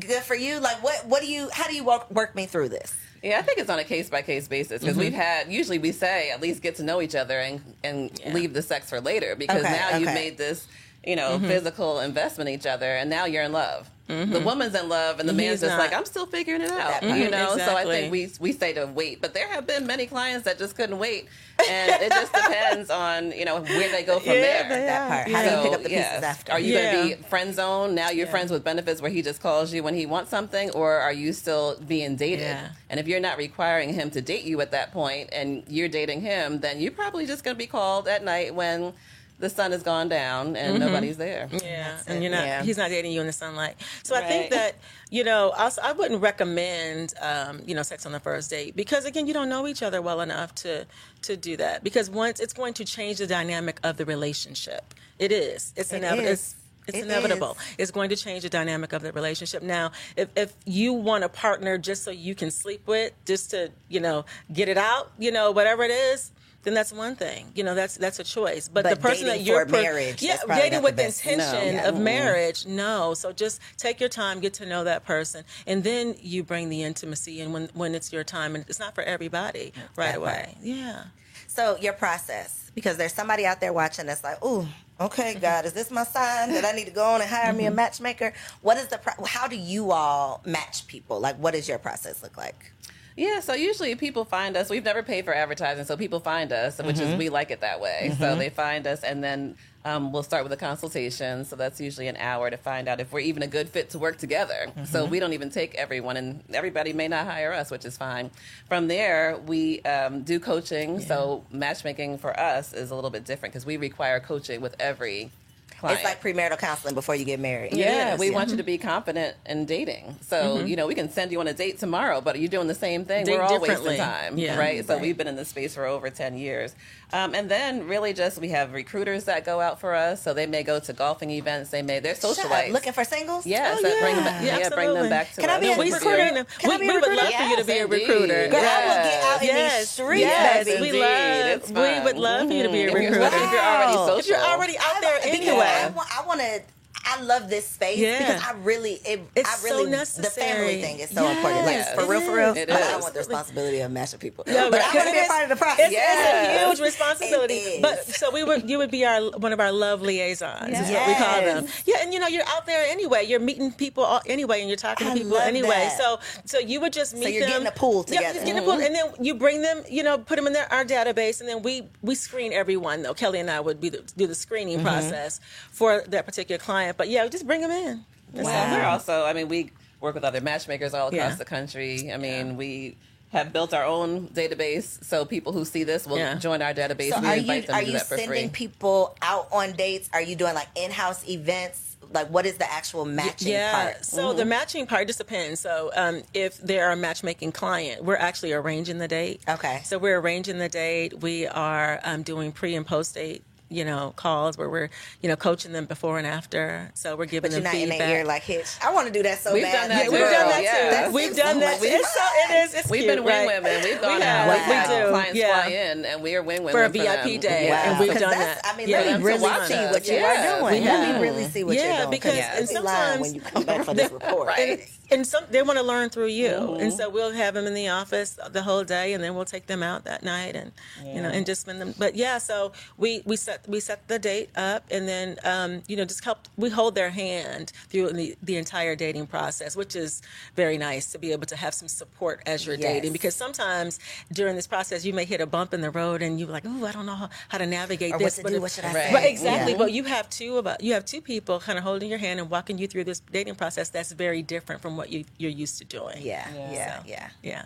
Good 0.01 0.23
for 0.23 0.35
you. 0.35 0.59
Like, 0.61 0.83
what? 0.83 1.07
What 1.07 1.23
do 1.23 1.29
you? 1.31 1.49
How 1.53 1.69
do 1.69 1.75
you 1.75 1.85
work, 1.85 2.11
work 2.11 2.35
me 2.35 2.47
through 2.47 2.71
this? 2.71 2.95
Yeah, 3.23 3.39
I 3.39 3.43
think 3.43 3.59
it's 3.59 3.71
on 3.71 3.79
a 3.79 3.85
case 3.85 4.09
by 4.09 4.23
case 4.23 4.49
basis 4.49 4.81
because 4.81 4.97
we've 4.97 5.13
mm-hmm. 5.13 5.21
had 5.21 5.53
usually 5.53 5.79
we 5.79 5.93
say 5.93 6.31
at 6.31 6.41
least 6.41 6.63
get 6.63 6.77
to 6.77 6.83
know 6.83 7.03
each 7.03 7.15
other 7.15 7.39
and 7.39 7.61
and 7.83 8.11
leave 8.33 8.53
the 8.53 8.63
sex 8.63 8.89
for 8.89 9.01
later 9.01 9.35
because 9.37 9.65
Okay, 9.65 9.73
now 9.73 9.97
you've 9.97 10.15
made 10.15 10.39
this 10.39 10.67
you 11.05 11.17
know 11.17 11.37
mm-hmm. 11.37 11.47
physical 11.47 12.01
investment 12.01 12.49
in 12.49 12.55
each 12.55 12.67
other 12.67 12.87
and 12.87 13.11
now 13.11 13.25
you're 13.25 13.43
in 13.43 13.53
love. 13.53 13.91
The 14.09 14.41
woman's 14.43 14.75
in 14.75 14.89
love 14.89 15.21
and 15.21 15.29
the 15.29 15.35
man's 15.35 15.61
He's 15.61 15.69
just 15.69 15.77
not. 15.77 15.79
like 15.79 15.93
I'm 15.93 16.07
still 16.07 16.25
figuring 16.25 16.63
it 16.63 16.71
out. 16.71 16.79
That 16.79 17.03
part. 17.03 17.19
You 17.19 17.31
know, 17.31 17.59
so 17.59 17.77
I 17.77 17.85
think 17.85 18.11
we 18.11 18.31
we 18.41 18.53
say 18.53 18.73
to 18.73 18.87
wait, 18.87 19.21
but 19.21 19.35
there 19.35 19.47
have 19.49 19.67
been 19.67 19.87
many 19.87 20.07
clients 20.07 20.47
that 20.47 20.57
just 20.59 20.77
couldn't 20.77 20.99
wait, 20.99 21.29
and 21.69 21.91
it 22.03 22.11
just 22.11 22.33
depends 22.33 22.89
on 22.89 23.33
you 23.33 23.45
know 23.45 23.61
where 23.61 23.91
they 23.93 24.03
go 24.05 24.19
from 24.19 24.33
Yeah, 24.33 24.41
there. 24.41 24.69
That 24.87 25.03
are. 25.03 25.09
part. 25.09 25.31
How 25.31 25.43
do 25.43 25.57
you 25.57 25.63
pick 25.63 25.73
up 25.79 25.83
the 25.85 25.91
yes. 25.91 26.09
pieces 26.11 26.25
after? 26.25 26.53
Are 26.53 26.59
you 26.61 26.73
Yeah. 26.73 26.93
going 26.93 27.11
to 27.11 27.17
be 27.19 27.23
friend 27.25 27.55
zone? 27.55 27.95
Now 27.95 28.09
you're 28.09 28.25
Yeah. 28.25 28.31
friends 28.31 28.51
with 28.51 28.65
benefits 28.65 29.03
where 29.03 29.11
he 29.11 29.21
just 29.21 29.43
calls 29.43 29.75
you 29.75 29.83
when 29.83 29.95
he 29.95 30.07
wants 30.07 30.31
something, 30.31 30.71
or 30.71 30.95
are 30.95 31.13
you 31.13 31.35
still 31.35 31.77
being 31.87 32.17
dated? 32.17 32.47
Yeah. 32.47 32.69
And 32.89 32.99
if 32.99 33.07
you're 33.07 33.21
not 33.21 33.37
requiring 33.37 33.93
him 33.93 34.11
to 34.13 34.23
date 34.23 34.45
you 34.45 34.59
at 34.63 34.71
that 34.71 34.91
point 34.91 35.29
and 35.33 35.65
you're 35.69 35.89
dating 35.89 36.23
him, 36.23 36.61
then 36.61 36.81
you're 36.81 36.93
probably 36.93 37.27
just 37.27 37.45
going 37.45 37.55
to 37.57 37.59
be 37.59 37.67
called 37.67 38.09
at 38.09 38.25
night 38.25 38.55
when 38.55 38.95
the 39.39 39.49
sun 39.51 39.73
has 39.73 39.83
gone 39.83 40.09
down 40.09 40.57
and 40.57 40.79
nobody's 40.81 41.17
there. 41.17 41.49
Yeah, 41.53 41.93
That's 41.93 42.07
and 42.09 42.19
it. 42.19 42.23
you're 42.23 42.31
not. 42.33 42.45
Yeah. 42.47 42.63
He's 42.63 42.77
not 42.77 42.91
dating 42.91 43.13
you 43.13 43.21
in 43.21 43.27
the 43.27 43.33
sunlight. 43.33 43.77
So 44.03 44.17
I 44.17 44.23
think 44.23 44.51
that 44.51 44.75
you 45.11 45.25
know, 45.25 45.53
I, 45.57 45.71
I 45.83 45.93
wouldn't 45.93 46.21
recommend 46.21 47.15
um, 47.21 47.63
you 47.67 47.75
know 47.75 47.83
sex 47.83 48.05
on 48.07 48.13
the 48.13 48.21
first 48.21 48.51
date 48.51 48.75
because 48.77 49.05
again, 49.05 49.27
you 49.27 49.35
don't 49.35 49.49
know 49.49 49.67
each 49.67 49.83
other 49.83 50.03
well 50.03 50.21
enough 50.21 50.55
to 50.57 50.87
to 51.23 51.37
do 51.37 51.57
that. 51.59 51.85
Because 51.85 52.11
once 52.11 52.41
it's 52.41 52.53
going 52.53 52.75
to 52.75 52.85
change 52.85 53.19
the 53.19 53.27
dynamic 53.27 53.79
of 53.85 53.97
the 53.97 54.05
relationship. 54.05 54.95
It 55.19 55.33
is. 55.33 55.73
It's 55.77 55.93
It 55.93 55.97
inevitable. 55.97 56.29
is. 56.29 56.33
It's, 56.33 56.55
it's 56.89 56.99
It 56.99 57.05
inevitable. 57.05 57.51
is. 57.53 57.75
It's 57.79 57.91
going 57.91 58.09
to 58.11 58.17
change 58.17 58.43
the 58.45 58.49
dynamic 58.49 58.93
of 58.93 59.03
the 59.03 59.13
relationship. 59.13 59.63
Now, 59.63 59.91
if, 60.17 60.29
if 60.37 60.55
you 60.65 60.93
want 60.93 61.25
a 61.25 61.29
partner 61.29 61.77
just 61.77 62.03
so 62.05 62.11
you 62.11 62.35
can 62.35 62.51
sleep 62.51 62.87
with, 62.87 63.13
just 63.27 63.51
to 63.51 63.71
you 63.89 64.01
know 64.01 64.25
get 64.53 64.69
it 64.69 64.79
out, 64.79 65.11
you 65.19 65.31
know 65.33 65.51
whatever 65.51 65.83
it 65.83 65.91
is, 65.91 66.31
then 66.65 66.75
that's 66.75 66.93
one 66.93 67.17
thing. 67.17 67.53
You 67.55 67.65
know 67.65 67.75
that's 67.75 67.97
that's 67.97 68.19
a 68.19 68.25
choice. 68.25 68.69
But, 68.69 68.85
But 68.85 68.91
the 68.97 69.01
person 69.01 69.27
that 69.27 69.43
you're 69.43 69.65
per- 69.65 69.73
marriage, 69.73 70.23
yeah, 70.23 70.39
dating 70.49 70.83
with 70.83 70.97
the 70.97 71.07
intention 71.07 71.77
No. 71.77 71.89
of 71.89 71.95
Yeah. 71.97 72.03
marriage, 72.03 72.67
no. 72.67 73.15
So 73.15 73.33
just 73.33 73.61
take 73.77 74.01
your 74.01 74.09
time, 74.09 74.41
get 74.41 74.55
to 74.55 74.67
know 74.67 74.85
that 74.85 75.05
person, 75.05 75.45
and 75.67 75.85
then 75.85 76.17
you 76.21 76.43
bring 76.43 76.69
the 76.69 76.83
intimacy. 76.83 77.41
And 77.41 77.53
when 77.53 77.71
when 77.75 77.95
it's 77.95 78.13
your 78.13 78.25
time, 78.25 78.55
and 78.55 78.65
it's 78.69 78.79
not 78.81 78.95
for 78.95 79.03
everybody 79.05 79.73
right 79.97 80.13
That 80.13 80.17
away. 80.17 80.43
part. 80.47 80.57
Yeah. 80.63 81.05
So 81.47 81.77
your 81.81 81.93
process, 81.95 82.71
because 82.75 82.97
there's 82.97 83.15
somebody 83.15 83.47
out 83.47 83.61
there 83.61 83.73
watching 83.73 84.07
that's 84.07 84.23
like, 84.25 84.45
ooh, 84.45 84.67
Okay, 85.01 85.31
mm-hmm. 85.33 85.41
God, 85.41 85.65
is 85.65 85.73
this 85.75 85.93
my 85.93 86.03
sign 86.03 86.53
that 86.55 86.65
I 86.65 86.73
need 86.73 86.87
to 86.87 86.91
go 86.91 87.05
on 87.05 87.21
and 87.21 87.31
hire 87.31 87.53
me 87.53 87.67
a 87.67 87.69
mm-hmm. 87.69 87.77
matchmaker? 87.77 88.33
What 88.63 88.79
is 88.79 88.89
the 88.89 88.99
pro- 88.99 89.25
how 89.25 89.47
do 89.47 89.55
you 89.55 89.93
all 89.93 90.41
match 90.45 90.89
people? 90.89 91.21
Like, 91.21 91.37
what 91.37 91.55
does 91.55 91.69
your 91.69 91.79
process 91.79 92.21
look 92.21 92.37
like? 92.37 92.73
Yeah, 93.19 93.41
so 93.41 93.53
usually 93.55 93.97
people 93.97 94.25
find 94.25 94.57
us. 94.57 94.71
We've 94.71 94.85
never 94.85 95.03
paid 95.03 95.25
for 95.25 95.35
advertising, 95.35 95.85
so 95.87 95.97
people 95.97 96.21
find 96.21 96.53
us, 96.53 96.79
which 96.79 97.01
is 97.01 97.17
we 97.17 97.31
like 97.31 97.51
it 97.51 97.63
that 97.63 97.81
way. 97.81 98.15
So 98.17 98.37
they 98.37 98.49
find 98.49 98.87
us, 98.87 99.03
and 99.03 99.25
then 99.25 99.57
um, 99.85 100.13
we'll 100.13 100.23
start 100.23 100.45
with 100.45 100.53
a 100.53 100.57
consultation. 100.57 101.45
So 101.45 101.57
that's 101.57 101.81
usually 101.81 102.07
an 102.07 102.17
hour 102.17 102.49
to 102.49 102.57
find 102.57 102.87
out 102.87 103.01
if 103.01 103.13
we're 103.13 103.19
even 103.21 103.43
a 103.43 103.49
good 103.49 103.69
fit 103.69 103.91
to 103.91 103.99
work 103.99 104.19
together. 104.19 104.69
So 104.85 105.05
we 105.05 105.19
don't 105.19 105.33
even 105.33 105.51
take 105.51 105.75
everyone, 105.75 106.17
and 106.17 106.45
everybody 106.55 106.93
may 106.93 107.09
not 107.09 107.27
hire 107.27 107.53
us, 107.53 107.73
which 107.73 107.85
is 107.85 107.97
fine. 107.97 108.31
From 108.69 108.87
there, 108.87 109.37
we 109.47 109.81
um, 109.83 110.23
do 110.23 110.39
coaching. 110.39 111.01
So 111.01 111.45
matchmaking 111.51 112.19
for 112.19 112.39
us 112.39 112.73
is 112.73 112.93
a 112.93 112.95
little 112.95 113.11
bit 113.11 113.25
different 113.25 113.53
because 113.53 113.67
we 113.67 113.79
require 113.79 114.21
coaching 114.21 114.61
with 114.61 114.77
every 114.79 115.33
client. 115.79 116.01
It's 116.01 116.05
like 116.09 116.23
premarital 116.23 116.59
counseling 116.59 116.95
before 116.95 117.15
you 117.15 117.25
get 117.25 117.41
married. 117.41 117.73
Yeah, 117.75 118.17
we 118.17 118.29
yeah. 118.29 118.35
want 118.35 118.51
you 118.51 118.57
to 118.57 118.63
be 118.63 118.79
confident 118.79 119.37
in 119.47 119.65
dating. 119.67 120.17
So, 120.23 120.61
you 120.65 120.77
know, 120.77 120.87
we 120.87 120.95
can 120.95 121.11
send 121.11 121.33
you 121.33 121.41
on 121.41 121.47
a 121.49 121.55
date 121.55 121.79
tomorrow, 121.79 122.21
but 122.21 122.37
are 122.37 122.39
you 122.39 122.49
doing 122.49 122.67
the 122.69 122.75
same 122.75 123.05
thing? 123.05 123.25
Date 123.25 123.33
We're 123.39 123.43
all 123.43 123.59
differently. 123.59 123.91
wasting 123.91 124.05
time, 124.07 124.39
Yeah. 124.39 124.59
right? 124.59 124.87
So 124.87 124.95
Right. 124.95 125.03
we've 125.03 125.17
been 125.17 125.29
in 125.29 125.37
this 125.37 125.49
space 125.49 125.75
for 125.75 125.87
over 125.87 126.11
10 126.11 126.37
years. 126.37 126.75
Um, 127.13 127.35
and 127.35 127.49
then 127.51 127.87
really 127.89 128.13
just 128.13 128.39
we 128.39 128.49
have 128.51 128.73
recruiters 128.75 129.25
that 129.25 129.45
go 129.47 129.61
out 129.61 129.81
for 129.81 129.95
us. 129.95 130.21
So 130.23 130.35
they 130.35 130.47
may 130.47 130.63
go 130.63 130.79
to 130.79 130.93
golfing 130.93 131.31
events. 131.31 131.71
They 131.71 131.81
may, 131.83 132.01
they're 132.01 132.15
Shut 132.15 132.37
socialites. 132.37 132.71
Looking 132.73 132.93
for 132.93 133.05
singles? 133.05 133.47
Yes, 133.47 133.79
Oh, 133.79 133.83
that 133.83 134.01
bring 134.01 134.17
them, 134.17 134.25
yeah. 134.25 134.31
back, 134.31 134.45
Yeah, 134.45 134.59
yeah, 134.59 134.69
bring 134.69 134.95
them 134.95 135.09
back 135.09 135.33
to 135.35 135.41
Can 135.41 135.49
I 135.51 135.55
us. 135.55 135.61
be 135.61 135.73
a 135.73 135.77
we 135.79 135.93
recruiter? 135.93 136.11
recruiting 136.11 136.35
them. 136.35 136.47
Can 136.59 136.71
I 136.71 136.77
we, 136.77 136.81
be 136.81 136.85
a 136.85 136.89
we 136.89 136.95
would 136.97 137.03
recruiter? 137.09 137.23
love 137.25 137.35
for 137.35 137.43
you 137.45 137.57
to 137.57 137.65
be 137.65 137.79
a 137.79 137.87
recruiter. 137.87 138.49
Girl, 138.49 138.61
I 138.61 138.63
Yeah. 138.63 138.87
will 138.89 139.05
get 139.11 139.23
out 139.25 139.41
in 139.41 139.47
these 139.49 139.55
Yes, 139.57 139.89
streets, 139.91 140.21
yes, 140.21 140.65
baby. 140.67 140.81
we 140.83 140.89
Indeed. 140.89 141.01
love. 141.01 141.71
We 141.71 142.05
would 142.05 142.17
love 142.19 142.49
for 142.49 142.53
you 142.55 142.63
to 142.65 142.69
be 142.69 142.83
a. 142.83 142.87
If 142.89 142.93
you're- 142.93 143.05
recruiter. 143.09 143.27
If 143.37 143.53
you're 143.53 143.61
already 143.61 143.93
social. 143.95 144.19
If 144.19 144.27
you're 144.29 144.39
already 144.39 144.79
out 144.79 145.01
there 145.01 145.19
anyway. 145.23 145.68
I 145.69 145.91
want, 145.91 146.09
I 146.17 146.27
want 146.27 146.41
to. 146.41 146.78
I 147.09 147.23
love 147.23 147.49
this 147.49 147.67
space 147.67 147.99
Yeah. 147.99 148.19
because 148.19 148.43
I 148.43 148.53
really, 148.59 149.01
it, 149.05 149.21
It's 149.35 149.49
I 149.49 149.55
so 149.57 149.65
really, 149.65 149.91
the 149.91 150.33
family 150.35 150.81
thing 150.83 150.99
is 150.99 151.09
so 151.11 151.23
Yes, 151.23 151.37
important. 151.37 151.65
Like 151.65 151.75
Yes, 151.77 151.95
for 151.95 152.07
real, 152.07 152.21
for 152.21 152.37
real. 152.37 152.57
It 152.57 152.69
But 152.69 152.77
I 152.77 152.81
is. 152.81 152.89
don't 152.89 153.01
want 153.01 153.15
the 153.15 153.21
responsibility 153.21 153.81
of 153.81 153.91
matching 153.91 154.19
people. 154.19 154.45
Yeah, 154.47 154.69
but 154.71 154.81
I 154.83 154.95
want 154.95 155.07
to 155.09 155.13
be 155.13 155.19
a 155.19 155.25
part 155.25 155.43
of 155.45 155.49
the 155.49 155.57
process. 155.57 155.87
It's, 155.87 155.93
Yes. 155.93 156.51
it's 156.51 156.63
a 156.63 156.67
huge 156.67 156.81
responsibility. 156.81 157.55
It 157.55 157.77
is. 157.77 157.81
But 157.81 158.07
so 158.07 158.31
we 158.31 158.45
would, 158.45 158.69
you 158.69 158.77
would 158.79 158.91
be 158.91 159.07
our 159.07 159.31
one 159.39 159.53
of 159.53 159.61
our 159.61 159.73
love 159.73 160.03
liaisons. 160.03 160.79
Is 160.79 160.91
what 160.91 161.07
we 161.09 161.15
call 161.15 161.41
them. 161.41 161.67
Yeah, 161.87 161.97
and 162.03 162.13
you 162.13 162.21
know 162.21 162.29
you're 162.29 162.47
out 162.47 162.67
there 162.67 162.85
anyway. 162.89 163.25
You're 163.25 163.41
meeting 163.41 163.73
people 163.73 164.05
all, 164.05 164.21
anyway, 164.27 164.61
and 164.61 164.69
you're 164.69 164.77
talking 164.77 165.07
to 165.07 165.15
people 165.15 165.39
anyway. 165.39 165.69
that. 165.69 165.99
So 165.99 166.19
so 166.45 166.59
you 166.59 166.81
would 166.81 166.93
just 166.93 167.17
meet 167.17 167.33
you're 167.33 167.41
them. 167.41 167.51
getting 167.51 167.67
a 167.67 167.73
pool 167.73 168.05
together. 168.05 168.23
Yeah, 168.23 168.33
together. 168.33 168.47
just 168.47 168.47
getting 168.47 168.69
a 168.69 168.71
pool, 168.71 168.85
and 168.85 168.95
then 168.95 169.25
you 169.25 169.35
bring 169.35 169.63
them. 169.63 169.83
You 169.89 170.03
know, 170.03 170.19
put 170.19 170.37
them 170.37 170.47
in 170.47 170.53
their, 170.53 170.71
our 170.73 170.85
database, 170.85 171.41
and 171.41 171.49
then 171.49 171.63
we 171.63 171.89
we 172.03 172.15
screen 172.15 172.53
everyone. 172.53 173.03
Though 173.03 173.15
Kelly 173.15 173.41
and 173.41 173.51
I 173.51 173.61
would 173.61 173.81
be 173.81 173.89
the, 173.89 174.03
do 174.17 174.27
the 174.27 174.35
screening 174.35 174.79
mm-hmm. 174.79 174.87
process 174.87 175.41
for 175.71 176.05
that 176.09 176.27
particular 176.27 176.59
client. 176.59 176.98
But 176.99 177.09
yeah, 177.09 177.27
just 177.29 177.47
bring 177.47 177.63
them 177.63 177.71
in. 177.71 178.05
That's 178.35 178.45
Well, 178.45 178.71
all. 178.71 178.77
we're 178.77 178.85
also, 178.85 179.25
I 179.25 179.33
mean, 179.33 179.49
we 179.49 179.71
work 180.01 180.15
with 180.15 180.25
other 180.25 180.43
matchmakers 180.43 180.93
all 180.93 181.09
across 181.09 181.17
Yeah. 181.19 181.35
the 181.35 181.45
country. 181.47 182.13
I 182.13 182.19
mean, 182.19 182.59
we 182.59 182.97
have 183.31 183.53
built 183.53 183.73
our 183.75 183.85
own 183.85 184.29
database, 184.29 185.03
so 185.05 185.25
people 185.25 185.53
who 185.53 185.65
see 185.65 185.85
this 185.85 186.07
will 186.07 186.19
Yeah. 186.19 186.35
join 186.35 186.61
our 186.63 186.75
database. 186.75 187.11
So 187.13 187.21
we 187.21 187.29
are 187.29 187.37
invite 187.37 187.63
you 187.63 187.67
them 187.69 187.77
are 187.77 187.81
to 187.81 187.85
do 187.87 187.93
you 187.93 187.99
that 187.99 188.07
for 188.07 188.17
sending 188.19 188.49
free. 188.51 188.67
people 188.67 189.17
out 189.23 189.49
on 189.53 189.73
dates? 189.73 190.09
Are 190.13 190.23
you 190.23 190.35
doing 190.37 190.55
like 190.55 190.69
in-house 190.75 191.27
events? 191.29 191.97
Like 192.11 192.29
what 192.29 192.47
is 192.47 192.57
the 192.57 192.71
actual 192.71 193.05
matching 193.05 193.53
yeah. 193.53 193.73
part? 193.93 194.05
So 194.05 194.33
the 194.33 194.47
matching 194.47 194.87
part 194.87 195.07
just 195.09 195.19
depends. 195.19 195.61
So 195.61 195.91
um, 195.95 196.23
if 196.33 196.57
they're 196.59 196.91
a 196.91 196.97
matchmaking 196.97 197.53
client, 197.53 198.03
we're 198.03 198.17
actually 198.17 198.55
arranging 198.55 198.97
the 198.99 199.09
date. 199.09 199.43
Okay. 199.47 199.83
So 199.85 199.99
we're 199.99 200.19
arranging 200.19 200.57
the 200.59 200.71
date. 200.71 201.21
We 201.21 201.47
are 201.47 202.01
um, 202.05 202.23
doing 202.23 202.51
pre 202.51 202.75
and 202.77 202.87
post 202.87 203.15
date. 203.15 203.43
You 203.71 203.85
know, 203.85 204.15
calls 204.17 204.57
where 204.57 204.71
we're, 204.71 204.89
you 205.21 205.29
know, 205.29 205.37
coaching 205.37 205.73
them 205.73 205.85
before 205.85 206.17
and 206.17 206.27
after. 206.27 206.91
So 206.95 207.17
we're 207.17 207.27
giving 207.27 207.51
But 207.51 207.53
you're 207.53 207.61
them 207.61 207.73
not 207.73 207.75
in 207.75 207.91
feedback. 207.91 207.99
their 207.99 208.19
ear 208.21 208.25
like 208.25 208.43
Hitch. 208.43 208.67
I 208.83 208.93
want 208.95 209.09
to 209.09 209.13
do 209.13 209.23
that 209.25 209.41
so 209.41 209.53
We've 209.53 209.63
bad. 209.63 209.73
done 209.73 209.89
that 209.91 210.05
Yeah, 210.05 210.11
we've 210.11 210.21
done 210.21 210.49
that 210.49 210.63
yeah. 210.63 211.07
too. 211.07 211.13
We've 211.13 211.25
seems 211.27 211.37
done 211.37 211.55
so 211.55 211.61
that. 211.61 211.81
much 211.81 211.91
It's 211.91 212.15
so 212.15 212.21
it 212.25 212.65
is. 212.65 212.75
It's 212.75 212.91
We've 212.91 213.03
cute, 213.03 213.17
been 213.17 213.25
wing 213.25 213.47
right? 213.47 213.63
women. 213.63 213.83
We've 213.85 214.01
gone 214.01 214.17
We 214.21 214.23
out. 214.23 214.49
have. 214.49 214.49
We've 214.89 214.89
We 214.99 215.03
do. 215.05 215.09
clients 215.11 215.35
Yeah. 215.39 215.63
fly 215.63 215.71
in, 215.73 216.05
and 216.07 216.23
we 216.23 216.35
are 216.35 216.43
wing 216.43 216.59
women 216.63 216.73
For 216.73 216.85
a 216.85 216.89
them. 216.89 216.93
VIP 216.93 217.37
day, 217.39 217.67
Yeah. 217.69 217.91
and 217.91 218.01
we've 218.01 218.09
'Cause 218.11 218.21
done 218.21 218.31
that. 218.39 218.61
I 218.65 218.75
mean, 218.77 218.89
Yeah, 218.89 219.01
let 219.03 219.19
me 219.21 219.25
really 219.27 219.67
see 219.67 219.75
what 219.87 220.07
you 220.09 220.15
Yeah. 220.15 220.57
are 220.57 220.61
doing. 220.61 220.83
Yeah. 220.83 220.93
Let 220.99 221.15
me 221.17 221.29
really 221.29 221.45
see 221.51 221.65
what 221.65 221.77
you're 221.77 221.85
doing. 221.97 222.11
because- 222.11 222.35
and 222.39 222.69
sometimes- 222.69 223.21
when 223.21 223.35
you 223.35 223.41
come 223.43 223.65
back 223.65 223.85
for 223.85 223.93
this 223.93 224.11
report. 224.19 224.59
and, 224.59 224.81
and 225.11 225.27
some 225.27 225.45
they 225.51 225.61
want 225.63 225.79
to 225.79 225.85
learn 225.85 226.09
through 226.09 226.27
you, 226.29 226.49
Mm-hmm. 226.49 226.81
and 226.81 226.93
so 226.95 227.11
we'll 227.11 227.33
have 227.33 227.53
them 227.55 227.67
in 227.67 227.75
the 227.75 227.89
office 227.89 228.39
the 228.51 228.63
whole 228.63 228.85
day, 228.85 229.13
and 229.13 229.23
then 229.23 229.35
we'll 229.35 229.45
take 229.45 229.67
them 229.67 229.83
out 229.83 230.05
that 230.05 230.23
night, 230.23 230.57
and 230.57 230.73
you 231.05 231.21
know, 231.21 231.29
and 231.29 231.45
just 231.45 231.61
spend 231.61 231.81
them. 231.83 231.95
But 231.99 232.15
yeah, 232.17 232.39
so 232.39 232.73
we 232.97 233.23
we 233.27 233.37
set 233.37 233.58
we 233.67 233.81
set 233.81 234.07
the 234.09 234.19
date 234.19 234.51
up, 234.57 234.85
and 234.91 235.09
then 235.09 235.37
um, 235.45 235.83
you 235.89 235.97
know 235.97 236.05
just 236.05 236.25
help 236.25 236.49
we 236.57 236.71
hold 236.71 236.95
their 236.95 237.11
hand 237.11 237.73
through 237.89 238.13
the, 238.13 238.37
the 238.43 238.57
entire 238.57 238.95
dating 238.95 239.27
process, 239.27 239.75
which 239.77 239.97
is 239.97 240.23
very 240.55 240.79
nice 240.79 241.11
to 241.13 241.19
be 241.19 241.33
able 241.33 241.47
to 241.47 241.57
have 241.57 241.75
some 241.75 241.89
support 241.89 242.43
as 242.47 242.67
you're 242.67 242.77
Yes. 242.77 242.83
dating, 242.95 243.13
because 243.13 243.35
sometimes 243.35 243.99
during 244.33 244.55
this 244.57 244.67
process 244.67 245.05
you 245.05 245.13
may 245.13 245.25
hit 245.25 245.41
a 245.41 245.47
bump 245.47 245.73
in 245.75 245.81
the 245.81 245.91
road, 245.91 246.23
and 246.23 246.39
you're 246.39 246.49
like, 246.49 246.65
oh, 246.67 246.85
I 246.87 246.93
don't 246.93 247.07
know 247.07 247.15
how, 247.15 247.29
how 247.49 247.59
to 247.59 247.67
navigate 247.67 248.15
Or 248.15 248.19
this. 248.19 248.37
what 248.37 248.37
to 248.37 248.43
but 248.45 248.53
do, 248.53 248.61
what 248.61 248.71
should 248.73 248.85
I 248.85 248.93
Right. 248.95 249.13
Right, 249.15 249.31
exactly. 249.31 249.73
Yeah. 249.73 249.79
But 249.79 249.93
you 249.93 250.05
have 250.05 250.29
two 250.31 250.59
about 250.59 250.83
you 250.83 250.93
have 250.95 251.05
two 251.05 251.21
people 251.21 251.61
kind 251.61 251.79
of 251.79 251.85
holding 251.85 252.09
your 252.11 252.19
hand 252.19 252.41
and 252.41 252.49
walking 252.51 252.79
you 252.79 252.87
through 252.87 253.05
this 253.05 253.21
dating 253.21 253.55
process 253.57 253.89
that's 253.91 254.13
very 254.13 254.43
different 254.43 254.81
from 254.83 254.97
what 254.97 255.11
you 255.11 255.25
you're 255.39 255.51
used 255.51 255.79
to 255.79 255.85
doing. 255.85 256.19
Yeah, 256.21 256.47
yeah, 256.55 257.01
So, 257.01 257.09
yeah. 257.09 257.29
yeah. 257.43 257.65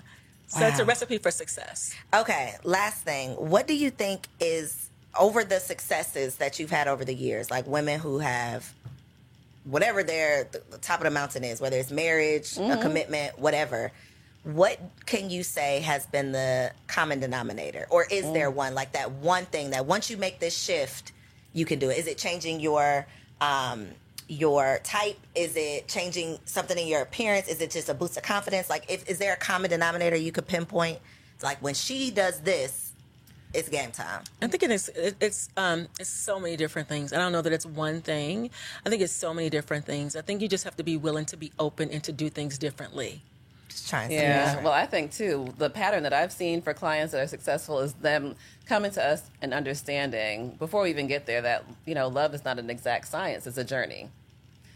So 0.49 0.67
it's 0.67 0.79
a 0.81 0.85
recipe 0.85 1.17
for 1.17 1.31
success. 1.31 1.95
Okay, 2.15 2.55
last 2.63 3.03
thing. 3.05 3.31
What 3.33 3.67
do 3.67 3.75
you 3.75 3.89
think 3.91 4.29
is 4.39 4.91
over 5.19 5.45
the 5.45 5.61
successes 5.61 6.37
that 6.37 6.59
you've 6.59 6.71
had 6.71 6.89
over 6.89 7.05
the 7.05 7.15
years, 7.15 7.51
like 7.51 7.67
women 7.67 8.01
who 8.01 8.19
have 8.19 8.73
whatever 9.65 10.03
their 10.03 10.45
the 10.45 10.79
top 10.79 11.01
of 11.01 11.05
the 11.05 11.11
mountain 11.11 11.45
is, 11.45 11.61
whether 11.61 11.77
it's 11.77 11.91
marriage, 11.91 12.57
a 12.59 12.77
commitment, 12.79 13.39
whatever. 13.39 13.93
What 14.45 14.81
can 15.07 15.31
you 15.31 15.45
say 15.45 15.81
has 15.81 16.05
been 16.07 16.33
the 16.33 16.73
common 16.89 17.21
denominator, 17.21 17.87
or 17.91 18.05
is 18.11 18.31
there 18.33 18.51
one 18.51 18.75
like 18.75 18.93
that 18.93 19.13
one 19.13 19.45
thing 19.45 19.71
that 19.71 19.87
once 19.87 20.11
you 20.11 20.17
make 20.17 20.41
this 20.41 20.57
shift, 20.59 21.13
you 21.53 21.65
can 21.65 21.79
do 21.79 21.91
it? 21.91 21.99
Is 21.99 22.07
it 22.09 22.19
changing 22.19 22.59
your 22.59 23.07
um, 23.41 23.87
your 24.29 24.81
type? 24.83 25.19
Is 25.37 25.55
it 25.57 25.87
changing 25.87 26.39
something 26.45 26.77
in 26.77 26.89
your 26.89 27.03
appearance? 27.03 27.47
Is 27.49 27.61
it 27.61 27.71
just 27.71 27.89
a 27.89 27.95
boost 27.95 28.17
of 28.17 28.25
confidence? 28.25 28.69
Like, 28.69 28.91
if 28.91 29.09
is 29.09 29.19
there 29.19 29.33
a 29.33 29.37
common 29.37 29.71
denominator 29.71 30.17
you 30.17 30.33
could 30.33 30.49
pinpoint? 30.49 30.99
Like 31.43 31.63
when 31.63 31.75
she 31.75 32.11
does 32.11 32.41
this, 32.41 32.92
it's 33.55 33.69
game 33.69 33.91
time. 33.91 34.23
I 34.41 34.47
think 34.47 34.63
it 34.63 34.71
is. 34.71 34.89
It, 34.91 35.17
it's 35.21 35.49
um, 35.57 35.89
it's 36.01 36.09
so 36.09 36.41
many 36.41 36.57
different 36.57 36.89
things. 36.89 37.13
I 37.13 37.17
don't 37.17 37.33
know 37.33 37.43
that 37.43 37.53
it's 37.53 37.67
one 37.67 38.01
thing. 38.01 38.51
I 38.85 38.91
think 38.91 39.03
it's 39.03 39.13
so 39.13 39.35
many 39.35 39.51
different 39.51 39.85
things. 39.85 40.17
I 40.17 40.23
think 40.23 40.41
you 40.43 40.49
just 40.49 40.65
have 40.65 40.77
to 40.77 40.83
be 40.83 40.97
willing 40.97 41.27
to 41.27 41.37
be 41.37 41.53
open 41.59 41.91
and 41.91 42.03
to 42.05 42.13
do 42.13 42.29
things 42.29 42.59
differently. 42.59 43.23
Just 43.69 43.89
trying 43.89 44.11
Yeah, 44.11 44.45
different. 44.45 44.65
well, 44.65 44.73
I 44.73 44.87
think 44.87 45.13
too, 45.13 45.53
the 45.59 45.71
pattern 45.71 46.03
that 46.03 46.13
I've 46.13 46.33
seen 46.33 46.61
for 46.61 46.75
clients 46.75 47.13
that 47.13 47.23
are 47.23 47.27
successful 47.27 47.81
is 47.81 47.95
them 47.95 48.37
coming 48.67 48.91
to 48.93 49.05
us 49.05 49.23
and 49.41 49.55
understanding 49.55 50.57
before 50.59 50.83
we 50.83 50.91
even 50.91 51.07
get 51.07 51.27
there 51.27 51.41
that, 51.43 51.65
you 51.87 51.95
know, 51.95 52.09
love 52.09 52.35
is 52.35 52.45
not 52.45 52.59
an 52.59 52.69
exact 52.69 53.09
science, 53.09 53.47
it's 53.47 53.57
a 53.59 53.65
journey. 53.65 54.11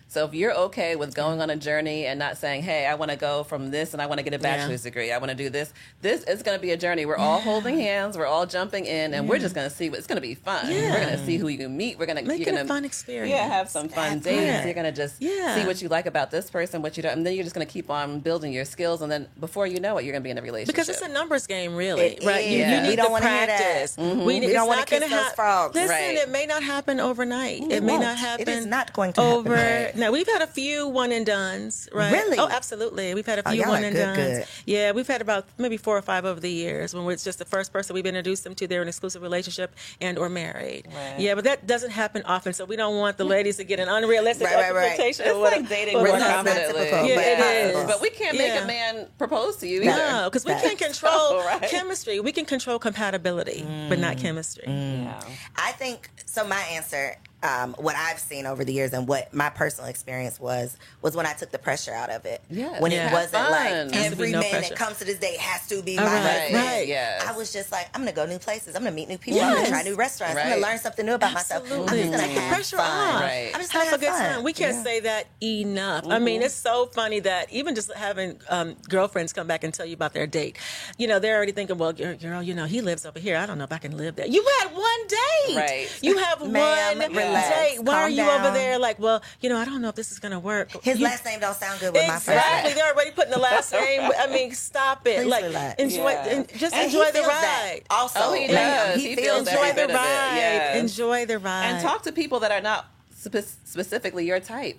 So 0.09 0.24
if 0.24 0.34
you're 0.34 0.54
okay 0.54 0.94
with 0.94 1.14
going 1.14 1.40
on 1.42 1.50
a 1.50 1.57
journey 1.57 2.07
and 2.07 2.16
not 2.18 2.36
saying, 2.38 2.62
"Hey, 2.62 2.86
I 2.86 2.94
want 2.94 3.11
to 3.11 3.16
go 3.16 3.42
from 3.42 3.70
this 3.72 3.92
and 3.92 4.00
I 4.00 4.07
want 4.07 4.18
to 4.18 4.22
get 4.22 4.34
a 4.34 4.38
bachelor's 4.38 4.82
degree. 4.84 5.11
I 5.12 5.18
want 5.18 5.30
to 5.30 5.36
do 5.36 5.50
this." 5.50 5.72
This 6.00 6.22
is 6.24 6.42
going 6.44 6.57
to 6.57 6.62
be 6.62 6.70
a 6.70 6.76
journey. 6.76 7.04
We're 7.07 7.16
all 7.16 7.40
holding 7.40 7.78
hands. 7.80 8.16
We're 8.16 8.26
all 8.26 8.46
jumping 8.46 8.86
in, 8.86 9.14
and 9.14 9.28
we're 9.28 9.40
just 9.40 9.54
going 9.54 9.68
to 9.68 9.74
see. 9.74 9.90
what 9.90 9.98
It's 9.98 10.07
going 10.07 10.16
to 10.16 10.22
be 10.22 10.34
fun. 10.36 10.68
We're 10.68 10.92
going 11.00 11.09
to 11.18 11.24
see 11.26 11.36
who 11.38 11.48
you 11.48 11.68
meet. 11.68 11.98
We're 11.98 12.07
going 12.07 12.18
to 12.18 12.24
Make 12.24 12.38
you're 12.38 12.48
it 12.50 12.52
a 12.52 12.57
gonna, 12.59 12.68
fun 12.68 12.84
experience. 12.84 13.30
Yeah, 13.30 13.48
have 13.48 13.68
some 13.68 13.88
fun 13.88 14.20
That's 14.20 14.24
dates. 14.26 14.54
right. 14.59 14.64
You're 14.64 14.74
going 14.74 14.86
to 14.86 14.92
just 14.92 15.20
Yeah. 15.20 15.54
see 15.57 15.66
what 15.66 15.82
you 15.82 15.88
like 15.88 16.07
about 16.07 16.30
this 16.30 16.50
person, 16.50 16.82
what 16.82 16.96
you 16.96 17.02
don't, 17.02 17.12
and 17.12 17.26
then 17.26 17.34
you're 17.34 17.42
just 17.44 17.54
going 17.57 17.66
to 17.66 17.72
keep 17.72 17.90
on 17.90 18.20
building 18.20 18.52
your 18.52 18.64
skills, 18.64 19.02
and 19.02 19.11
then 19.11 19.26
before 19.40 19.66
you 19.66 19.80
know 19.80 19.98
it, 19.98 20.04
you're 20.04 20.12
going 20.12 20.22
to 20.22 20.26
be 20.26 20.30
in 20.30 20.38
a 20.38 20.42
relationship. 20.42 20.72
Because 20.74 20.88
it's 20.88 21.02
a 21.02 21.09
numbers 21.09 21.46
game, 21.48 21.74
really, 21.74 22.02
It 22.16 22.24
right? 22.24 22.46
You, 22.46 22.62
is. 22.62 22.70
you 22.70 22.76
We 22.82 22.88
need 22.90 22.96
don't 22.96 23.07
to 23.07 23.12
wanna 23.12 23.28
hear 23.28 23.46
that. 23.46 23.59
practice. 23.61 23.96
Mm-hmm. 23.96 24.18
We, 24.20 24.24
We 24.40 24.46
it's 24.46 24.52
don't 24.54 24.68
wanna 24.68 24.80
not 24.82 24.90
gonna 24.90 25.00
kiss 25.02 25.11
those 25.11 25.20
hap- 25.26 25.34
frogs. 25.34 25.74
Listen, 25.74 25.90
Right. 25.90 26.14
it 26.16 26.28
may 26.28 26.46
not 26.46 26.62
happen 26.62 27.00
overnight. 27.00 27.62
It, 27.70 27.82
may 27.82 27.92
won't. 27.92 28.04
not 28.04 28.16
happen. 28.18 28.42
It 28.48 28.52
is 28.52 28.66
not 28.66 28.92
going 28.92 29.12
to 29.14 29.20
happen 29.20 29.36
over. 29.38 29.54
overnight. 29.57 29.95
Now 29.97 30.11
we've 30.12 30.26
had 30.26 30.42
a 30.42 30.47
few 30.47 30.86
one 30.88 31.12
and 31.12 31.24
dones, 31.26 31.88
right? 31.92 32.12
Really? 32.12 32.38
Oh, 32.38 32.49
absolutely. 32.49 33.14
We've 33.14 33.26
had 33.26 33.38
a 33.38 33.49
Oh, 33.49 33.53
few 33.53 33.62
y'all 33.62 33.70
one 33.70 33.82
are 33.82 33.86
and 33.86 33.97
good, 33.97 34.14
dones. 34.16 34.38
good. 34.38 34.47
Yeah, 34.66 34.92
we've 34.92 35.07
had 35.07 35.20
about 35.20 35.47
maybe 35.59 35.76
four 35.76 35.97
or 35.97 36.03
five 36.03 36.24
over 36.24 36.40
the 36.40 36.51
years 36.51 36.94
when 36.94 37.09
it's 37.11 37.24
just 37.24 37.38
the 37.38 37.44
first 37.44 37.72
person 37.72 37.94
we've 37.94 38.07
introduced 38.07 38.44
them 38.44 38.55
to. 38.57 38.66
They're 38.66 38.80
in 38.82 38.86
an 38.86 38.88
exclusive 38.88 39.22
relationship 39.22 39.74
and 40.01 40.18
or 40.18 40.28
married. 40.28 40.86
Right. 40.94 41.16
Yeah, 41.18 41.34
but 41.34 41.44
that 41.44 41.66
doesn't 41.66 41.90
happen 41.90 42.22
often, 42.24 42.53
so 42.53 42.64
we 42.64 42.76
don't 42.76 42.97
want 42.99 43.16
the 43.16 43.24
ladies 43.24 43.57
to 43.59 43.64
get 43.64 43.80
an 43.80 43.88
unrealistic 43.88 44.47
Right, 44.47 44.57
right, 44.57 44.74
right. 44.74 44.84
expectation 44.90 45.26
It's 45.26 45.34
of 45.34 45.40
what 45.40 45.53
like 45.53 45.68
dating 45.68 45.94
what 45.94 46.05
more 46.09 46.16
a 46.16 46.18
That's 46.18 46.32
husband- 46.32 46.57
not 46.57 46.66
confidently. 46.66 46.84
typical, 46.84 47.09
Yeah, 47.09 47.14
but 47.16 47.26
it 47.26 47.38
possible. 47.66 47.80
is. 47.80 47.86
But 47.86 48.01
we 48.03 48.11
can't 48.11 48.38
make 48.38 48.47
Yeah. 48.49 48.64
a 48.64 48.66
man 48.66 49.07
propose 49.18 49.57
to 49.59 49.66
you 49.68 49.82
either. 49.82 49.97
No, 49.97 50.24
because 50.30 50.44
we 50.44 50.53
can't 50.53 50.78
control 50.78 51.38
Right. 51.44 51.62
chemistry. 51.62 52.20
We 52.20 52.32
can 52.32 52.44
control 52.44 52.78
compatibility, 52.78 53.64
but 53.88 53.99
not 53.99 54.16
mm. 54.16 54.20
chemistry. 54.22 54.64
Yeah. 54.66 55.20
I 55.57 55.72
think 55.72 56.11
so. 56.26 56.44
My 56.47 56.61
answer, 56.72 57.16
um, 57.43 57.74
what 57.78 57.95
I've 57.97 58.18
seen 58.18 58.47
over 58.47 58.64
the 58.64 58.72
years 58.72 58.93
and 58.93 59.07
what 59.07 59.32
my 59.32 59.51
personal 59.51 59.89
experience 59.91 60.41
was 60.41 60.76
was 61.03 61.14
when 61.14 61.26
I 61.26 61.34
took 61.34 61.51
the 61.53 61.59
pressure 61.59 61.93
out 61.93 62.11
of 62.11 62.24
it. 62.24 62.43
Yeah, 62.51 62.80
when 62.80 62.91
yeah. 62.93 63.09
it 63.11 63.12
wasn't 63.12 63.45
Fun. 63.45 63.51
like 63.53 63.70
Has 63.70 63.89
to 63.91 63.91
be 63.93 63.99
every 64.24 64.32
no 64.32 64.41
man 64.41 64.51
pressure. 64.51 64.68
that 64.70 64.78
comes 64.78 64.99
to 64.99 65.05
this 65.05 65.18
date 65.18 65.37
has 65.39 65.68
to 65.68 65.82
be 65.82 65.97
my 65.97 66.05
right, 66.05 66.18
husband. 66.22 66.55
right. 66.55 66.89
Yes. 66.89 67.24
I 67.26 67.37
was 67.37 67.53
just 67.53 67.70
like, 67.70 67.89
I'm 67.95 68.01
gonna 68.01 68.12
go 68.12 68.26
new 68.26 68.39
places. 68.39 68.74
I'm 68.74 68.82
gonna 68.82 68.95
meet 68.97 69.09
new 69.09 69.18
people. 69.18 69.41
I'm 69.43 69.55
gonna 69.55 69.68
try 69.68 69.82
new 69.82 69.95
restaurants. 69.97 70.37
I'm 70.37 70.49
gonna 70.51 70.62
learn 70.62 70.78
something 70.78 71.05
new 71.07 71.14
about 71.14 71.34
myself. 71.34 71.64
I'm 71.66 71.72
Absolutely. 71.82 71.99
just 71.99 72.11
gonna 72.12 72.22
Take 72.26 72.34
the 72.34 72.41
have 72.41 72.55
pressure 72.55 72.76
fun. 72.78 73.14
off. 73.14 73.20
Right. 73.20 73.51
I'm 73.55 73.61
just 73.61 73.72
have 73.72 73.84
gonna 73.84 73.97
a 73.97 73.99
good 74.01 74.09
fun. 74.09 74.34
time. 74.34 74.43
We 74.45 74.53
can't 74.53 74.82
say 74.84 75.01
that 75.01 75.26
enough. 75.43 76.07
I 76.09 76.18
mean, 76.18 76.43
it's 76.43 76.55
so 76.55 76.87
funny 76.87 77.20
that 77.20 77.53
even 77.53 77.74
just 77.74 77.93
having 77.93 78.41
um, 78.49 78.76
girlfriends 78.89 79.32
come 79.32 79.47
back 79.47 79.62
and 79.62 79.72
tell 79.74 79.87
you 79.87 79.95
about 79.95 80.14
their 80.14 80.26
date, 80.26 80.57
you 80.99 81.07
know, 81.07 81.18
they're 81.18 81.37
already 81.37 81.53
thinking, 81.53 81.76
well, 81.78 81.93
girl, 81.93 82.14
girl, 82.16 82.43
you 82.43 82.55
know, 82.55 82.64
he 82.64 82.80
lives 82.80 83.05
over 83.07 83.18
here. 83.18 83.37
I 83.37 83.47
don't 83.47 83.59
know 83.59 83.64
if 83.64 83.72
I 83.72 83.78
can 83.78 83.97
live 83.97 84.16
there. 84.16 84.26
You 84.26 84.45
had 84.61 84.72
one 84.72 85.07
date. 85.07 85.57
Right. 85.57 85.99
You 86.03 86.18
have 86.18 86.41
one 86.41 86.51
relax. 86.53 87.36
Date. 87.41 87.78
Why 87.82 87.93
Calm 87.93 88.03
are 88.05 88.09
you 88.09 88.16
down. 88.16 88.41
over 88.41 88.51
there 88.55 88.78
like, 88.78 88.99
well, 88.99 89.22
you 89.41 89.49
know, 89.49 89.57
I 89.57 89.64
don't 89.64 89.80
know 89.82 89.89
if 89.89 89.95
this 89.95 90.11
is 90.12 90.18
going 90.18 90.32
to 90.32 90.39
work. 90.39 90.70
His 90.82 90.99
You- 90.99 91.05
last 91.05 91.24
name 91.24 91.41
don't 91.41 91.57
sound 91.57 91.80
good 91.80 91.93
with 91.93 92.03
my 92.07 92.14
first 92.14 92.28
Exactly. 92.28 92.68
name. 92.70 92.76
They're 92.78 92.93
already 92.93 93.11
putting 93.12 93.32
the 93.32 93.39
last 93.39 93.72
name. 93.72 94.11
I 94.18 94.26
mean, 94.28 94.53
stop 94.55 95.07
it. 95.07 95.22
Please 95.22 95.30
like, 95.30 95.45
relax. 95.45 95.82
enjoy, 95.82 96.11
Yeah. 96.11 96.24
en- 96.26 96.47
just 96.57 96.74
And 96.74 96.84
enjoy 96.87 97.11
the 97.12 97.22
ride. 97.22 97.82
Also, 97.91 98.18
Oh, 98.22 98.32
he 98.32 98.47
ma'am. 98.49 98.93
does. 98.93 99.03
He, 99.03 99.09
He 99.11 99.16
feels 99.16 99.26
feels 99.26 99.45
that. 99.47 99.53
Enjoy 99.55 99.62
every 99.68 99.82
the 99.82 99.87
bit 99.89 99.97
of 99.97 100.03
it, 100.03 100.09
ride. 100.09 100.37
yes. 100.37 100.76
Enjoy 100.76 101.26
the 101.26 101.39
ride. 101.39 101.64
and 101.66 101.82
talk 101.82 102.03
to 102.03 102.12
people 102.12 102.41
that 102.41 102.53
are 102.53 102.61
not 102.61 102.87
spe- 103.16 103.37
specifically 103.64 104.26
your 104.26 104.41
type. 104.41 104.78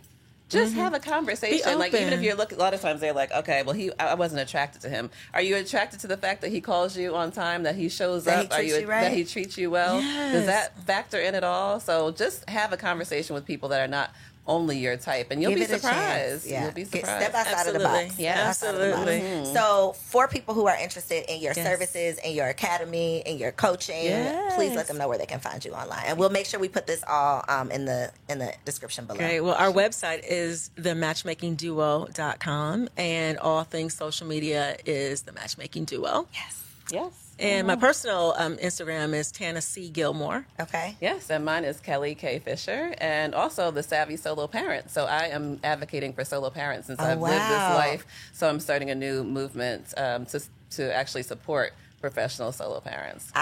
Just 0.50 0.72
mm-hmm. 0.72 0.82
have 0.82 0.94
a 0.94 1.00
conversation. 1.00 1.78
Like 1.78 1.94
even 1.94 2.14
if 2.14 2.22
you're 2.22 2.36
looking, 2.36 2.58
a 2.58 2.62
lot 2.62 2.74
of 2.74 2.82
times 2.82 3.02
they're 3.02 3.14
like, 3.14 3.32
okay, 3.32 3.64
well 3.64 3.76
he, 3.76 3.92
I 4.00 4.14
wasn't 4.14 4.42
attracted 4.42 4.82
to 4.84 4.90
him. 4.90 5.10
Are 5.34 5.42
you 5.42 5.58
attracted 5.58 6.00
to 6.02 6.08
the 6.08 6.18
fact 6.18 6.42
that 6.42 6.52
he 6.52 6.62
calls 6.62 6.96
you 6.96 7.16
on 7.16 7.32
time, 7.32 7.64
that 7.64 7.76
he 7.76 7.90
shows 7.90 8.24
That 8.24 8.40
he 8.40 8.46
up, 8.46 8.54
are 8.54 8.62
you, 8.62 8.76
you 8.78 8.88
right? 8.88 9.02
that 9.02 9.14
he 9.14 9.26
treats 9.26 9.58
you 9.58 9.70
well? 9.70 10.00
Yes. 10.00 10.34
Does 10.34 10.46
that 10.46 10.78
factor 10.86 11.20
in 11.20 11.36
at 11.36 11.44
all? 11.44 11.80
So 11.80 12.12
just 12.12 12.50
have 12.50 12.72
a 12.72 12.78
conversation 12.78 13.34
with 13.34 13.46
people 13.46 13.70
that 13.70 13.82
are 13.82 13.92
not 13.92 14.12
only 14.48 14.78
your 14.80 14.98
type, 14.98 15.28
and 15.32 15.42
you'll 15.42 15.52
Give 15.52 15.60
be 15.60 15.64
it 15.66 15.70
a 15.70 15.80
chance. 15.82 15.84
surprised. 15.84 16.48
Yeah. 16.48 16.64
You'll 16.64 16.72
be 16.74 16.84
Get- 16.84 16.92
surprised. 17.02 17.22
Step 17.24 17.36
outside 17.36 17.68
of 17.68 17.74
the 17.74 17.80
box. 17.80 18.18
Yeah, 18.20 18.34
Step 18.34 18.48
outside 18.48 18.76
of 18.76 18.82
the 18.82 18.90
box. 18.96 19.10
absolutely. 19.10 19.54
So, 19.54 19.96
for 20.06 20.28
people 20.28 20.54
who 20.54 20.68
are 20.68 20.76
interested 20.78 21.30
in 21.32 21.42
your 21.42 21.54
Yes. 21.56 21.66
services, 21.66 22.18
in 22.20 22.34
your 22.34 22.48
academy, 22.48 23.22
in 23.26 23.38
your 23.38 23.52
coaching, 23.52 24.12
please 24.56 24.74
let 24.76 24.88
them 24.88 24.98
know 24.98 25.08
where 25.08 25.18
they 25.18 25.26
can 25.26 25.40
find 25.40 25.64
you 25.66 25.74
online, 25.74 26.04
and 26.06 26.18
we'll 26.18 26.30
make 26.30 26.46
sure 26.46 26.60
we 26.60 26.70
put 26.70 26.86
this 26.88 27.04
all 27.08 27.44
um, 27.48 27.72
in 27.72 27.86
the 27.86 28.12
in 28.30 28.40
the 28.40 28.54
description 28.66 29.06
below. 29.06 29.18
Great. 29.20 29.40
Well, 29.42 29.56
our 29.56 29.72
website 29.72 30.24
is 30.28 30.70
thematchmakingduo.com, 30.78 32.90
and 32.98 33.38
all 33.40 33.64
things 33.64 33.94
social 33.96 34.28
media 34.28 34.78
is 34.86 35.22
the 35.24 35.32
Matchmaking 35.34 35.86
Duo. 35.86 36.28
Yes. 36.34 36.64
yes. 36.92 37.12
And 37.40 37.68
my 37.68 37.76
personal 37.76 38.34
um, 38.38 38.58
Instagram 38.58 39.14
is 39.14 39.32
Tana 39.32 39.62
C. 39.62 39.90
Gilmore. 39.90 40.46
Okay. 40.60 40.96
Yes, 41.00 41.30
and 41.30 41.46
mine 41.46 41.66
is 41.66 41.80
Kelly 41.80 42.16
K. 42.16 42.40
Fisher, 42.40 42.96
and 42.98 43.36
also 43.36 43.70
the 43.72 43.84
Savvy 43.84 44.18
Solo 44.18 44.48
Parent. 44.48 44.90
So 44.90 45.06
I 45.06 45.26
am 45.28 45.60
advocating 45.64 46.14
for 46.14 46.24
solo 46.26 46.50
parents 46.50 46.88
since 46.88 47.00
Oh, 47.00 47.06
I've 47.06 47.22
lived 47.22 47.44
this 47.46 47.70
life. 47.70 48.06
So 48.34 48.50
I'm 48.50 48.60
starting 48.60 48.90
a 48.90 48.96
new 48.96 49.24
movement 49.24 49.94
um, 49.98 50.26
to 50.28 50.42
to 50.72 50.94
actually 50.96 51.24
support 51.24 51.74
professional 52.02 52.52
solo 52.52 52.80
parents. 52.80 53.32
I 53.36 53.40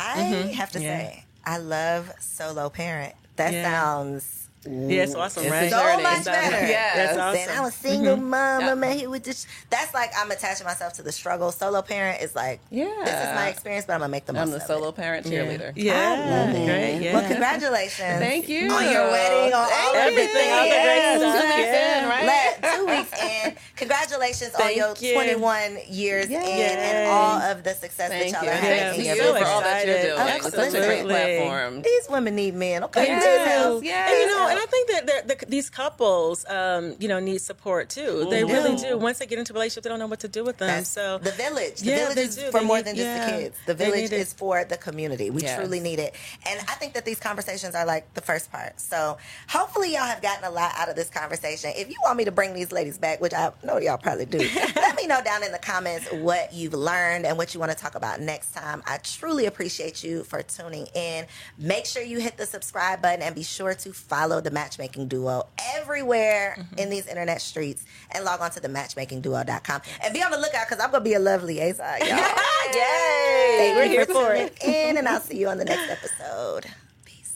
have 0.56 0.72
to 0.72 0.80
Mm-hmm. 0.80 0.86
Yeah. 0.86 0.98
say, 1.10 1.26
I 1.46 1.58
love 1.58 2.12
solo 2.20 2.70
parent. 2.70 3.14
That 3.38 3.54
Yeah. 3.54 3.64
sounds 3.64 4.45
Yeah, 4.66 5.04
it's 5.04 5.16
awesome, 5.16 5.44
It's 5.44 5.52
a 5.52 5.56
right? 5.56 5.70
so 5.72 5.80
journey. 5.80 6.04
much 6.04 6.26
better. 6.26 6.66
Yes. 6.76 6.96
That's 6.96 7.16
Then 7.38 7.50
awesome. 7.50 7.60
I'm 7.60 7.66
a 7.66 7.72
single 7.72 8.16
Mm-hmm. 8.18 8.30
mom. 8.30 8.62
Yeah. 8.62 8.72
I'm 8.72 8.84
out 8.84 8.94
here 8.94 9.10
with 9.10 9.24
this. 9.24 9.46
That's 9.70 9.94
like 9.94 10.12
I'm 10.18 10.32
attaching 10.32 10.66
myself 10.66 10.94
to 10.94 11.04
the 11.04 11.12
struggle. 11.12 11.52
Solo 11.52 11.82
parent 11.82 12.22
is 12.22 12.36
like, 12.36 12.60
Yeah. 12.72 12.86
this 13.04 13.14
is 13.14 13.36
my 13.36 13.50
experience, 13.50 13.86
but 13.86 13.94
I'm 13.94 14.00
gonna 14.00 14.10
make 14.12 14.26
the 14.26 14.34
most 14.34 14.42
I'm 14.42 14.50
the 14.52 14.56
of 14.58 14.62
solo 14.64 14.90
it. 14.90 14.96
parent 14.96 15.26
cheerleader. 15.28 15.72
Yeah. 15.76 15.94
I 15.94 16.30
love 16.48 16.56
it. 16.56 16.66
Great. 16.66 17.00
Yeah. 17.02 17.14
Well, 17.14 17.28
congratulations. 17.28 18.20
Thank 18.20 18.50
you. 18.50 18.72
On 18.72 18.84
your 18.92 19.10
wedding, 19.12 19.54
on 19.54 19.62
all 19.62 19.68
Thank 19.70 19.96
Everything, 20.18 20.52
all 20.52 20.62
the 20.64 20.68
Yes. 20.68 21.20
great 21.20 21.30
stuff. 21.30 21.42
Two 21.42 21.48
weeks 21.48 21.70
Yeah. 21.70 22.02
in, 22.04 22.10
right? 22.10 22.26
Let, 22.26 22.76
two 22.76 22.86
weeks 22.86 23.24
in. 23.46 23.56
Congratulations 23.76 24.56
on 24.56 24.76
your 24.76 24.94
you. 25.00 25.14
21 25.14 25.78
years 25.90 26.26
in 26.28 26.34
and 26.42 27.10
all 27.10 27.40
of 27.42 27.64
the 27.64 27.74
success 27.74 28.10
Thank 28.10 28.32
that 28.34 28.42
you. 28.44 28.48
y'all 28.50 28.58
are 28.58 28.62
having 28.62 28.80
Thank 28.80 29.00
in 29.00 29.06
you 29.06 29.16
so 29.16 29.28
for 29.28 29.34
business. 29.34 29.50
all 29.50 29.62
that 29.62 29.86
you're 29.86 29.96
excited. 29.96 30.16
doing. 30.16 30.36
It's 30.36 30.56
such 30.56 30.68
a 30.68 30.72
great 30.72 31.00
Absolutely. 31.02 31.14
platform. 31.14 31.82
These 31.82 32.10
women 32.10 32.36
need 32.36 32.56
men. 32.56 32.84
Okay, 32.86 33.06
Yes. 33.08 33.84
Yes. 33.84 34.10
And 34.12 34.20
you 34.20 34.28
know, 34.28 34.55
and 34.56 34.64
I 34.64 34.66
think 34.68 34.90
that 35.08 35.28
the, 35.28 35.46
these 35.48 35.70
couples, 35.70 36.46
um, 36.50 36.96
you 37.00 37.08
know, 37.08 37.20
need 37.20 37.42
support 37.42 37.90
too. 37.90 38.28
They 38.30 38.44
really 38.44 38.76
do. 38.78 38.98
Once 38.98 39.20
they 39.20 39.26
get 39.26 39.40
into 39.40 39.54
a 39.54 39.56
relationship, 39.56 39.84
they 39.84 39.90
don't 39.90 40.00
know 40.00 40.08
what 40.08 40.22
to 40.22 40.28
do 40.28 40.44
with 40.44 40.58
them. 40.58 40.68
That's 40.68 40.90
so 40.90 41.18
the 41.20 41.32
village. 41.32 41.80
The 41.82 41.86
Yeah, 41.88 41.96
village 41.98 42.16
they 42.16 42.24
is 42.24 42.36
do. 42.36 42.52
for 42.52 42.60
They 42.60 42.66
more 42.66 42.78
need- 42.78 42.86
than 42.86 42.96
just 42.96 43.06
yeah. 43.08 43.26
the 43.26 43.32
kids. 43.44 43.58
The 43.66 43.74
village 43.74 44.12
is 44.12 44.34
for 44.34 44.64
the 44.66 44.78
community. 44.78 45.30
We 45.30 45.42
Yes. 45.44 45.58
truly 45.60 45.80
need 45.80 46.00
it. 46.00 46.16
And 46.48 46.60
I 46.62 46.74
think 46.76 46.94
that 46.94 47.06
these 47.06 47.20
conversations 47.20 47.76
are 47.76 47.86
like 47.86 48.14
the 48.14 48.22
first 48.22 48.52
part. 48.52 48.80
So 48.80 49.18
hopefully 49.50 49.94
y'all 49.94 50.04
have 50.06 50.22
gotten 50.22 50.44
a 50.44 50.52
lot 50.52 50.72
out 50.78 50.90
of 50.90 50.96
this 50.96 51.10
conversation. 51.10 51.72
If 51.76 51.90
you 51.90 51.96
want 52.04 52.18
me 52.18 52.26
to 52.26 52.32
bring 52.32 52.54
these 52.54 52.72
ladies 52.72 52.98
back, 52.98 53.22
which 53.22 53.34
I 53.34 53.52
know 53.64 53.78
y'all 53.78 53.98
probably 53.98 54.26
do, 54.26 54.38
let 54.76 54.96
me 54.96 55.08
know 55.08 55.22
down 55.24 55.44
in 55.44 55.52
the 55.52 55.60
comments 55.60 56.08
what 56.12 56.54
you've 56.54 56.74
learned 56.74 57.26
and 57.26 57.38
what 57.38 57.54
you 57.54 57.60
want 57.60 57.72
to 57.72 57.78
talk 57.78 57.96
about 57.96 58.20
next 58.22 58.54
time. 58.54 58.82
I 58.88 58.98
truly 58.98 59.46
appreciate 59.46 60.04
you 60.04 60.24
for 60.24 60.42
tuning 60.44 60.88
in. 60.96 61.26
Make 61.58 61.86
sure 61.86 62.02
you 62.04 62.20
hit 62.20 62.38
the 62.38 62.46
subscribe 62.46 63.02
button 63.02 63.22
and 63.22 63.36
be 63.36 63.44
sure 63.44 63.74
to 63.74 63.94
follow 63.94 64.42
the 64.46 64.52
Matchmaking 64.52 65.10
Duo 65.10 65.48
everywhere 65.76 66.56
mm-hmm. 66.58 66.80
in 66.80 66.90
these 66.90 67.08
internet 67.08 67.42
streets 67.42 67.84
and 68.12 68.24
log 68.24 68.40
on 68.40 68.52
to 68.52 68.62
the 68.62 68.70
matchmakingduo.com 68.70 69.82
and 70.04 70.14
be 70.14 70.24
on 70.24 70.32
the 70.32 70.38
lookout 70.38 70.68
because 70.70 70.82
I'm 70.82 70.92
going 70.92 71.04
to 71.04 71.10
be 71.10 71.16
a 71.16 71.20
love 71.20 71.44
liaison, 71.44 72.00
y'all. 72.00 72.08
Yay! 72.74 73.56
Thank 73.58 73.76
We're 73.76 73.88
here 73.88 74.06
for 74.06 74.34
it. 74.34 74.64
in, 74.64 74.98
and 74.98 75.08
I'll 75.08 75.20
see 75.22 75.38
you 75.38 75.50
on 75.50 75.58
the 75.58 75.66
next 75.66 75.90
episode. 75.90 76.68
Peace. 77.04 77.36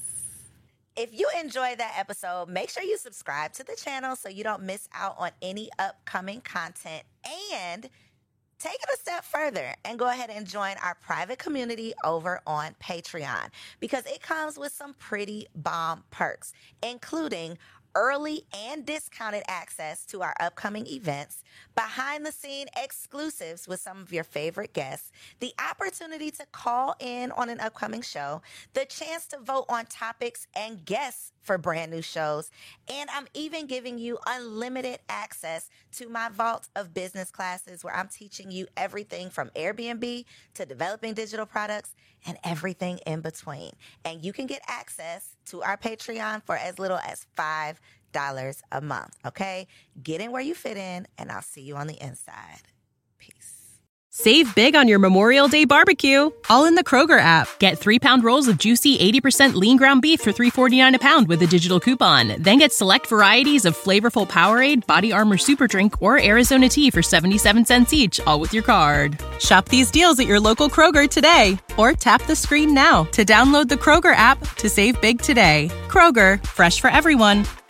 If 0.95 1.17
you 1.17 1.27
enjoyed 1.39 1.79
that 1.79 1.95
episode, 1.97 2.47
make 2.47 2.69
sure 2.69 2.83
you 2.83 2.97
subscribe 2.97 3.53
to 3.53 3.63
the 3.63 3.75
channel 3.75 4.15
so 4.15 4.29
you 4.29 4.43
don't 4.43 4.63
miss 4.63 4.87
out 4.93 5.15
on 5.17 5.31
any 5.41 5.69
upcoming 5.79 6.41
content 6.41 7.03
and 7.53 7.89
take 8.59 8.75
it 8.75 8.89
a 8.93 8.97
step 8.97 9.23
further 9.23 9.73
and 9.85 9.97
go 9.97 10.09
ahead 10.09 10.29
and 10.29 10.45
join 10.45 10.75
our 10.83 10.95
private 10.95 11.39
community 11.39 11.93
over 12.03 12.41
on 12.45 12.75
Patreon 12.83 13.49
because 13.79 14.05
it 14.05 14.21
comes 14.21 14.59
with 14.59 14.73
some 14.73 14.93
pretty 14.95 15.47
bomb 15.55 16.03
perks, 16.11 16.51
including 16.83 17.57
early 17.95 18.43
and 18.53 18.85
discounted 18.85 19.43
access 19.47 20.05
to 20.05 20.21
our 20.21 20.35
upcoming 20.39 20.85
events, 20.87 21.43
behind 21.79 22.25
the 22.25 22.31
scene 22.33 22.67
exclusives 22.75 23.65
with 23.65 23.79
some 23.79 24.01
of 24.01 24.11
your 24.11 24.25
favorite 24.25 24.73
guests, 24.73 25.13
the 25.39 25.53
opportunity 25.71 26.29
to 26.29 26.45
call 26.51 26.93
in 26.99 27.31
on 27.31 27.47
an 27.47 27.57
upcoming 27.61 28.01
show, 28.01 28.41
the 28.73 28.83
chance 28.83 29.25
to 29.25 29.39
vote 29.39 29.63
on 29.69 29.85
topics 29.85 30.45
and 30.57 30.83
guests 30.83 31.31
for 31.41 31.57
brand 31.57 31.89
new 31.89 32.01
shows, 32.01 32.51
and 32.91 33.09
I'm 33.11 33.27
even 33.33 33.65
giving 33.65 33.97
you 33.97 34.19
unlimited 34.27 34.99
access 35.07 35.69
to 35.93 36.09
my 36.09 36.27
vault 36.27 36.67
of 36.75 36.93
business 36.93 37.31
classes 37.31 37.81
where 37.81 37.95
I'm 37.95 38.09
teaching 38.09 38.51
you 38.51 38.67
everything 38.75 39.29
from 39.29 39.49
Airbnb 39.55 40.25
to 40.55 40.65
developing 40.65 41.13
digital 41.13 41.45
products 41.45 41.95
and 42.27 42.37
everything 42.43 42.99
in 43.07 43.21
between. 43.21 43.71
And 44.03 44.23
you 44.23 44.33
can 44.33 44.47
get 44.47 44.61
access 44.67 45.37
to 45.45 45.63
our 45.63 45.77
Patreon 45.77 46.43
for 46.43 46.57
as 46.57 46.77
little 46.77 46.99
as 46.99 47.25
$5 47.37 47.77
a 48.71 48.81
month. 48.81 49.15
Okay? 49.25 49.67
Get 50.01 50.21
in 50.21 50.31
where 50.31 50.41
you 50.41 50.55
fit 50.55 50.77
in, 50.77 51.07
and 51.17 51.31
I'll 51.31 51.41
see 51.41 51.61
you 51.61 51.75
on 51.75 51.87
the 51.87 52.01
inside. 52.01 52.61
Peace. 53.17 53.59
Save 54.11 54.55
big 54.55 54.75
on 54.75 54.87
your 54.87 54.99
Memorial 54.99 55.47
Day 55.47 55.65
barbecue, 55.65 56.31
all 56.49 56.65
in 56.65 56.75
the 56.75 56.83
Kroger 56.83 57.19
app. 57.19 57.47
Get 57.59 57.77
three 57.77 57.99
pound 57.99 58.23
rolls 58.23 58.47
of 58.47 58.57
juicy 58.57 58.97
80% 58.97 59.53
lean 59.53 59.77
ground 59.77 60.01
beef 60.01 60.21
for 60.21 60.31
$3.49 60.31 60.95
a 60.95 60.99
pound 60.99 61.27
with 61.27 61.41
a 61.41 61.47
digital 61.47 61.79
coupon. 61.79 62.41
Then 62.41 62.57
get 62.57 62.73
select 62.73 63.07
varieties 63.07 63.65
of 63.65 63.77
flavorful 63.77 64.27
Powerade, 64.27 64.85
Body 64.87 65.11
Armor 65.11 65.37
Super 65.37 65.67
Drink, 65.67 66.01
or 66.01 66.21
Arizona 66.21 66.67
tea 66.67 66.89
for 66.89 67.03
77 67.03 67.65
cents 67.65 67.93
each, 67.93 68.19
all 68.21 68.39
with 68.39 68.53
your 68.53 68.63
card. 68.63 69.19
Shop 69.39 69.69
these 69.69 69.91
deals 69.91 70.19
at 70.19 70.27
your 70.27 70.39
local 70.39 70.69
Kroger 70.69 71.07
today, 71.07 71.57
or 71.77 71.93
tap 71.93 72.23
the 72.23 72.35
screen 72.35 72.73
now 72.73 73.03
to 73.11 73.23
download 73.23 73.69
the 73.69 73.75
Kroger 73.75 74.15
app 74.15 74.39
to 74.55 74.67
save 74.69 74.99
big 75.01 75.21
today. 75.21 75.69
Kroger, 75.87 76.45
fresh 76.45 76.81
for 76.81 76.89
everyone. 76.89 77.45